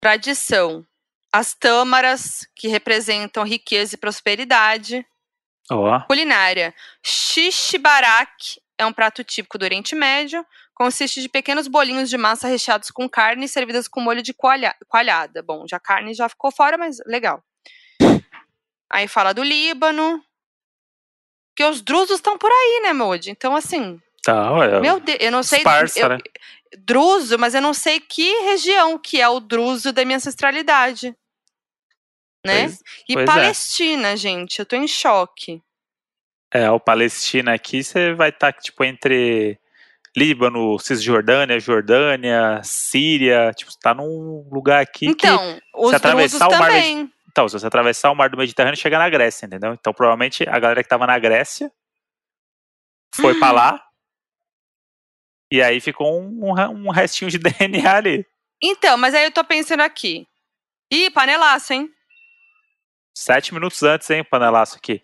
Tradição. 0.01 0.85
As 1.33 1.55
tâmaras, 1.55 2.47
que 2.55 2.69
representam 2.69 3.45
riqueza 3.45 3.95
e 3.95 3.99
prosperidade. 3.99 5.05
Ó, 5.71 6.01
Culinária. 6.07 6.75
Shish 7.05 7.73
barak 7.79 8.31
é 8.79 8.87
um 8.87 8.92
prato 8.92 9.23
típico 9.25 9.59
do 9.59 9.64
Oriente 9.64 9.95
Médio. 9.95 10.47
Consiste 10.75 11.21
de 11.21 11.29
pequenos 11.29 11.66
bolinhos 11.66 12.09
de 12.09 12.16
massa 12.16 12.47
recheados 12.49 12.90
com 12.90 13.09
carne 13.09 13.45
e 13.47 13.49
servidas 13.49 13.88
com 13.88 14.01
molho 14.01 14.23
de 14.23 14.33
coalha- 14.33 14.77
coalhada. 14.88 15.42
Bom, 15.42 15.66
já 15.69 15.77
a 15.79 15.81
carne 15.81 16.14
já 16.14 16.29
ficou 16.29 16.51
fora, 16.53 16.79
mas 16.79 16.99
legal. 17.07 17.42
Aí 18.90 19.09
fala 19.09 19.33
do 19.33 19.42
Líbano. 19.42 20.22
Que 21.55 21.64
os 21.64 21.81
drusos 21.81 22.16
estão 22.16 22.37
por 22.37 22.51
aí, 22.51 22.80
né, 22.82 22.93
Modi? 22.93 23.30
Então, 23.30 23.57
assim, 23.57 23.99
tá, 24.22 24.53
olha. 24.53 24.78
meu 24.80 25.01
Deus, 25.01 25.18
eu 25.20 25.32
não 25.32 25.43
sei. 25.43 25.59
Esparsa, 25.59 25.99
eu- 26.01 26.09
né? 26.11 26.18
Druso, 26.78 27.39
mas 27.39 27.55
eu 27.55 27.62
não 27.62 27.72
sei 27.72 27.99
que 28.01 28.30
região 28.43 28.99
que 28.99 29.20
é 29.20 29.28
o 29.28 29.41
druso 29.41 29.93
da 29.93 30.05
minha 30.05 30.16
ancestralidade. 30.16 31.16
Né? 32.45 32.64
Pois- 32.68 32.80
e 33.09 33.14
pois 33.14 33.22
é. 33.28 33.32
Palestina, 33.32 34.16
gente, 34.16 34.59
eu 34.59 34.66
tô 34.66 34.76
em 34.76 34.87
choque. 34.87 35.62
É, 36.53 36.70
o 36.70 36.78
Palestina 36.78 37.55
aqui, 37.55 37.82
você 37.82 38.12
vai 38.14 38.28
estar, 38.28 38.53
tipo, 38.53 38.84
entre 38.84 39.59
Líbano, 40.16 40.78
Cisjordânia, 40.78 41.59
Jordânia, 41.59 42.61
Síria, 42.62 43.53
tipo, 43.57 43.72
você 43.72 43.78
tá 43.80 43.95
num 43.95 44.49
lugar 44.53 44.80
aqui 44.82 45.07
que... 45.14 45.26
Então, 45.26 45.59
os 45.74 45.91
drusos 45.91 45.95
atravessar 45.95 46.49
o 46.49 46.59
mar 46.59 46.70
também. 46.70 47.12
Então, 47.37 47.47
se 47.47 47.53
você 47.53 47.66
atravessar 47.66 48.11
o 48.11 48.14
mar 48.14 48.30
do 48.30 48.39
Mediterrâneo, 48.39 48.80
chega 48.80 48.99
na 48.99 49.11
Grécia, 49.11 49.45
entendeu? 49.45 49.74
Então, 49.74 49.93
provavelmente, 49.93 50.49
a 50.49 50.59
galera 50.59 50.82
que 50.82 50.89
tava 50.89 51.07
na 51.07 51.18
Grécia 51.18 51.70
foi 53.14 53.39
pra 53.39 53.53
lá 53.53 53.87
e 55.53 55.61
aí 55.61 55.78
ficou 55.78 56.18
um, 56.18 56.55
um 56.70 56.91
restinho 56.91 57.30
de 57.30 57.37
DNA 57.39 57.95
ali. 57.95 58.26
Então, 58.62 58.97
mas 58.97 59.14
aí 59.14 59.24
eu 59.24 59.30
tô 59.30 59.45
pensando 59.45 59.82
aqui. 59.82 60.26
Ih, 60.91 61.11
panelaço, 61.11 61.74
hein? 61.74 61.91
Sete 63.14 63.53
minutos 63.53 63.82
antes, 63.82 64.09
hein, 64.09 64.24
panelaço 64.24 64.78
aqui. 64.78 65.03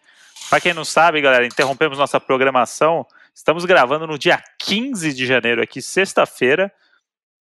Para 0.49 0.59
quem 0.59 0.73
não 0.73 0.87
sabe, 0.87 1.21
galera, 1.21 1.45
interrompemos 1.45 1.99
nossa 1.99 2.19
programação. 2.19 3.07
Estamos 3.35 3.67
gravando 3.67 4.07
no 4.07 4.19
dia 4.19 4.43
15 4.59 5.13
de 5.13 5.27
janeiro 5.27 5.63
aqui, 5.63 5.83
sexta-feira. 5.83 6.73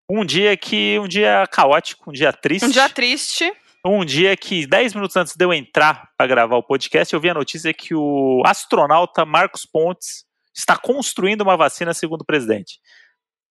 Um 0.09 0.25
dia 0.25 0.57
que 0.57 0.97
um 0.97 1.07
dia 1.07 1.45
caótico, 1.45 2.09
um 2.09 2.13
dia 2.13 2.33
triste. 2.33 2.65
Um 2.65 2.71
dia 2.71 2.89
triste. 2.89 3.53
Um 3.85 4.03
dia 4.03 4.35
que 4.35 4.67
10 4.67 4.93
minutos 4.93 5.15
antes 5.15 5.35
de 5.35 5.45
eu 5.45 5.53
entrar 5.53 6.09
para 6.17 6.27
gravar 6.27 6.57
o 6.57 6.63
podcast, 6.63 7.13
eu 7.13 7.19
vi 7.19 7.29
a 7.29 7.33
notícia 7.33 7.73
que 7.73 7.95
o 7.95 8.41
astronauta 8.45 9.25
Marcos 9.25 9.65
Pontes 9.65 10.25
está 10.53 10.77
construindo 10.77 11.41
uma 11.41 11.55
vacina 11.55 11.93
segundo 11.93 12.21
o 12.21 12.25
presidente. 12.25 12.79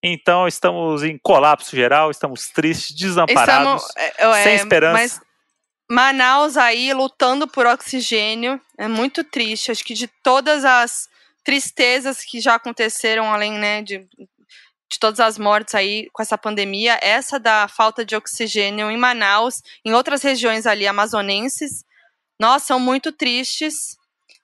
Então 0.03 0.47
estamos 0.47 1.03
em 1.03 1.19
colapso 1.19 1.75
geral, 1.75 2.11
estamos 2.11 2.49
tristes, 2.49 2.95
desamparados, 2.95 3.85
estamos, 3.85 3.97
é, 3.97 4.41
é, 4.41 4.43
sem 4.43 4.55
esperança. 4.55 4.93
Mas 4.93 5.21
Manaus 5.91 6.57
aí 6.57 6.93
lutando 6.93 7.49
por 7.49 7.67
oxigênio 7.67 8.61
é 8.79 8.87
muito 8.87 9.25
triste. 9.25 9.71
Acho 9.71 9.85
que 9.85 9.95
de 9.95 10.07
todas 10.23 10.65
as 10.65 11.09
tristezas 11.43 12.23
que 12.23 12.41
já 12.41 12.57
aconteceram, 12.57 13.33
além 13.33 13.53
né, 13.53 13.83
de, 13.83 14.07
de 14.91 14.99
todas 14.99 15.21
as 15.21 15.39
mortes 15.39 15.75
aí 15.75 16.09
com 16.13 16.23
essa 16.23 16.39
pandemia, 16.39 16.99
essa 17.03 17.39
da 17.39 17.69
falta 17.69 18.05
de 18.05 18.17
oxigênio 18.17 18.91
em 18.91 18.97
Manaus, 18.97 19.63
em 19.85 19.93
outras 19.93 20.23
regiões 20.23 20.67
ali 20.67 20.87
amazonenses, 20.87 21.85
nossa, 22.41 22.67
são 22.67 22.81
muito 22.81 23.13
tristes. 23.13 23.97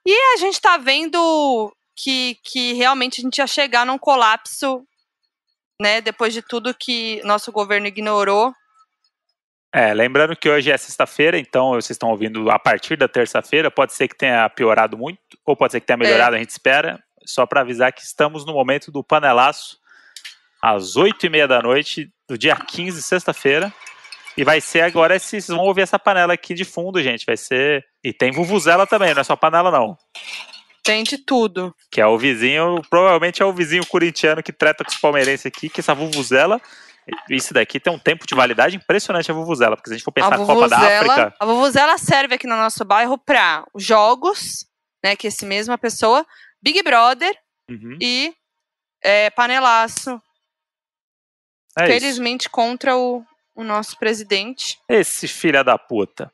E 0.07 0.13
a 0.35 0.37
gente 0.37 0.55
está 0.55 0.77
vendo 0.77 1.75
que, 1.97 2.39
que 2.43 2.73
realmente 2.75 3.21
a 3.21 3.25
gente 3.25 3.39
ia 3.39 3.47
chegar 3.47 3.87
num 3.87 3.99
colapso, 3.99 4.87
né, 5.81 6.01
depois 6.01 6.35
de 6.35 6.43
tudo 6.43 6.75
que 6.75 7.23
nosso 7.25 7.51
governo 7.51 7.87
ignorou 7.87 8.53
é, 9.77 9.93
lembrando 9.93 10.37
que 10.37 10.49
hoje 10.49 10.71
é 10.71 10.77
sexta-feira, 10.77 11.37
então 11.37 11.71
vocês 11.71 11.91
estão 11.91 12.11
ouvindo 12.11 12.49
a 12.49 12.61
partir 12.61 12.97
da 12.97 13.09
terça-feira. 13.09 13.73
Pode 13.73 13.93
ser 13.93 14.07
que 14.07 14.17
tenha 14.17 14.49
piorado 14.49 14.97
muito, 14.97 15.19
ou 15.45 15.57
pode 15.57 15.73
ser 15.73 15.81
que 15.81 15.87
tenha 15.87 15.97
melhorado, 15.97 16.37
é. 16.37 16.39
a 16.39 16.41
gente 16.41 16.51
espera. 16.51 17.03
Só 17.27 17.45
para 17.45 17.63
avisar 17.63 17.93
que 17.93 18.03
estamos 18.03 18.47
no 18.47 18.53
momento 18.53 18.93
do 18.93 19.03
panelaço, 19.03 19.77
às 20.65 20.97
oito 20.97 21.27
e 21.27 21.29
meia 21.29 21.47
da 21.47 21.61
noite, 21.61 22.11
do 22.29 22.39
dia 22.39 22.57
15, 22.57 23.03
sexta-feira. 23.03 23.73
E 24.37 24.43
vai 24.43 24.61
ser 24.61 24.81
agora, 24.81 25.19
vocês 25.19 25.47
vão 25.47 25.61
ouvir 25.61 25.83
essa 25.83 25.99
panela 25.99 26.33
aqui 26.33 26.55
de 26.55 26.65
fundo, 26.65 27.03
gente. 27.03 27.27
Vai 27.27 27.37
ser. 27.37 27.85
E 28.03 28.13
tem 28.13 28.33
Vuvuzela 28.33 28.87
também, 28.87 29.13
não 29.13 29.21
é 29.21 29.25
só 29.25 29.37
panela, 29.37 29.71
não. 29.71 29.97
Tem 30.83 31.05
de 31.05 31.19
tudo. 31.19 31.75
Que 31.91 32.01
é 32.01 32.07
o 32.07 32.19
vizinho, 32.19 32.81
provavelmente 32.89 33.43
é 33.43 33.45
o 33.45 33.53
vizinho 33.53 33.87
corintiano 33.87 34.43
que 34.43 34.53
treta 34.53 34.83
com 34.83 34.91
os 34.91 34.97
palmeirenses 34.97 35.47
aqui, 35.47 35.69
que 35.69 35.81
essa 35.81 35.95
Vuvuzela 35.95 36.61
isso 37.29 37.53
daqui 37.53 37.79
tem 37.79 37.93
um 37.93 37.99
tempo 37.99 38.27
de 38.27 38.35
validade 38.35 38.77
impressionante 38.77 39.31
a 39.31 39.35
Vuvuzela, 39.35 39.77
porque 39.77 39.91
se 39.91 39.95
a 39.95 39.97
gente 39.99 40.05
for 40.05 40.13
pensar 40.13 40.39
na 40.39 40.47
Copa 40.47 40.69
da 40.69 40.79
África. 40.79 41.35
A 41.39 41.45
Vuvuzela 41.45 41.99
serve 41.99 42.37
aqui 42.37 42.47
no 42.47 42.57
nosso 42.57 42.83
bairro 42.85 43.19
para 43.19 43.65
jogos, 43.77 44.67
né? 45.05 45.15
Que 45.15 45.27
esse 45.27 45.45
mesma 45.45 45.77
pessoa, 45.77 46.25
Big 46.63 46.83
Brother 46.83 47.37
uhum. 47.71 47.99
e 48.01 48.35
é, 49.03 49.29
panelaço. 49.31 50.21
É 51.79 51.87
Felizmente 51.87 52.43
isso. 52.43 52.51
contra 52.51 52.97
o, 52.97 53.25
o 53.55 53.65
nosso 53.65 53.99
presidente. 53.99 54.79
Esse 54.89 55.27
filho 55.27 55.63
da 55.65 55.79
puta. 55.79 56.33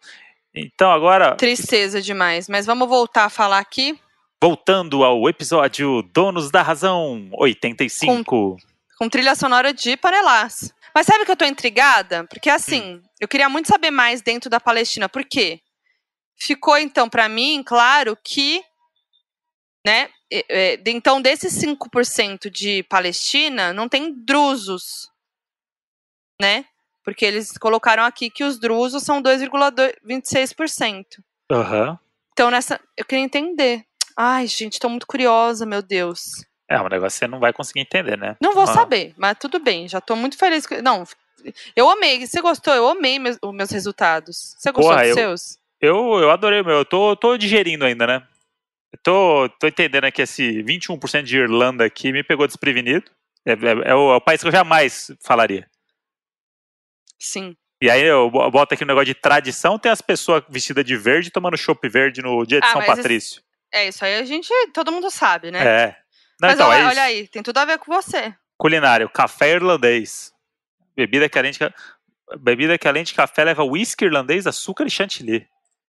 Então 0.55 0.91
agora. 0.91 1.37
Tristeza 1.37 2.03
demais, 2.03 2.49
mas 2.49 2.67
vamos 2.67 2.89
voltar 2.89 3.25
a 3.25 3.31
falar 3.31 3.59
aqui. 3.59 3.99
Voltando 4.43 5.05
ao 5.05 5.29
episódio 5.29 6.03
Donos 6.03 6.51
da 6.51 6.63
Razão 6.63 7.29
85. 7.33 8.25
Com 8.25 8.57
com 9.01 9.09
trilha 9.09 9.35
sonora 9.35 9.73
de 9.73 9.97
Panelaço. 9.97 10.75
Mas 10.95 11.07
sabe 11.07 11.25
que 11.25 11.31
eu 11.31 11.37
tô 11.37 11.47
intrigada? 11.47 12.27
Porque 12.27 12.51
assim, 12.51 12.97
hum. 12.97 13.03
eu 13.19 13.27
queria 13.27 13.49
muito 13.49 13.67
saber 13.67 13.91
mais 13.91 14.21
dentro 14.21 14.51
da 14.51 14.61
Palestina. 14.61 15.09
Por 15.09 15.25
quê? 15.25 15.61
Ficou 16.37 16.77
então 16.77 17.09
para 17.09 17.27
mim 17.27 17.63
claro 17.65 18.17
que, 18.23 18.63
né, 19.87 20.11
então 20.87 21.21
desses 21.21 21.55
5% 21.55 22.51
de 22.51 22.83
Palestina, 22.85 23.73
não 23.73 23.89
tem 23.89 24.15
drusos, 24.15 25.10
né? 26.41 26.65
Porque 27.05 27.25
eles 27.25 27.57
colocaram 27.59 28.05
aqui 28.05 28.31
que 28.31 28.45
os 28.45 28.59
drusos 28.59 29.03
são 29.03 29.23
2,26%. 29.23 31.05
Aham. 31.51 31.91
Uhum. 31.91 31.99
Então 32.33 32.51
nessa, 32.51 32.81
eu 32.97 33.05
queria 33.05 33.25
entender. 33.25 33.85
Ai, 34.17 34.47
gente, 34.47 34.81
tô 34.81 34.89
muito 34.89 35.07
curiosa, 35.07 35.67
meu 35.67 35.83
Deus. 35.83 36.45
É, 36.69 36.81
um 36.81 36.89
negócio 36.89 37.17
que 37.17 37.25
você 37.25 37.29
não 37.29 37.41
vai 37.41 37.53
conseguir 37.53 37.81
entender, 37.81 38.17
né? 38.17 38.37
Não 38.41 38.55
vou 38.55 38.63
ah. 38.63 38.69
saber, 38.69 39.13
mas 39.17 39.37
tudo 39.39 39.59
bem, 39.59 39.89
já 39.89 40.01
tô 40.01 40.15
muito 40.15 40.39
feliz. 40.39 40.65
Não, 40.83 41.05
eu 41.75 41.89
amei. 41.89 42.27
Você 42.27 42.41
gostou? 42.41 42.75
Eu 42.75 42.89
amei 42.89 43.19
meus, 43.19 43.39
os 43.43 43.55
meus 43.55 43.71
resultados. 43.71 44.55
Você 44.59 44.71
gostou 44.73 44.93
Porra, 44.93 45.03
dos 45.03 45.11
eu, 45.11 45.15
seus? 45.15 45.59
Eu, 45.81 45.97
eu 46.21 46.31
adorei 46.31 46.61
o 46.61 46.65
meu. 46.65 46.79
Eu 46.79 46.85
tô, 46.85 47.17
tô 47.17 47.37
digerindo 47.37 47.85
ainda, 47.85 48.07
né? 48.07 48.23
Eu 48.93 48.99
tô, 49.03 49.49
tô 49.61 49.67
entendendo 49.67 50.11
que 50.11 50.23
esse 50.23 50.63
21% 50.63 51.23
de 51.23 51.39
Irlanda 51.39 51.85
aqui 51.85 52.13
me 52.13 52.23
pegou 52.23 52.47
desprevenido. 52.47 53.11
É, 53.47 53.53
é, 53.53 53.91
é, 53.91 53.95
o, 53.95 54.13
é, 54.13 54.17
o, 54.17 54.21
país 54.21 54.41
que 54.41 54.49
eu 54.49 54.53
jamais 54.53 55.11
falaria. 55.25 55.67
Sim. 57.21 57.57
E 57.83 57.89
aí 57.89 58.03
eu 58.03 58.31
boto 58.31 58.75
aqui 58.75 58.85
um 58.85 58.87
negócio 58.87 59.07
de 59.07 59.15
tradição, 59.15 59.79
tem 59.79 59.91
as 59.91 60.03
pessoas 60.03 60.43
vestidas 60.49 60.85
de 60.85 60.97
verde 60.97 61.31
tomando 61.31 61.57
chopp 61.57 61.89
verde 61.89 62.21
no 62.21 62.45
dia 62.45 62.61
de 62.61 62.67
ah, 62.67 62.73
São 62.73 62.85
Patrício. 62.85 63.39
Isso, 63.39 63.45
é, 63.73 63.89
isso 63.89 64.05
aí 64.05 64.19
a 64.19 64.25
gente, 64.25 64.53
todo 64.75 64.93
mundo 64.93 65.11
sabe, 65.11 65.51
né? 65.51 65.65
É. 65.65 65.97
Não, 66.41 66.49
Mas 66.49 66.55
então, 66.55 66.69
olha, 66.69 66.79
é 66.79 66.87
olha, 66.87 67.03
aí, 67.03 67.29
tem 67.29 67.43
tudo 67.43 67.59
a 67.59 67.65
ver 67.65 67.79
com 67.79 67.93
você. 67.93 68.35
Culinário, 68.59 69.09
café 69.09 69.53
irlandês. 69.53 70.33
Bebida 70.95 71.29
que 71.29 71.39
além 71.39 71.53
de, 71.53 71.59
bebida 72.39 72.77
que 72.77 72.89
além 72.89 73.05
de 73.05 73.15
café 73.15 73.45
leva 73.45 73.65
whisky 73.65 74.05
irlandês, 74.05 74.47
açúcar 74.47 74.87
e 74.87 74.91
chantilly. 74.91 75.49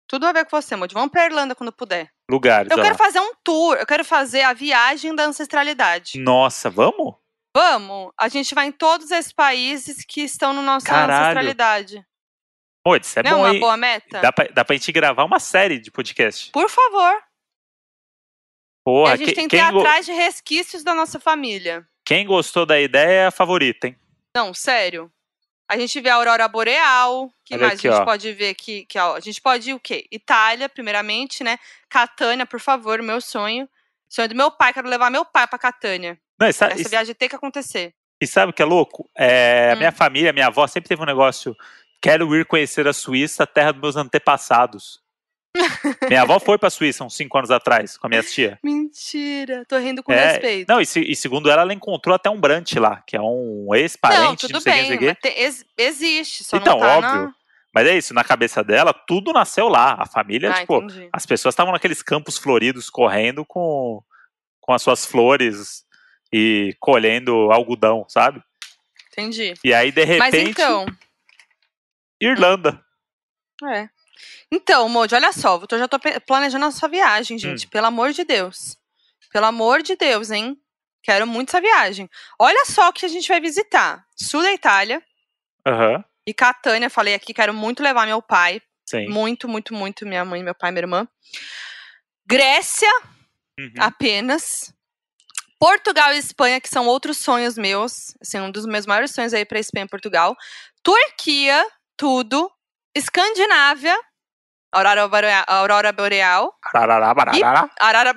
Tudo 0.07 0.25
a 0.25 0.31
ver 0.31 0.45
com 0.45 0.61
você, 0.61 0.75
Moody. 0.75 0.93
Vamos 0.93 1.11
pra 1.11 1.25
Irlanda 1.25 1.53
quando 1.53 1.71
puder. 1.71 2.09
Lugares. 2.29 2.71
Eu 2.71 2.81
quero 2.81 2.95
fazer 2.95 3.19
um 3.19 3.33
tour, 3.43 3.75
eu 3.75 3.85
quero 3.85 4.05
fazer 4.05 4.41
a 4.41 4.53
viagem 4.53 5.13
da 5.13 5.25
ancestralidade. 5.25 6.17
Nossa, 6.17 6.69
vamos? 6.69 7.15
Vamos. 7.57 8.13
A 8.15 8.27
gente 8.29 8.53
vai 8.53 8.67
em 8.67 8.71
todos 8.71 9.09
esses 9.09 9.33
países 9.33 10.05
que 10.05 10.21
estão 10.21 10.53
no 10.53 10.61
nossa 10.61 10.85
Caralho. 10.85 11.23
ancestralidade. 11.23 12.05
Pô, 12.83 12.95
isso 12.95 13.19
é 13.19 13.23
Não 13.23 13.39
bom, 13.39 13.47
é 13.47 13.51
uma 13.51 13.59
boa 13.59 13.75
meta? 13.75 14.21
Dá 14.21 14.31
pra, 14.31 14.47
dá 14.53 14.63
pra 14.63 14.75
gente 14.75 14.91
gravar 14.91 15.23
uma 15.23 15.39
série 15.39 15.79
de 15.79 15.89
podcast. 15.89 16.51
Por 16.51 16.69
favor. 16.69 17.19
Porra, 18.85 19.09
e 19.09 19.13
a 19.13 19.15
gente 19.17 19.29
que, 19.29 19.33
tem 19.33 19.47
que 19.47 19.55
ir 19.55 19.59
atrás 19.59 20.05
de 20.05 20.11
resquícios 20.11 20.83
da 20.83 20.93
nossa 20.93 21.19
família. 21.19 21.83
Quem 22.05 22.27
gostou 22.27 22.63
da 22.63 22.79
ideia 22.79 23.21
é 23.21 23.25
a 23.25 23.31
favorita, 23.31 23.87
hein? 23.87 23.99
Não, 24.35 24.53
sério. 24.53 25.11
A 25.67 25.75
gente 25.79 25.99
vê 25.99 26.09
a 26.09 26.15
aurora 26.15 26.47
boreal. 26.47 27.33
que 27.43 27.55
Olha 27.55 27.69
mais 27.69 27.79
aqui, 27.79 27.87
a 27.87 27.91
gente 27.91 28.01
ó. 28.01 28.05
pode 28.05 28.33
ver 28.33 28.53
que, 28.53 28.85
que 28.85 28.99
ó, 28.99 29.15
a 29.15 29.19
gente 29.19 29.41
pode 29.41 29.71
ir 29.71 29.73
o 29.73 29.79
quê? 29.79 30.05
Itália, 30.11 30.69
primeiramente, 30.69 31.43
né? 31.43 31.57
Catânia, 31.89 32.45
por 32.45 32.59
favor, 32.59 33.01
meu 33.01 33.19
sonho. 33.19 33.67
Sonho 34.07 34.29
do 34.29 34.35
meu 34.35 34.51
pai, 34.51 34.73
quero 34.73 34.87
levar 34.87 35.09
meu 35.09 35.25
pai 35.25 35.47
pra 35.47 35.57
Catânia. 35.57 36.21
Não, 36.39 36.47
Essa 36.47 36.73
isso, 36.73 36.89
viagem 36.89 37.15
tem 37.15 37.29
que 37.29 37.35
acontecer. 37.35 37.93
E 38.21 38.27
sabe 38.27 38.51
o 38.51 38.53
que 38.53 38.61
é 38.61 38.65
louco? 38.65 39.09
É, 39.15 39.73
hum. 39.73 39.77
Minha 39.77 39.91
família, 39.91 40.33
minha 40.33 40.47
avó 40.47 40.65
sempre 40.67 40.89
teve 40.89 41.01
um 41.01 41.05
negócio. 41.05 41.55
Quero 42.01 42.35
ir 42.35 42.45
conhecer 42.45 42.87
a 42.87 42.93
Suíça, 42.93 43.43
a 43.43 43.47
terra 43.47 43.71
dos 43.71 43.81
meus 43.81 43.95
antepassados. 43.95 44.99
Minha 46.07 46.21
avó 46.21 46.39
foi 46.39 46.57
pra 46.57 46.69
Suíça 46.69 47.03
uns 47.03 47.15
5 47.15 47.37
anos 47.37 47.51
atrás, 47.51 47.97
com 47.97 48.05
a 48.05 48.09
minha 48.09 48.21
tia. 48.21 48.59
Mentira, 48.63 49.65
tô 49.67 49.77
rindo 49.77 50.03
com 50.03 50.11
é, 50.11 50.33
respeito. 50.33 50.69
Não, 50.69 50.79
e, 50.79 50.85
se, 50.85 50.99
e, 50.99 51.15
segundo 51.15 51.49
ela, 51.49 51.63
ela 51.63 51.73
encontrou 51.73 52.15
até 52.15 52.29
um 52.29 52.39
Brant 52.39 52.73
lá, 52.75 53.01
que 53.07 53.15
é 53.15 53.21
um 53.21 53.67
ex-parente. 53.73 54.23
Não, 54.23 54.35
tudo 54.35 54.63
bem, 54.63 54.99
mas 54.99 55.17
te, 55.17 55.29
ex, 55.29 55.65
existe, 55.77 56.43
só 56.43 56.57
então, 56.57 56.75
não 56.75 56.81
tá 56.81 56.97
óbvio. 56.97 57.21
Na... 57.23 57.33
Mas 57.73 57.87
é 57.87 57.97
isso, 57.97 58.13
na 58.13 58.23
cabeça 58.23 58.63
dela, 58.63 58.93
tudo 58.93 59.33
nasceu 59.33 59.67
lá. 59.67 59.95
A 59.99 60.05
família, 60.05 60.51
ah, 60.51 60.59
tipo, 60.59 60.77
entendi. 60.77 61.09
as 61.11 61.25
pessoas 61.25 61.53
estavam 61.53 61.73
naqueles 61.73 62.01
campos 62.01 62.37
floridos 62.37 62.89
correndo 62.89 63.45
com, 63.45 64.01
com 64.61 64.73
as 64.73 64.81
suas 64.81 65.05
flores 65.05 65.86
e 66.31 66.75
colhendo 66.79 67.51
algodão, 67.51 68.05
sabe? 68.07 68.41
Entendi. 69.11 69.53
E 69.63 69.73
aí, 69.73 69.91
de 69.91 70.03
repente. 70.03 70.19
Mas 70.19 70.33
então. 70.33 70.85
Irlanda. 72.21 72.83
É. 73.63 73.89
Então, 74.51 74.87
Moody, 74.87 75.15
olha 75.15 75.31
só, 75.31 75.61
eu 75.71 75.79
já 75.79 75.87
tô 75.87 75.99
planejando 76.25 76.65
a 76.65 76.71
sua 76.71 76.87
viagem, 76.87 77.37
gente. 77.37 77.65
Hum. 77.65 77.69
Pelo 77.69 77.87
amor 77.87 78.11
de 78.11 78.23
Deus. 78.23 78.77
Pelo 79.31 79.45
amor 79.45 79.81
de 79.81 79.95
Deus, 79.95 80.31
hein? 80.31 80.57
Quero 81.03 81.25
muito 81.27 81.49
essa 81.49 81.61
viagem. 81.61 82.09
Olha 82.39 82.65
só 82.65 82.89
o 82.89 82.93
que 82.93 83.05
a 83.05 83.09
gente 83.09 83.27
vai 83.27 83.39
visitar. 83.39 84.05
Sul 84.15 84.41
da 84.41 84.51
Itália. 84.53 85.01
Uhum. 85.65 86.03
E 86.25 86.33
Catânia, 86.33 86.89
falei 86.89 87.13
aqui, 87.13 87.33
quero 87.33 87.53
muito 87.53 87.81
levar 87.81 88.05
meu 88.05 88.21
pai. 88.21 88.61
Sim. 88.85 89.07
Muito, 89.07 89.47
muito, 89.47 89.73
muito. 89.73 90.05
Minha 90.05 90.25
mãe, 90.25 90.43
meu 90.43 90.55
pai, 90.55 90.71
minha 90.71 90.81
irmã. 90.81 91.07
Grécia, 92.25 92.89
uhum. 93.59 93.71
apenas. 93.79 94.73
Portugal 95.59 96.13
e 96.13 96.17
Espanha, 96.17 96.61
que 96.61 96.69
são 96.69 96.87
outros 96.87 97.17
sonhos 97.17 97.57
meus. 97.57 98.15
Assim, 98.21 98.39
um 98.39 98.51
dos 98.51 98.65
meus 98.65 98.85
maiores 98.85 99.11
sonhos 99.11 99.33
aí 99.33 99.45
pra 99.45 99.59
Espanha 99.59 99.85
e 99.85 99.89
Portugal. 99.89 100.35
Turquia, 100.83 101.65
tudo. 101.97 102.49
Escandinávia, 102.95 103.95
Aurora 104.71 105.07
Boreal. 105.07 105.43
Aurora 105.47 105.91
Boreal. 105.91 106.53
Arara, 106.73 107.13
bararara. 107.17 107.69
Arara 107.79 108.07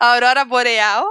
Aurora 0.00 0.44
Boreal. 0.44 1.04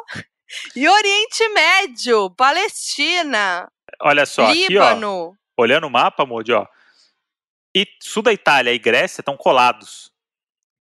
E 0.76 0.88
Oriente 0.88 1.48
Médio, 1.50 2.30
Palestina. 2.32 3.68
olha 4.02 4.26
só, 4.26 4.48
aqui, 4.48 4.66
ó. 4.66 4.70
Líbano. 4.70 5.34
Olhando 5.58 5.88
o 5.88 5.90
mapa, 5.90 6.26
Modi, 6.26 6.52
ó. 6.52 6.66
E 7.76 7.86
sul 8.02 8.24
da 8.24 8.32
Itália 8.32 8.72
e 8.72 8.80
Grécia 8.80 9.22
estão 9.22 9.36
colados. 9.36 10.12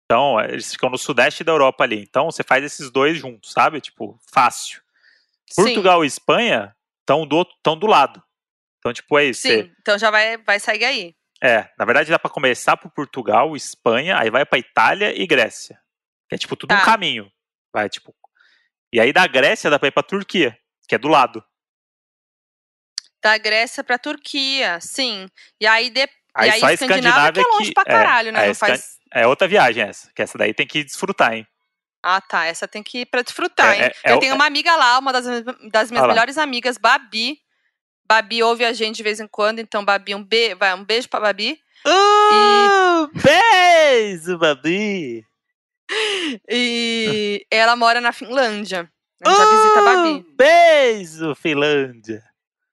Então, 0.06 0.42
eles 0.42 0.72
ficam 0.72 0.90
no 0.90 0.98
sudeste 0.98 1.44
da 1.44 1.52
Europa 1.52 1.84
ali. 1.84 2.02
Então, 2.02 2.26
você 2.32 2.44
faz 2.44 2.64
esses 2.64 2.90
dois 2.90 3.18
juntos, 3.18 3.52
sabe? 3.52 3.80
Tipo, 3.80 4.20
fácil. 4.34 4.82
Portugal 5.56 6.04
e 6.04 6.08
Espanha 6.08 6.76
estão 7.02 7.28
do, 7.28 7.46
tão 7.62 7.78
do 7.78 7.86
lado. 7.86 8.24
Então, 8.80 8.92
tipo, 8.92 9.20
é 9.20 9.26
isso. 9.26 9.42
Sim, 9.42 9.50
você- 9.50 9.72
então 9.80 10.00
já 10.00 10.10
vai, 10.10 10.38
vai 10.38 10.60
sair 10.60 10.84
aí. 10.84 11.16
É, 11.42 11.70
na 11.78 11.86
verdade 11.86 12.10
dá 12.10 12.20
pra 12.20 12.30
começar 12.30 12.76
por 12.76 12.92
Portugal, 12.92 13.56
Espanha, 13.56 14.18
aí 14.20 14.30
vai 14.30 14.46
pra 14.46 14.60
Itália 14.60 15.14
e 15.16 15.26
Grécia. 15.26 15.80
Que 16.28 16.36
é 16.36 16.38
tipo 16.38 16.56
tudo 16.56 16.70
Tá. 16.70 16.82
um 16.82 16.86
caminho. 16.86 17.32
Vai, 17.74 17.88
tipo. 17.88 18.14
E 18.92 19.00
aí 19.00 19.14
da 19.14 19.26
Grécia 19.28 19.70
dá 19.70 19.78
pra 19.80 19.88
ir 19.88 19.92
pra 19.92 20.04
Turquia, 20.04 20.58
que 20.88 20.96
é 20.96 20.98
do 20.98 21.08
lado. 21.08 21.44
Da 23.22 23.38
Grécia 23.38 23.84
pra 23.84 23.98
Turquia, 24.00 24.80
sim. 24.82 25.28
E 25.60 25.68
aí, 25.68 25.90
de... 25.90 26.08
Aí 26.36 26.50
e 26.50 26.54
aí 26.54 26.60
só 26.60 26.66
a 26.68 26.74
Escandinávia 26.74 27.44
que 27.44 27.50
é 27.50 27.54
longe 27.54 27.68
que- 27.70 27.74
pra 27.74 27.84
é, 27.86 27.92
caralho, 27.92 28.32
né? 28.32 28.40
é, 28.42 28.46
Não 28.46 28.52
Escan- 28.52 28.68
faz... 28.68 28.98
É 29.12 29.26
outra 29.28 29.48
viagem 29.48 29.84
essa, 29.84 30.12
que 30.14 30.22
essa 30.22 30.38
daí 30.38 30.54
tem 30.54 30.68
que 30.68 30.84
desfrutar, 30.84 31.34
hein? 31.34 31.48
Ah, 32.04 32.22
tá. 32.22 32.46
Essa 32.46 32.68
tem 32.68 32.82
que 32.84 33.00
ir 33.00 33.06
pra 33.08 33.22
desfrutar, 33.24 33.72
É- 33.74 33.76
hein? 33.76 33.92
é- 34.06 34.12
é 34.12 34.14
Eu 34.14 34.20
tenho 34.20 34.36
uma 34.36 34.46
amiga 34.46 34.76
lá, 34.76 35.00
uma 35.00 35.12
das, 35.12 35.26
das 35.26 35.44
minhas 35.44 35.92
Olha 35.92 36.02
lá. 36.02 36.08
melhores 36.14 36.38
amigas, 36.38 36.78
Babi. 36.78 37.40
Babi 38.08 38.42
ouve 38.44 38.64
a 38.66 38.72
gente 38.74 38.96
de 38.98 39.04
vez 39.04 39.20
em 39.20 39.28
quando, 39.28 39.60
então, 39.60 39.84
Babi, 39.84 40.16
um, 40.16 40.24
be... 40.24 40.54
vai, 40.56 40.74
um 40.74 40.84
beijo 40.84 41.10
pra 41.10 41.20
Babi. 41.20 41.60
Uh, 41.86 43.08
beijo, 43.14 44.38
Babi! 44.38 45.26
E 46.48 47.46
ela 47.50 47.76
mora 47.76 48.00
na 48.00 48.12
Finlândia. 48.12 48.90
A 49.26 49.30
gente 49.30 49.38
já 49.38 49.46
visita 49.50 49.80
a 49.80 49.84
Babi. 49.84 50.10
Uh, 50.20 50.26
Beijo, 50.36 51.36
Finlândia! 51.36 52.24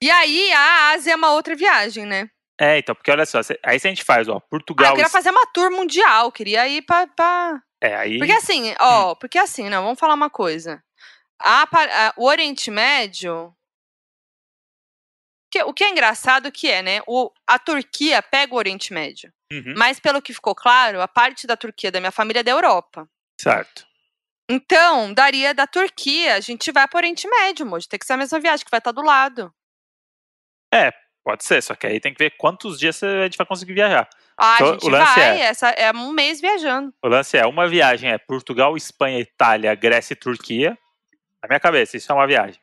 E 0.03 0.11
aí, 0.11 0.53
a 0.53 0.91
Ásia 0.91 1.13
é 1.13 1.17
uma 1.17 1.33
outra 1.33 1.57
viagem, 1.57 2.05
né? 2.07 2.29
É, 2.59 2.79
então, 2.79 2.95
porque 2.95 3.11
olha 3.11 3.27
só, 3.27 3.39
aí 3.63 3.79
se 3.79 3.87
a 3.87 3.91
gente 3.91 4.03
faz, 4.05 4.29
ó, 4.29 4.37
Ah, 4.37 4.41
Portugal. 4.41 4.89
eu 4.91 4.95
queria 4.95 5.11
fazer 5.11 5.31
uma 5.31 5.47
tour 5.53 5.71
mundial, 5.71 6.33
queria 6.33 6.67
ir 6.67 6.83
pra. 6.83 7.07
pra... 7.07 7.63
É, 7.83 7.95
aí. 7.95 8.19
Porque 8.19 8.33
assim, 8.33 8.75
ó, 8.81 9.13
Hum. 9.13 9.17
porque 9.17 9.39
assim, 9.39 9.69
não, 9.69 9.83
vamos 9.83 9.99
falar 9.99 10.15
uma 10.15 10.31
coisa. 10.31 10.83
A 11.39 11.63
a- 11.65 12.15
o 12.17 12.25
Oriente 12.27 12.71
Médio. 12.71 13.53
que- 15.53 15.63
o 15.63 15.73
que 15.73 15.85
é 15.85 15.91
engraçado 15.91 16.51
que 16.51 16.69
é, 16.71 16.83
né? 16.83 17.01
O, 17.07 17.31
a 17.47 17.59
Turquia 17.59 18.21
pega 18.23 18.53
o 18.55 18.57
Oriente 18.59 18.93
Médio. 18.93 19.33
Uhum, 19.53 19.75
Mas, 19.77 20.01
pelo 20.01 20.21
que 20.21 20.35
ficou 20.35 20.55
claro, 20.55 21.01
a 21.01 21.07
parte 21.07 21.47
da 21.47 21.57
Turquia 21.57 21.91
da 21.93 22.01
minha 22.01 22.11
família 22.11 22.41
é 22.41 22.43
da 22.43 22.51
Europa. 22.51 23.09
certo. 23.41 23.87
Então, 24.51 25.13
daria 25.13 25.53
da 25.55 25.67
Turquia, 25.67 26.35
a 26.37 26.41
gente 26.41 26.71
vai 26.73 26.87
para 26.89 26.97
o 26.97 27.01
Oriente 27.01 27.29
Médio, 27.29 27.67
moço. 27.67 27.89
Tem 27.89 27.99
que 27.99 28.07
ser 28.07 28.13
a 28.15 28.17
mesma 28.17 28.39
viagem, 28.41 28.65
que 28.65 28.71
vai 28.71 28.79
estar 28.79 28.93
do 28.93 29.03
lado. 29.03 29.53
Pode 31.27 31.45
ser, 31.45 31.61
só 31.61 31.75
que 31.75 31.85
aí 31.89 31.99
tem 31.99 32.15
que 32.15 32.23
ver 32.23 32.37
quantos 32.39 32.79
dias 32.79 33.03
a 33.03 33.25
gente 33.25 33.37
vai 33.37 33.45
conseguir 33.45 33.73
viajar. 33.75 34.09
Ah, 34.39 34.55
Então, 34.55 34.69
a 34.69 34.73
gente 34.75 34.87
o 34.87 34.89
lance 34.89 35.15
vai, 35.19 35.41
é- 35.41 35.45
essa 35.47 35.71
é 35.71 35.91
um 35.91 36.13
mês 36.13 36.41
viajando. 36.41 36.95
O 37.03 37.09
lance 37.09 37.37
é, 37.37 37.45
uma 37.45 37.67
viagem 37.67 38.13
é 38.13 38.17
Portugal, 38.17 38.77
Espanha, 38.77 39.19
Itália, 39.19 39.75
Grécia 39.75 40.13
e 40.13 40.17
Turquia. 40.17 40.79
Na 41.43 41.49
minha 41.49 41.59
cabeça, 41.59 41.97
isso 41.97 42.13
é 42.13 42.15
uma 42.15 42.29
viagem. 42.29 42.61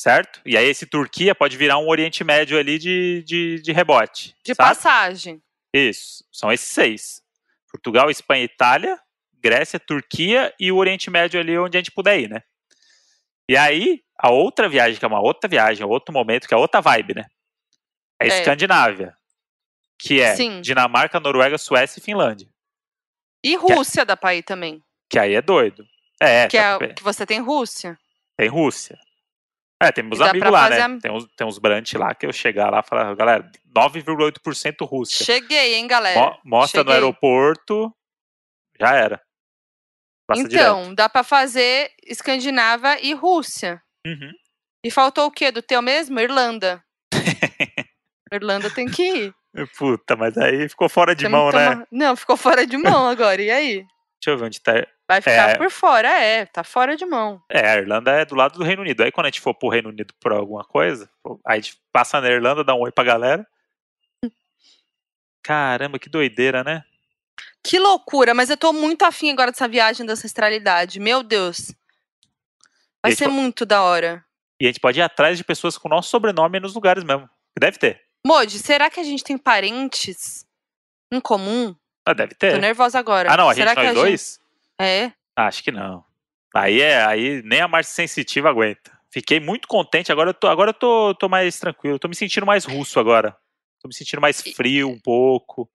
Certo? 0.00 0.40
E 0.46 0.56
aí 0.56 0.66
esse 0.66 0.86
Turquia 0.86 1.34
pode 1.34 1.56
virar 1.56 1.78
um 1.78 1.88
Oriente 1.88 2.22
Médio 2.22 2.56
ali 2.56 2.78
de, 2.78 3.24
de, 3.26 3.60
de 3.60 3.72
rebote. 3.72 4.36
De 4.44 4.54
sabe? 4.54 4.68
passagem. 4.68 5.42
Isso. 5.74 6.24
São 6.30 6.52
esses 6.52 6.68
seis. 6.68 7.22
Portugal, 7.72 8.08
Espanha, 8.08 8.44
Itália, 8.44 9.00
Grécia, 9.40 9.80
Turquia 9.80 10.54
e 10.60 10.70
o 10.70 10.76
Oriente 10.76 11.10
Médio 11.10 11.40
ali 11.40 11.58
onde 11.58 11.76
a 11.76 11.80
gente 11.80 11.90
puder 11.90 12.20
ir, 12.20 12.28
né? 12.30 12.40
E 13.52 13.56
aí, 13.58 14.00
a 14.18 14.30
outra 14.30 14.66
viagem, 14.66 14.98
que 14.98 15.04
é 15.04 15.08
uma 15.08 15.20
outra 15.20 15.46
viagem, 15.46 15.84
outro 15.84 16.10
momento, 16.10 16.48
que 16.48 16.54
é 16.54 16.56
outra 16.56 16.80
vibe, 16.80 17.16
né? 17.16 17.26
É, 18.18 18.24
É. 18.28 18.38
Escandinávia. 18.38 19.14
Que 19.98 20.22
é 20.22 20.34
Sim. 20.34 20.62
Dinamarca, 20.62 21.20
Noruega, 21.20 21.58
Suécia 21.58 22.00
e 22.00 22.02
Finlândia. 22.02 22.48
E 23.44 23.54
Rússia 23.54 24.06
dá 24.06 24.16
pra 24.16 24.34
ir 24.34 24.42
também. 24.42 24.82
Que 25.10 25.18
aí 25.18 25.34
é 25.34 25.42
doido. 25.42 25.84
É, 26.18 26.48
Que, 26.48 26.56
tá- 26.56 26.78
é, 26.80 26.94
que 26.94 27.02
você 27.02 27.26
tem 27.26 27.40
Rússia. 27.40 27.98
tem 28.38 28.48
Rússia. 28.48 28.98
É, 29.82 29.92
tem 29.92 30.08
dá 30.08 30.30
amigos 30.30 30.50
lá, 30.50 30.70
né? 30.70 30.80
a- 30.80 30.98
Tem 30.98 31.12
uns, 31.12 31.26
tem 31.36 31.46
uns 31.46 31.58
brunch 31.58 31.98
lá 31.98 32.14
que 32.14 32.24
eu 32.24 32.32
chegar 32.32 32.70
lá 32.70 32.80
e 32.80 32.88
falar, 32.88 33.14
galera, 33.14 33.50
9,8% 33.76 34.86
Rússia. 34.86 35.26
Cheguei, 35.26 35.74
hein, 35.74 35.86
galera? 35.86 36.18
Mo- 36.18 36.40
mostra 36.42 36.82
no 36.82 36.90
cheguei. 36.90 36.94
aeroporto, 37.04 37.94
já 38.80 38.94
era. 38.94 39.20
Passa 40.34 40.42
Então, 40.42 40.94
dá 40.94 41.08
pra 41.08 41.22
fazer 41.22 41.90
Escandinávia 42.04 42.98
e 43.04 43.12
Rússia. 43.14 43.82
direto. 44.04 44.22
Uhum. 44.22 44.32
E 44.84 44.90
faltou 44.90 45.26
o 45.26 45.30
quê 45.30 45.50
do 45.52 45.62
teu 45.62 45.80
mesmo? 45.80 46.18
Irlanda. 46.18 46.82
Irlanda 48.32 48.68
tem 48.70 48.86
que 48.88 49.02
ir. 49.02 49.34
Puta, 49.78 50.16
mas 50.16 50.36
aí 50.38 50.68
ficou 50.68 50.88
fora 50.88 51.14
de 51.14 51.28
mão, 51.28 51.50
né? 51.50 51.84
Não, 51.90 52.16
ficou 52.16 52.36
fora 52.36 52.66
de 52.66 52.76
mão 52.76 53.06
agora. 53.06 53.40
E 53.40 53.50
aí? 53.50 53.74
Deixa 54.20 54.30
eu 54.30 54.38
ver 54.38 54.46
onde 54.46 54.60
tá. 54.60 54.72
Vai 55.08 55.20
ficar 55.20 55.50
É. 55.50 55.56
por 55.56 55.70
fora, 55.70 56.08
é. 56.08 56.46
Tá 56.46 56.64
fora 56.64 56.96
de 56.96 57.04
mão. 57.04 57.40
É, 57.50 57.68
a 57.70 57.76
Irlanda 57.76 58.10
é 58.12 58.24
do 58.24 58.34
lado 58.34 58.58
do 58.58 58.64
Reino 58.64 58.80
Unido. 58.82 59.02
Aí 59.02 59.12
quando 59.12 59.26
a 59.26 59.28
gente 59.28 59.40
for 59.40 59.52
pro 59.54 59.68
Reino 59.68 59.90
Unido 59.90 60.14
por 60.20 60.32
alguma 60.32 60.64
coisa, 60.64 61.08
aí 61.46 61.58
a 61.58 61.60
gente 61.60 61.76
passa 61.92 62.20
na 62.20 62.28
Irlanda, 62.30 62.64
dá 62.64 62.74
um 62.74 62.80
oi 62.80 62.90
pra 62.90 63.04
galera. 63.04 63.46
Caramba, 65.42 65.98
que 65.98 66.08
doideira, 66.08 66.62
né? 66.64 66.82
Que 67.62 67.78
loucura, 67.78 68.34
mas 68.34 68.50
eu 68.50 68.56
tô 68.56 68.72
muito 68.72 69.02
afim 69.04 69.30
agora 69.30 69.50
dessa 69.50 69.68
viagem 69.68 70.04
da 70.04 70.14
ancestralidade. 70.14 70.98
Meu 70.98 71.22
Deus. 71.22 71.72
Vai 73.02 73.12
ser 73.12 73.24
tipo, 73.24 73.30
muito 73.30 73.64
da 73.64 73.82
hora. 73.82 74.24
E 74.60 74.66
a 74.66 74.68
gente 74.68 74.80
pode 74.80 74.98
ir 74.98 75.02
atrás 75.02 75.36
de 75.38 75.44
pessoas 75.44 75.76
com 75.76 75.88
nosso 75.88 76.08
sobrenome 76.08 76.60
nos 76.60 76.74
lugares 76.74 77.02
mesmo. 77.04 77.28
Deve 77.58 77.78
ter. 77.78 78.00
Modi, 78.26 78.58
será 78.58 78.88
que 78.88 79.00
a 79.00 79.04
gente 79.04 79.24
tem 79.24 79.36
parentes 79.36 80.46
em 81.10 81.20
comum? 81.20 81.74
Ah, 82.06 82.14
deve 82.14 82.34
Tô 82.34 82.38
ter. 82.38 82.60
nervosa 82.60 82.98
agora. 82.98 83.32
Ah, 83.32 83.36
não, 83.36 83.48
a 83.48 83.54
será 83.54 83.74
gente, 83.74 83.84
nós 83.84 83.94
dois? 83.94 84.40
É. 84.80 85.12
Ah, 85.36 85.46
Acho 85.46 85.62
que 85.62 85.72
não. 85.72 86.04
Aí 86.54 86.80
é, 86.80 87.04
aí 87.04 87.42
nem 87.44 87.60
a 87.60 87.68
Márcia 87.68 87.94
Sensitiva 87.94 88.50
aguenta. 88.50 88.92
Fiquei 89.10 89.40
muito 89.40 89.68
contente, 89.68 90.10
agora 90.10 90.30
eu 90.30 90.34
tô, 90.34 90.46
agora 90.46 90.70
eu 90.70 90.74
tô, 90.74 91.14
tô 91.14 91.28
mais 91.28 91.58
tranquilo, 91.58 91.98
tô 91.98 92.08
me 92.08 92.14
sentindo 92.14 92.46
mais 92.46 92.64
russo 92.64 92.98
agora. 92.98 93.36
Tô 93.80 93.88
me 93.88 93.94
sentindo 93.94 94.20
mais 94.20 94.40
frio 94.40 94.88
um 94.88 94.98
pouco. 94.98 95.68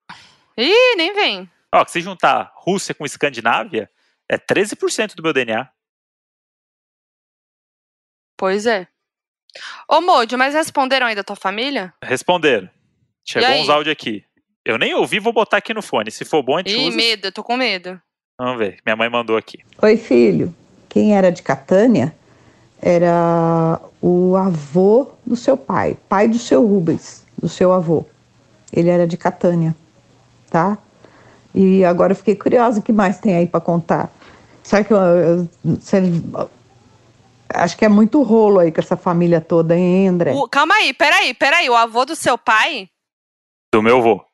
Ih, 0.57 0.95
nem 0.97 1.13
vem. 1.13 1.49
Ó, 1.73 1.83
que 1.85 1.91
se 1.91 2.01
juntar 2.01 2.51
Rússia 2.55 2.95
com 2.95 3.05
Escandinávia, 3.05 3.89
é 4.29 4.37
13% 4.37 5.15
do 5.15 5.23
meu 5.23 5.33
DNA. 5.33 5.69
Pois 8.37 8.65
é. 8.65 8.87
Ô, 9.87 10.01
Modi, 10.01 10.35
mas 10.37 10.53
responderam 10.53 11.07
aí 11.07 11.15
da 11.15 11.23
tua 11.23 11.35
família? 11.35 11.93
Responderam. 12.03 12.69
Chegou 13.25 13.49
uns 13.49 13.69
áudios 13.69 13.91
aqui. 13.91 14.23
Eu 14.63 14.77
nem 14.77 14.93
ouvi, 14.93 15.19
vou 15.19 15.33
botar 15.33 15.57
aqui 15.57 15.73
no 15.73 15.81
fone. 15.81 16.11
Se 16.11 16.25
for 16.25 16.43
bom, 16.43 16.55
a 16.57 16.59
gente 16.59 16.71
Ih, 16.73 16.87
usa. 16.87 16.97
medo, 16.97 17.27
eu 17.27 17.31
tô 17.31 17.43
com 17.43 17.55
medo. 17.57 17.99
Vamos 18.37 18.57
ver. 18.57 18.79
Minha 18.85 18.95
mãe 18.95 19.09
mandou 19.09 19.37
aqui. 19.37 19.59
Oi, 19.81 19.97
filho. 19.97 20.55
Quem 20.89 21.15
era 21.15 21.31
de 21.31 21.41
Catânia 21.41 22.15
era 22.81 23.79
o 24.01 24.35
avô 24.35 25.11
do 25.25 25.35
seu 25.35 25.57
pai, 25.57 25.97
pai 26.07 26.27
do 26.27 26.37
seu 26.37 26.65
Rubens, 26.65 27.25
do 27.37 27.49
seu 27.49 27.73
avô. 27.73 28.05
Ele 28.71 28.89
era 28.89 29.07
de 29.07 29.17
Catânia, 29.17 29.75
tá? 30.49 30.77
E 31.53 31.83
agora 31.85 32.11
eu 32.11 32.15
fiquei 32.15 32.35
curiosa, 32.35 32.79
o 32.79 32.83
que 32.83 32.91
mais 32.91 33.19
tem 33.19 33.35
aí 33.35 33.47
para 33.47 33.59
contar? 33.61 34.09
Sabe 34.63 34.85
que 34.85 34.93
eu, 34.93 34.97
eu- 34.97 35.49
você- 35.63 36.01
acho 37.53 37.77
que 37.77 37.85
é 37.85 37.89
muito 37.89 38.21
rolo 38.21 38.59
aí 38.59 38.71
com 38.71 38.81
essa 38.81 38.97
família 38.97 39.39
toda, 39.41 39.75
hein, 39.75 40.07
André? 40.09 40.33
O- 40.33 40.47
calma 40.47 40.75
aí, 40.75 40.93
peraí, 40.93 41.33
peraí. 41.33 41.69
O 41.69 41.75
avô 41.75 42.05
do 42.05 42.15
seu 42.15 42.37
pai? 42.37 42.89
Do 43.73 43.81
meu 43.81 43.97
avô. 43.97 44.25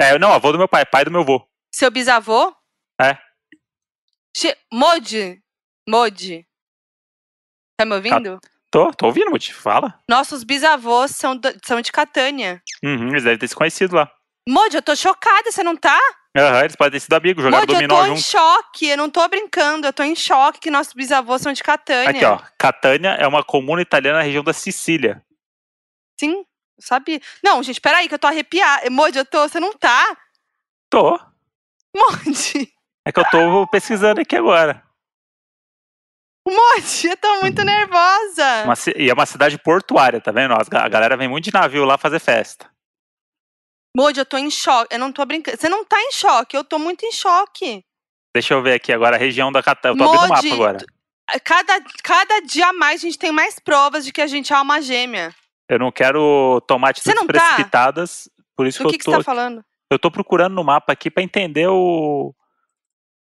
É, 0.00 0.18
não, 0.18 0.32
avô 0.32 0.50
do 0.52 0.58
meu 0.58 0.68
pai, 0.68 0.84
pai 0.84 1.04
do 1.04 1.10
meu 1.10 1.20
avô. 1.20 1.46
Seu 1.74 1.90
bisavô? 1.90 2.54
É. 3.00 3.16
Che 4.36 4.56
Modi, 4.72 5.42
Modi. 5.88 6.46
Tá 7.78 7.84
me 7.84 7.94
ouvindo? 7.94 8.40
Tô, 8.70 8.90
tô 8.92 9.06
ouvindo, 9.06 9.30
Muti. 9.30 9.52
Fala. 9.52 9.98
Nossos 10.08 10.42
bisavôs 10.44 11.10
são, 11.12 11.36
do- 11.36 11.52
são 11.64 11.80
de 11.80 11.92
Catânia. 11.92 12.62
Uhum, 12.82 13.08
eles 13.10 13.24
devem 13.24 13.38
ter 13.38 13.48
se 13.48 13.54
conhecido 13.54 13.94
lá. 13.96 14.10
Modi, 14.48 14.76
eu 14.76 14.82
tô 14.82 14.94
chocada, 14.96 15.50
você 15.50 15.62
não 15.62 15.76
tá? 15.76 15.98
Aham, 16.36 16.60
eles 16.64 16.76
podem 16.76 16.92
ter 16.92 17.00
sido 17.00 17.12
amigos, 17.14 17.44
jogaram 17.44 17.60
Modi, 17.62 17.72
eu 17.72 17.76
dominó 17.76 17.96
tô 18.00 18.04
em 18.04 18.08
juntos. 18.08 18.24
choque, 18.24 18.88
eu 18.88 18.96
não 18.96 19.10
tô 19.10 19.26
brincando, 19.28 19.86
eu 19.86 19.92
tô 19.92 20.02
em 20.02 20.16
choque 20.16 20.58
que 20.60 20.70
nossos 20.70 20.94
bisavôs 20.94 21.42
são 21.42 21.52
de 21.52 21.62
Catânia. 21.62 22.10
Aqui, 22.10 22.24
ó. 22.24 22.40
Catânia 22.58 23.10
é 23.10 23.26
uma 23.26 23.44
comuna 23.44 23.82
italiana 23.82 24.18
na 24.18 24.24
região 24.24 24.42
da 24.42 24.52
Sicília. 24.52 25.22
Sim, 26.18 26.32
eu 26.38 26.44
sabia. 26.80 27.20
Não, 27.44 27.62
gente, 27.62 27.80
peraí 27.80 28.08
que 28.08 28.14
eu 28.14 28.18
tô 28.18 28.26
arrepiada. 28.26 28.88
Modi, 28.90 29.18
eu 29.18 29.24
tô, 29.26 29.46
você 29.46 29.60
não 29.60 29.72
tá? 29.74 30.16
Tô. 30.90 31.20
Modi, 31.94 32.72
É 33.06 33.12
que 33.12 33.20
eu 33.20 33.24
tô 33.30 33.66
pesquisando 33.66 34.20
aqui 34.22 34.34
agora. 34.34 34.82
Modi, 36.48 37.08
eu 37.08 37.16
tô 37.18 37.40
muito 37.40 37.62
nervosa. 37.62 38.64
Uma 38.64 38.74
e 38.96 39.08
é 39.10 39.12
uma 39.12 39.26
cidade 39.26 39.58
portuária, 39.58 40.20
tá 40.20 40.32
vendo? 40.32 40.54
A 40.54 40.88
galera 40.88 41.16
vem 41.16 41.28
muito 41.28 41.44
de 41.44 41.52
navio 41.52 41.84
lá 41.84 41.96
fazer 41.98 42.18
festa. 42.18 42.71
Modi, 43.96 44.18
eu 44.20 44.26
tô 44.26 44.38
em 44.38 44.50
choque, 44.50 44.94
eu 44.94 44.98
não 44.98 45.12
tô 45.12 45.24
brincando. 45.26 45.56
Você 45.58 45.68
não 45.68 45.84
tá 45.84 46.00
em 46.00 46.12
choque, 46.12 46.56
eu 46.56 46.64
tô 46.64 46.78
muito 46.78 47.04
em 47.04 47.12
choque. 47.12 47.84
Deixa 48.34 48.54
eu 48.54 48.62
ver 48.62 48.74
aqui 48.74 48.92
agora 48.92 49.16
a 49.16 49.18
região 49.18 49.52
da 49.52 49.62
Catânia. 49.62 49.94
Eu 50.02 50.06
tô 50.08 50.14
abrindo 50.14 50.24
o 50.24 50.34
Modi, 50.34 50.48
mapa 50.48 50.54
agora. 50.54 50.86
Cada, 51.44 51.80
cada 52.02 52.40
dia 52.40 52.68
a 52.68 52.72
mais 52.72 53.00
a 53.00 53.06
gente 53.06 53.18
tem 53.18 53.30
mais 53.32 53.58
provas 53.58 54.04
de 54.04 54.12
que 54.12 54.20
a 54.20 54.26
gente 54.26 54.52
é 54.52 54.56
alma 54.56 54.80
gêmea. 54.80 55.34
Eu 55.68 55.78
não 55.78 55.92
quero 55.92 56.60
tomar 56.66 56.90
atitudes 56.90 57.14
não 57.14 57.26
tá? 57.26 57.32
precipitadas, 57.32 58.28
por 58.56 58.66
isso 58.66 58.82
Do 58.82 58.88
que, 58.90 58.96
que, 58.96 58.96
eu 58.96 58.98
que 58.98 59.04
tô 59.04 59.10
você 59.12 59.18
tá 59.18 59.24
falando? 59.24 59.64
eu 59.90 59.98
tô 59.98 60.10
procurando 60.10 60.54
no 60.54 60.64
mapa 60.64 60.92
aqui 60.92 61.10
pra 61.10 61.22
entender 61.22 61.68
o 61.68 62.34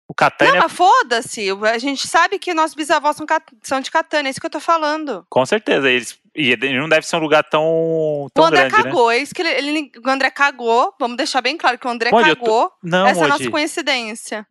o 0.09 0.15
Catânia, 0.15 0.55
Não, 0.55 0.61
mas 0.61 0.73
foda-se. 0.73 1.49
A 1.73 1.79
gente 1.79 2.07
sabe 2.07 2.39
que 2.39 2.53
nossos 2.53 2.75
bisavós 2.75 3.17
são, 3.17 3.25
cat- 3.25 3.51
são 3.63 3.81
de 3.81 3.91
Catânia, 3.91 4.29
é 4.29 4.31
isso 4.31 4.41
que 4.41 4.45
eu 4.47 4.51
tô 4.51 4.61
falando. 4.61 5.25
com 5.31 5.47
certeza, 5.47 5.89
eles 5.91 6.19
e 6.35 6.57
não 6.57 6.89
deve 6.89 7.07
ser 7.07 7.17
um 7.17 7.21
lugar 7.21 7.45
tão 7.45 7.63
O 7.65 8.31
tão 8.33 8.45
André 8.45 8.69
grande, 8.69 8.77
né? 8.77 8.83
cagou, 8.85 9.11
é 9.11 9.19
isso 9.19 9.35
que 9.35 9.43
ele, 9.43 9.51
ele- 9.51 9.93
O 10.05 10.09
André 10.11 10.31
cagou. 10.31 10.95
Vamos 10.99 11.17
deixar 11.17 11.41
bem 11.41 11.57
claro 11.57 11.79
que 11.79 11.87
o 11.87 11.91
André 11.91 12.11
Modi, 12.11 12.29
eu 12.31 12.37
tô- 12.37 12.43
cagou. 12.45 12.73
Não, 12.83 13.07
Essa 13.07 13.21
é 13.21 13.25
a 13.25 13.29
nossa 13.29 13.51
coincidência. 13.51 14.47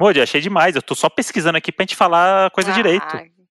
Moji, 0.00 0.20
achei 0.20 0.40
demais. 0.40 0.74
Eu 0.74 0.82
tô 0.82 0.94
só 0.94 1.08
pesquisando 1.08 1.58
aqui 1.58 1.70
pra 1.70 1.84
gente 1.84 1.94
falar 1.94 2.46
a 2.46 2.50
coisa 2.50 2.70
Ah, 2.70 2.74
direito. 2.74 3.06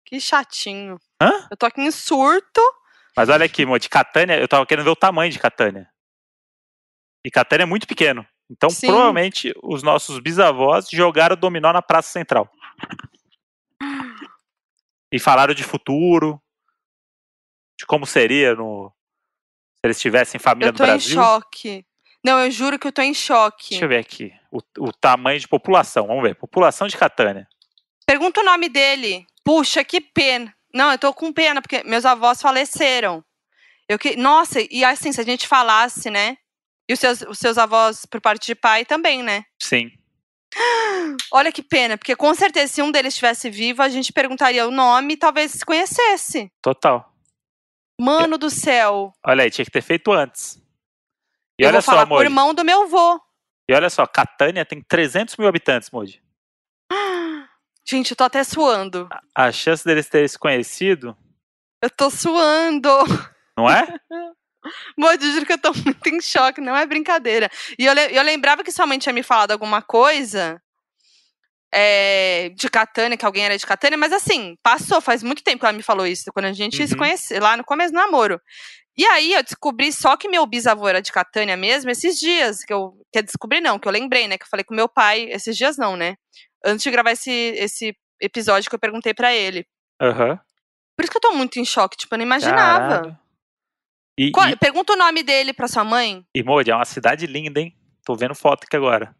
Que 0.05 0.19
chatinho. 0.19 0.97
Hã? 1.21 1.47
Eu 1.49 1.55
tô 1.55 1.65
aqui 1.65 1.81
em 1.81 1.91
surto. 1.91 2.61
Mas 3.15 3.29
olha 3.29 3.45
aqui, 3.45 3.65
Moji, 3.65 3.87
Catânia, 3.89 4.37
eu 4.39 4.47
tava 4.47 4.65
querendo 4.65 4.83
ver 4.85 4.91
o 4.91 4.95
tamanho 4.95 5.31
de 5.31 5.39
Catânia. 5.39 5.87
E 7.25 7.29
Catânia 7.31 7.63
é 7.63 7.65
muito 7.65 7.87
pequeno. 7.87 8.25
Então, 8.49 8.69
Sim. 8.69 8.87
provavelmente, 8.87 9.53
os 9.63 9.81
nossos 9.83 10.19
bisavós 10.19 10.89
jogaram 10.89 11.35
dominó 11.37 11.71
na 11.71 11.81
Praça 11.81 12.09
Central. 12.11 12.49
E 15.13 15.19
falaram 15.19 15.53
de 15.53 15.63
futuro, 15.63 16.41
de 17.81 17.85
como 17.85 18.05
seria 18.05 18.55
no, 18.55 18.93
se 19.73 19.79
eles 19.83 19.99
tivessem 19.99 20.39
família 20.39 20.69
Eu 20.69 20.71
no 20.71 20.77
tô 20.77 20.83
em 20.83 20.87
Brasil. 20.87 21.15
choque. 21.15 21.85
Não, 22.23 22.39
eu 22.39 22.51
juro 22.51 22.77
que 22.77 22.87
eu 22.87 22.91
tô 22.91 23.01
em 23.01 23.13
choque. 23.13 23.71
Deixa 23.71 23.85
eu 23.85 23.89
ver 23.89 23.97
aqui. 23.97 24.31
O, 24.51 24.59
o 24.77 24.93
tamanho 24.93 25.39
de 25.39 25.47
população. 25.47 26.05
Vamos 26.05 26.21
ver. 26.21 26.35
População 26.35 26.87
de 26.87 26.95
Catânia. 26.95 27.47
Pergunta 28.05 28.41
o 28.41 28.43
nome 28.43 28.69
dele. 28.69 29.25
Puxa, 29.43 29.83
que 29.83 29.99
pena. 29.99 30.53
Não, 30.71 30.91
eu 30.91 30.99
tô 30.99 31.11
com 31.13 31.33
pena, 31.33 31.61
porque 31.61 31.83
meus 31.83 32.05
avós 32.05 32.39
faleceram. 32.39 33.23
Eu 33.89 33.97
que... 33.97 34.15
Nossa, 34.15 34.59
e 34.69 34.85
assim, 34.85 35.11
se 35.11 35.19
a 35.19 35.23
gente 35.23 35.47
falasse, 35.47 36.11
né? 36.11 36.37
E 36.87 36.93
os 36.93 36.99
seus, 36.99 37.21
os 37.21 37.39
seus 37.39 37.57
avós, 37.57 38.05
por 38.05 38.21
parte 38.21 38.45
de 38.45 38.55
pai, 38.55 38.85
também, 38.85 39.23
né? 39.23 39.43
Sim. 39.59 39.91
Olha 41.33 41.51
que 41.51 41.63
pena, 41.63 41.97
porque 41.97 42.15
com 42.15 42.33
certeza, 42.35 42.71
se 42.71 42.81
um 42.81 42.91
deles 42.91 43.13
estivesse 43.15 43.49
vivo, 43.49 43.81
a 43.81 43.89
gente 43.89 44.13
perguntaria 44.13 44.67
o 44.67 44.71
nome 44.71 45.13
e 45.13 45.17
talvez 45.17 45.51
se 45.53 45.65
conhecesse. 45.65 46.51
Total. 46.61 47.10
Mano 48.01 48.35
do 48.35 48.49
céu. 48.49 49.13
Olha 49.23 49.43
aí, 49.43 49.51
tinha 49.51 49.63
que 49.63 49.69
ter 49.69 49.83
feito 49.83 50.11
antes. 50.11 50.59
E 51.59 51.63
eu 51.63 51.67
olha 51.67 51.73
vou 51.73 51.81
só, 51.83 51.91
falar 51.91 52.07
com 52.07 52.13
o 52.13 52.17
Moji. 52.17 52.25
irmão 52.25 52.51
do 52.51 52.65
meu 52.65 52.87
vô. 52.87 53.21
E 53.69 53.75
olha 53.75 53.91
só, 53.91 54.07
Catânia 54.07 54.65
tem 54.65 54.81
300 54.81 55.37
mil 55.37 55.47
habitantes, 55.47 55.91
Moji. 55.91 56.19
Gente, 57.87 58.09
eu 58.09 58.17
tô 58.17 58.23
até 58.23 58.43
suando. 58.43 59.07
A 59.35 59.51
chance 59.51 59.85
deles 59.85 60.09
terem 60.09 60.27
se 60.27 60.39
conhecido, 60.39 61.15
Eu 61.79 61.91
tô 61.91 62.09
suando. 62.09 62.89
não 63.55 63.69
é? 63.69 63.87
Moody, 64.97 65.25
eu 65.27 65.33
juro 65.33 65.45
que 65.45 65.53
eu 65.53 65.61
tô 65.61 65.71
muito 65.71 66.09
em 66.09 66.19
choque, 66.19 66.59
não 66.59 66.75
é 66.75 66.87
brincadeira. 66.87 67.51
E 67.77 67.85
eu, 67.85 67.93
eu 67.93 68.23
lembrava 68.23 68.63
que 68.63 68.71
sua 68.71 68.87
mãe 68.87 68.97
tinha 68.97 69.13
me 69.13 69.21
falado 69.21 69.51
alguma 69.51 69.81
coisa 69.81 70.59
é, 71.73 72.49
de 72.49 72.69
Catânia, 72.69 73.17
que 73.17 73.25
alguém 73.25 73.45
era 73.45 73.57
de 73.57 73.65
Catânia, 73.65 73.97
mas 73.97 74.11
assim, 74.11 74.55
passou, 74.61 74.99
faz 75.01 75.23
muito 75.23 75.43
tempo 75.43 75.59
que 75.59 75.65
ela 75.65 75.73
me 75.73 75.83
falou 75.83 76.05
isso, 76.05 76.31
quando 76.33 76.45
a 76.45 76.53
gente 76.53 76.85
se 76.87 76.93
Uhum. 76.93 76.99
conheceu, 76.99 77.41
lá 77.41 77.55
no 77.55 77.63
começo 77.63 77.93
do 77.93 77.97
namoro. 77.97 78.39
E 78.97 79.05
aí 79.05 79.33
eu 79.33 79.41
descobri 79.41 79.91
só 79.93 80.17
que 80.17 80.27
meu 80.27 80.45
bisavô 80.45 80.87
era 80.87 81.01
de 81.01 81.11
Catânia 81.13 81.55
mesmo 81.55 81.89
esses 81.89 82.19
dias, 82.19 82.63
que 82.63 82.73
eu 82.73 82.93
quer 83.11 83.23
descobrir 83.23 83.61
não, 83.61 83.79
que 83.79 83.87
eu 83.87 83.91
lembrei, 83.91 84.27
né, 84.27 84.37
que 84.37 84.43
eu 84.43 84.49
falei 84.49 84.63
com 84.65 84.75
meu 84.75 84.89
pai, 84.89 85.29
esses 85.31 85.55
dias 85.55 85.77
não, 85.77 85.95
né? 85.95 86.15
Antes 86.63 86.83
de 86.83 86.91
gravar 86.91 87.11
esse, 87.11 87.31
esse 87.31 87.95
episódio 88.21 88.69
que 88.69 88.75
eu 88.75 88.79
perguntei 88.79 89.13
pra 89.13 89.33
ele. 89.33 89.65
Aham. 90.01 90.37
Por 90.97 91.03
isso 91.03 91.11
que 91.11 91.17
eu 91.17 91.21
tô 91.21 91.31
muito 91.31 91.57
em 91.57 91.65
choque, 91.65 91.95
tipo, 91.97 92.13
eu 92.13 92.17
não 92.19 92.25
imaginava. 92.25 93.17
E, 94.19 94.29
Qual- 94.31 94.49
e, 94.49 94.55
Pergunta 94.57 94.93
o 94.93 94.97
nome 94.97 95.23
dele 95.23 95.53
pra 95.53 95.67
sua 95.69 95.83
mãe. 95.85 96.23
e 96.35 96.43
Moji, 96.43 96.69
é 96.69 96.75
uma 96.75 96.85
cidade 96.85 97.25
linda, 97.25 97.59
hein? 97.61 97.73
Tô 98.05 98.13
vendo 98.15 98.35
foto 98.35 98.65
aqui 98.65 98.75
agora. 98.75 99.15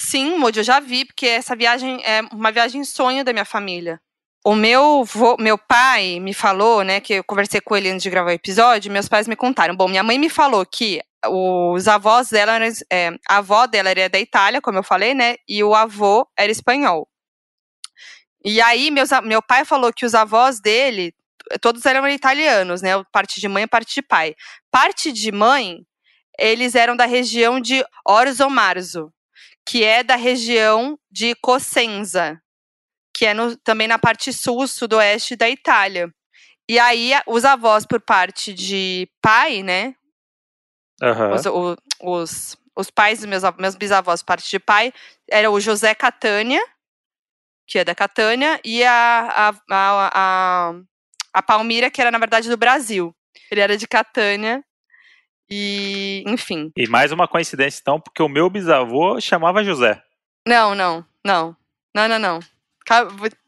Sim, 0.00 0.36
Moody, 0.38 0.60
eu 0.60 0.64
já 0.64 0.80
vi, 0.80 1.04
porque 1.04 1.26
essa 1.26 1.54
viagem 1.54 2.02
é 2.04 2.22
uma 2.32 2.50
viagem 2.50 2.84
sonho 2.84 3.24
da 3.24 3.32
minha 3.32 3.44
família. 3.44 4.00
O 4.44 4.56
meu, 4.56 5.04
meu 5.38 5.56
pai 5.56 6.18
me 6.18 6.34
falou, 6.34 6.82
né, 6.82 7.00
que 7.00 7.14
eu 7.14 7.24
conversei 7.24 7.60
com 7.60 7.76
ele 7.76 7.88
antes 7.88 8.02
de 8.02 8.10
gravar 8.10 8.30
o 8.30 8.34
episódio, 8.34 8.90
meus 8.90 9.08
pais 9.08 9.28
me 9.28 9.36
contaram. 9.36 9.76
Bom, 9.76 9.86
minha 9.86 10.02
mãe 10.02 10.18
me 10.18 10.28
falou 10.28 10.66
que 10.66 11.00
os 11.24 11.86
avós 11.86 12.30
dela, 12.30 12.54
eram, 12.54 12.66
é, 12.90 13.10
a 13.28 13.36
avó 13.36 13.66
dela 13.66 13.90
era 13.90 14.08
da 14.08 14.18
Itália, 14.18 14.60
como 14.60 14.78
eu 14.78 14.82
falei, 14.82 15.14
né, 15.14 15.36
e 15.48 15.62
o 15.62 15.74
avô 15.74 16.26
era 16.36 16.50
espanhol. 16.50 17.08
E 18.44 18.60
aí, 18.60 18.90
meus, 18.90 19.10
meu 19.22 19.40
pai 19.40 19.64
falou 19.64 19.92
que 19.92 20.04
os 20.04 20.14
avós 20.14 20.60
dele, 20.60 21.14
todos 21.60 21.86
eram 21.86 22.08
italianos, 22.08 22.82
né, 22.82 22.90
parte 23.12 23.40
de 23.40 23.46
mãe 23.46 23.62
e 23.62 23.68
parte 23.68 23.94
de 23.94 24.02
pai. 24.02 24.34
Parte 24.72 25.12
de 25.12 25.30
mãe, 25.30 25.86
eles 26.36 26.74
eram 26.74 26.96
da 26.96 27.06
região 27.06 27.60
de 27.60 27.84
Orzo 28.04 28.50
Marzo, 28.50 29.12
que 29.66 29.84
é 29.84 30.02
da 30.02 30.16
região 30.16 30.98
de 31.10 31.34
Cosenza, 31.36 32.40
que 33.16 33.26
é 33.26 33.34
no- 33.34 33.56
também 33.58 33.86
na 33.88 33.98
parte 33.98 34.32
sul, 34.32 34.66
sudoeste 34.66 35.36
da 35.36 35.48
Itália. 35.48 36.12
E 36.68 36.78
aí, 36.78 37.12
os 37.26 37.44
avós 37.44 37.84
por 37.86 38.00
parte 38.00 38.52
de 38.54 39.08
pai, 39.20 39.62
né? 39.62 39.94
Aham. 41.02 41.34
Os, 41.34 41.46
o- 41.46 41.76
os, 42.00 42.56
os 42.76 42.90
pais 42.90 43.18
dos 43.20 43.28
meus, 43.28 43.42
meus 43.58 43.74
bisavós 43.74 44.22
por 44.22 44.26
parte 44.28 44.48
de 44.50 44.58
pai 44.58 44.92
eram 45.30 45.52
o 45.52 45.60
José 45.60 45.94
Catânia, 45.94 46.60
que 47.66 47.78
é 47.78 47.84
da 47.84 47.94
Catânia, 47.94 48.60
e 48.64 48.84
a, 48.84 49.28
a, 49.28 49.48
a, 49.70 50.10
a, 50.14 50.74
a 51.34 51.42
Palmira, 51.42 51.90
que 51.90 52.00
era, 52.00 52.10
na 52.10 52.18
verdade, 52.18 52.48
do 52.48 52.56
Brasil. 52.56 53.14
Ele 53.50 53.60
era 53.60 53.76
de 53.76 53.86
Catânia. 53.86 54.62
E, 55.54 56.24
enfim. 56.26 56.72
E 56.76 56.86
mais 56.88 57.12
uma 57.12 57.28
coincidência, 57.28 57.78
então, 57.82 58.00
porque 58.00 58.22
o 58.22 58.28
meu 58.28 58.48
bisavô 58.48 59.20
chamava 59.20 59.62
José. 59.62 60.00
Não, 60.48 60.74
não, 60.74 61.04
não. 61.24 61.54
Não, 61.94 62.08
não, 62.08 62.18
não. 62.18 62.40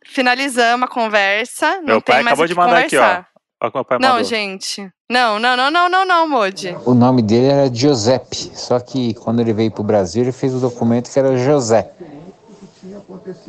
Finalizamos 0.06 0.84
a 0.86 0.92
conversa. 0.92 1.76
Não 1.78 1.84
Meu 1.86 2.02
tem 2.02 2.14
pai 2.14 2.22
mais 2.22 2.26
acabou 2.34 2.46
de 2.46 2.54
mandar 2.54 2.78
aqui, 2.80 2.96
ó. 2.96 3.00
conversar. 3.00 3.28
Olha 3.62 3.70
que 3.72 3.76
meu 3.78 3.84
pai 3.86 3.98
Não, 3.98 4.08
mandou. 4.10 4.24
gente. 4.24 4.90
Não, 5.10 5.38
não, 5.38 5.56
não, 5.56 5.70
não, 5.70 5.88
não, 5.88 6.04
não, 6.04 6.28
Modi. 6.28 6.76
O 6.84 6.92
nome 6.92 7.22
dele 7.22 7.46
era 7.46 7.74
Giuseppe, 7.74 8.36
só 8.36 8.78
que 8.80 9.14
quando 9.14 9.40
ele 9.40 9.52
veio 9.54 9.70
pro 9.70 9.82
Brasil, 9.82 10.22
ele 10.22 10.32
fez 10.32 10.52
o 10.54 10.60
documento 10.60 11.10
que 11.10 11.18
era 11.18 11.34
José. 11.38 11.90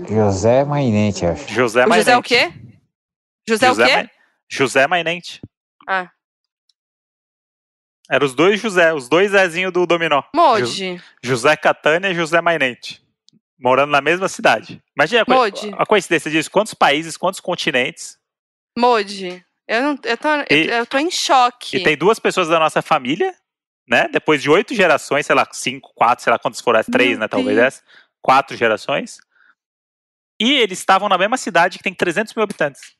José 0.07 0.63
Mainente, 0.63 1.25
acho. 1.25 1.47
José 1.51 1.85
O 1.85 1.89
Mainente. 1.89 2.05
José 2.05 2.17
o 2.17 2.23
quê? 2.23 2.53
José, 3.47 3.71
o 3.71 3.75
quê? 3.75 3.95
Mai- 3.95 4.09
José 4.49 4.87
Mainente. 4.87 5.41
Ah, 5.87 6.09
Eram 8.09 8.25
os 8.25 8.35
dois 8.35 8.59
José, 8.61 8.93
os 8.93 9.09
dois 9.09 9.31
Zezinho 9.31 9.71
do 9.71 9.85
Dominó. 9.85 10.21
Modi. 10.35 11.01
José 11.23 11.55
Catânia 11.57 12.09
e 12.09 12.15
José 12.15 12.39
Mainente. 12.41 13.03
Morando 13.59 13.91
na 13.91 14.01
mesma 14.01 14.27
cidade. 14.27 14.81
Imagina 14.95 15.23
a, 15.27 15.33
Modi. 15.33 15.71
a 15.77 15.85
coincidência 15.85 16.29
disso. 16.29 16.51
Quantos 16.51 16.73
países, 16.73 17.17
quantos 17.17 17.39
continentes. 17.39 18.17
Modi. 18.77 19.43
Eu, 19.67 19.81
não, 19.81 19.99
eu, 20.03 20.17
tô, 20.17 20.27
E- 20.51 20.67
eu 20.69 20.85
tô 20.85 20.97
em 20.99 21.09
choque. 21.09 21.77
E 21.77 21.83
tem 21.83 21.97
duas 21.97 22.19
pessoas 22.19 22.47
da 22.47 22.59
nossa 22.59 22.81
família, 22.81 23.33
né? 23.87 24.07
Depois 24.09 24.41
de 24.41 24.49
oito 24.49 24.75
gerações, 24.75 25.25
sei 25.25 25.35
lá, 25.35 25.47
cinco, 25.51 25.91
quatro, 25.95 26.23
sei 26.23 26.31
lá 26.31 26.37
quantas 26.37 26.61
foram 26.61 26.83
três, 26.83 27.11
Meu 27.11 27.19
né? 27.21 27.27
Talvez 27.27 27.57
essa. 27.57 27.83
Quatro 28.21 28.55
gerações. 28.55 29.17
E 30.39 30.53
eles 30.53 30.77
estavam 30.77 31.07
na 31.09 31.17
mesma 31.17 31.37
cidade 31.37 31.77
que 31.77 31.83
tem 31.83 31.93
300 31.93 32.35
mil 32.35 32.43
habitantes. 32.43 32.93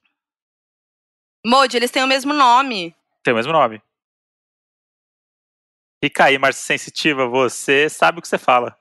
Modi, 1.45 1.78
eles 1.78 1.91
têm 1.91 2.03
o 2.03 2.08
mesmo 2.08 2.34
nome. 2.34 2.95
Tem 3.24 3.34
o 3.34 3.38
mesmo 3.38 3.51
nome. 3.51 3.82
Fica 6.04 6.26
aí, 6.26 6.38
Marcia 6.38 6.78
Sensitiva, 6.78 7.28
você 7.28 7.89
sabe 7.89 8.20
o 8.20 8.22
que 8.22 8.28
você 8.28 8.38
fala. 8.38 8.78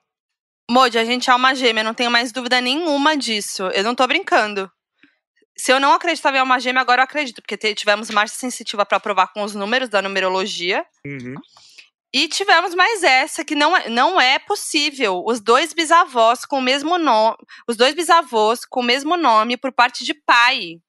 Modi, 0.71 0.99
a 0.99 1.05
gente 1.05 1.31
é 1.31 1.35
uma 1.35 1.55
gêmea, 1.55 1.85
não 1.85 1.95
tenho 1.95 2.11
mais 2.11 2.33
dúvida 2.33 2.61
nenhuma 2.61 3.17
disso. 3.17 3.65
Eu 3.69 3.85
não 3.85 3.95
tô 3.95 4.07
brincando. 4.07 4.71
Se 5.57 5.73
eu 5.73 5.79
não 5.79 5.93
acreditava 5.93 6.37
em 6.37 6.41
alma 6.41 6.59
gêmea, 6.59 6.81
agora 6.81 7.01
eu 7.01 7.05
acredito, 7.05 7.41
porque 7.41 7.75
tivemos 7.75 8.11
marcha 8.11 8.35
sensitiva 8.35 8.85
pra 8.85 8.99
provar 8.99 9.29
com 9.29 9.43
os 9.43 9.55
números 9.55 9.89
da 9.89 10.03
numerologia. 10.03 10.85
Uhum. 11.07 11.35
E 12.13 12.29
tivemos 12.29 12.75
mais 12.75 13.03
essa, 13.03 13.45
que 13.45 13.55
não 13.55 13.77
é, 13.77 13.89
não 13.89 14.21
é 14.21 14.39
possível. 14.39 15.23
Os 15.27 15.41
dois 15.41 15.73
bisavós 15.73 16.45
com 16.45 16.59
o 16.59 16.63
mesmo 16.63 16.97
nome. 16.97 17.37
Os 17.69 17.77
dois 17.77 17.95
bisavós 17.95 18.65
com 18.65 18.81
o 18.81 18.85
mesmo 18.85 19.17
nome 19.17 19.57
por 19.57 19.73
parte 19.73 20.05
de 20.05 20.15
pai. 20.15 20.81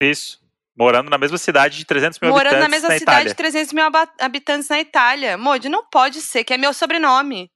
Isso. 0.00 0.40
Morando 0.78 1.08
na 1.08 1.16
mesma 1.16 1.38
cidade 1.38 1.78
de 1.78 1.84
300 1.86 2.18
mil 2.20 2.30
morando 2.30 2.52
na 2.52 2.66
habitantes 2.66 2.70
mesma 2.82 2.88
na 2.90 2.98
cidade 2.98 3.16
Itália. 3.16 3.30
de 3.30 3.34
300 3.36 3.72
mil 3.72 3.84
habitantes 4.20 4.68
na 4.68 4.80
Itália. 4.80 5.38
Modi, 5.38 5.68
não 5.68 5.84
pode 5.88 6.20
ser, 6.20 6.44
que 6.44 6.52
é 6.52 6.58
meu 6.58 6.74
sobrenome. 6.74 7.50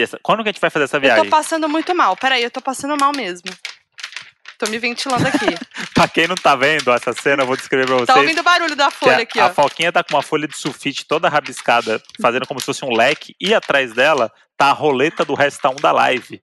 Essa- 0.00 0.18
quando 0.22 0.42
que 0.42 0.48
a 0.50 0.52
gente 0.52 0.60
vai 0.60 0.70
fazer 0.70 0.84
essa 0.84 0.96
Eu 0.98 1.00
viagem? 1.00 1.24
tô 1.24 1.30
passando 1.30 1.68
muito 1.68 1.94
mal. 1.94 2.16
Peraí, 2.16 2.42
eu 2.42 2.50
tô 2.50 2.60
passando 2.60 2.96
mal 3.00 3.12
mesmo. 3.16 3.50
Tô 4.58 4.68
me 4.70 4.78
ventilando 4.78 5.26
aqui. 5.26 5.38
Pra 5.94 6.06
quem 6.06 6.28
não 6.28 6.34
tá 6.34 6.54
vendo 6.54 6.92
essa 6.92 7.12
cena, 7.14 7.42
eu 7.42 7.46
vou 7.46 7.56
descrever 7.56 7.86
pra 7.86 7.94
vocês. 7.96 8.06
tá 8.06 8.16
ouvindo 8.16 8.40
o 8.40 8.42
barulho 8.44 8.76
da 8.76 8.90
folha 8.90 9.16
a, 9.16 9.22
aqui, 9.22 9.40
a 9.40 9.46
ó. 9.46 9.50
Foquinha 9.54 9.90
tá 9.90 10.04
com 10.04 10.14
uma 10.14 10.22
folha 10.22 10.46
de 10.46 10.56
sulfite 10.56 11.06
toda 11.06 11.28
rabiscada, 11.30 12.00
fazendo 12.20 12.46
como 12.46 12.60
se 12.60 12.66
fosse 12.66 12.84
um 12.84 12.94
leque, 12.94 13.34
e 13.40 13.54
atrás 13.54 13.92
dela 13.94 14.30
tá 14.58 14.66
a 14.66 14.72
roleta 14.72 15.24
do 15.24 15.32
Resta 15.34 15.70
1 15.70 15.76
da 15.76 15.90
live, 15.92 16.42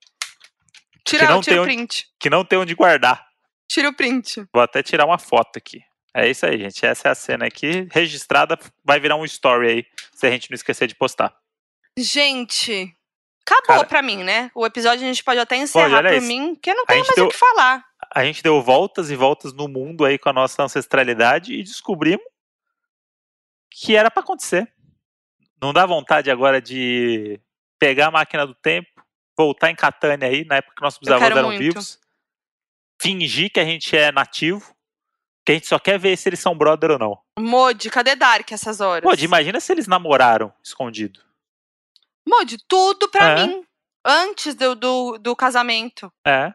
Tira, 1.06 1.28
que 1.28 1.32
não 1.32 1.42
tira 1.42 1.62
o 1.62 1.66
tem 1.66 1.76
print. 1.78 2.08
que 2.20 2.30
não 2.30 2.44
tem 2.44 2.58
onde 2.58 2.74
guardar. 2.74 3.27
Tira 3.68 3.90
o 3.90 3.94
print. 3.94 4.46
Vou 4.54 4.62
até 4.64 4.82
tirar 4.82 5.06
uma 5.06 5.18
foto 5.18 5.58
aqui. 5.58 5.82
É 6.14 6.28
isso 6.30 6.46
aí, 6.46 6.58
gente. 6.58 6.86
Essa 6.86 7.10
é 7.10 7.12
a 7.12 7.16
cena 7.16 7.46
aqui. 7.46 7.88
Registrada, 7.92 8.58
vai 8.84 9.00
virar 9.00 9.16
um 9.18 9.26
story 9.26 9.68
aí, 9.70 9.86
se 10.14 10.26
a 10.26 10.32
gente 10.32 10.50
não 10.50 10.56
esquecer 10.56 10.88
de 10.88 10.96
postar. 10.96 11.36
Gente, 11.98 12.96
acabou 13.46 13.68
Cara- 13.68 13.86
pra 13.86 14.02
mim, 14.02 14.24
né? 14.24 14.50
O 14.56 14.66
episódio 14.66 15.04
a 15.04 15.08
gente 15.08 15.24
pode 15.24 15.40
até 15.40 15.56
encerrar 15.58 15.98
olha 15.98 16.10
por 16.10 16.18
isso. 16.18 16.28
mim, 16.28 16.56
porque 16.56 16.74
não 16.74 16.86
gente 16.90 17.06
mais 17.06 17.16
deu- 17.16 17.26
o 17.26 17.30
que 17.30 17.38
falar. 17.38 17.86
A 18.14 18.24
gente 18.24 18.42
deu 18.42 18.62
voltas 18.62 19.10
e 19.12 19.16
voltas 19.16 19.52
no 19.54 19.68
mundo 19.68 20.06
aí 20.06 20.18
com 20.18 20.30
a 20.30 20.34
nossa 20.34 20.64
ancestralidade 20.64 21.54
e 21.54 21.64
descobrimos 21.64 22.26
que 23.72 23.96
era 23.96 24.10
pra 24.10 24.24
acontecer. 24.24 24.72
Não 25.62 25.74
dá 25.74 25.86
vontade 25.86 26.30
agora 26.32 26.62
de 26.62 27.40
pegar 27.80 28.08
a 28.08 28.12
máquina 28.12 28.46
do 28.46 28.54
tempo, 28.56 28.90
voltar 29.38 29.70
em 29.72 29.76
Catânia 29.76 30.28
aí, 30.28 30.46
na 30.46 30.58
época 30.58 30.76
que 30.76 30.82
nossos 30.82 31.00
bisavós 31.00 31.30
eram 31.30 31.48
muito. 31.50 31.60
vivos, 31.60 32.00
fingir 33.02 33.52
que 33.52 33.60
a 33.60 33.66
gente 33.66 33.96
é 33.96 34.12
nativo, 34.12 34.76
que 35.46 35.52
a 35.52 35.56
gente 35.56 35.68
só 35.68 35.80
quer 35.80 35.98
ver 36.00 36.18
se 36.18 36.28
eles 36.30 36.40
são 36.40 36.58
brother 36.58 36.92
ou 36.92 37.00
não. 37.00 37.20
Modi, 37.40 37.90
cadê 37.90 38.16
Dark 38.16 38.52
essas 38.52 38.82
horas? 38.82 39.04
Pô, 39.04 39.14
imagina 39.24 39.60
se 39.60 39.72
eles 39.72 39.88
namoraram 39.88 40.54
escondido. 40.64 41.22
Modi, 42.28 42.58
tudo 42.68 43.10
pra 43.10 43.30
É. 43.40 43.48
mim. 43.48 43.64
Antes 44.06 44.56
do, 44.56 44.74
do, 44.76 45.18
do 45.18 45.36
casamento. 45.36 46.12
É. 46.26 46.54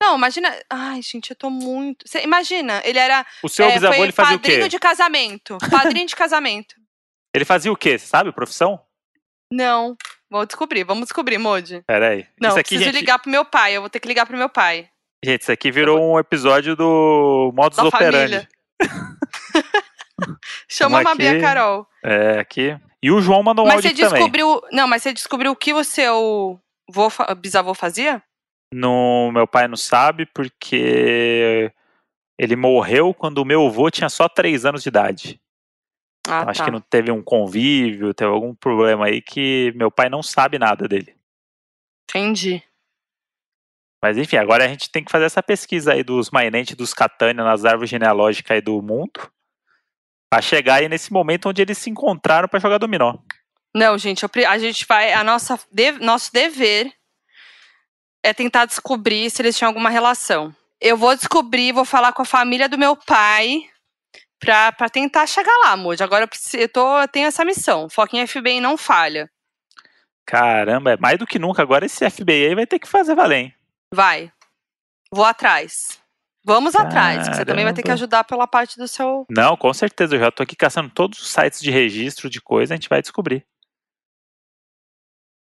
Não, 0.00 0.16
imagina. 0.16 0.56
Ai, 0.70 1.02
gente, 1.02 1.30
eu 1.30 1.36
tô 1.36 1.50
muito. 1.50 2.08
Cê, 2.08 2.22
imagina, 2.22 2.80
ele 2.84 2.98
era. 2.98 3.26
O 3.42 3.48
seu 3.48 3.66
é, 3.66 3.74
bisavô 3.74 3.94
foi 3.94 4.04
ele 4.04 4.12
fazia 4.12 4.36
o 4.36 4.38
padrinho 4.40 4.62
quê? 4.62 4.68
de 4.68 4.78
casamento. 4.78 5.58
Padrinho 5.70 6.06
de 6.06 6.14
casamento. 6.16 6.74
Ele 7.34 7.44
fazia 7.44 7.70
o 7.70 7.76
quê? 7.76 7.98
Você 7.98 8.06
sabe, 8.06 8.32
profissão? 8.32 8.82
Não. 9.52 9.96
Vou 10.30 10.44
descobrir, 10.44 10.84
vamos 10.84 11.04
descobrir, 11.04 11.38
Modi. 11.38 11.82
Pera 11.86 12.10
aí. 12.10 12.26
Não, 12.40 12.50
isso 12.50 12.58
aqui, 12.58 12.74
preciso 12.76 12.92
gente, 12.92 13.00
ligar 13.00 13.18
pro 13.18 13.30
meu 13.30 13.44
pai. 13.44 13.76
Eu 13.76 13.80
vou 13.80 13.88
ter 13.90 13.98
que 14.00 14.08
ligar 14.08 14.26
pro 14.26 14.36
meu 14.36 14.48
pai. 14.48 14.88
gente, 15.24 15.42
isso 15.42 15.52
aqui 15.52 15.70
virou 15.70 16.00
um 16.00 16.18
episódio 16.18 16.76
do 16.76 17.52
Modus 17.54 17.76
Da 17.76 17.84
Operandi. 17.84 18.46
Chama 20.68 21.00
a 21.00 21.02
Vamos 21.02 21.18
Mabi 21.18 21.24
e 21.24 21.28
a 21.28 21.32
aqui. 21.32 21.40
Carol. 21.40 21.86
É, 22.04 22.38
aqui. 22.38 22.78
E 23.02 23.10
o 23.10 23.20
João 23.20 23.42
mandou 23.42 23.64
um 23.64 23.68
mas 23.68 23.82
você 23.82 23.88
aqui 23.88 24.00
também. 24.02 24.18
descobriu. 24.18 24.60
Não, 24.72 24.86
mas 24.86 25.02
você 25.02 25.12
descobriu 25.12 25.52
o 25.52 25.56
que 25.56 25.72
o 25.72 25.84
seu 25.84 26.60
vô, 26.90 27.08
bisavô 27.38 27.72
fazia? 27.74 28.22
No, 28.72 29.30
meu 29.32 29.46
pai 29.46 29.66
não 29.68 29.76
sabe 29.76 30.26
porque 30.26 31.72
ele 32.38 32.56
morreu 32.56 33.14
quando 33.14 33.38
o 33.38 33.44
meu 33.44 33.66
avô 33.66 33.90
tinha 33.90 34.08
só 34.08 34.28
3 34.28 34.66
anos 34.66 34.82
de 34.82 34.88
idade. 34.88 35.40
Ah, 36.28 36.50
Acho 36.50 36.58
tá. 36.60 36.64
que 36.66 36.70
não 36.70 36.80
teve 36.80 37.10
um 37.10 37.22
convívio, 37.22 38.12
teve 38.14 38.30
algum 38.30 38.54
problema 38.54 39.06
aí 39.06 39.20
que 39.22 39.72
meu 39.74 39.90
pai 39.90 40.08
não 40.08 40.22
sabe 40.22 40.58
nada 40.58 40.86
dele. 40.86 41.16
Entendi. 42.08 42.62
Mas 44.02 44.16
enfim, 44.16 44.36
agora 44.36 44.64
a 44.64 44.68
gente 44.68 44.90
tem 44.90 45.02
que 45.04 45.10
fazer 45.10 45.24
essa 45.24 45.42
pesquisa 45.42 45.92
aí 45.92 46.02
dos 46.04 46.30
Mainente 46.30 46.76
dos 46.76 46.94
Catânia 46.94 47.42
nas 47.44 47.64
árvores 47.64 47.90
genealógicas 47.90 48.54
aí 48.54 48.60
do 48.60 48.80
mundo. 48.80 49.30
Pra 50.30 50.40
chegar 50.42 50.74
aí 50.76 50.88
nesse 50.88 51.12
momento 51.12 51.48
onde 51.48 51.62
eles 51.62 51.78
se 51.78 51.88
encontraram 51.90 52.46
pra 52.48 52.60
jogar 52.60 52.78
dominó. 52.78 53.16
Não, 53.74 53.96
gente, 53.98 54.24
a 54.46 54.58
gente 54.58 54.86
vai. 54.86 55.12
A 55.12 55.24
nossa, 55.24 55.58
de- 55.72 55.92
nosso 55.92 56.32
dever 56.32 56.92
é 58.22 58.32
tentar 58.34 58.66
descobrir 58.66 59.30
se 59.30 59.40
eles 59.42 59.56
tinham 59.56 59.68
alguma 59.70 59.90
relação. 59.90 60.54
Eu 60.80 60.96
vou 60.96 61.14
descobrir, 61.16 61.72
vou 61.72 61.84
falar 61.84 62.12
com 62.12 62.22
a 62.22 62.26
família 62.26 62.68
do 62.68 62.78
meu 62.78 62.94
pai 62.94 63.62
pra, 64.38 64.72
pra 64.72 64.88
tentar 64.88 65.26
chegar 65.26 65.56
lá, 65.64 65.76
Moody. 65.76 66.02
Agora 66.02 66.24
eu, 66.24 66.28
preciso, 66.28 66.56
eu, 66.56 66.68
tô, 66.68 67.00
eu 67.00 67.08
tenho 67.08 67.26
essa 67.26 67.44
missão. 67.44 67.88
Foca 67.88 68.16
em 68.16 68.26
FBI 68.26 68.60
não 68.60 68.76
falha. 68.76 69.30
Caramba, 70.26 70.92
é 70.92 70.96
mais 70.96 71.18
do 71.18 71.26
que 71.26 71.38
nunca. 71.38 71.62
Agora 71.62 71.86
esse 71.86 72.08
FBI 72.08 72.46
aí 72.48 72.54
vai 72.54 72.66
ter 72.66 72.78
que 72.78 72.88
fazer 72.88 73.14
valer, 73.14 73.36
hein? 73.38 73.54
Vai. 73.92 74.32
Vou 75.10 75.24
atrás. 75.24 76.00
Vamos 76.44 76.74
atrás, 76.74 77.28
que 77.28 77.34
você 77.34 77.44
também 77.44 77.64
vai 77.64 77.74
ter 77.74 77.82
que 77.82 77.88
Caramba. 77.88 77.98
ajudar 77.98 78.24
pela 78.24 78.46
parte 78.46 78.78
do 78.78 78.88
seu. 78.88 79.26
Não, 79.30 79.56
com 79.56 79.72
certeza. 79.74 80.16
Eu 80.16 80.20
já 80.20 80.30
tô 80.30 80.42
aqui 80.42 80.56
caçando 80.56 80.88
todos 80.88 81.20
os 81.20 81.28
sites 81.28 81.60
de 81.60 81.70
registro 81.70 82.30
de 82.30 82.40
coisa, 82.40 82.72
a 82.72 82.76
gente 82.76 82.88
vai 82.88 83.02
descobrir. 83.02 83.46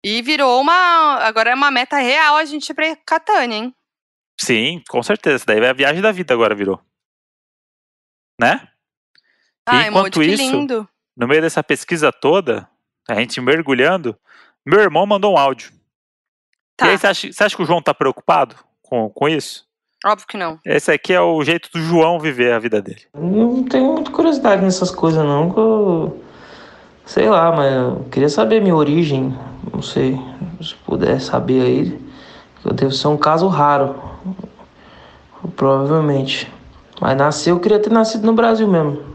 E 0.05 0.21
virou 0.21 0.61
uma. 0.61 1.17
Agora 1.19 1.49
é 1.49 1.55
uma 1.55 1.71
meta 1.71 1.97
real 1.97 2.35
a 2.35 2.45
gente 2.45 2.69
ir 2.69 2.73
pra 2.73 2.95
Catânia, 3.05 3.57
hein? 3.57 3.75
Sim, 4.39 4.81
com 4.89 5.01
certeza. 5.01 5.45
Daí 5.45 5.59
vai 5.59 5.69
a 5.69 5.73
viagem 5.73 6.01
da 6.01 6.11
vida 6.11 6.33
agora 6.33 6.55
virou. 6.55 6.81
Né? 8.39 8.67
Ai, 9.67 9.89
enquanto 9.89 10.17
Moody, 10.17 10.19
que 10.19 10.43
isso, 10.43 10.55
lindo. 10.55 10.87
No 11.15 11.27
meio 11.27 11.41
dessa 11.41 11.63
pesquisa 11.63 12.11
toda, 12.11 12.67
a 13.09 13.15
gente 13.15 13.39
mergulhando, 13.39 14.17
meu 14.65 14.79
irmão 14.79 15.05
mandou 15.05 15.33
um 15.33 15.37
áudio. 15.37 15.71
Tá, 16.75 16.87
E 16.87 16.89
aí, 16.91 16.97
você 16.97 17.07
acha, 17.07 17.31
você 17.31 17.43
acha 17.43 17.55
que 17.55 17.61
o 17.61 17.65
João 17.65 17.81
tá 17.81 17.93
preocupado 17.93 18.55
com, 18.81 19.09
com 19.09 19.29
isso? 19.29 19.65
óbvio 20.05 20.27
que 20.27 20.37
não. 20.37 20.59
Esse 20.65 20.91
aqui 20.91 21.13
é 21.13 21.21
o 21.21 21.41
jeito 21.43 21.69
do 21.71 21.79
João 21.79 22.19
viver 22.19 22.51
a 22.51 22.59
vida 22.59 22.81
dele. 22.81 23.03
Eu 23.13 23.21
não 23.21 23.63
tenho 23.63 23.93
muita 23.93 24.11
curiosidade 24.11 24.61
nessas 24.61 24.91
coisas 24.91 25.23
não, 25.23 25.49
que 25.51 25.59
eu... 25.59 26.23
Sei 27.05 27.29
lá, 27.29 27.51
mas 27.51 27.73
eu 27.73 28.05
queria 28.11 28.29
saber 28.29 28.57
a 28.57 28.61
minha 28.61 28.75
origem. 28.75 29.37
Não 29.71 29.81
sei, 29.81 30.17
se 30.61 30.75
puder 30.75 31.19
saber 31.19 31.61
aí. 31.61 32.01
Eu 32.65 32.73
devo 32.73 32.91
ser 32.91 33.07
um 33.07 33.17
caso 33.17 33.47
raro. 33.47 33.95
Provavelmente. 35.55 36.51
Mas 37.01 37.17
nascer, 37.17 37.51
eu 37.51 37.59
queria 37.59 37.79
ter 37.79 37.91
nascido 37.91 38.25
no 38.25 38.33
Brasil 38.33 38.67
mesmo. 38.67 39.12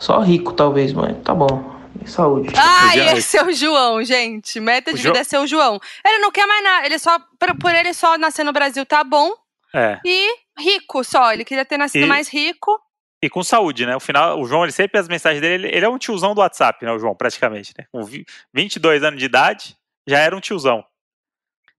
Só 0.00 0.18
rico, 0.20 0.52
talvez, 0.52 0.92
mas 0.92 1.16
tá 1.22 1.32
bom. 1.34 1.78
E 2.04 2.08
saúde. 2.10 2.52
Ah, 2.56 2.96
Já- 2.96 3.12
esse 3.16 3.36
é 3.36 3.44
o 3.44 3.52
João, 3.52 4.02
gente. 4.02 4.58
Meta 4.58 4.90
O 4.90 4.94
de 4.94 5.00
Jo- 5.02 5.10
vida 5.10 5.20
é 5.20 5.24
ser 5.24 5.38
o 5.38 5.46
João. 5.46 5.78
Ele 6.04 6.18
não 6.18 6.32
quer 6.32 6.46
mais 6.46 6.64
nada. 6.64 6.86
Ele 6.86 6.98
só. 6.98 7.18
Por, 7.38 7.56
por 7.58 7.74
ele 7.74 7.92
só 7.92 8.16
nascer 8.16 8.42
no 8.44 8.52
Brasil 8.52 8.84
tá 8.86 9.04
bom. 9.04 9.32
É. 9.74 9.98
E 10.04 10.34
rico 10.58 11.04
só. 11.04 11.32
Ele 11.32 11.44
queria 11.44 11.64
ter 11.64 11.76
nascido 11.76 12.04
E- 12.04 12.08
mais 12.08 12.28
rico. 12.28 12.80
E 13.22 13.28
com 13.28 13.42
saúde, 13.42 13.84
né? 13.84 13.94
O 13.94 14.00
final, 14.00 14.40
o 14.40 14.46
João, 14.46 14.62
ele 14.64 14.72
sempre 14.72 14.98
as 14.98 15.06
mensagens 15.06 15.42
dele, 15.42 15.66
ele, 15.66 15.76
ele 15.76 15.84
é 15.84 15.88
um 15.88 15.98
tiozão 15.98 16.34
do 16.34 16.40
WhatsApp, 16.40 16.82
né? 16.86 16.90
O 16.90 16.98
João, 16.98 17.14
praticamente, 17.14 17.74
né? 17.78 17.84
Com 17.92 18.02
vi- 18.02 18.24
22 18.54 19.04
anos 19.04 19.18
de 19.20 19.26
idade, 19.26 19.76
já 20.06 20.18
era 20.20 20.34
um 20.34 20.40
tiozão. 20.40 20.82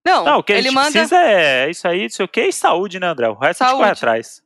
Não, 0.06 0.24
Não, 0.24 0.38
o 0.40 0.44
que 0.44 0.54
a 0.54 0.58
ele 0.58 0.66
gente 0.70 0.76
manda. 0.76 0.92
precisa 0.92 1.18
é 1.20 1.70
isso 1.70 1.88
aí, 1.88 2.04
não 2.04 2.10
sei 2.10 2.26
o 2.26 2.28
que, 2.28 2.42
e 2.44 2.54
saúde, 2.54 3.00
né, 3.00 3.08
André? 3.08 3.28
O 3.28 3.34
resto 3.34 3.64
a 3.64 3.68
gente 3.68 3.76
corre 3.76 3.86
Saúde. 3.88 4.00
atrás. 4.00 4.42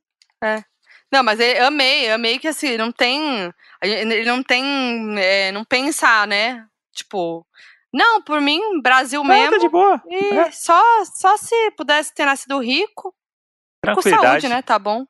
Não, 1.12 1.22
mas 1.24 1.40
eu 1.40 1.66
amei, 1.68 2.10
amei 2.12 2.40
que 2.40 2.48
assim, 2.48 2.78
não 2.78 2.92
tem. 2.94 3.54
Ele 3.94 4.26
não 4.26 4.42
tem. 4.44 5.16
é, 5.20 5.52
não 5.52 5.64
pensar, 5.66 6.28
né? 6.28 6.66
Tipo. 6.94 7.46
Não, 7.94 8.22
por 8.22 8.42
mim, 8.42 8.60
Brasil 8.82 9.24
Não, 9.24 9.30
tá 9.30 9.36
mesmo. 9.52 9.60
de 9.60 9.70
boa. 9.70 10.02
E 10.08 10.34
É. 10.38 10.52
só, 10.52 10.82
só 11.06 11.38
se 11.38 11.72
pudesse 11.78 12.14
ter 12.14 12.26
nascido 12.26 12.60
rico. 12.60 13.14
Com 13.14 13.94
Tranquilidade. 13.94 14.28
saúde, 14.42 14.48
né? 14.50 14.62
Tá 14.62 14.78
bom. 14.78 15.06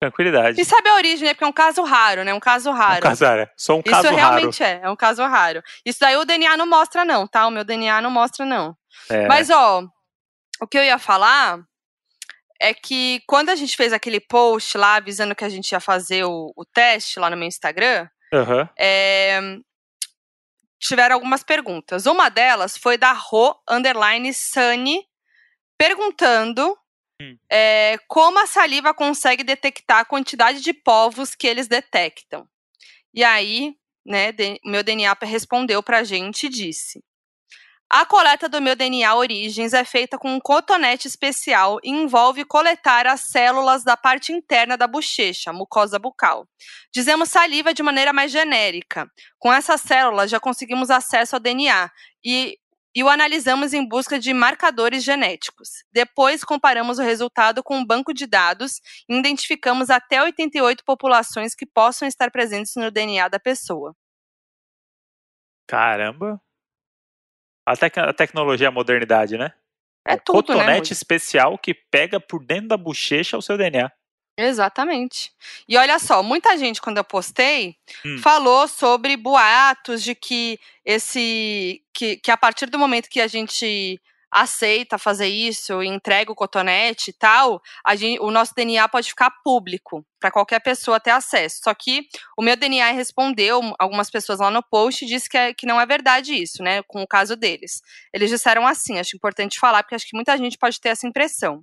Tranquilidade. 0.00 0.60
E 0.60 0.64
sabe 0.64 0.88
a 0.88 0.94
origem, 0.94 1.26
né? 1.28 1.34
Porque 1.34 1.44
é 1.44 1.46
um 1.48 1.52
caso 1.52 1.82
raro, 1.82 2.24
né? 2.24 2.32
Um 2.34 2.40
caso 2.40 2.68
É 2.68 2.72
um 2.72 2.74
raro. 2.76 3.02
caso, 3.02 3.24
é, 3.24 3.50
só 3.56 3.74
um 3.76 3.80
Isso 3.80 3.90
caso 3.90 4.02
raro. 4.08 4.16
realmente 4.16 4.62
é, 4.62 4.80
é 4.82 4.90
um 4.90 4.96
caso 4.96 5.22
raro. 5.24 5.62
Isso 5.84 5.98
daí 6.00 6.16
o 6.16 6.24
DNA 6.24 6.56
não 6.56 6.66
mostra, 6.66 7.04
não, 7.04 7.26
tá? 7.26 7.46
O 7.46 7.50
meu 7.50 7.64
DNA 7.64 8.00
não 8.00 8.10
mostra, 8.10 8.44
não. 8.44 8.76
É, 9.08 9.26
Mas, 9.26 9.48
ó, 9.50 9.82
o 10.60 10.66
que 10.66 10.76
eu 10.78 10.84
ia 10.84 10.98
falar 10.98 11.58
é 12.62 12.72
que 12.74 13.20
quando 13.26 13.48
a 13.50 13.54
gente 13.56 13.76
fez 13.76 13.92
aquele 13.92 14.20
post 14.20 14.78
lá 14.78 14.96
avisando 14.96 15.34
que 15.34 15.44
a 15.44 15.48
gente 15.48 15.72
ia 15.72 15.80
fazer 15.80 16.24
o, 16.24 16.52
o 16.56 16.64
teste 16.64 17.18
lá 17.18 17.28
no 17.28 17.36
meu 17.36 17.48
Instagram, 17.48 18.08
aham. 18.32 18.68
é, 18.78 19.40
tiveram 20.80 21.14
algumas 21.14 21.42
perguntas. 21.42 22.06
Uma 22.06 22.28
delas 22.28 22.76
foi 22.76 22.96
da 22.96 23.12
Ro 23.12 23.54
Underline 23.68 24.32
Sunny 24.32 25.04
perguntando 25.78 26.76
Hum. 27.20 27.36
é, 27.50 27.98
como 28.08 28.38
a 28.40 28.46
saliva 28.46 28.92
consegue 28.92 29.44
detectar 29.44 29.98
a 29.98 30.04
quantidade 30.04 30.60
de 30.60 30.72
povos 30.72 31.34
que 31.36 31.46
eles 31.46 31.68
detectam. 31.68 32.48
E 33.14 33.22
aí, 33.22 33.76
né, 34.04 34.32
de- 34.32 34.58
o 34.64 34.68
meu 34.68 34.82
DNA 34.82 35.16
respondeu 35.22 35.82
pra 35.82 36.02
gente 36.02 36.46
e 36.46 36.48
disse: 36.48 37.00
A 37.94 38.06
coleta 38.06 38.48
do 38.48 38.58
meu 38.58 38.74
DNA 38.74 39.14
Origens 39.14 39.74
é 39.74 39.84
feita 39.84 40.16
com 40.16 40.32
um 40.32 40.40
cotonete 40.40 41.06
especial 41.06 41.78
e 41.84 41.90
envolve 41.90 42.42
coletar 42.42 43.06
as 43.06 43.20
células 43.20 43.84
da 43.84 43.98
parte 43.98 44.32
interna 44.32 44.78
da 44.78 44.86
bochecha, 44.86 45.52
mucosa 45.52 45.98
bucal. 45.98 46.48
Dizemos 46.90 47.28
saliva 47.28 47.74
de 47.74 47.82
maneira 47.82 48.10
mais 48.10 48.32
genérica. 48.32 49.06
Com 49.38 49.52
essas 49.52 49.82
células 49.82 50.30
já 50.30 50.40
conseguimos 50.40 50.88
acesso 50.88 51.36
ao 51.36 51.40
DNA 51.40 51.90
e, 52.24 52.56
e 52.94 53.04
o 53.04 53.10
analisamos 53.10 53.74
em 53.74 53.86
busca 53.86 54.18
de 54.18 54.32
marcadores 54.32 55.04
genéticos. 55.04 55.68
Depois 55.92 56.42
comparamos 56.42 56.98
o 56.98 57.02
resultado 57.02 57.62
com 57.62 57.76
um 57.76 57.84
banco 57.84 58.14
de 58.14 58.26
dados 58.26 58.80
e 59.06 59.18
identificamos 59.18 59.90
até 59.90 60.22
88 60.22 60.82
populações 60.82 61.54
que 61.54 61.66
possam 61.66 62.08
estar 62.08 62.30
presentes 62.30 62.72
no 62.74 62.90
DNA 62.90 63.28
da 63.28 63.38
pessoa. 63.38 63.94
Caramba. 65.66 66.40
A, 67.66 67.76
tec- 67.76 67.98
a 67.98 68.12
tecnologia 68.12 68.68
a 68.68 68.72
modernidade, 68.72 69.36
né? 69.38 69.52
É 70.06 70.16
tudo, 70.16 70.38
né? 70.38 70.42
cotonete 70.58 70.78
Moody? 70.78 70.92
especial 70.92 71.56
que 71.56 71.72
pega 71.72 72.18
por 72.18 72.44
dentro 72.44 72.68
da 72.68 72.76
bochecha 72.76 73.36
o 73.38 73.42
seu 73.42 73.56
DNA. 73.56 73.90
Exatamente. 74.36 75.30
E 75.68 75.76
olha 75.76 75.98
só, 75.98 76.22
muita 76.22 76.56
gente, 76.56 76.80
quando 76.80 76.96
eu 76.96 77.04
postei, 77.04 77.76
Hum. 78.04 78.18
falou 78.18 78.66
sobre 78.66 79.16
boatos 79.16 80.02
de 80.02 80.14
que 80.14 80.58
esse. 80.84 81.82
Que, 81.94 82.16
que 82.16 82.30
a 82.30 82.36
partir 82.36 82.66
do 82.70 82.78
momento 82.78 83.08
que 83.10 83.20
a 83.20 83.26
gente 83.28 84.00
aceita 84.32 84.96
fazer 84.96 85.28
isso, 85.28 85.82
entrega 85.82 86.32
o 86.32 86.34
cotonete 86.34 87.10
e 87.10 87.12
tal, 87.12 87.60
gente, 87.94 88.18
o 88.20 88.30
nosso 88.30 88.54
DNA 88.54 88.88
pode 88.88 89.10
ficar 89.10 89.30
público 89.44 90.04
para 90.18 90.30
qualquer 90.30 90.60
pessoa 90.60 90.98
ter 90.98 91.10
acesso. 91.10 91.60
Só 91.62 91.74
que 91.74 92.06
o 92.38 92.42
meu 92.42 92.56
DNA 92.56 92.92
respondeu 92.92 93.60
algumas 93.78 94.10
pessoas 94.10 94.40
lá 94.40 94.50
no 94.50 94.62
post 94.62 95.04
disse 95.04 95.28
que, 95.28 95.36
é, 95.36 95.52
que 95.52 95.66
não 95.66 95.80
é 95.80 95.84
verdade 95.84 96.34
isso, 96.34 96.62
né? 96.62 96.82
Com 96.84 97.02
o 97.02 97.06
caso 97.06 97.36
deles. 97.36 97.82
Eles 98.12 98.30
disseram 98.30 98.66
assim, 98.66 98.98
acho 98.98 99.16
importante 99.16 99.60
falar, 99.60 99.82
porque 99.82 99.94
acho 99.94 100.08
que 100.08 100.16
muita 100.16 100.36
gente 100.38 100.56
pode 100.56 100.80
ter 100.80 100.90
essa 100.90 101.06
impressão 101.06 101.62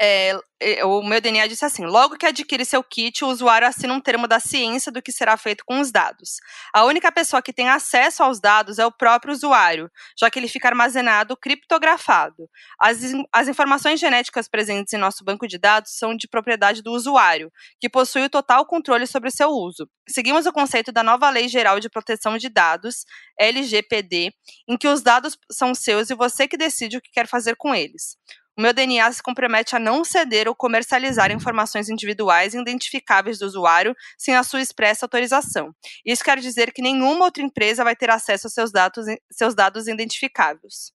é, 0.00 0.38
o 0.84 1.02
meu 1.02 1.20
DNA 1.20 1.46
disse 1.46 1.64
assim: 1.64 1.84
logo 1.84 2.16
que 2.16 2.26
adquire 2.26 2.64
seu 2.64 2.82
kit, 2.82 3.24
o 3.24 3.28
usuário 3.28 3.68
assina 3.68 3.92
um 3.92 4.00
termo 4.00 4.26
da 4.26 4.40
ciência 4.40 4.90
do 4.90 5.02
que 5.02 5.12
será 5.12 5.36
feito 5.36 5.64
com 5.64 5.78
os 5.80 5.92
dados. 5.92 6.36
A 6.72 6.84
única 6.84 7.12
pessoa 7.12 7.42
que 7.42 7.52
tem 7.52 7.68
acesso 7.68 8.22
aos 8.22 8.40
dados 8.40 8.78
é 8.78 8.86
o 8.86 8.92
próprio 8.92 9.32
usuário, 9.32 9.90
já 10.18 10.30
que 10.30 10.38
ele 10.38 10.48
fica 10.48 10.68
armazenado 10.68 11.36
criptografado. 11.36 12.48
As, 12.78 12.98
as 13.32 13.48
informações 13.48 14.00
genéticas 14.00 14.48
presentes 14.48 14.92
em 14.92 14.98
nosso 14.98 15.22
banco 15.24 15.46
de 15.46 15.58
dados 15.58 15.92
são 15.96 16.16
de 16.16 16.26
propriedade 16.26 16.82
do 16.82 16.92
usuário, 16.92 17.52
que 17.80 17.88
possui 17.88 18.22
o 18.22 18.30
total 18.30 18.66
controle 18.66 19.06
sobre 19.06 19.30
seu 19.30 19.50
uso. 19.50 19.88
Seguimos 20.08 20.46
o 20.46 20.52
conceito 20.52 20.90
da 20.90 21.02
nova 21.02 21.30
Lei 21.30 21.48
Geral 21.48 21.78
de 21.78 21.88
Proteção 21.88 22.36
de 22.36 22.48
Dados, 22.48 23.04
LGPD, 23.38 24.32
em 24.68 24.76
que 24.76 24.88
os 24.88 25.02
dados 25.02 25.36
são 25.50 25.74
seus 25.74 26.10
e 26.10 26.14
você 26.14 26.48
que 26.48 26.56
decide 26.56 26.96
o 26.96 27.00
que 27.00 27.10
quer 27.10 27.28
fazer 27.28 27.54
com 27.56 27.74
eles. 27.74 28.16
O 28.56 28.62
meu 28.62 28.72
DNA 28.72 29.10
se 29.12 29.22
compromete 29.22 29.74
a 29.74 29.80
não 29.80 30.04
ceder 30.04 30.46
ou 30.46 30.54
comercializar 30.54 31.32
informações 31.32 31.88
individuais 31.88 32.54
identificáveis 32.54 33.38
do 33.38 33.46
usuário 33.46 33.94
sem 34.16 34.36
a 34.36 34.44
sua 34.44 34.60
expressa 34.60 35.04
autorização. 35.04 35.74
Isso 36.04 36.22
quer 36.22 36.38
dizer 36.38 36.72
que 36.72 36.80
nenhuma 36.80 37.24
outra 37.24 37.42
empresa 37.42 37.82
vai 37.82 37.96
ter 37.96 38.10
acesso 38.10 38.46
aos 38.46 38.54
seus 38.54 38.70
dados, 38.70 39.06
seus 39.30 39.54
dados 39.54 39.88
identificáveis. 39.88 40.92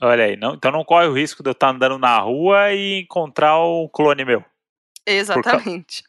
Olha 0.00 0.24
aí, 0.24 0.36
não, 0.36 0.54
então 0.54 0.70
não 0.70 0.84
corre 0.84 1.08
o 1.08 1.14
risco 1.14 1.42
de 1.42 1.48
eu 1.48 1.52
estar 1.52 1.70
andando 1.70 1.98
na 1.98 2.18
rua 2.18 2.72
e 2.72 3.00
encontrar 3.00 3.58
um 3.64 3.88
clone 3.92 4.24
meu. 4.24 4.44
Exatamente. 5.04 6.04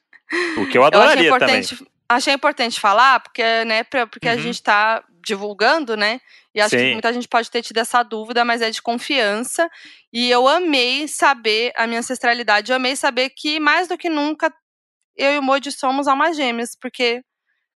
O 0.58 0.68
que 0.68 0.78
eu 0.78 0.84
adoraria 0.84 1.30
eu 1.30 1.40
também. 1.40 1.62
Achei 2.08 2.34
importante 2.34 2.80
falar, 2.80 3.20
porque, 3.20 3.44
né, 3.66 3.84
porque 3.84 4.28
uhum. 4.28 4.34
a 4.34 4.38
gente 4.38 4.56
está 4.56 5.04
divulgando, 5.30 5.96
né? 5.96 6.20
E 6.54 6.60
acho 6.60 6.72
Sim. 6.72 6.78
que 6.78 6.92
muita 6.94 7.14
gente 7.14 7.28
pode 7.28 7.50
ter 7.50 7.62
tido 7.62 7.78
essa 7.78 8.04
dúvida, 8.04 8.44
mas 8.44 8.62
é 8.62 8.70
de 8.70 8.82
confiança. 8.82 9.70
E 10.12 10.30
eu 10.30 10.48
amei 10.48 11.08
saber 11.08 11.72
a 11.76 11.88
minha 11.88 12.00
ancestralidade. 12.00 12.72
Eu 12.72 12.76
amei 12.76 12.96
saber 12.96 13.30
que, 13.30 13.60
mais 13.60 13.88
do 13.88 13.98
que 13.98 14.10
nunca, 14.10 14.52
eu 15.16 15.34
e 15.34 15.38
o 15.38 15.44
Modi 15.44 15.72
somos 15.72 16.08
almas 16.08 16.36
gêmeas, 16.36 16.76
porque. 16.80 17.22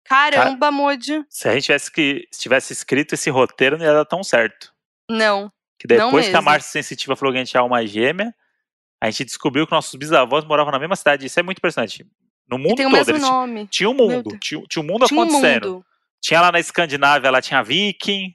Caramba, 0.04 0.66
Car... 0.66 0.72
Modi. 0.72 1.24
Se 1.28 1.48
a 1.48 1.52
gente 1.52 1.64
tivesse, 1.64 1.92
que, 1.92 2.26
se 2.30 2.40
tivesse 2.40 2.72
escrito 2.72 3.14
esse 3.14 3.28
roteiro, 3.28 3.76
não 3.76 3.84
ia 3.84 3.92
dar 3.92 4.04
tão 4.04 4.24
certo. 4.24 4.72
Não. 5.08 5.52
Que 5.78 5.86
depois 5.86 6.26
não 6.26 6.32
que 6.32 6.36
a 6.36 6.42
Márcia 6.42 6.70
Sensitiva 6.70 7.14
falou 7.14 7.32
que 7.32 7.38
a 7.38 7.44
gente 7.44 7.56
é 7.56 7.60
alma 7.60 7.86
gêmea, 7.86 8.34
a 9.00 9.10
gente 9.10 9.24
descobriu 9.24 9.66
que 9.66 9.72
nossos 9.72 9.94
bisavós 9.94 10.44
moravam 10.44 10.72
na 10.72 10.78
mesma 10.78 10.96
cidade. 10.96 11.26
Isso 11.26 11.38
é 11.38 11.42
muito 11.42 11.58
impressionante. 11.58 12.06
No 12.50 12.58
mundo 12.58 12.76
tem 12.76 12.86
o 12.86 12.90
todo. 12.90 13.06
Mesmo 13.06 13.18
nome. 13.18 13.66
Tinha 13.68 13.88
um 13.88 13.94
mundo. 13.94 14.36
Tinha, 14.38 14.62
tinha 14.68 14.82
um 14.82 14.86
mundo 14.86 15.06
tinha 15.06 15.22
acontecendo. 15.22 15.68
Um 15.68 15.72
mundo. 15.74 15.86
Tinha 16.22 16.40
lá 16.40 16.52
na 16.52 16.60
Escandinávia, 16.60 17.30
lá 17.30 17.40
tinha 17.40 17.62
viking, 17.62 18.34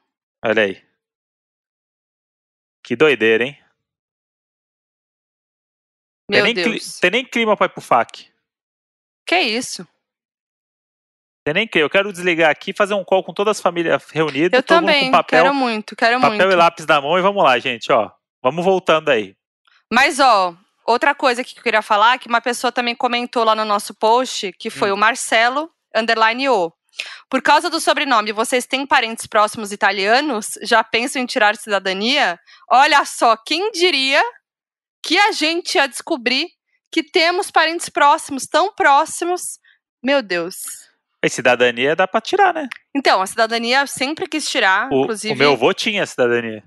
Olha 0.43 0.63
aí. 0.63 0.83
Que 2.83 2.97
doideira, 2.97 3.45
hein? 3.45 3.59
Meu 6.31 6.45
tem, 6.45 6.55
nem 6.55 6.65
Deus. 6.65 6.99
tem 6.99 7.11
nem 7.11 7.27
clima 7.27 7.55
pra 7.59 7.67
ir 7.67 7.69
pro 7.69 7.83
FAC. 7.83 8.31
Que 9.31 9.39
isso? 9.39 9.87
Tem 11.45 11.55
nem 11.55 11.69
clima. 11.69 11.85
Eu 11.85 11.91
quero 11.91 12.13
desligar 12.13 12.51
aqui, 12.51 12.73
fazer 12.73 12.95
um 12.95 13.05
call 13.05 13.23
com 13.23 13.33
todas 13.33 13.59
as 13.59 13.63
famílias 13.63 14.11
reunidas. 14.11 14.59
Eu 14.59 14.61
também, 14.61 15.09
papel, 15.13 15.45
quero 15.45 15.55
muito, 15.55 15.95
quero 15.95 16.17
papel 16.17 16.31
muito. 16.31 16.43
Papel 16.43 16.53
e 16.53 16.57
lápis 16.57 16.85
na 16.85 17.01
mão 17.01 17.17
e 17.17 17.23
vamos 17.23 17.45
lá, 17.45 17.57
gente, 17.61 17.93
ó. 17.93 18.11
Vamos 18.43 18.65
voltando 18.65 19.09
aí. 19.09 19.37
Mas, 19.89 20.19
ó, 20.19 20.53
outra 20.85 21.15
coisa 21.15 21.45
que 21.45 21.57
eu 21.57 21.63
queria 21.63 21.81
falar, 21.81 22.19
que 22.19 22.27
uma 22.27 22.41
pessoa 22.41 22.73
também 22.73 22.97
comentou 22.97 23.45
lá 23.45 23.55
no 23.55 23.65
nosso 23.65 23.95
post, 23.95 24.53
que 24.59 24.69
foi 24.69 24.91
hum. 24.91 24.95
o 24.95 24.99
Marcelo, 24.99 25.71
underline 25.95 26.49
O. 26.49 26.73
Por 27.29 27.41
causa 27.41 27.71
do 27.71 27.79
sobrenome, 27.79 28.33
vocês 28.33 28.67
têm 28.67 28.85
parentes 28.85 29.29
próximos 29.29 29.71
italianos? 29.71 30.59
Já 30.63 30.83
pensam 30.83 31.23
em 31.23 31.27
tirar 31.27 31.55
cidadania? 31.55 32.37
Olha 32.69 33.05
só, 33.05 33.37
quem 33.37 33.71
diria 33.71 34.21
que 35.05 35.17
a 35.17 35.31
gente 35.31 35.77
ia 35.77 35.87
descobrir 35.87 36.49
que 36.91 37.03
temos 37.03 37.51
parentes 37.51 37.89
próximos, 37.89 38.47
tão 38.47 38.73
próximos. 38.75 39.59
Meu 40.03 40.23
Deus. 40.23 40.57
A 41.23 41.29
cidadania 41.29 41.95
dá 41.95 42.09
pra 42.09 42.21
tirar, 42.21 42.55
né? 42.55 42.69
Então, 42.95 43.21
a 43.21 43.27
cidadania 43.27 43.81
eu 43.81 43.87
sempre 43.87 44.27
quis 44.27 44.49
tirar, 44.49 44.91
o, 44.91 45.03
inclusive. 45.03 45.35
O 45.35 45.39
meu 45.39 45.53
avô 45.53 45.73
tinha 45.75 46.07
cidadania. 46.07 46.65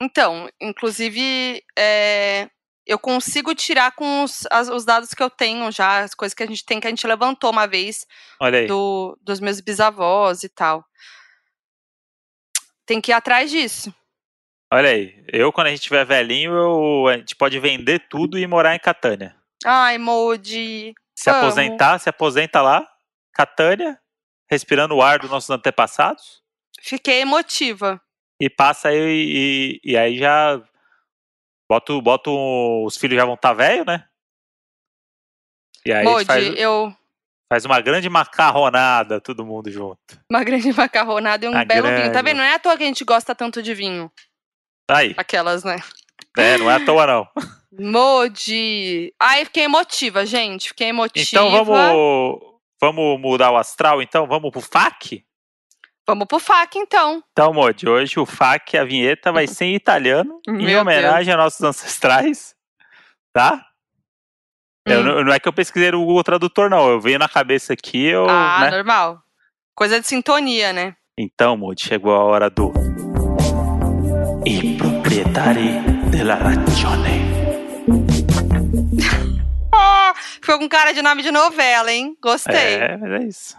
Então, 0.00 0.48
inclusive, 0.60 1.62
é, 1.76 2.48
eu 2.86 2.98
consigo 2.98 3.54
tirar 3.54 3.92
com 3.92 4.22
os, 4.22 4.46
as, 4.50 4.68
os, 4.68 4.84
dados 4.84 5.14
que 5.14 5.22
eu 5.22 5.30
tenho 5.30 5.72
já, 5.72 6.00
as 6.00 6.14
coisas 6.14 6.34
que 6.34 6.42
a 6.42 6.46
gente 6.46 6.64
tem, 6.64 6.78
que 6.78 6.86
a 6.86 6.90
gente 6.90 7.06
levantou 7.06 7.50
uma 7.50 7.66
vez 7.66 8.06
do, 8.68 9.18
dos 9.22 9.40
meus 9.40 9.60
bisavós 9.60 10.44
e 10.44 10.48
tal. 10.50 10.84
Tem 12.84 13.00
que 13.00 13.10
ir 13.10 13.14
atrás 13.14 13.50
disso. 13.50 13.92
Olha 14.72 14.90
aí, 14.90 15.24
eu 15.32 15.52
quando 15.52 15.68
a 15.68 15.70
gente 15.70 15.82
tiver 15.82 16.04
velhinho, 16.04 16.52
eu, 16.52 17.08
a 17.08 17.16
gente 17.16 17.34
pode 17.34 17.58
vender 17.58 18.06
tudo 18.08 18.38
e 18.38 18.46
morar 18.46 18.74
em 18.74 18.78
Catânia. 18.78 19.34
Ai, 19.66 19.98
Modi. 19.98 20.94
Se 21.14 21.28
amo. 21.28 21.40
aposentar, 21.40 21.98
se 21.98 22.08
aposenta 22.08 22.62
lá, 22.62 22.86
Catânia, 23.32 23.98
respirando 24.48 24.94
o 24.94 25.02
ar 25.02 25.18
dos 25.18 25.30
nossos 25.30 25.50
antepassados. 25.50 26.42
Fiquei 26.80 27.20
emotiva. 27.20 28.00
E 28.40 28.48
passa 28.48 28.88
aí, 28.88 29.00
e, 29.00 29.80
e 29.82 29.96
aí 29.96 30.18
já 30.18 30.62
Boto, 31.68 32.00
boto 32.00 32.84
os 32.84 32.96
filhos 32.96 33.16
já 33.16 33.24
vão 33.24 33.34
estar 33.34 33.48
tá 33.48 33.54
velho, 33.54 33.84
né? 33.84 34.06
E 35.84 35.92
aí 35.92 36.04
Modi, 36.04 36.24
faz, 36.24 36.54
eu 36.56 36.94
faz 37.52 37.64
uma 37.64 37.80
grande 37.80 38.08
macarronada, 38.08 39.20
todo 39.20 39.44
mundo 39.44 39.70
junto. 39.70 39.98
Uma 40.30 40.44
grande 40.44 40.72
macarronada 40.72 41.44
e 41.44 41.48
um 41.48 41.64
belo 41.64 41.82
grande. 41.82 42.02
vinho. 42.02 42.12
Tá 42.12 42.22
vendo? 42.22 42.38
Não 42.38 42.44
é 42.44 42.54
à 42.54 42.58
toa 42.58 42.76
que 42.76 42.84
a 42.84 42.86
gente 42.86 43.04
gosta 43.04 43.34
tanto 43.34 43.62
de 43.62 43.74
vinho. 43.74 44.10
Aí. 44.88 45.14
Aquelas, 45.16 45.64
né? 45.64 45.78
É, 46.36 46.56
não 46.56 46.70
é 46.70 46.76
à 46.76 46.84
toa 46.84 47.06
não. 47.06 47.28
Modi. 47.72 49.12
Ai, 49.20 49.44
fiquei 49.44 49.64
emotiva, 49.64 50.24
gente. 50.24 50.68
Fiquei 50.68 50.88
emotiva. 50.88 51.26
Então 51.26 51.64
vamos, 51.64 52.40
vamos 52.80 53.20
mudar 53.20 53.50
o 53.50 53.56
astral, 53.56 54.00
então? 54.02 54.26
Vamos 54.26 54.50
pro 54.50 54.60
FAC? 54.60 55.24
Vamos 56.06 56.26
pro 56.28 56.38
FAC, 56.38 56.78
então. 56.78 57.22
Então, 57.32 57.52
Modi, 57.52 57.88
hoje 57.88 58.20
o 58.20 58.24
FAC, 58.24 58.78
a 58.78 58.84
vinheta, 58.84 59.32
vai 59.32 59.48
ser 59.48 59.64
em 59.64 59.74
italiano, 59.74 60.40
em 60.46 60.76
homenagem 60.76 61.34
Deus. 61.34 61.40
aos 61.42 61.60
nossos 61.60 61.62
ancestrais, 61.62 62.54
tá? 63.32 63.66
Hum. 64.86 64.92
Eu, 64.92 65.24
não 65.24 65.32
é 65.32 65.40
que 65.40 65.48
eu 65.48 65.52
pesquisei 65.52 65.90
o 65.90 66.04
Google 66.04 66.22
Tradutor, 66.22 66.70
não. 66.70 66.88
Eu 66.88 67.00
veio 67.00 67.18
na 67.18 67.28
cabeça 67.28 67.72
aqui, 67.72 68.06
eu. 68.06 68.28
Ah, 68.28 68.60
né? 68.60 68.70
normal. 68.70 69.20
Coisa 69.74 70.00
de 70.00 70.06
sintonia, 70.06 70.72
né? 70.72 70.94
Então, 71.18 71.56
Moody, 71.56 71.82
chegou 71.82 72.14
a 72.14 72.22
hora 72.22 72.48
do. 72.48 72.72
I 74.46 74.76
proprietari 74.76 75.80
della 76.08 76.36
ragione. 76.36 77.45
Ficou 80.40 80.58
com 80.58 80.68
cara 80.68 80.92
de 80.92 81.02
nome 81.02 81.22
de 81.22 81.30
novela, 81.30 81.92
hein? 81.92 82.16
Gostei. 82.22 82.54
É, 82.74 82.96
mas 82.96 83.10
é 83.12 83.24
isso. 83.26 83.56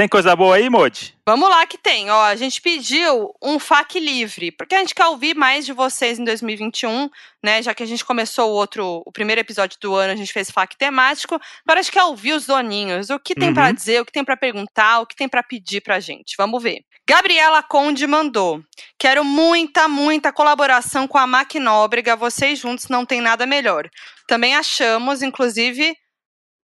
Tem 0.00 0.08
coisa 0.08 0.34
boa 0.34 0.56
aí, 0.56 0.70
Modi? 0.70 1.14
Vamos 1.26 1.50
lá 1.50 1.66
que 1.66 1.76
tem. 1.76 2.10
Ó, 2.10 2.22
a 2.22 2.34
gente 2.34 2.62
pediu 2.62 3.34
um 3.42 3.58
FAQ 3.58 4.00
livre, 4.00 4.50
porque 4.50 4.74
a 4.74 4.78
gente 4.78 4.94
quer 4.94 5.04
ouvir 5.04 5.36
mais 5.36 5.66
de 5.66 5.74
vocês 5.74 6.18
em 6.18 6.24
2021, 6.24 7.10
né? 7.44 7.62
Já 7.62 7.74
que 7.74 7.82
a 7.82 7.86
gente 7.86 8.02
começou 8.02 8.50
o 8.50 8.54
outro, 8.54 9.02
o 9.04 9.12
primeiro 9.12 9.42
episódio 9.42 9.78
do 9.78 9.94
ano, 9.94 10.14
a 10.14 10.16
gente 10.16 10.32
fez 10.32 10.50
FAQ 10.50 10.74
temático. 10.78 11.34
Agora 11.34 11.80
a 11.80 11.82
gente 11.82 11.92
quer 11.92 12.04
ouvir 12.04 12.32
os 12.32 12.46
doninhos, 12.46 13.10
o 13.10 13.18
que 13.18 13.34
tem 13.34 13.48
uhum. 13.48 13.54
para 13.54 13.72
dizer, 13.72 14.00
o 14.00 14.06
que 14.06 14.12
tem 14.12 14.24
para 14.24 14.38
perguntar, 14.38 15.00
o 15.00 15.06
que 15.06 15.14
tem 15.14 15.28
para 15.28 15.42
pedir 15.42 15.82
pra 15.82 16.00
gente. 16.00 16.34
Vamos 16.38 16.62
ver. 16.62 16.80
Gabriela 17.10 17.60
Conde 17.60 18.06
mandou: 18.06 18.62
Quero 18.96 19.24
muita, 19.24 19.88
muita 19.88 20.32
colaboração 20.32 21.08
com 21.08 21.18
a 21.18 21.26
Mac 21.26 21.56
Nóbrega. 21.56 22.14
Vocês 22.14 22.60
juntos 22.60 22.86
não 22.86 23.04
tem 23.04 23.20
nada 23.20 23.44
melhor. 23.46 23.90
Também 24.28 24.54
achamos, 24.54 25.20
inclusive, 25.20 25.96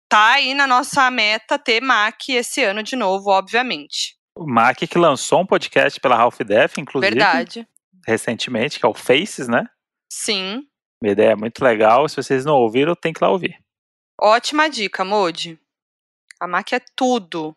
tá 0.06 0.32
aí 0.32 0.52
na 0.52 0.66
nossa 0.66 1.10
meta 1.10 1.58
ter 1.58 1.80
Mac 1.80 2.28
esse 2.28 2.62
ano 2.62 2.82
de 2.82 2.94
novo, 2.94 3.30
obviamente. 3.30 4.18
O 4.36 4.46
Mac 4.46 4.76
que 4.76 4.98
lançou 4.98 5.40
um 5.40 5.46
podcast 5.46 5.98
pela 5.98 6.20
Half 6.20 6.40
Def, 6.40 6.76
inclusive. 6.76 7.14
Verdade. 7.14 7.66
Recentemente, 8.06 8.78
que 8.78 8.84
é 8.84 8.88
o 8.88 8.92
Faces, 8.92 9.48
né? 9.48 9.64
Sim. 10.12 10.60
Uma 11.02 11.10
ideia 11.10 11.34
muito 11.34 11.64
legal. 11.64 12.06
Se 12.06 12.16
vocês 12.16 12.44
não 12.44 12.56
ouviram, 12.56 12.94
tem 12.94 13.14
que 13.14 13.20
ir 13.20 13.24
lá 13.24 13.30
ouvir. 13.30 13.58
Ótima 14.20 14.68
dica, 14.68 15.06
Modi. 15.06 15.58
A 16.38 16.46
Mac 16.46 16.70
é 16.74 16.80
tudo. 16.94 17.56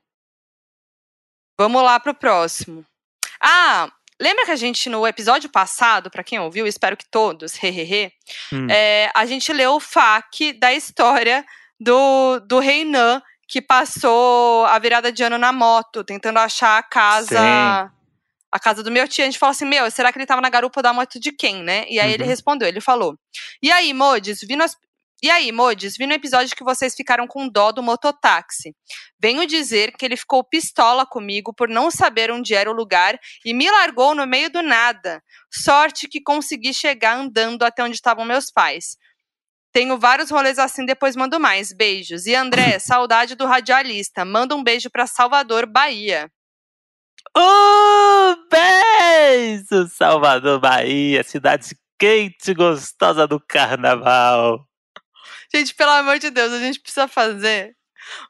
Vamos 1.58 1.82
lá 1.82 1.99
pro 1.99 2.14
próximo. 2.14 2.86
Ah, 3.41 3.89
lembra 4.20 4.45
que 4.45 4.51
a 4.51 4.55
gente, 4.55 4.89
no 4.89 5.08
episódio 5.08 5.49
passado, 5.49 6.10
para 6.10 6.24
quem 6.24 6.39
ouviu, 6.39 6.68
espero 6.68 6.95
que 6.95 7.05
todos, 7.10 7.53
hehehe, 7.62 8.12
hum. 8.53 8.68
é, 8.70 9.12
a 9.16 9.26
gente 9.26 9.51
leu 9.51 9.76
o 9.76 9.80
FAQ 9.80 10.53
da 10.53 10.74
história 10.74 11.45
do, 11.80 12.39
do 12.41 12.60
Reinan, 12.60 13.22
que 13.47 13.62
passou 13.62 14.66
a 14.66 14.78
virada 14.78 15.12
de 15.12 15.24
ano 15.24 15.38
na 15.38 15.51
moto, 15.51 16.03
tentando 16.03 16.38
achar 16.38 16.78
a 16.78 16.84
casa. 16.84 17.39
Sim. 17.39 17.97
A 18.49 18.60
casa 18.60 18.82
do 18.82 18.91
meu 18.91 19.08
tio, 19.08 19.24
a 19.24 19.26
gente 19.26 19.38
falou 19.38 19.51
assim: 19.51 19.66
Meu, 19.66 19.89
será 19.91 20.12
que 20.12 20.18
ele 20.18 20.26
tava 20.26 20.41
na 20.41 20.49
garupa 20.49 20.82
da 20.82 20.93
moto 20.93 21.20
de 21.20 21.32
quem, 21.32 21.64
né? 21.64 21.86
E 21.89 21.99
aí 21.99 22.08
uhum. 22.08 22.14
ele 22.14 22.24
respondeu: 22.24 22.68
Ele 22.68 22.82
falou: 22.82 23.18
E 23.62 23.72
aí, 23.72 23.93
Modes, 23.93 24.41
vi 24.41 24.55
no, 24.55 24.66
e 25.24 25.32
aí, 25.32 25.51
Modes, 25.51 25.97
vi 25.97 26.05
no 26.05 26.13
episódio 26.13 26.55
que 26.55 26.63
vocês 26.63 26.93
ficaram 26.93 27.26
com 27.26 27.49
dó 27.49 27.72
do 27.72 27.82
mototáxi. 27.82 28.76
Venho 29.20 29.47
dizer 29.47 29.91
que 29.97 30.05
ele 30.05 30.15
ficou 30.15 30.43
pistola 30.43 31.07
comigo 31.07 31.51
por 31.51 31.68
não 31.68 31.89
saber 31.89 32.30
onde 32.30 32.53
era 32.53 32.70
o 32.70 32.74
lugar 32.74 33.18
e 33.43 33.51
me 33.51 33.70
largou 33.72 34.13
no 34.13 34.28
meio 34.28 34.51
do 34.51 34.61
nada. 34.61 35.24
Sorte 35.51 36.07
que 36.07 36.22
consegui 36.22 36.72
chegar 36.72 37.18
andando 37.18 37.63
até 37.63 37.84
onde 37.84 37.95
estavam 37.95 38.26
meus 38.26 38.51
pais. 38.51 38.95
Tenho 39.74 39.97
vários 39.97 40.30
rolês 40.30 40.59
assim, 40.59 40.86
depois 40.86 41.15
mando 41.15 41.39
mais. 41.39 41.74
Beijos. 41.74 42.28
E 42.28 42.36
André, 42.36 42.78
saudade 42.80 43.34
do 43.34 43.47
radialista. 43.47 44.24
Manda 44.24 44.55
um 44.55 44.63
beijo 44.63 44.89
para 44.89 45.07
Salvador, 45.07 45.65
Bahia. 45.65 46.32
Um 47.36 48.36
beijo, 48.49 49.88
Salvador, 49.89 50.59
Bahia, 50.59 51.24
cidade 51.24 51.76
quente 51.99 52.51
e 52.51 52.53
gostosa 52.53 53.28
do 53.28 53.39
carnaval. 53.39 54.66
Gente, 55.54 55.74
pelo 55.76 55.91
amor 55.91 56.20
de 56.20 56.30
Deus, 56.30 56.52
a 56.52 56.60
gente 56.60 56.80
precisa 56.80 57.08
fazer 57.08 57.76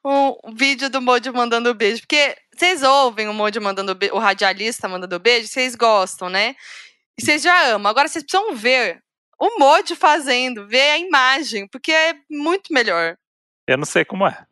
um 0.04 0.36
vídeo 0.54 0.90
do 0.90 1.02
Mojo 1.02 1.34
mandando 1.34 1.74
beijo. 1.74 2.02
Porque 2.02 2.36
vocês 2.56 2.84
ouvem 2.84 3.28
o 3.28 3.34
Mojo 3.34 3.62
mandando 3.62 3.96
beijo, 3.96 4.16
o 4.16 4.20
radialista 4.20 4.88
mandando 4.88 5.20
beijo, 5.20 5.48
vocês 5.48 5.76
gostam, 5.76 6.30
né? 6.30 6.56
E 7.18 7.24
vocês 7.24 7.42
já 7.42 7.68
amam. 7.68 7.90
Agora 7.90 8.08
vocês 8.08 8.24
precisam 8.24 8.56
ver 8.56 9.02
o 9.40 9.60
Mod 9.60 9.96
fazendo, 9.96 10.68
ver 10.68 10.92
a 10.92 10.98
imagem, 10.98 11.68
porque 11.68 11.92
é 11.92 12.16
muito 12.30 12.74
melhor. 12.74 13.18
Eu 13.68 13.78
não 13.78 13.86
sei 13.86 14.04
como 14.04 14.26
é. 14.26 14.46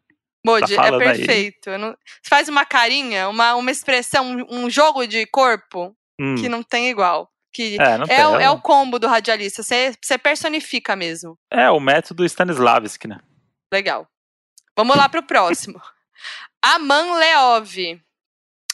Mod, 0.45 0.75
tá 0.75 0.87
é 0.87 0.97
perfeito. 0.97 1.75
Não... 1.77 1.89
Você 2.21 2.29
faz 2.29 2.47
uma 2.47 2.65
carinha, 2.65 3.27
uma, 3.29 3.55
uma 3.55 3.71
expressão, 3.71 4.45
um 4.49 4.69
jogo 4.69 5.07
de 5.07 5.25
corpo 5.25 5.95
hum. 6.19 6.35
que 6.35 6.47
não 6.47 6.61
tem 6.61 6.89
igual. 6.89 7.31
Que 7.55 7.77
é, 7.79 7.85
é, 7.85 8.05
tem, 8.05 8.25
o, 8.25 8.35
é, 8.37 8.49
o 8.49 8.59
combo 8.59 8.99
do 8.99 9.07
radialista. 9.07 9.63
Você, 9.63 9.93
você 10.01 10.17
personifica 10.17 10.93
mesmo. 10.93 11.39
É, 11.49 11.71
o 11.71 11.79
método 11.79 12.25
Stanislavski, 12.25 13.07
né? 13.07 13.17
Legal. 13.71 14.05
Vamos 14.75 14.97
lá 14.97 15.07
pro 15.07 15.23
próximo. 15.23 15.81
Aman 16.61 17.15
Leov. 17.15 17.73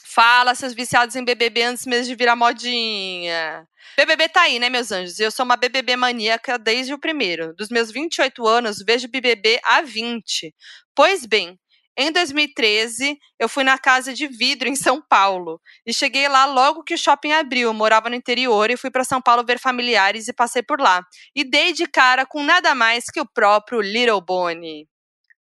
Fala, 0.03 0.55
seus 0.55 0.73
viciados 0.73 1.15
em 1.15 1.23
BBB 1.23 1.61
antes 1.61 1.85
mesmo 1.85 2.07
de 2.07 2.15
virar 2.15 2.35
modinha. 2.35 3.67
BBB 3.95 4.27
tá 4.29 4.41
aí, 4.41 4.57
né, 4.57 4.67
meus 4.67 4.91
anjos? 4.91 5.19
Eu 5.19 5.29
sou 5.29 5.45
uma 5.45 5.55
BBB 5.55 5.95
maníaca 5.95 6.57
desde 6.57 6.91
o 6.91 6.99
primeiro. 6.99 7.53
Dos 7.53 7.69
meus 7.69 7.91
28 7.91 8.47
anos, 8.47 8.77
vejo 8.83 9.07
BBB 9.07 9.61
há 9.63 9.83
20. 9.83 10.55
Pois 10.95 11.23
bem, 11.27 11.55
em 11.97 12.11
2013, 12.11 13.17
eu 13.39 13.49
fui 13.49 13.63
na 13.63 13.77
Casa 13.77 14.13
de 14.13 14.27
Vidro, 14.27 14.69
em 14.69 14.75
São 14.75 15.01
Paulo. 15.01 15.59
E 15.85 15.93
cheguei 15.93 16.27
lá 16.27 16.45
logo 16.45 16.83
que 16.83 16.93
o 16.93 16.97
shopping 16.97 17.33
abriu. 17.33 17.69
Eu 17.69 17.73
morava 17.73 18.09
no 18.09 18.15
interior 18.15 18.71
e 18.71 18.77
fui 18.77 18.89
para 18.89 19.03
São 19.03 19.21
Paulo 19.21 19.45
ver 19.45 19.59
familiares 19.59 20.27
e 20.27 20.33
passei 20.33 20.63
por 20.63 20.79
lá. 20.79 21.03
E 21.35 21.43
dei 21.43 21.73
de 21.73 21.85
cara 21.85 22.25
com 22.25 22.41
nada 22.43 22.73
mais 22.73 23.05
que 23.05 23.19
o 23.19 23.25
próprio 23.25 23.81
Little 23.81 24.21
Bonnie. 24.21 24.87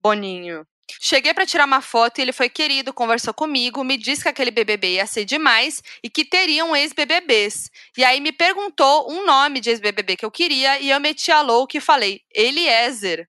Boninho. 0.02 0.66
Cheguei 1.02 1.34
para 1.34 1.46
tirar 1.46 1.66
uma 1.66 1.82
foto 1.82 2.20
e 2.20 2.22
ele 2.22 2.34
foi 2.34 2.50
querido, 2.50 2.94
conversou 2.94 3.34
comigo, 3.34 3.84
me 3.84 3.98
disse 3.98 4.24
que 4.24 4.30
aquele 4.30 4.52
BBB 4.52 4.96
ia 4.96 5.08
ser 5.08 5.26
demais 5.26 5.82
e 6.04 6.10
que 6.10 6.26
teriam 6.26 6.76
ex-BBBs. 6.76 7.70
E 7.98 8.04
aí 8.04 8.20
me 8.20 8.32
perguntou 8.32 9.12
um 9.12 9.26
nome 9.26 9.60
de 9.60 9.70
ex-BBB 9.70 10.18
que 10.18 10.26
eu 10.26 10.32
queria 10.32 10.80
e 10.80 10.90
eu 10.90 11.00
meti 11.00 11.32
a 11.32 11.42
louca 11.42 11.78
e 11.78 11.82
falei, 11.82 12.22
Eliezer. 12.34 13.28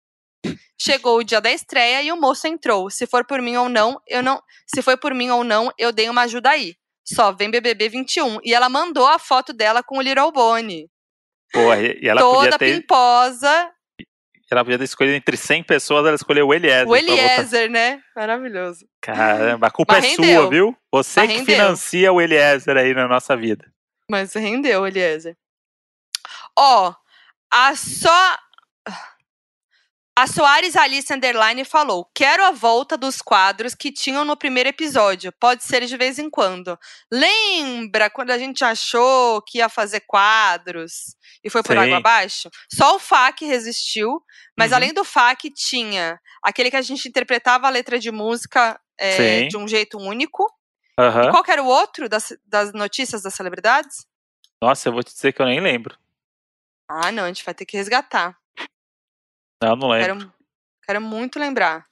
Chegou 0.80 1.18
o 1.18 1.24
dia 1.24 1.40
da 1.40 1.50
estreia 1.50 2.02
e 2.02 2.12
o 2.12 2.20
moço 2.20 2.46
entrou. 2.46 2.90
Se 2.90 3.06
for 3.06 3.24
por 3.26 3.40
mim 3.40 3.56
ou 3.56 3.68
não, 3.68 4.00
eu 4.06 4.22
não. 4.22 4.42
Se 4.66 4.82
foi 4.82 4.96
por 4.96 5.14
mim 5.14 5.30
ou 5.30 5.44
não, 5.44 5.72
eu 5.78 5.92
dei 5.92 6.08
uma 6.08 6.22
ajuda 6.22 6.50
aí. 6.50 6.74
Só 7.04 7.32
vem 7.32 7.50
BBB 7.50 7.88
21 7.88 8.38
e 8.42 8.54
ela 8.54 8.68
mandou 8.68 9.06
a 9.06 9.18
foto 9.18 9.52
dela 9.52 9.82
com 9.82 9.98
o 9.98 10.02
Little 10.02 10.32
Bonnie. 10.32 10.88
Porra, 11.52 11.80
e 11.80 12.08
ela 12.08 12.20
Toda 12.20 12.52
podia 12.52 12.58
ter... 12.58 12.80
pimposa 12.80 13.74
ela 14.54 14.64
podia 14.64 14.78
ter 14.78 14.84
escolhido 14.84 15.16
entre 15.16 15.36
100 15.36 15.64
pessoas, 15.64 16.06
ela 16.06 16.14
escolheu 16.14 16.46
o 16.46 16.54
Eliezer. 16.54 16.88
O 16.88 16.96
Eliezer, 16.96 17.70
né? 17.70 18.02
Maravilhoso. 18.14 18.86
Caramba, 19.00 19.66
a 19.66 19.70
culpa 19.70 19.94
Mas 19.94 20.04
é 20.04 20.08
rendeu. 20.08 20.42
sua, 20.42 20.50
viu? 20.50 20.76
Você 20.92 21.20
Mas 21.20 21.30
que 21.30 21.36
rendeu. 21.38 21.56
financia 21.56 22.12
o 22.12 22.20
Eliezer 22.20 22.76
aí 22.76 22.94
na 22.94 23.08
nossa 23.08 23.36
vida. 23.36 23.70
Mas 24.10 24.32
rendeu, 24.34 24.86
Eliezer. 24.86 25.36
Ó, 26.56 26.94
a 27.50 27.74
só 27.74 28.38
a 30.16 30.28
Soares 30.28 30.76
Alice 30.76 31.12
Underline 31.12 31.64
falou: 31.64 32.08
Quero 32.14 32.44
a 32.44 32.52
volta 32.52 32.96
dos 32.96 33.20
quadros 33.20 33.74
que 33.74 33.90
tinham 33.90 34.24
no 34.24 34.36
primeiro 34.36 34.68
episódio. 34.68 35.32
Pode 35.32 35.64
ser 35.64 35.84
de 35.84 35.96
vez 35.96 36.18
em 36.18 36.30
quando. 36.30 36.78
Lembra 37.10 38.08
quando 38.08 38.30
a 38.30 38.38
gente 38.38 38.64
achou 38.64 39.42
que 39.42 39.58
ia 39.58 39.68
fazer 39.68 40.00
quadros 40.06 41.16
e 41.42 41.50
foi 41.50 41.62
por 41.62 41.72
Sim. 41.72 41.82
água 41.82 41.96
abaixo? 41.96 42.48
Só 42.72 42.94
o 42.94 42.98
FAC 43.00 43.44
resistiu, 43.44 44.22
mas 44.56 44.70
uhum. 44.70 44.76
além 44.76 44.94
do 44.94 45.04
FAC, 45.04 45.50
tinha 45.50 46.20
aquele 46.42 46.70
que 46.70 46.76
a 46.76 46.82
gente 46.82 47.08
interpretava 47.08 47.66
a 47.66 47.70
letra 47.70 47.98
de 47.98 48.12
música 48.12 48.80
é, 48.96 49.46
de 49.48 49.56
um 49.56 49.66
jeito 49.66 49.98
único. 49.98 50.44
Uhum. 50.98 51.24
E 51.24 51.30
qual 51.30 51.42
era 51.48 51.62
o 51.62 51.66
outro 51.66 52.08
das, 52.08 52.32
das 52.46 52.72
notícias 52.72 53.22
das 53.22 53.34
celebridades? 53.34 54.06
Nossa, 54.62 54.88
eu 54.88 54.92
vou 54.92 55.02
te 55.02 55.12
dizer 55.12 55.32
que 55.32 55.42
eu 55.42 55.46
nem 55.46 55.60
lembro. 55.60 55.98
Ah, 56.88 57.10
não, 57.10 57.24
a 57.24 57.26
gente 57.26 57.44
vai 57.44 57.52
ter 57.52 57.66
que 57.66 57.76
resgatar. 57.76 58.38
Não, 59.62 59.76
não 59.76 59.88
lembro. 59.88 60.18
Quero, 60.18 60.34
quero 60.84 61.00
muito 61.00 61.38
lembrar. 61.38 61.86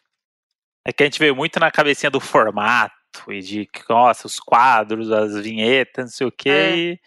É 0.84 0.92
que 0.92 1.02
a 1.02 1.06
gente 1.06 1.18
veio 1.18 1.34
muito 1.36 1.60
na 1.60 1.70
cabecinha 1.70 2.10
do 2.10 2.20
formato 2.20 2.92
e 3.28 3.40
de, 3.40 3.68
nossa, 3.88 4.26
os 4.26 4.40
quadros, 4.40 5.10
as 5.12 5.40
vinhetas, 5.40 6.04
não 6.04 6.10
sei 6.10 6.26
o 6.26 6.32
quê. 6.32 6.50
É. 6.50 6.76
E, 6.76 7.00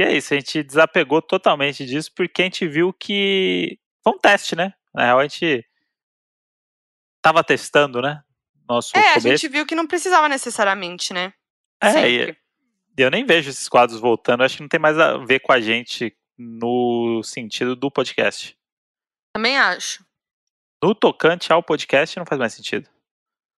e 0.00 0.02
é 0.04 0.16
isso, 0.16 0.34
a 0.34 0.36
gente 0.36 0.62
desapegou 0.62 1.22
totalmente 1.22 1.86
disso 1.86 2.12
porque 2.14 2.42
a 2.42 2.44
gente 2.44 2.66
viu 2.66 2.92
que 2.92 3.78
foi 4.02 4.12
um 4.12 4.18
teste, 4.18 4.54
né? 4.54 4.74
Na 4.94 5.04
real, 5.04 5.20
a 5.20 5.22
gente 5.22 5.64
tava 7.22 7.42
testando, 7.42 8.02
né? 8.02 8.22
Nosso 8.68 8.96
é, 8.96 9.00
começo. 9.00 9.26
a 9.26 9.30
gente 9.30 9.48
viu 9.48 9.64
que 9.64 9.74
não 9.74 9.86
precisava 9.86 10.28
necessariamente, 10.28 11.14
né? 11.14 11.32
É, 11.82 12.10
e 12.10 12.36
eu 12.96 13.10
nem 13.10 13.24
vejo 13.24 13.48
esses 13.48 13.68
quadros 13.68 14.00
voltando, 14.00 14.42
acho 14.42 14.56
que 14.56 14.62
não 14.62 14.68
tem 14.68 14.80
mais 14.80 14.98
a 14.98 15.16
ver 15.18 15.40
com 15.40 15.52
a 15.52 15.60
gente 15.60 16.14
no 16.36 17.22
sentido 17.22 17.74
do 17.76 17.90
podcast. 17.90 18.57
Também 19.38 19.56
acho. 19.56 20.04
No 20.82 20.96
tocante 20.96 21.52
ao 21.52 21.62
podcast 21.62 22.18
não 22.18 22.26
faz 22.26 22.40
mais 22.40 22.52
sentido. 22.54 22.90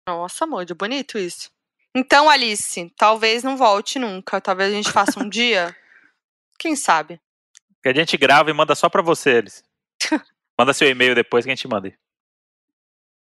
Nossa, 0.06 0.44
amor, 0.44 0.66
bonito 0.74 1.16
isso. 1.16 1.50
Então, 1.94 2.28
Alice, 2.28 2.92
talvez 2.98 3.42
não 3.42 3.56
volte 3.56 3.98
nunca. 3.98 4.42
Talvez 4.42 4.70
a 4.70 4.76
gente 4.76 4.92
faça 4.92 5.18
um 5.18 5.26
dia. 5.26 5.74
Quem 6.60 6.76
sabe? 6.76 7.18
Que 7.82 7.88
a 7.88 7.94
gente 7.94 8.18
grava 8.18 8.50
e 8.50 8.52
manda 8.52 8.74
só 8.74 8.90
pra 8.90 9.00
você, 9.00 9.38
Alice. 9.38 9.62
manda 10.58 10.74
seu 10.74 10.86
e-mail 10.86 11.14
depois 11.14 11.46
que 11.46 11.50
a 11.50 11.54
gente 11.54 11.66
manda. 11.66 11.90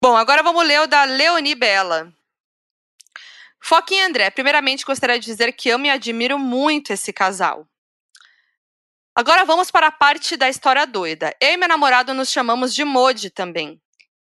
Bom, 0.04 0.14
agora 0.14 0.42
vamos 0.42 0.66
ler 0.66 0.82
o 0.82 0.86
da 0.86 1.04
Leonie 1.04 1.54
Bela. 1.54 2.12
Foquinha 3.62 4.06
André, 4.06 4.28
primeiramente 4.28 4.84
gostaria 4.84 5.18
de 5.18 5.24
dizer 5.24 5.52
que 5.52 5.70
amo 5.70 5.86
e 5.86 5.90
admiro 5.90 6.38
muito 6.38 6.92
esse 6.92 7.14
casal. 7.14 7.66
Agora 9.14 9.44
vamos 9.44 9.70
para 9.70 9.88
a 9.88 9.92
parte 9.92 10.38
da 10.38 10.48
história 10.48 10.86
doida. 10.86 11.36
Eu 11.38 11.50
e 11.50 11.56
meu 11.58 11.68
namorado 11.68 12.14
nos 12.14 12.30
chamamos 12.30 12.74
de 12.74 12.82
Modi 12.82 13.28
também. 13.28 13.78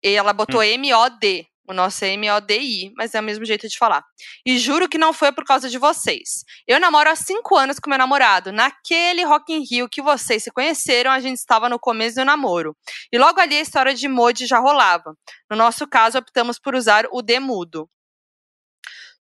E 0.01 0.15
ela 0.15 0.31
botou 0.31 0.63
M-O-D. 0.63 1.45
O 1.67 1.73
nosso 1.73 2.05
é 2.05 2.13
M-O-D-I, 2.13 2.93
mas 2.95 3.13
é 3.13 3.19
o 3.19 3.23
mesmo 3.23 3.43
jeito 3.43 3.67
de 3.67 3.77
falar. 3.77 4.05
E 4.45 4.57
juro 4.57 4.87
que 4.87 4.97
não 4.97 5.11
foi 5.11 5.33
por 5.33 5.43
causa 5.43 5.69
de 5.69 5.77
vocês. 5.77 6.45
Eu 6.65 6.79
namoro 6.79 7.09
há 7.09 7.15
cinco 7.15 7.57
anos 7.57 7.77
com 7.77 7.89
meu 7.89 7.99
namorado. 7.99 8.53
Naquele 8.53 9.25
Rock 9.25 9.51
in 9.51 9.65
Rio 9.69 9.89
que 9.89 10.01
vocês 10.01 10.43
se 10.43 10.51
conheceram, 10.51 11.11
a 11.11 11.19
gente 11.19 11.37
estava 11.37 11.67
no 11.67 11.77
começo 11.77 12.15
do 12.15 12.23
namoro. 12.23 12.73
E 13.11 13.17
logo 13.17 13.41
ali 13.41 13.57
a 13.57 13.61
história 13.61 13.93
de 13.93 14.07
Modi 14.07 14.47
já 14.47 14.59
rolava. 14.59 15.13
No 15.51 15.57
nosso 15.57 15.85
caso, 15.85 16.17
optamos 16.17 16.57
por 16.57 16.73
usar 16.73 17.05
o 17.11 17.21
D 17.21 17.37
mudo. 17.37 17.89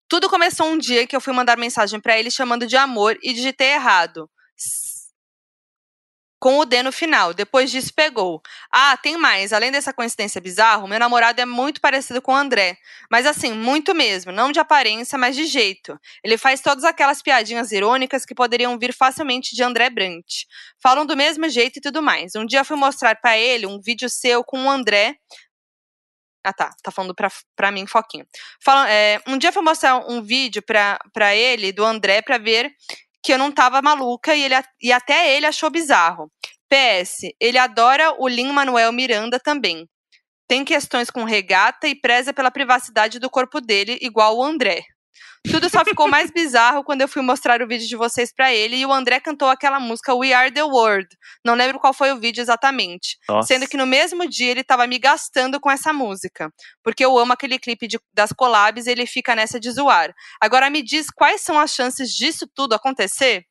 Tudo 0.08 0.30
começou 0.30 0.68
um 0.68 0.78
dia 0.78 1.04
que 1.04 1.16
eu 1.16 1.20
fui 1.20 1.34
mandar 1.34 1.58
mensagem 1.58 2.00
para 2.00 2.16
ele 2.16 2.30
chamando 2.30 2.64
de 2.64 2.76
amor 2.76 3.18
e 3.22 3.34
digitei 3.34 3.72
errado. 3.72 4.30
Com 6.40 6.58
o 6.58 6.64
D 6.64 6.82
no 6.82 6.92
final. 6.92 7.34
Depois 7.34 7.70
disso, 7.70 7.92
pegou. 7.94 8.40
Ah, 8.72 8.96
tem 8.96 9.16
mais. 9.16 9.52
Além 9.52 9.72
dessa 9.72 9.92
coincidência 9.92 10.40
bizarra, 10.40 10.86
meu 10.86 10.98
namorado 10.98 11.40
é 11.40 11.44
muito 11.44 11.80
parecido 11.80 12.22
com 12.22 12.32
o 12.32 12.36
André. 12.36 12.76
Mas 13.10 13.26
assim, 13.26 13.52
muito 13.52 13.94
mesmo. 13.94 14.30
Não 14.30 14.52
de 14.52 14.60
aparência, 14.60 15.18
mas 15.18 15.34
de 15.34 15.46
jeito. 15.46 15.98
Ele 16.22 16.38
faz 16.38 16.60
todas 16.60 16.84
aquelas 16.84 17.22
piadinhas 17.22 17.72
irônicas 17.72 18.24
que 18.24 18.34
poderiam 18.34 18.78
vir 18.78 18.94
facilmente 18.94 19.56
de 19.56 19.62
André 19.62 19.90
Brant. 19.90 20.44
Falam 20.82 21.04
do 21.04 21.16
mesmo 21.16 21.48
jeito 21.48 21.78
e 21.78 21.82
tudo 21.82 22.02
mais. 22.02 22.34
Um 22.36 22.46
dia 22.46 22.64
fui 22.64 22.76
mostrar 22.76 23.16
para 23.16 23.36
ele 23.36 23.66
um 23.66 23.80
vídeo 23.80 24.08
seu 24.08 24.44
com 24.44 24.64
o 24.64 24.70
André 24.70 25.16
ah, 26.48 26.52
tá. 26.52 26.70
Tá 26.82 26.90
falando 26.90 27.14
pra, 27.14 27.28
pra 27.54 27.70
mim, 27.70 27.86
Foquinha. 27.86 28.26
Fala, 28.64 28.88
é, 28.90 29.20
um 29.26 29.36
dia 29.36 29.48
eu 29.48 29.52
fui 29.52 29.62
mostrar 29.62 29.98
um 30.08 30.22
vídeo 30.22 30.62
pra, 30.62 30.98
pra 31.12 31.34
ele, 31.34 31.72
do 31.72 31.84
André, 31.84 32.22
pra 32.22 32.38
ver 32.38 32.72
que 33.22 33.32
eu 33.32 33.38
não 33.38 33.52
tava 33.52 33.82
maluca 33.82 34.34
e, 34.34 34.42
ele, 34.42 34.54
e 34.80 34.92
até 34.92 35.36
ele 35.36 35.46
achou 35.46 35.70
bizarro. 35.70 36.30
PS, 36.68 37.32
ele 37.40 37.58
adora 37.58 38.14
o 38.18 38.28
Lin 38.28 38.52
Manuel 38.52 38.92
Miranda 38.92 39.40
também. 39.40 39.88
Tem 40.46 40.64
questões 40.64 41.10
com 41.10 41.24
regata 41.24 41.88
e 41.88 41.94
preza 41.94 42.32
pela 42.32 42.50
privacidade 42.50 43.18
do 43.18 43.30
corpo 43.30 43.60
dele, 43.60 43.98
igual 44.00 44.36
o 44.36 44.42
André. 44.42 44.82
Tudo 45.50 45.70
só 45.70 45.84
ficou 45.84 46.08
mais 46.08 46.30
bizarro 46.30 46.82
quando 46.84 47.00
eu 47.00 47.08
fui 47.08 47.22
mostrar 47.22 47.62
o 47.62 47.66
vídeo 47.68 47.86
de 47.86 47.96
vocês 47.96 48.32
para 48.34 48.52
ele 48.52 48.76
e 48.76 48.84
o 48.84 48.92
André 48.92 49.20
cantou 49.20 49.48
aquela 49.48 49.78
música 49.78 50.14
We 50.14 50.32
Are 50.32 50.50
the 50.50 50.62
World. 50.64 51.08
Não 51.44 51.54
lembro 51.54 51.78
qual 51.78 51.94
foi 51.94 52.10
o 52.12 52.18
vídeo 52.18 52.40
exatamente. 52.42 53.16
Nossa. 53.28 53.48
Sendo 53.48 53.66
que 53.68 53.76
no 53.76 53.86
mesmo 53.86 54.28
dia 54.28 54.50
ele 54.50 54.64
tava 54.64 54.86
me 54.86 54.98
gastando 54.98 55.60
com 55.60 55.70
essa 55.70 55.92
música. 55.92 56.52
Porque 56.82 57.04
eu 57.04 57.16
amo 57.16 57.32
aquele 57.32 57.58
clipe 57.58 57.86
de- 57.86 58.00
das 58.12 58.32
collabs 58.32 58.86
e 58.86 58.90
ele 58.90 59.06
fica 59.06 59.34
nessa 59.34 59.58
de 59.60 59.70
zoar. 59.70 60.12
Agora 60.40 60.68
me 60.68 60.82
diz 60.82 61.08
quais 61.10 61.40
são 61.40 61.58
as 61.58 61.72
chances 61.72 62.10
disso 62.14 62.46
tudo 62.54 62.74
acontecer? 62.74 63.44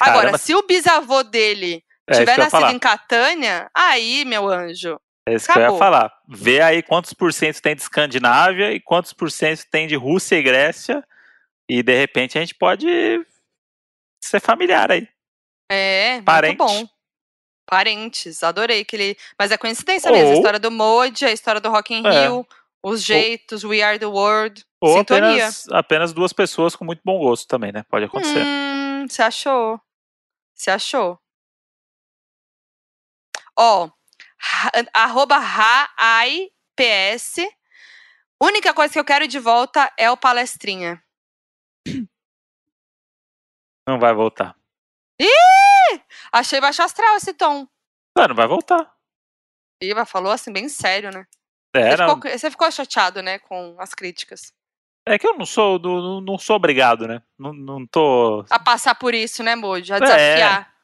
Agora, 0.00 0.16
Caramba. 0.20 0.38
se 0.38 0.54
o 0.54 0.62
bisavô 0.66 1.22
dele 1.22 1.82
É 2.08 2.18
tiver 2.18 2.38
nascido 2.38 2.70
em 2.70 2.78
Catânia, 2.78 3.70
aí, 3.74 4.24
meu 4.24 4.48
anjo. 4.48 4.98
É 5.28 5.34
isso 5.34 5.46
que 5.46 5.52
eu 5.52 5.60
ia 5.60 5.66
Acabou. 5.66 5.78
falar. 5.78 6.16
Vê 6.28 6.60
aí 6.60 6.82
quantos 6.82 7.12
por 7.12 7.32
cento 7.32 7.60
tem 7.60 7.74
de 7.74 7.82
Escandinávia 7.82 8.72
e 8.72 8.80
quantos 8.80 9.12
por 9.12 9.30
cento 9.30 9.64
tem 9.70 9.86
de 9.88 9.96
Rússia 9.96 10.36
e 10.36 10.42
Grécia. 10.42 11.06
E 11.68 11.82
de 11.82 11.98
repente 11.98 12.38
a 12.38 12.40
gente 12.40 12.54
pode 12.54 12.86
ser 14.22 14.40
familiar 14.40 14.90
aí. 14.92 15.08
É, 15.70 16.22
Parente. 16.22 16.56
muito 16.58 16.72
bom. 16.72 16.88
Parentes, 17.68 18.44
adorei 18.44 18.84
que 18.84 18.94
ele. 18.94 19.16
Mas 19.36 19.50
é 19.50 19.58
coincidência 19.58 20.12
mesmo. 20.12 20.28
A 20.28 20.30
Ou- 20.30 20.36
história 20.36 20.60
do 20.60 20.70
Modi, 20.70 21.24
a 21.24 21.32
história 21.32 21.60
do 21.60 21.68
Rock 21.70 21.92
in 21.92 22.06
É. 22.06 22.10
Rio, 22.28 22.46
os 22.80 23.02
jeitos, 23.02 23.64
We 23.64 23.82
Are 23.82 23.98
the 23.98 24.06
World. 24.06 24.64
Ou 24.80 24.98
Sintonia. 24.98 25.28
apenas, 25.32 25.68
apenas 25.70 26.12
duas 26.12 26.32
pessoas 26.32 26.76
com 26.76 26.84
muito 26.84 27.00
bom 27.04 27.18
gosto 27.18 27.48
também, 27.48 27.72
né? 27.72 27.84
Pode 27.90 28.04
acontecer. 28.04 28.44
Hum, 28.46 29.06
você 29.08 29.22
achou? 29.22 29.80
Você 30.54 30.70
achou? 30.70 31.18
Ó, 33.58 33.86
ra- 33.86 33.90
arroba 34.92 35.38
RAIPS. 35.38 37.36
Única 38.42 38.74
coisa 38.74 38.92
que 38.92 38.98
eu 38.98 39.04
quero 39.04 39.26
de 39.26 39.38
volta 39.38 39.90
é 39.98 40.10
o 40.10 40.16
palestrinha. 40.16 41.02
Não 43.88 43.98
vai 43.98 44.12
voltar. 44.14 44.54
Achei 46.32 46.60
baixo 46.60 46.82
astral 46.82 47.16
esse 47.16 47.32
tom. 47.32 47.66
Ah, 48.18 48.28
não 48.28 48.34
vai 48.34 48.46
voltar. 48.46 48.92
Iva 49.82 50.04
falou 50.04 50.32
assim, 50.32 50.52
bem 50.52 50.68
sério, 50.68 51.10
né? 51.12 51.26
É, 51.74 51.90
Você, 51.90 51.96
ficou, 51.96 52.20
você 52.38 52.50
ficou 52.50 52.70
chateado, 52.70 53.22
né, 53.22 53.38
com 53.38 53.76
as 53.78 53.94
críticas. 53.94 54.52
é 55.06 55.18
que 55.18 55.26
eu 55.26 55.36
não 55.36 55.44
sou, 55.46 55.78
não, 55.78 56.20
não 56.20 56.38
sou 56.38 56.56
obrigado, 56.56 57.06
né? 57.06 57.22
Não, 57.38 57.52
não 57.52 57.86
tô. 57.86 58.44
A 58.50 58.58
passar 58.58 58.94
por 58.94 59.14
isso, 59.14 59.42
né, 59.42 59.54
Moji? 59.54 59.92
A 59.92 59.96
É. 59.96 60.00
desafiar. 60.00 60.74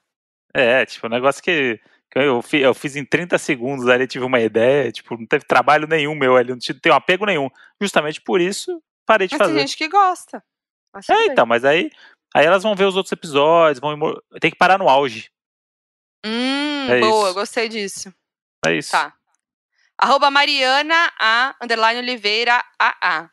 É, 0.54 0.84
tipo, 0.86 1.06
um 1.06 1.10
negócio 1.10 1.42
que 1.42 1.80
eu, 2.14 2.42
fi- 2.42 2.60
eu 2.60 2.74
fiz 2.74 2.96
em 2.96 3.04
30 3.04 3.38
segundos 3.38 3.88
ali, 3.88 4.06
tive 4.06 4.24
uma 4.24 4.40
ideia, 4.40 4.90
tipo, 4.92 5.16
não 5.16 5.26
teve 5.26 5.44
trabalho 5.44 5.86
nenhum 5.86 6.14
meu 6.14 6.36
ali, 6.36 6.50
não 6.50 6.58
tenho 6.58 6.94
apego 6.94 7.24
nenhum. 7.26 7.48
Justamente 7.80 8.20
por 8.20 8.40
isso, 8.40 8.82
parei 9.06 9.26
de 9.28 9.34
Mas 9.34 9.38
tem 9.38 9.48
fazer. 9.48 9.60
gente 9.60 9.76
que 9.76 9.88
gosta. 9.88 10.42
Tudo 11.06 11.16
É, 11.18 11.26
então, 11.26 11.46
mas 11.46 11.64
aí, 11.64 11.90
aí 12.34 12.44
elas 12.44 12.62
vão 12.62 12.74
ver 12.74 12.84
os 12.84 12.96
outros 12.96 13.12
episódios, 13.12 13.80
vão 13.80 13.98
tem 14.40 14.50
que 14.50 14.56
parar 14.58 14.78
no 14.78 14.88
auge. 14.88 15.30
Hum, 16.24 16.88
É 16.90 17.00
boa, 17.00 17.26
isso. 17.28 17.34
gostei 17.34 17.68
disso. 17.68 18.14
É 18.66 18.74
isso. 18.76 18.90
Tá. 18.92 19.14
Arroba 19.98 20.30
Mariana 20.30 21.12
A, 21.18 21.54
underline 21.62 22.00
Oliveira 22.00 22.62
AA. 22.78 23.30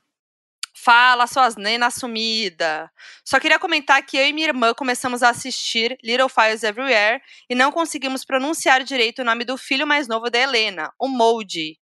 Fala, 0.81 1.27
suas 1.27 1.57
nenas 1.57 1.95
sumida. 1.95 2.89
Só 3.25 3.37
queria 3.37 3.59
comentar 3.59 4.01
que 4.05 4.17
eu 4.17 4.25
e 4.25 4.31
minha 4.31 4.47
irmã 4.47 4.73
começamos 4.73 5.21
a 5.21 5.29
assistir 5.29 5.97
Little 6.01 6.29
Fires 6.29 6.63
Everywhere 6.63 7.21
e 7.49 7.53
não 7.53 7.69
conseguimos 7.69 8.23
pronunciar 8.23 8.81
direito 8.85 9.21
o 9.21 9.25
nome 9.25 9.43
do 9.43 9.57
filho 9.57 9.85
mais 9.85 10.07
novo 10.07 10.29
da 10.29 10.39
Helena, 10.39 10.89
o 10.97 11.09
Moldy. 11.09 11.77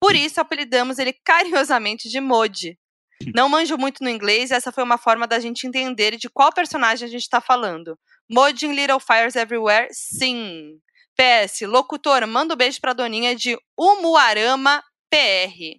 Por 0.00 0.16
isso 0.16 0.40
apelidamos 0.40 0.98
ele 0.98 1.12
carinhosamente 1.22 2.08
de 2.08 2.20
Modi. 2.20 2.78
Não 3.34 3.50
manjo 3.50 3.76
muito 3.76 4.02
no 4.02 4.08
inglês 4.08 4.50
e 4.50 4.54
essa 4.54 4.72
foi 4.72 4.82
uma 4.82 4.96
forma 4.96 5.26
da 5.26 5.38
gente 5.38 5.66
entender 5.66 6.16
de 6.16 6.30
qual 6.30 6.50
personagem 6.54 7.06
a 7.06 7.10
gente 7.10 7.28
tá 7.28 7.38
falando. 7.38 7.98
Modi 8.30 8.64
em 8.64 8.74
Little 8.74 8.98
Fires 8.98 9.36
Everywhere, 9.36 9.88
sim. 9.92 10.80
PS, 11.14 11.60
locutor, 11.68 12.26
manda 12.26 12.54
um 12.54 12.56
beijo 12.56 12.80
pra 12.80 12.94
Doninha 12.94 13.36
de 13.36 13.58
Umuarama 13.78 14.82
PR. 15.10 15.78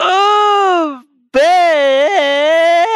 Oh, 0.00 1.00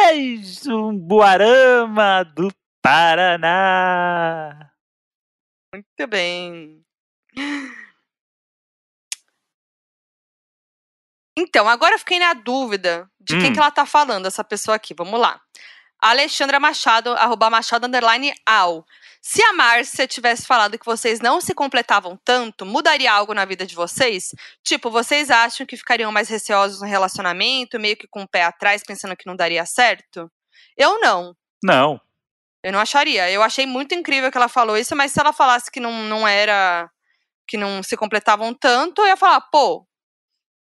beijo, 0.03 0.91
Buarama 0.93 2.23
do 2.23 2.51
Paraná. 2.81 4.71
Muito 5.73 6.07
bem. 6.09 6.83
Então, 11.37 11.67
agora 11.67 11.95
eu 11.95 11.99
fiquei 11.99 12.19
na 12.19 12.33
dúvida 12.33 13.09
de 13.19 13.37
quem 13.39 13.49
Hum. 13.49 13.53
que 13.53 13.59
ela 13.59 13.71
tá 13.71 13.85
falando, 13.85 14.25
essa 14.27 14.43
pessoa 14.43 14.75
aqui. 14.75 14.93
Vamos 14.93 15.19
lá. 15.19 15.39
Alexandra 15.99 16.59
Machado, 16.59 17.11
arroba 17.13 17.49
Machado, 17.49 17.87
underline, 17.87 18.33
ao. 18.45 18.85
Se 19.23 19.43
a 19.43 19.53
Márcia 19.53 20.07
tivesse 20.07 20.47
falado 20.47 20.79
que 20.79 20.85
vocês 20.85 21.19
não 21.19 21.39
se 21.39 21.53
completavam 21.53 22.19
tanto, 22.25 22.65
mudaria 22.65 23.11
algo 23.11 23.35
na 23.35 23.45
vida 23.45 23.67
de 23.67 23.75
vocês? 23.75 24.33
Tipo, 24.63 24.89
vocês 24.89 25.29
acham 25.29 25.65
que 25.65 25.77
ficariam 25.77 26.11
mais 26.11 26.27
receosos 26.27 26.81
no 26.81 26.87
relacionamento, 26.87 27.79
meio 27.79 27.95
que 27.95 28.07
com 28.07 28.23
o 28.23 28.27
pé 28.27 28.43
atrás, 28.43 28.83
pensando 28.83 29.15
que 29.15 29.27
não 29.27 29.35
daria 29.35 29.63
certo? 29.65 30.29
Eu 30.75 30.99
não. 30.99 31.35
Não, 31.63 32.01
Eu 32.63 32.71
não 32.71 32.79
acharia. 32.79 33.29
Eu 33.29 33.43
achei 33.43 33.67
muito 33.67 33.93
incrível 33.93 34.31
que 34.31 34.37
ela 34.37 34.47
falou 34.47 34.75
isso, 34.75 34.95
mas 34.95 35.11
se 35.11 35.19
ela 35.19 35.31
falasse 35.31 35.69
que 35.69 35.79
não, 35.79 36.03
não 36.03 36.27
era. 36.27 36.89
que 37.47 37.57
não 37.57 37.83
se 37.83 37.95
completavam 37.95 38.53
tanto, 38.55 39.01
eu 39.01 39.07
ia 39.07 39.17
falar, 39.17 39.41
pô, 39.51 39.85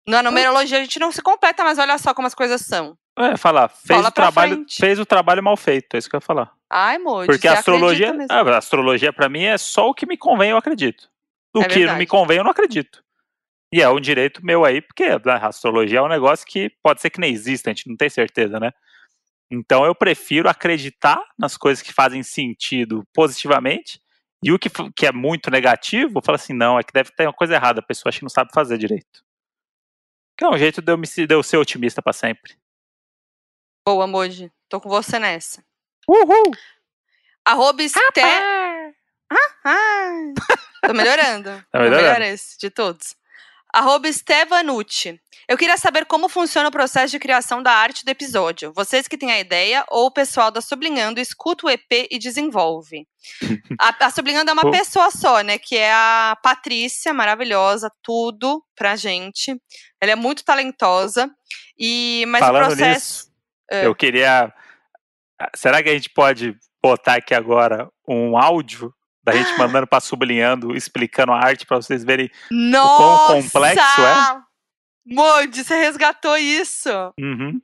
na 0.05 0.21
numerologia 0.21 0.79
a 0.79 0.81
gente 0.81 0.99
não 0.99 1.11
se 1.11 1.21
completa, 1.21 1.63
mas 1.63 1.77
olha 1.79 1.97
só 1.97 2.13
como 2.13 2.27
as 2.27 2.35
coisas 2.35 2.61
são. 2.61 2.97
é 3.17 3.37
falar, 3.37 3.69
fez 3.69 3.97
Fala 3.99 4.09
o 4.09 4.11
trabalho, 4.11 4.55
frente. 4.55 4.75
fez 4.77 4.99
o 4.99 5.05
trabalho 5.05 5.41
mal 5.43 5.55
feito, 5.55 5.95
é 5.95 5.97
isso 5.97 6.09
que 6.09 6.15
eu 6.15 6.19
ia 6.19 6.21
falar. 6.21 6.51
Ai, 6.69 6.97
Moji, 6.99 7.27
Porque 7.27 7.47
a 7.47 7.53
astrologia, 7.53 8.13
mesmo. 8.13 8.27
ah, 8.29 8.41
a 8.41 8.57
astrologia 8.57 9.11
para 9.11 9.27
mim 9.27 9.43
é 9.43 9.57
só 9.57 9.89
o 9.89 9.93
que 9.93 10.05
me 10.05 10.15
convém, 10.17 10.51
eu 10.51 10.57
acredito. 10.57 11.09
O 11.53 11.61
É 11.61 11.67
que 11.67 11.69
não 11.69 11.79
verdade. 11.79 11.99
me 11.99 12.05
convém, 12.05 12.37
eu 12.37 12.43
não 12.43 12.51
acredito. 12.51 13.03
E 13.73 13.81
é 13.81 13.89
um 13.89 13.99
direito 13.99 14.43
meu 14.45 14.65
aí, 14.65 14.81
porque 14.81 15.03
a 15.05 15.47
astrologia 15.47 15.99
é 15.99 16.01
um 16.01 16.07
negócio 16.07 16.45
que 16.45 16.69
pode 16.81 17.01
ser 17.01 17.09
que 17.09 17.19
nem 17.19 17.33
exista, 17.33 17.69
a 17.69 17.73
gente 17.73 17.87
não 17.87 17.95
tem 17.95 18.09
certeza, 18.09 18.59
né? 18.59 18.71
Então 19.51 19.83
eu 19.83 19.95
prefiro 19.95 20.47
acreditar 20.47 21.19
nas 21.37 21.57
coisas 21.57 21.81
que 21.81 21.91
fazem 21.91 22.21
sentido 22.21 23.03
positivamente, 23.13 23.99
e 24.43 24.51
o 24.51 24.59
que, 24.59 24.69
que 24.95 25.05
é 25.05 25.11
muito 25.11 25.51
negativo, 25.51 26.19
eu 26.19 26.21
falo 26.23 26.35
assim, 26.35 26.53
não, 26.53 26.79
é 26.79 26.83
que 26.83 26.93
deve 26.93 27.11
ter 27.11 27.25
uma 27.25 27.33
coisa 27.33 27.55
errada, 27.55 27.79
a 27.79 27.83
pessoa 27.83 28.09
acha 28.09 28.19
que 28.19 28.23
não 28.23 28.29
sabe 28.29 28.51
fazer 28.53 28.77
direito. 28.77 29.23
Que 30.37 30.45
é 30.45 30.49
um 30.49 30.57
jeito 30.57 30.81
de 30.81 30.91
eu, 30.91 30.97
me, 30.97 31.05
de 31.07 31.33
eu 31.33 31.43
ser 31.43 31.57
otimista 31.57 32.01
pra 32.01 32.13
sempre. 32.13 32.55
Boa, 33.85 34.07
Moji. 34.07 34.51
Tô 34.69 34.79
com 34.79 34.87
você 34.87 35.19
nessa. 35.19 35.65
Uhul! 36.09 36.51
Arroba 37.45 37.83
Esté. 37.83 38.01
Ah, 39.63 40.09
tô 40.87 40.93
melhorando. 40.93 41.63
Tá 41.71 41.79
melhorando? 41.79 42.01
melhorar 42.03 42.27
esse 42.27 42.57
de 42.57 42.69
todos. 42.71 43.15
Arroba 43.71 44.07
Estevanucci. 44.07 45.21
Eu 45.47 45.55
queria 45.55 45.77
saber 45.77 46.05
como 46.05 46.27
funciona 46.27 46.69
o 46.69 46.71
processo 46.71 47.11
de 47.11 47.19
criação 47.19 47.61
da 47.61 47.71
arte 47.71 48.03
do 48.03 48.09
episódio. 48.09 48.73
Vocês 48.75 49.07
que 49.07 49.17
têm 49.17 49.31
a 49.31 49.39
ideia 49.39 49.85
ou 49.89 50.07
o 50.07 50.11
pessoal 50.11 50.49
da 50.49 50.61
Sublinhando 50.61 51.19
escuta 51.19 51.67
o 51.67 51.69
EP 51.69 52.07
e 52.09 52.17
desenvolve. 52.17 53.07
a, 53.79 54.05
a 54.05 54.09
Sublinhando 54.09 54.49
é 54.49 54.53
uma 54.53 54.71
pessoa 54.71 55.11
só, 55.11 55.41
né? 55.41 55.59
Que 55.59 55.77
é 55.77 55.91
a 55.93 56.35
Patrícia, 56.41 57.13
maravilhosa, 57.13 57.91
tudo 58.01 58.63
pra 58.75 58.95
gente. 58.95 59.55
Ela 60.01 60.13
é 60.13 60.15
muito 60.15 60.43
talentosa. 60.43 61.29
E, 61.77 62.25
mas 62.27 62.39
Falando 62.41 62.63
o 62.63 62.67
processo. 62.67 62.89
nisso, 62.89 63.31
É. 63.71 63.85
eu 63.85 63.93
queria. 63.93 64.51
Será 65.55 65.81
que 65.81 65.89
a 65.89 65.93
gente 65.93 66.09
pode 66.09 66.57
botar 66.81 67.15
aqui 67.15 67.33
agora 67.33 67.89
um 68.07 68.37
áudio 68.37 68.93
da 69.23 69.33
gente 69.33 69.51
mandando 69.57 69.87
pra 69.87 69.99
sublinhando, 69.99 70.75
explicando 70.75 71.31
a 71.31 71.37
arte 71.39 71.65
pra 71.65 71.77
vocês 71.77 72.03
verem? 72.03 72.29
Nossa! 72.51 73.33
complexo 73.33 74.01
é? 74.01 74.41
Moody, 75.05 75.63
você 75.63 75.75
resgatou 75.75 76.37
isso. 76.37 76.89
Uhum. 77.19 77.59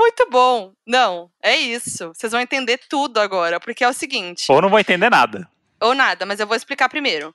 Muito 0.00 0.28
bom. 0.30 0.72
Não, 0.86 1.30
é 1.42 1.56
isso. 1.56 2.12
Vocês 2.14 2.32
vão 2.32 2.40
entender 2.40 2.78
tudo 2.88 3.18
agora, 3.18 3.60
porque 3.60 3.84
é 3.84 3.88
o 3.88 3.92
seguinte. 3.92 4.46
Ou 4.50 4.60
não 4.60 4.68
vou 4.68 4.78
entender 4.78 5.10
nada. 5.10 5.48
Ou 5.80 5.94
nada, 5.94 6.24
mas 6.26 6.40
eu 6.40 6.46
vou 6.46 6.56
explicar 6.56 6.88
primeiro. 6.88 7.34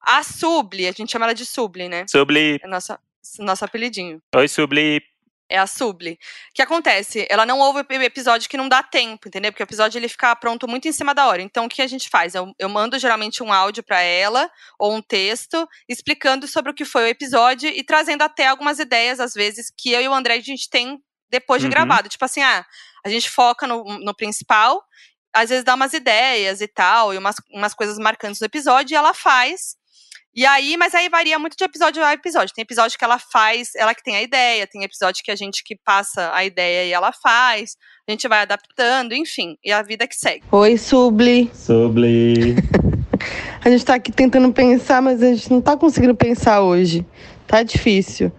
A 0.00 0.22
Subli, 0.22 0.86
a 0.86 0.92
gente 0.92 1.10
chama 1.10 1.26
ela 1.26 1.34
de 1.34 1.44
Subli, 1.44 1.88
né? 1.88 2.04
Subli. 2.08 2.58
É 2.62 2.66
nossa, 2.66 2.98
nosso 3.38 3.64
apelidinho. 3.64 4.20
Oi, 4.34 4.48
Subli. 4.48 5.02
É 5.48 5.58
a 5.58 5.66
Subli. 5.66 6.12
O 6.12 6.54
que 6.54 6.62
acontece? 6.62 7.26
Ela 7.30 7.46
não 7.46 7.60
ouve 7.60 7.80
o 7.80 8.02
episódio 8.02 8.48
que 8.48 8.56
não 8.56 8.68
dá 8.68 8.82
tempo, 8.82 9.28
entendeu? 9.28 9.52
Porque 9.52 9.62
o 9.62 9.64
episódio 9.64 9.98
ele 9.98 10.08
fica 10.08 10.34
pronto 10.34 10.66
muito 10.66 10.88
em 10.88 10.92
cima 10.92 11.14
da 11.14 11.26
hora. 11.26 11.40
Então, 11.40 11.66
o 11.66 11.68
que 11.68 11.80
a 11.82 11.86
gente 11.86 12.08
faz? 12.08 12.34
Eu, 12.34 12.52
eu 12.58 12.68
mando 12.68 12.98
geralmente 12.98 13.42
um 13.42 13.52
áudio 13.52 13.82
pra 13.84 14.00
ela, 14.00 14.50
ou 14.78 14.92
um 14.94 15.00
texto, 15.00 15.68
explicando 15.88 16.48
sobre 16.48 16.72
o 16.72 16.74
que 16.74 16.84
foi 16.84 17.04
o 17.04 17.06
episódio 17.06 17.68
e 17.70 17.84
trazendo 17.84 18.22
até 18.22 18.48
algumas 18.48 18.78
ideias, 18.80 19.20
às 19.20 19.34
vezes, 19.34 19.72
que 19.76 19.92
eu 19.92 20.00
e 20.00 20.08
o 20.08 20.14
André 20.14 20.34
a 20.34 20.40
gente 20.40 20.68
tem 20.68 20.98
depois 21.30 21.60
de 21.60 21.66
Uhum. 21.66 21.70
gravado. 21.70 22.08
Tipo 22.08 22.24
assim, 22.24 22.42
ah, 22.42 22.64
a 23.04 23.08
gente 23.08 23.30
foca 23.30 23.66
no, 23.68 23.84
no 24.00 24.14
principal, 24.16 24.82
às 25.32 25.50
vezes 25.50 25.64
dá 25.64 25.74
umas 25.74 25.92
ideias 25.92 26.60
e 26.60 26.66
tal, 26.66 27.14
e 27.14 27.18
umas, 27.18 27.36
umas 27.52 27.72
coisas 27.74 27.98
marcantes 27.98 28.40
do 28.40 28.46
episódio, 28.46 28.94
e 28.94 28.96
ela 28.96 29.14
faz. 29.14 29.76
E 30.36 30.44
aí, 30.44 30.76
mas 30.76 30.94
aí 30.94 31.08
varia 31.08 31.38
muito 31.38 31.56
de 31.56 31.64
episódio 31.64 32.04
a 32.04 32.12
episódio. 32.12 32.54
Tem 32.54 32.60
episódio 32.60 32.98
que 32.98 33.04
ela 33.04 33.18
faz, 33.18 33.70
ela 33.74 33.94
que 33.94 34.02
tem 34.02 34.16
a 34.16 34.22
ideia, 34.22 34.66
tem 34.66 34.84
episódio 34.84 35.24
que 35.24 35.30
a 35.30 35.34
gente 35.34 35.64
que 35.64 35.74
passa 35.74 36.30
a 36.34 36.44
ideia 36.44 36.84
e 36.84 36.92
ela 36.92 37.10
faz. 37.10 37.74
A 38.06 38.10
gente 38.10 38.28
vai 38.28 38.42
adaptando, 38.42 39.14
enfim, 39.14 39.56
e 39.64 39.72
a 39.72 39.80
vida 39.80 40.06
que 40.06 40.14
segue. 40.14 40.44
Oi, 40.52 40.76
Subli. 40.76 41.50
Subli. 41.54 42.54
A 43.64 43.70
gente 43.70 43.84
tá 43.84 43.94
aqui 43.94 44.12
tentando 44.12 44.52
pensar, 44.52 45.02
mas 45.02 45.20
a 45.20 45.26
gente 45.26 45.50
não 45.50 45.60
tá 45.60 45.76
conseguindo 45.76 46.14
pensar 46.14 46.60
hoje. 46.60 47.04
Tá 47.48 47.64
difícil. 47.64 48.30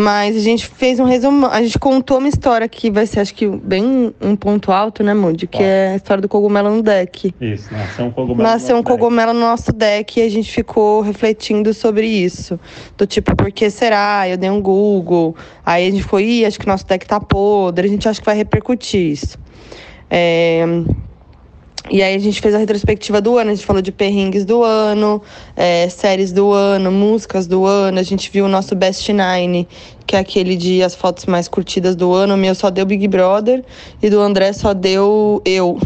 Mas 0.00 0.36
a 0.36 0.38
gente 0.38 0.64
fez 0.64 1.00
um 1.00 1.04
resumo, 1.04 1.46
a 1.46 1.60
gente 1.60 1.76
contou 1.76 2.18
uma 2.18 2.28
história 2.28 2.68
que 2.68 2.88
vai 2.88 3.04
ser, 3.04 3.18
acho 3.18 3.34
que, 3.34 3.48
bem 3.48 4.14
um 4.20 4.36
ponto 4.36 4.70
alto, 4.70 5.02
né, 5.02 5.12
Moody? 5.12 5.48
Que 5.48 5.60
é 5.60 5.88
a 5.88 5.96
história 5.96 6.20
do 6.22 6.28
cogumelo 6.28 6.70
no 6.70 6.84
deck. 6.84 7.34
Isso, 7.40 7.74
nasceu 7.74 8.04
um 8.04 8.10
cogumelo. 8.12 8.42
Nasceu 8.48 8.76
um 8.76 8.82
cogumelo 8.84 9.32
no 9.32 9.40
nosso 9.40 9.72
deck 9.72 10.20
e 10.20 10.22
a 10.22 10.30
gente 10.30 10.52
ficou 10.52 11.00
refletindo 11.00 11.74
sobre 11.74 12.06
isso. 12.06 12.60
Do 12.96 13.08
tipo, 13.08 13.34
por 13.34 13.50
que 13.50 13.68
será? 13.70 14.28
Eu 14.28 14.36
dei 14.36 14.48
um 14.48 14.62
Google. 14.62 15.34
Aí 15.66 15.88
a 15.88 15.90
gente 15.90 16.04
foi, 16.04 16.24
ih, 16.24 16.46
acho 16.46 16.60
que 16.60 16.66
nosso 16.68 16.86
deck 16.86 17.04
tá 17.04 17.18
podre. 17.18 17.88
A 17.88 17.90
gente 17.90 18.08
acha 18.08 18.20
que 18.20 18.26
vai 18.26 18.36
repercutir 18.36 19.00
isso. 19.00 19.36
É, 20.08 20.64
E 21.90 22.02
aí 22.02 22.14
a 22.14 22.18
gente 22.18 22.40
fez 22.40 22.54
a 22.54 22.58
retrospectiva 22.58 23.20
do 23.20 23.38
ano, 23.38 23.50
a 23.50 23.54
gente 23.54 23.64
falou 23.64 23.80
de 23.80 23.90
perrengues 23.90 24.44
do 24.44 24.62
ano, 24.62 25.22
é, 25.56 25.88
séries 25.88 26.32
do 26.32 26.52
ano, 26.52 26.92
músicas 26.92 27.46
do 27.46 27.64
ano, 27.64 27.98
a 27.98 28.02
gente 28.02 28.30
viu 28.30 28.44
o 28.44 28.48
nosso 28.48 28.74
Best 28.74 29.10
Nine, 29.10 29.66
que 30.06 30.14
é 30.14 30.18
aquele 30.18 30.56
de 30.56 30.82
as 30.82 30.94
fotos 30.94 31.24
mais 31.26 31.48
curtidas 31.48 31.96
do 31.96 32.12
ano. 32.12 32.34
O 32.34 32.36
meu 32.36 32.54
só 32.54 32.70
deu 32.70 32.84
Big 32.84 33.08
Brother 33.08 33.64
e 34.02 34.10
do 34.10 34.20
André 34.20 34.52
só 34.52 34.74
deu 34.74 35.40
eu. 35.44 35.78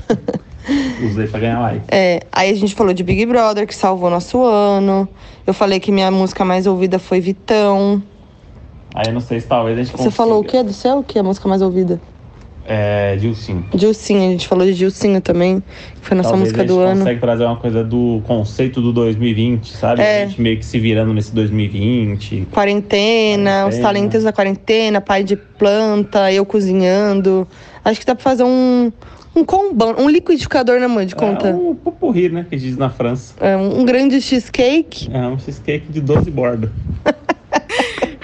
Usei 1.04 1.26
pra 1.26 1.40
ganhar 1.40 1.60
like. 1.60 1.84
É, 1.88 2.20
aí 2.32 2.50
a 2.50 2.54
gente 2.54 2.74
falou 2.74 2.92
de 2.92 3.02
Big 3.02 3.24
Brother, 3.26 3.66
que 3.66 3.74
salvou 3.74 4.10
nosso 4.10 4.42
ano. 4.42 5.08
Eu 5.46 5.54
falei 5.54 5.80
que 5.80 5.90
minha 5.90 6.10
música 6.10 6.44
mais 6.44 6.66
ouvida 6.66 6.98
foi 6.98 7.20
Vitão. 7.20 8.02
Aí 8.94 9.06
eu 9.06 9.12
não 9.12 9.20
sei 9.20 9.40
se 9.40 9.46
talvez 9.46 9.78
a 9.78 9.82
gente 9.82 9.96
Você 9.96 10.10
falou 10.10 10.40
o 10.40 10.44
que 10.44 10.62
do 10.62 10.72
céu? 10.72 10.98
O 10.98 11.04
que 11.04 11.18
é 11.18 11.20
a 11.20 11.24
música 11.24 11.48
mais 11.48 11.62
ouvida? 11.62 12.00
É, 12.64 13.16
Dilcinho. 13.16 13.64
Dilcinho, 13.74 14.28
a 14.28 14.30
gente 14.32 14.46
falou 14.46 14.64
de 14.64 14.74
Dilcinho 14.74 15.20
também, 15.20 15.60
que 16.00 16.06
foi 16.06 16.14
a 16.14 16.18
nossa 16.18 16.28
Talvez 16.30 16.52
música 16.52 16.62
a 16.62 16.64
do 16.64 16.74
gente 16.74 16.90
ano. 16.90 16.98
consegue 17.00 17.20
trazer 17.20 17.44
uma 17.44 17.56
coisa 17.56 17.82
do 17.82 18.22
conceito 18.24 18.80
do 18.80 18.92
2020, 18.92 19.72
sabe? 19.76 20.00
É. 20.02 20.22
A 20.22 20.26
gente 20.26 20.40
meio 20.40 20.56
que 20.58 20.64
se 20.64 20.78
virando 20.78 21.12
nesse 21.12 21.34
2020. 21.34 22.46
Quarentena, 22.52 23.50
os 23.66 23.74
Quarentena. 23.74 23.82
talentos 23.82 24.22
da 24.22 24.32
quarentena, 24.32 25.00
pai 25.00 25.24
de 25.24 25.36
planta, 25.36 26.32
eu 26.32 26.44
cozinhando. 26.46 27.46
Acho 27.84 27.98
que 27.98 28.06
dá 28.06 28.14
pra 28.14 28.22
fazer 28.22 28.44
um, 28.44 28.92
um 29.34 29.44
combão, 29.44 29.96
um 29.98 30.08
liquidificador 30.08 30.78
na 30.78 30.86
mãe 30.86 31.04
de 31.06 31.16
conta. 31.16 31.48
É 31.48 31.54
um 31.54 31.74
pupurri, 31.74 32.28
né? 32.28 32.46
Que 32.48 32.56
diz 32.56 32.76
na 32.76 32.90
França. 32.90 33.34
É, 33.40 33.56
um 33.56 33.84
grande 33.84 34.20
cheesecake. 34.20 35.08
É 35.12 35.26
um 35.26 35.36
cheesecake 35.38 35.90
de 35.90 36.00
12 36.00 36.30
bordas. 36.30 36.70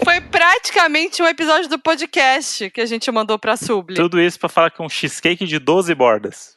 Foi 0.09 0.22
praticamente 0.22 1.22
um 1.22 1.26
episódio 1.26 1.68
do 1.68 1.78
podcast 1.78 2.70
que 2.70 2.80
a 2.80 2.86
gente 2.86 3.10
mandou 3.10 3.39
pra 3.39 3.59
Subli. 3.59 3.94
Tudo 3.94 4.18
isso 4.18 4.40
pra 4.40 4.48
falar 4.48 4.70
que 4.70 4.80
um 4.80 4.89
cheesecake 4.89 5.44
de 5.44 5.59
12 5.59 5.94
bordas. 5.94 6.56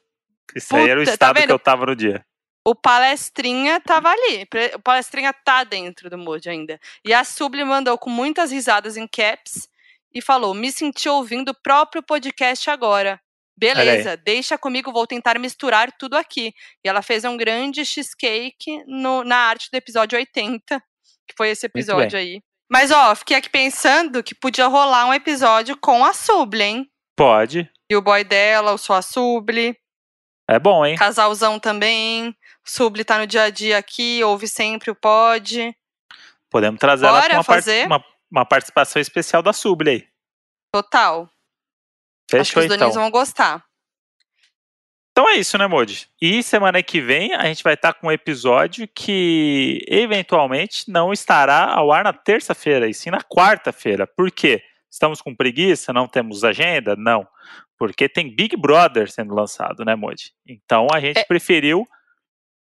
Isso 0.56 0.74
aí 0.74 0.90
era 0.90 1.02
o 1.02 1.04
Puta, 1.04 1.12
tá 1.12 1.14
estado 1.16 1.36
que 1.36 1.42
vendo? 1.42 1.50
eu 1.50 1.60
tava 1.60 1.86
no 1.88 1.94
dia. 1.94 2.26
O 2.66 2.74
palestrinha 2.74 3.82
tava 3.82 4.10
ali. 4.10 4.48
O 4.74 4.80
palestrinha 4.80 5.34
tá 5.34 5.66
dentro 5.66 6.10
do 6.10 6.18
Mood 6.18 6.50
ainda. 6.50 6.80
E 7.04 7.14
a 7.14 7.26
Subli 7.26 7.66
mandou 7.66 7.98
com 7.98 8.10
muitas 8.10 8.52
risadas 8.54 8.96
em 8.96 9.06
caps 9.06 9.68
e 10.16 10.22
falou: 10.22 10.54
Me 10.54 10.72
senti 10.72 11.10
ouvindo 11.10 11.50
o 11.50 11.62
próprio 11.62 12.02
podcast 12.02 12.70
agora. 12.70 13.20
Beleza, 13.58 14.16
deixa 14.16 14.58
comigo, 14.58 14.94
vou 14.94 15.06
tentar 15.06 15.38
misturar 15.38 15.92
tudo 15.92 16.16
aqui. 16.16 16.54
E 16.86 16.88
ela 16.88 17.02
fez 17.02 17.26
um 17.26 17.36
grande 17.36 17.84
cheesecake 17.84 18.82
no- 18.88 19.26
na 19.26 19.36
arte 19.36 19.68
do 19.70 19.76
episódio 19.76 20.18
80, 20.18 20.80
que 21.28 21.36
foi 21.36 21.50
esse 21.50 21.66
episódio 21.66 22.18
aí. 22.18 22.42
Mas, 22.72 22.90
ó, 22.90 23.14
fiquei 23.16 23.36
aqui 23.36 23.50
pensando 23.50 24.24
que 24.24 24.34
podia 24.34 24.68
rolar 24.68 25.06
um 25.06 25.14
episódio 25.14 25.76
com 25.78 26.06
a 26.06 26.14
Subli, 26.14 26.64
hein? 26.64 26.92
Pode. 27.18 27.70
E 27.92 27.96
o 27.96 28.02
boy 28.02 28.24
dela, 28.24 28.72
o 28.72 28.78
só 28.78 28.94
a 28.94 29.02
Subli. 29.02 29.78
É 30.50 30.58
bom, 30.58 30.86
hein? 30.86 30.96
Casalzão 30.96 31.60
também. 31.60 32.36
Subli 32.66 33.04
tá 33.04 33.18
no 33.18 33.28
dia 33.28 33.44
a 33.44 33.50
dia 33.50 33.78
aqui, 33.78 34.24
ouve 34.24 34.48
sempre 34.48 34.90
o 34.90 34.96
pod. 34.96 35.76
Podemos 36.50 36.80
trazer 36.80 37.06
ela 37.06 37.20
Bora 37.20 37.30
com 37.32 37.38
uma, 37.38 37.44
par- 37.44 37.56
fazer? 37.56 37.86
uma, 37.88 38.06
uma 38.32 38.46
participação 38.46 39.02
especial 39.02 39.42
da 39.42 39.52
Subli 39.54 39.90
aí. 39.90 40.08
Total. 40.74 41.24
Acho 41.24 41.30
que 42.30 42.38
Fechou 42.38 42.60
os 42.62 42.66
então. 42.66 42.78
doninhos 42.78 42.96
vão 42.96 43.12
gostar. 43.12 43.66
Então 45.22 45.30
é 45.30 45.36
isso, 45.36 45.56
né, 45.56 45.68
Modi? 45.68 46.08
E 46.20 46.42
semana 46.42 46.82
que 46.82 47.00
vem 47.00 47.36
a 47.36 47.46
gente 47.46 47.62
vai 47.64 47.76
estar 47.76 47.94
com 47.94 48.08
um 48.08 48.12
episódio 48.12 48.88
que 48.88 49.86
eventualmente 49.88 50.90
não 50.90 51.14
estará 51.14 51.66
ao 51.66 51.92
ar 51.92 52.04
na 52.04 52.12
terça-feira, 52.12 52.90
e 52.90 52.94
sim 52.96 53.12
na 53.12 53.22
quarta-feira. 53.22 54.08
Por 54.08 54.32
quê? 54.32 54.64
Estamos 54.90 55.22
com 55.22 55.36
preguiça? 55.36 55.94
Não 55.94 56.08
temos 56.08 56.44
agenda? 56.44 56.96
Não. 56.96 57.28
Porque 57.78 58.10
tem 58.10 58.36
Big 58.36 58.58
Brother 58.58 59.12
sendo 59.12 59.36
lançado, 59.36 59.86
né, 59.86 59.94
Modi? 59.96 60.32
Então 60.48 60.88
a 60.92 61.00
gente 61.00 61.20
É. 61.20 61.24
preferiu 61.24 61.86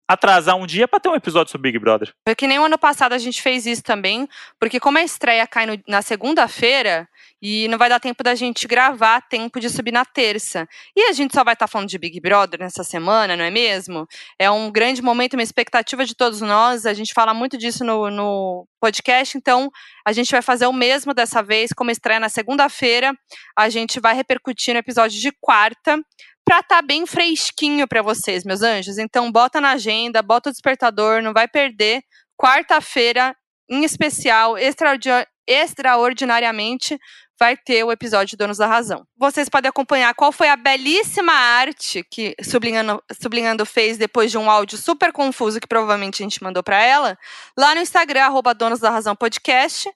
atrasar 0.08 0.56
um 0.56 0.66
dia 0.66 0.88
para 0.88 0.98
ter 0.98 1.08
um 1.10 1.14
episódio 1.14 1.52
sobre 1.52 1.70
Big 1.70 1.78
Brother. 1.78 2.10
Foi 2.26 2.34
que 2.34 2.46
nem 2.46 2.58
o 2.58 2.64
ano 2.64 2.78
passado 2.78 3.12
a 3.12 3.18
gente 3.18 3.42
fez 3.42 3.66
isso 3.66 3.82
também, 3.82 4.26
porque 4.58 4.80
como 4.80 4.96
a 4.98 5.02
estreia 5.02 5.46
cai 5.46 5.66
no- 5.66 5.78
na 5.86 6.00
segunda-feira 6.00 7.06
e 7.42 7.68
não 7.68 7.78
vai 7.78 7.88
dar 7.88 8.00
tempo 8.00 8.22
da 8.24 8.34
gente 8.34 8.66
gravar, 8.66 9.20
tempo 9.28 9.60
de 9.60 9.68
subir 9.68 9.92
na 9.92 10.04
terça. 10.04 10.66
E 10.96 11.02
a 11.02 11.12
gente 11.12 11.34
só 11.34 11.44
vai 11.44 11.52
estar 11.54 11.66
falando 11.68 11.88
de 11.88 11.98
Big 11.98 12.18
Brother 12.20 12.58
nessa 12.60 12.82
semana, 12.82 13.36
não 13.36 13.44
é 13.44 13.50
mesmo? 13.50 14.06
É 14.38 14.50
um 14.50 14.72
grande 14.72 15.02
momento, 15.02 15.34
uma 15.34 15.42
expectativa 15.42 16.04
de 16.04 16.14
todos 16.16 16.40
nós. 16.40 16.86
A 16.86 16.94
gente 16.94 17.12
fala 17.12 17.34
muito 17.34 17.56
disso 17.58 17.84
no, 17.84 18.10
no 18.10 18.66
podcast, 18.80 19.36
então 19.36 19.70
a 20.06 20.12
gente 20.12 20.30
vai 20.32 20.42
fazer 20.42 20.66
o 20.66 20.72
mesmo 20.72 21.12
dessa 21.12 21.42
vez, 21.42 21.70
como 21.72 21.90
estreia 21.90 22.18
na 22.18 22.28
segunda-feira, 22.28 23.12
a 23.56 23.68
gente 23.68 24.00
vai 24.00 24.14
repercutir 24.14 24.72
no 24.74 24.80
episódio 24.80 25.20
de 25.20 25.30
quarta. 25.40 26.00
Pra 26.48 26.60
estar 26.60 26.80
bem 26.80 27.04
fresquinho 27.04 27.86
pra 27.86 28.00
vocês, 28.00 28.42
meus 28.42 28.62
anjos. 28.62 28.96
Então, 28.96 29.30
bota 29.30 29.60
na 29.60 29.72
agenda, 29.72 30.22
bota 30.22 30.48
o 30.48 30.52
despertador, 30.52 31.20
não 31.20 31.34
vai 31.34 31.46
perder 31.46 32.00
quarta-feira, 32.40 33.36
em 33.68 33.84
especial, 33.84 34.56
extraordi- 34.56 35.10
extraordinariamente, 35.46 36.98
vai 37.38 37.54
ter 37.54 37.84
o 37.84 37.92
episódio 37.92 38.38
Donos 38.38 38.56
da 38.56 38.66
Razão. 38.66 39.04
Vocês 39.14 39.46
podem 39.50 39.68
acompanhar 39.68 40.14
qual 40.14 40.32
foi 40.32 40.48
a 40.48 40.56
belíssima 40.56 41.34
arte 41.34 42.02
que 42.10 42.34
Sublinhando, 42.42 43.02
Sublinhando 43.20 43.66
fez 43.66 43.98
depois 43.98 44.30
de 44.30 44.38
um 44.38 44.50
áudio 44.50 44.78
super 44.78 45.12
confuso 45.12 45.60
que 45.60 45.66
provavelmente 45.66 46.22
a 46.22 46.24
gente 46.24 46.42
mandou 46.42 46.62
para 46.62 46.82
ela, 46.82 47.18
lá 47.58 47.74
no 47.74 47.82
Instagram, 47.82 48.22
arroba 48.22 48.54
Donos 48.54 48.80
da 48.80 48.88
Razão 48.88 49.14
Podcast. 49.14 49.86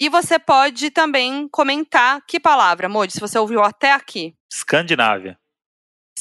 E 0.00 0.08
você 0.08 0.38
pode 0.38 0.92
também 0.92 1.48
comentar 1.50 2.20
que 2.24 2.38
palavra, 2.38 2.88
Modi, 2.88 3.14
se 3.14 3.20
você 3.20 3.36
ouviu 3.36 3.64
até 3.64 3.90
aqui. 3.90 4.32
Escandinávia. 4.48 5.36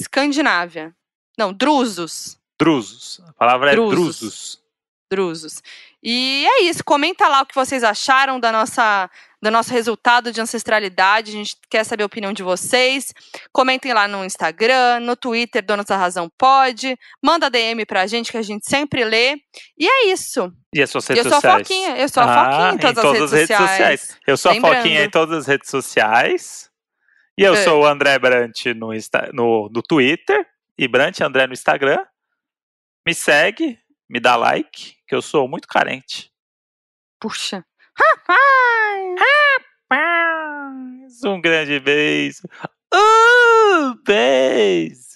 Escandinávia. 0.02 0.96
Não, 1.38 1.54
Drusos. 1.54 2.38
Drusos. 2.60 3.22
A 3.28 3.34
palavra 3.34 3.72
é 3.72 3.76
Drusos. 3.76 4.20
drusos. 4.20 4.62
Drusos. 5.10 5.64
E 6.04 6.46
é 6.46 6.64
isso, 6.64 6.84
comenta 6.84 7.28
lá 7.28 7.42
o 7.42 7.46
que 7.46 7.56
vocês 7.56 7.84
acharam 7.84 8.40
da 8.40 8.52
nossa 8.52 9.10
do 9.42 9.52
nosso 9.52 9.72
resultado 9.72 10.32
de 10.32 10.42
ancestralidade. 10.42 11.32
A 11.32 11.34
gente 11.34 11.56
quer 11.70 11.84
saber 11.84 12.04
a 12.04 12.08
opinião 12.08 12.34
de 12.34 12.42
vocês. 12.44 13.14
Comentem 13.52 13.94
lá 13.94 14.08
no 14.08 14.26
Instagram, 14.26 15.00
no 15.02 15.16
Twitter, 15.16 15.64
Donos 15.64 15.86
da 15.86 15.96
Razão 15.96 16.30
Pode. 16.38 16.98
Manda 17.24 17.50
DM 17.50 17.86
pra 17.86 18.08
gente 18.08 18.32
que 18.32 18.38
a 18.38 18.42
gente 18.42 18.68
sempre 18.68 19.04
lê. 19.04 19.36
E 19.78 19.88
é 19.88 20.08
isso. 20.08 20.52
E 20.74 20.82
as 20.82 20.90
suas 20.90 21.08
redes 21.08 21.26
eu 21.26 21.32
sou 21.32 21.42
sociais? 21.42 21.56
a 21.56 21.60
Foquinha, 21.60 21.98
eu 21.98 22.10
sou 22.10 22.24
a 22.24 22.28
Foquinha 22.28 22.74
em 22.74 22.94
todas, 22.94 23.22
as, 23.22 23.32
redes 23.32 23.58
sociais. 23.58 24.18
Eu 24.26 24.38
sou 24.38 24.52
Lembrando. 24.52 24.74
a 24.74 24.78
Foquinha 24.78 25.04
em 25.04 25.10
todas 25.10 25.38
as 25.38 25.48
redes 25.48 25.70
sociais. 25.70 26.67
E 27.38 27.44
eu 27.44 27.54
É. 27.54 27.64
sou 27.64 27.82
o 27.82 27.86
André 27.86 28.18
Brant 28.18 28.66
no, 28.76 28.94
Insta- 28.94 29.30
no, 29.34 29.70
no 29.70 29.82
Twitter. 29.82 30.46
E 30.78 30.88
Brant 30.88 31.20
André 31.22 31.46
no 31.48 31.54
Instagram. 31.54 32.04
Me 33.06 33.14
segue, 33.14 33.80
me 34.10 34.20
dá 34.20 34.36
like, 34.36 34.96
que 35.08 35.16
eu 35.16 35.22
sou 35.22 35.48
muito 35.48 35.68
carente. 35.68 36.32
Puxa. 37.20 37.66
Um 41.26 41.40
grande 41.42 41.80
beijo. 41.80 42.42
Uh, 42.94 43.96
beijo. 44.06 45.07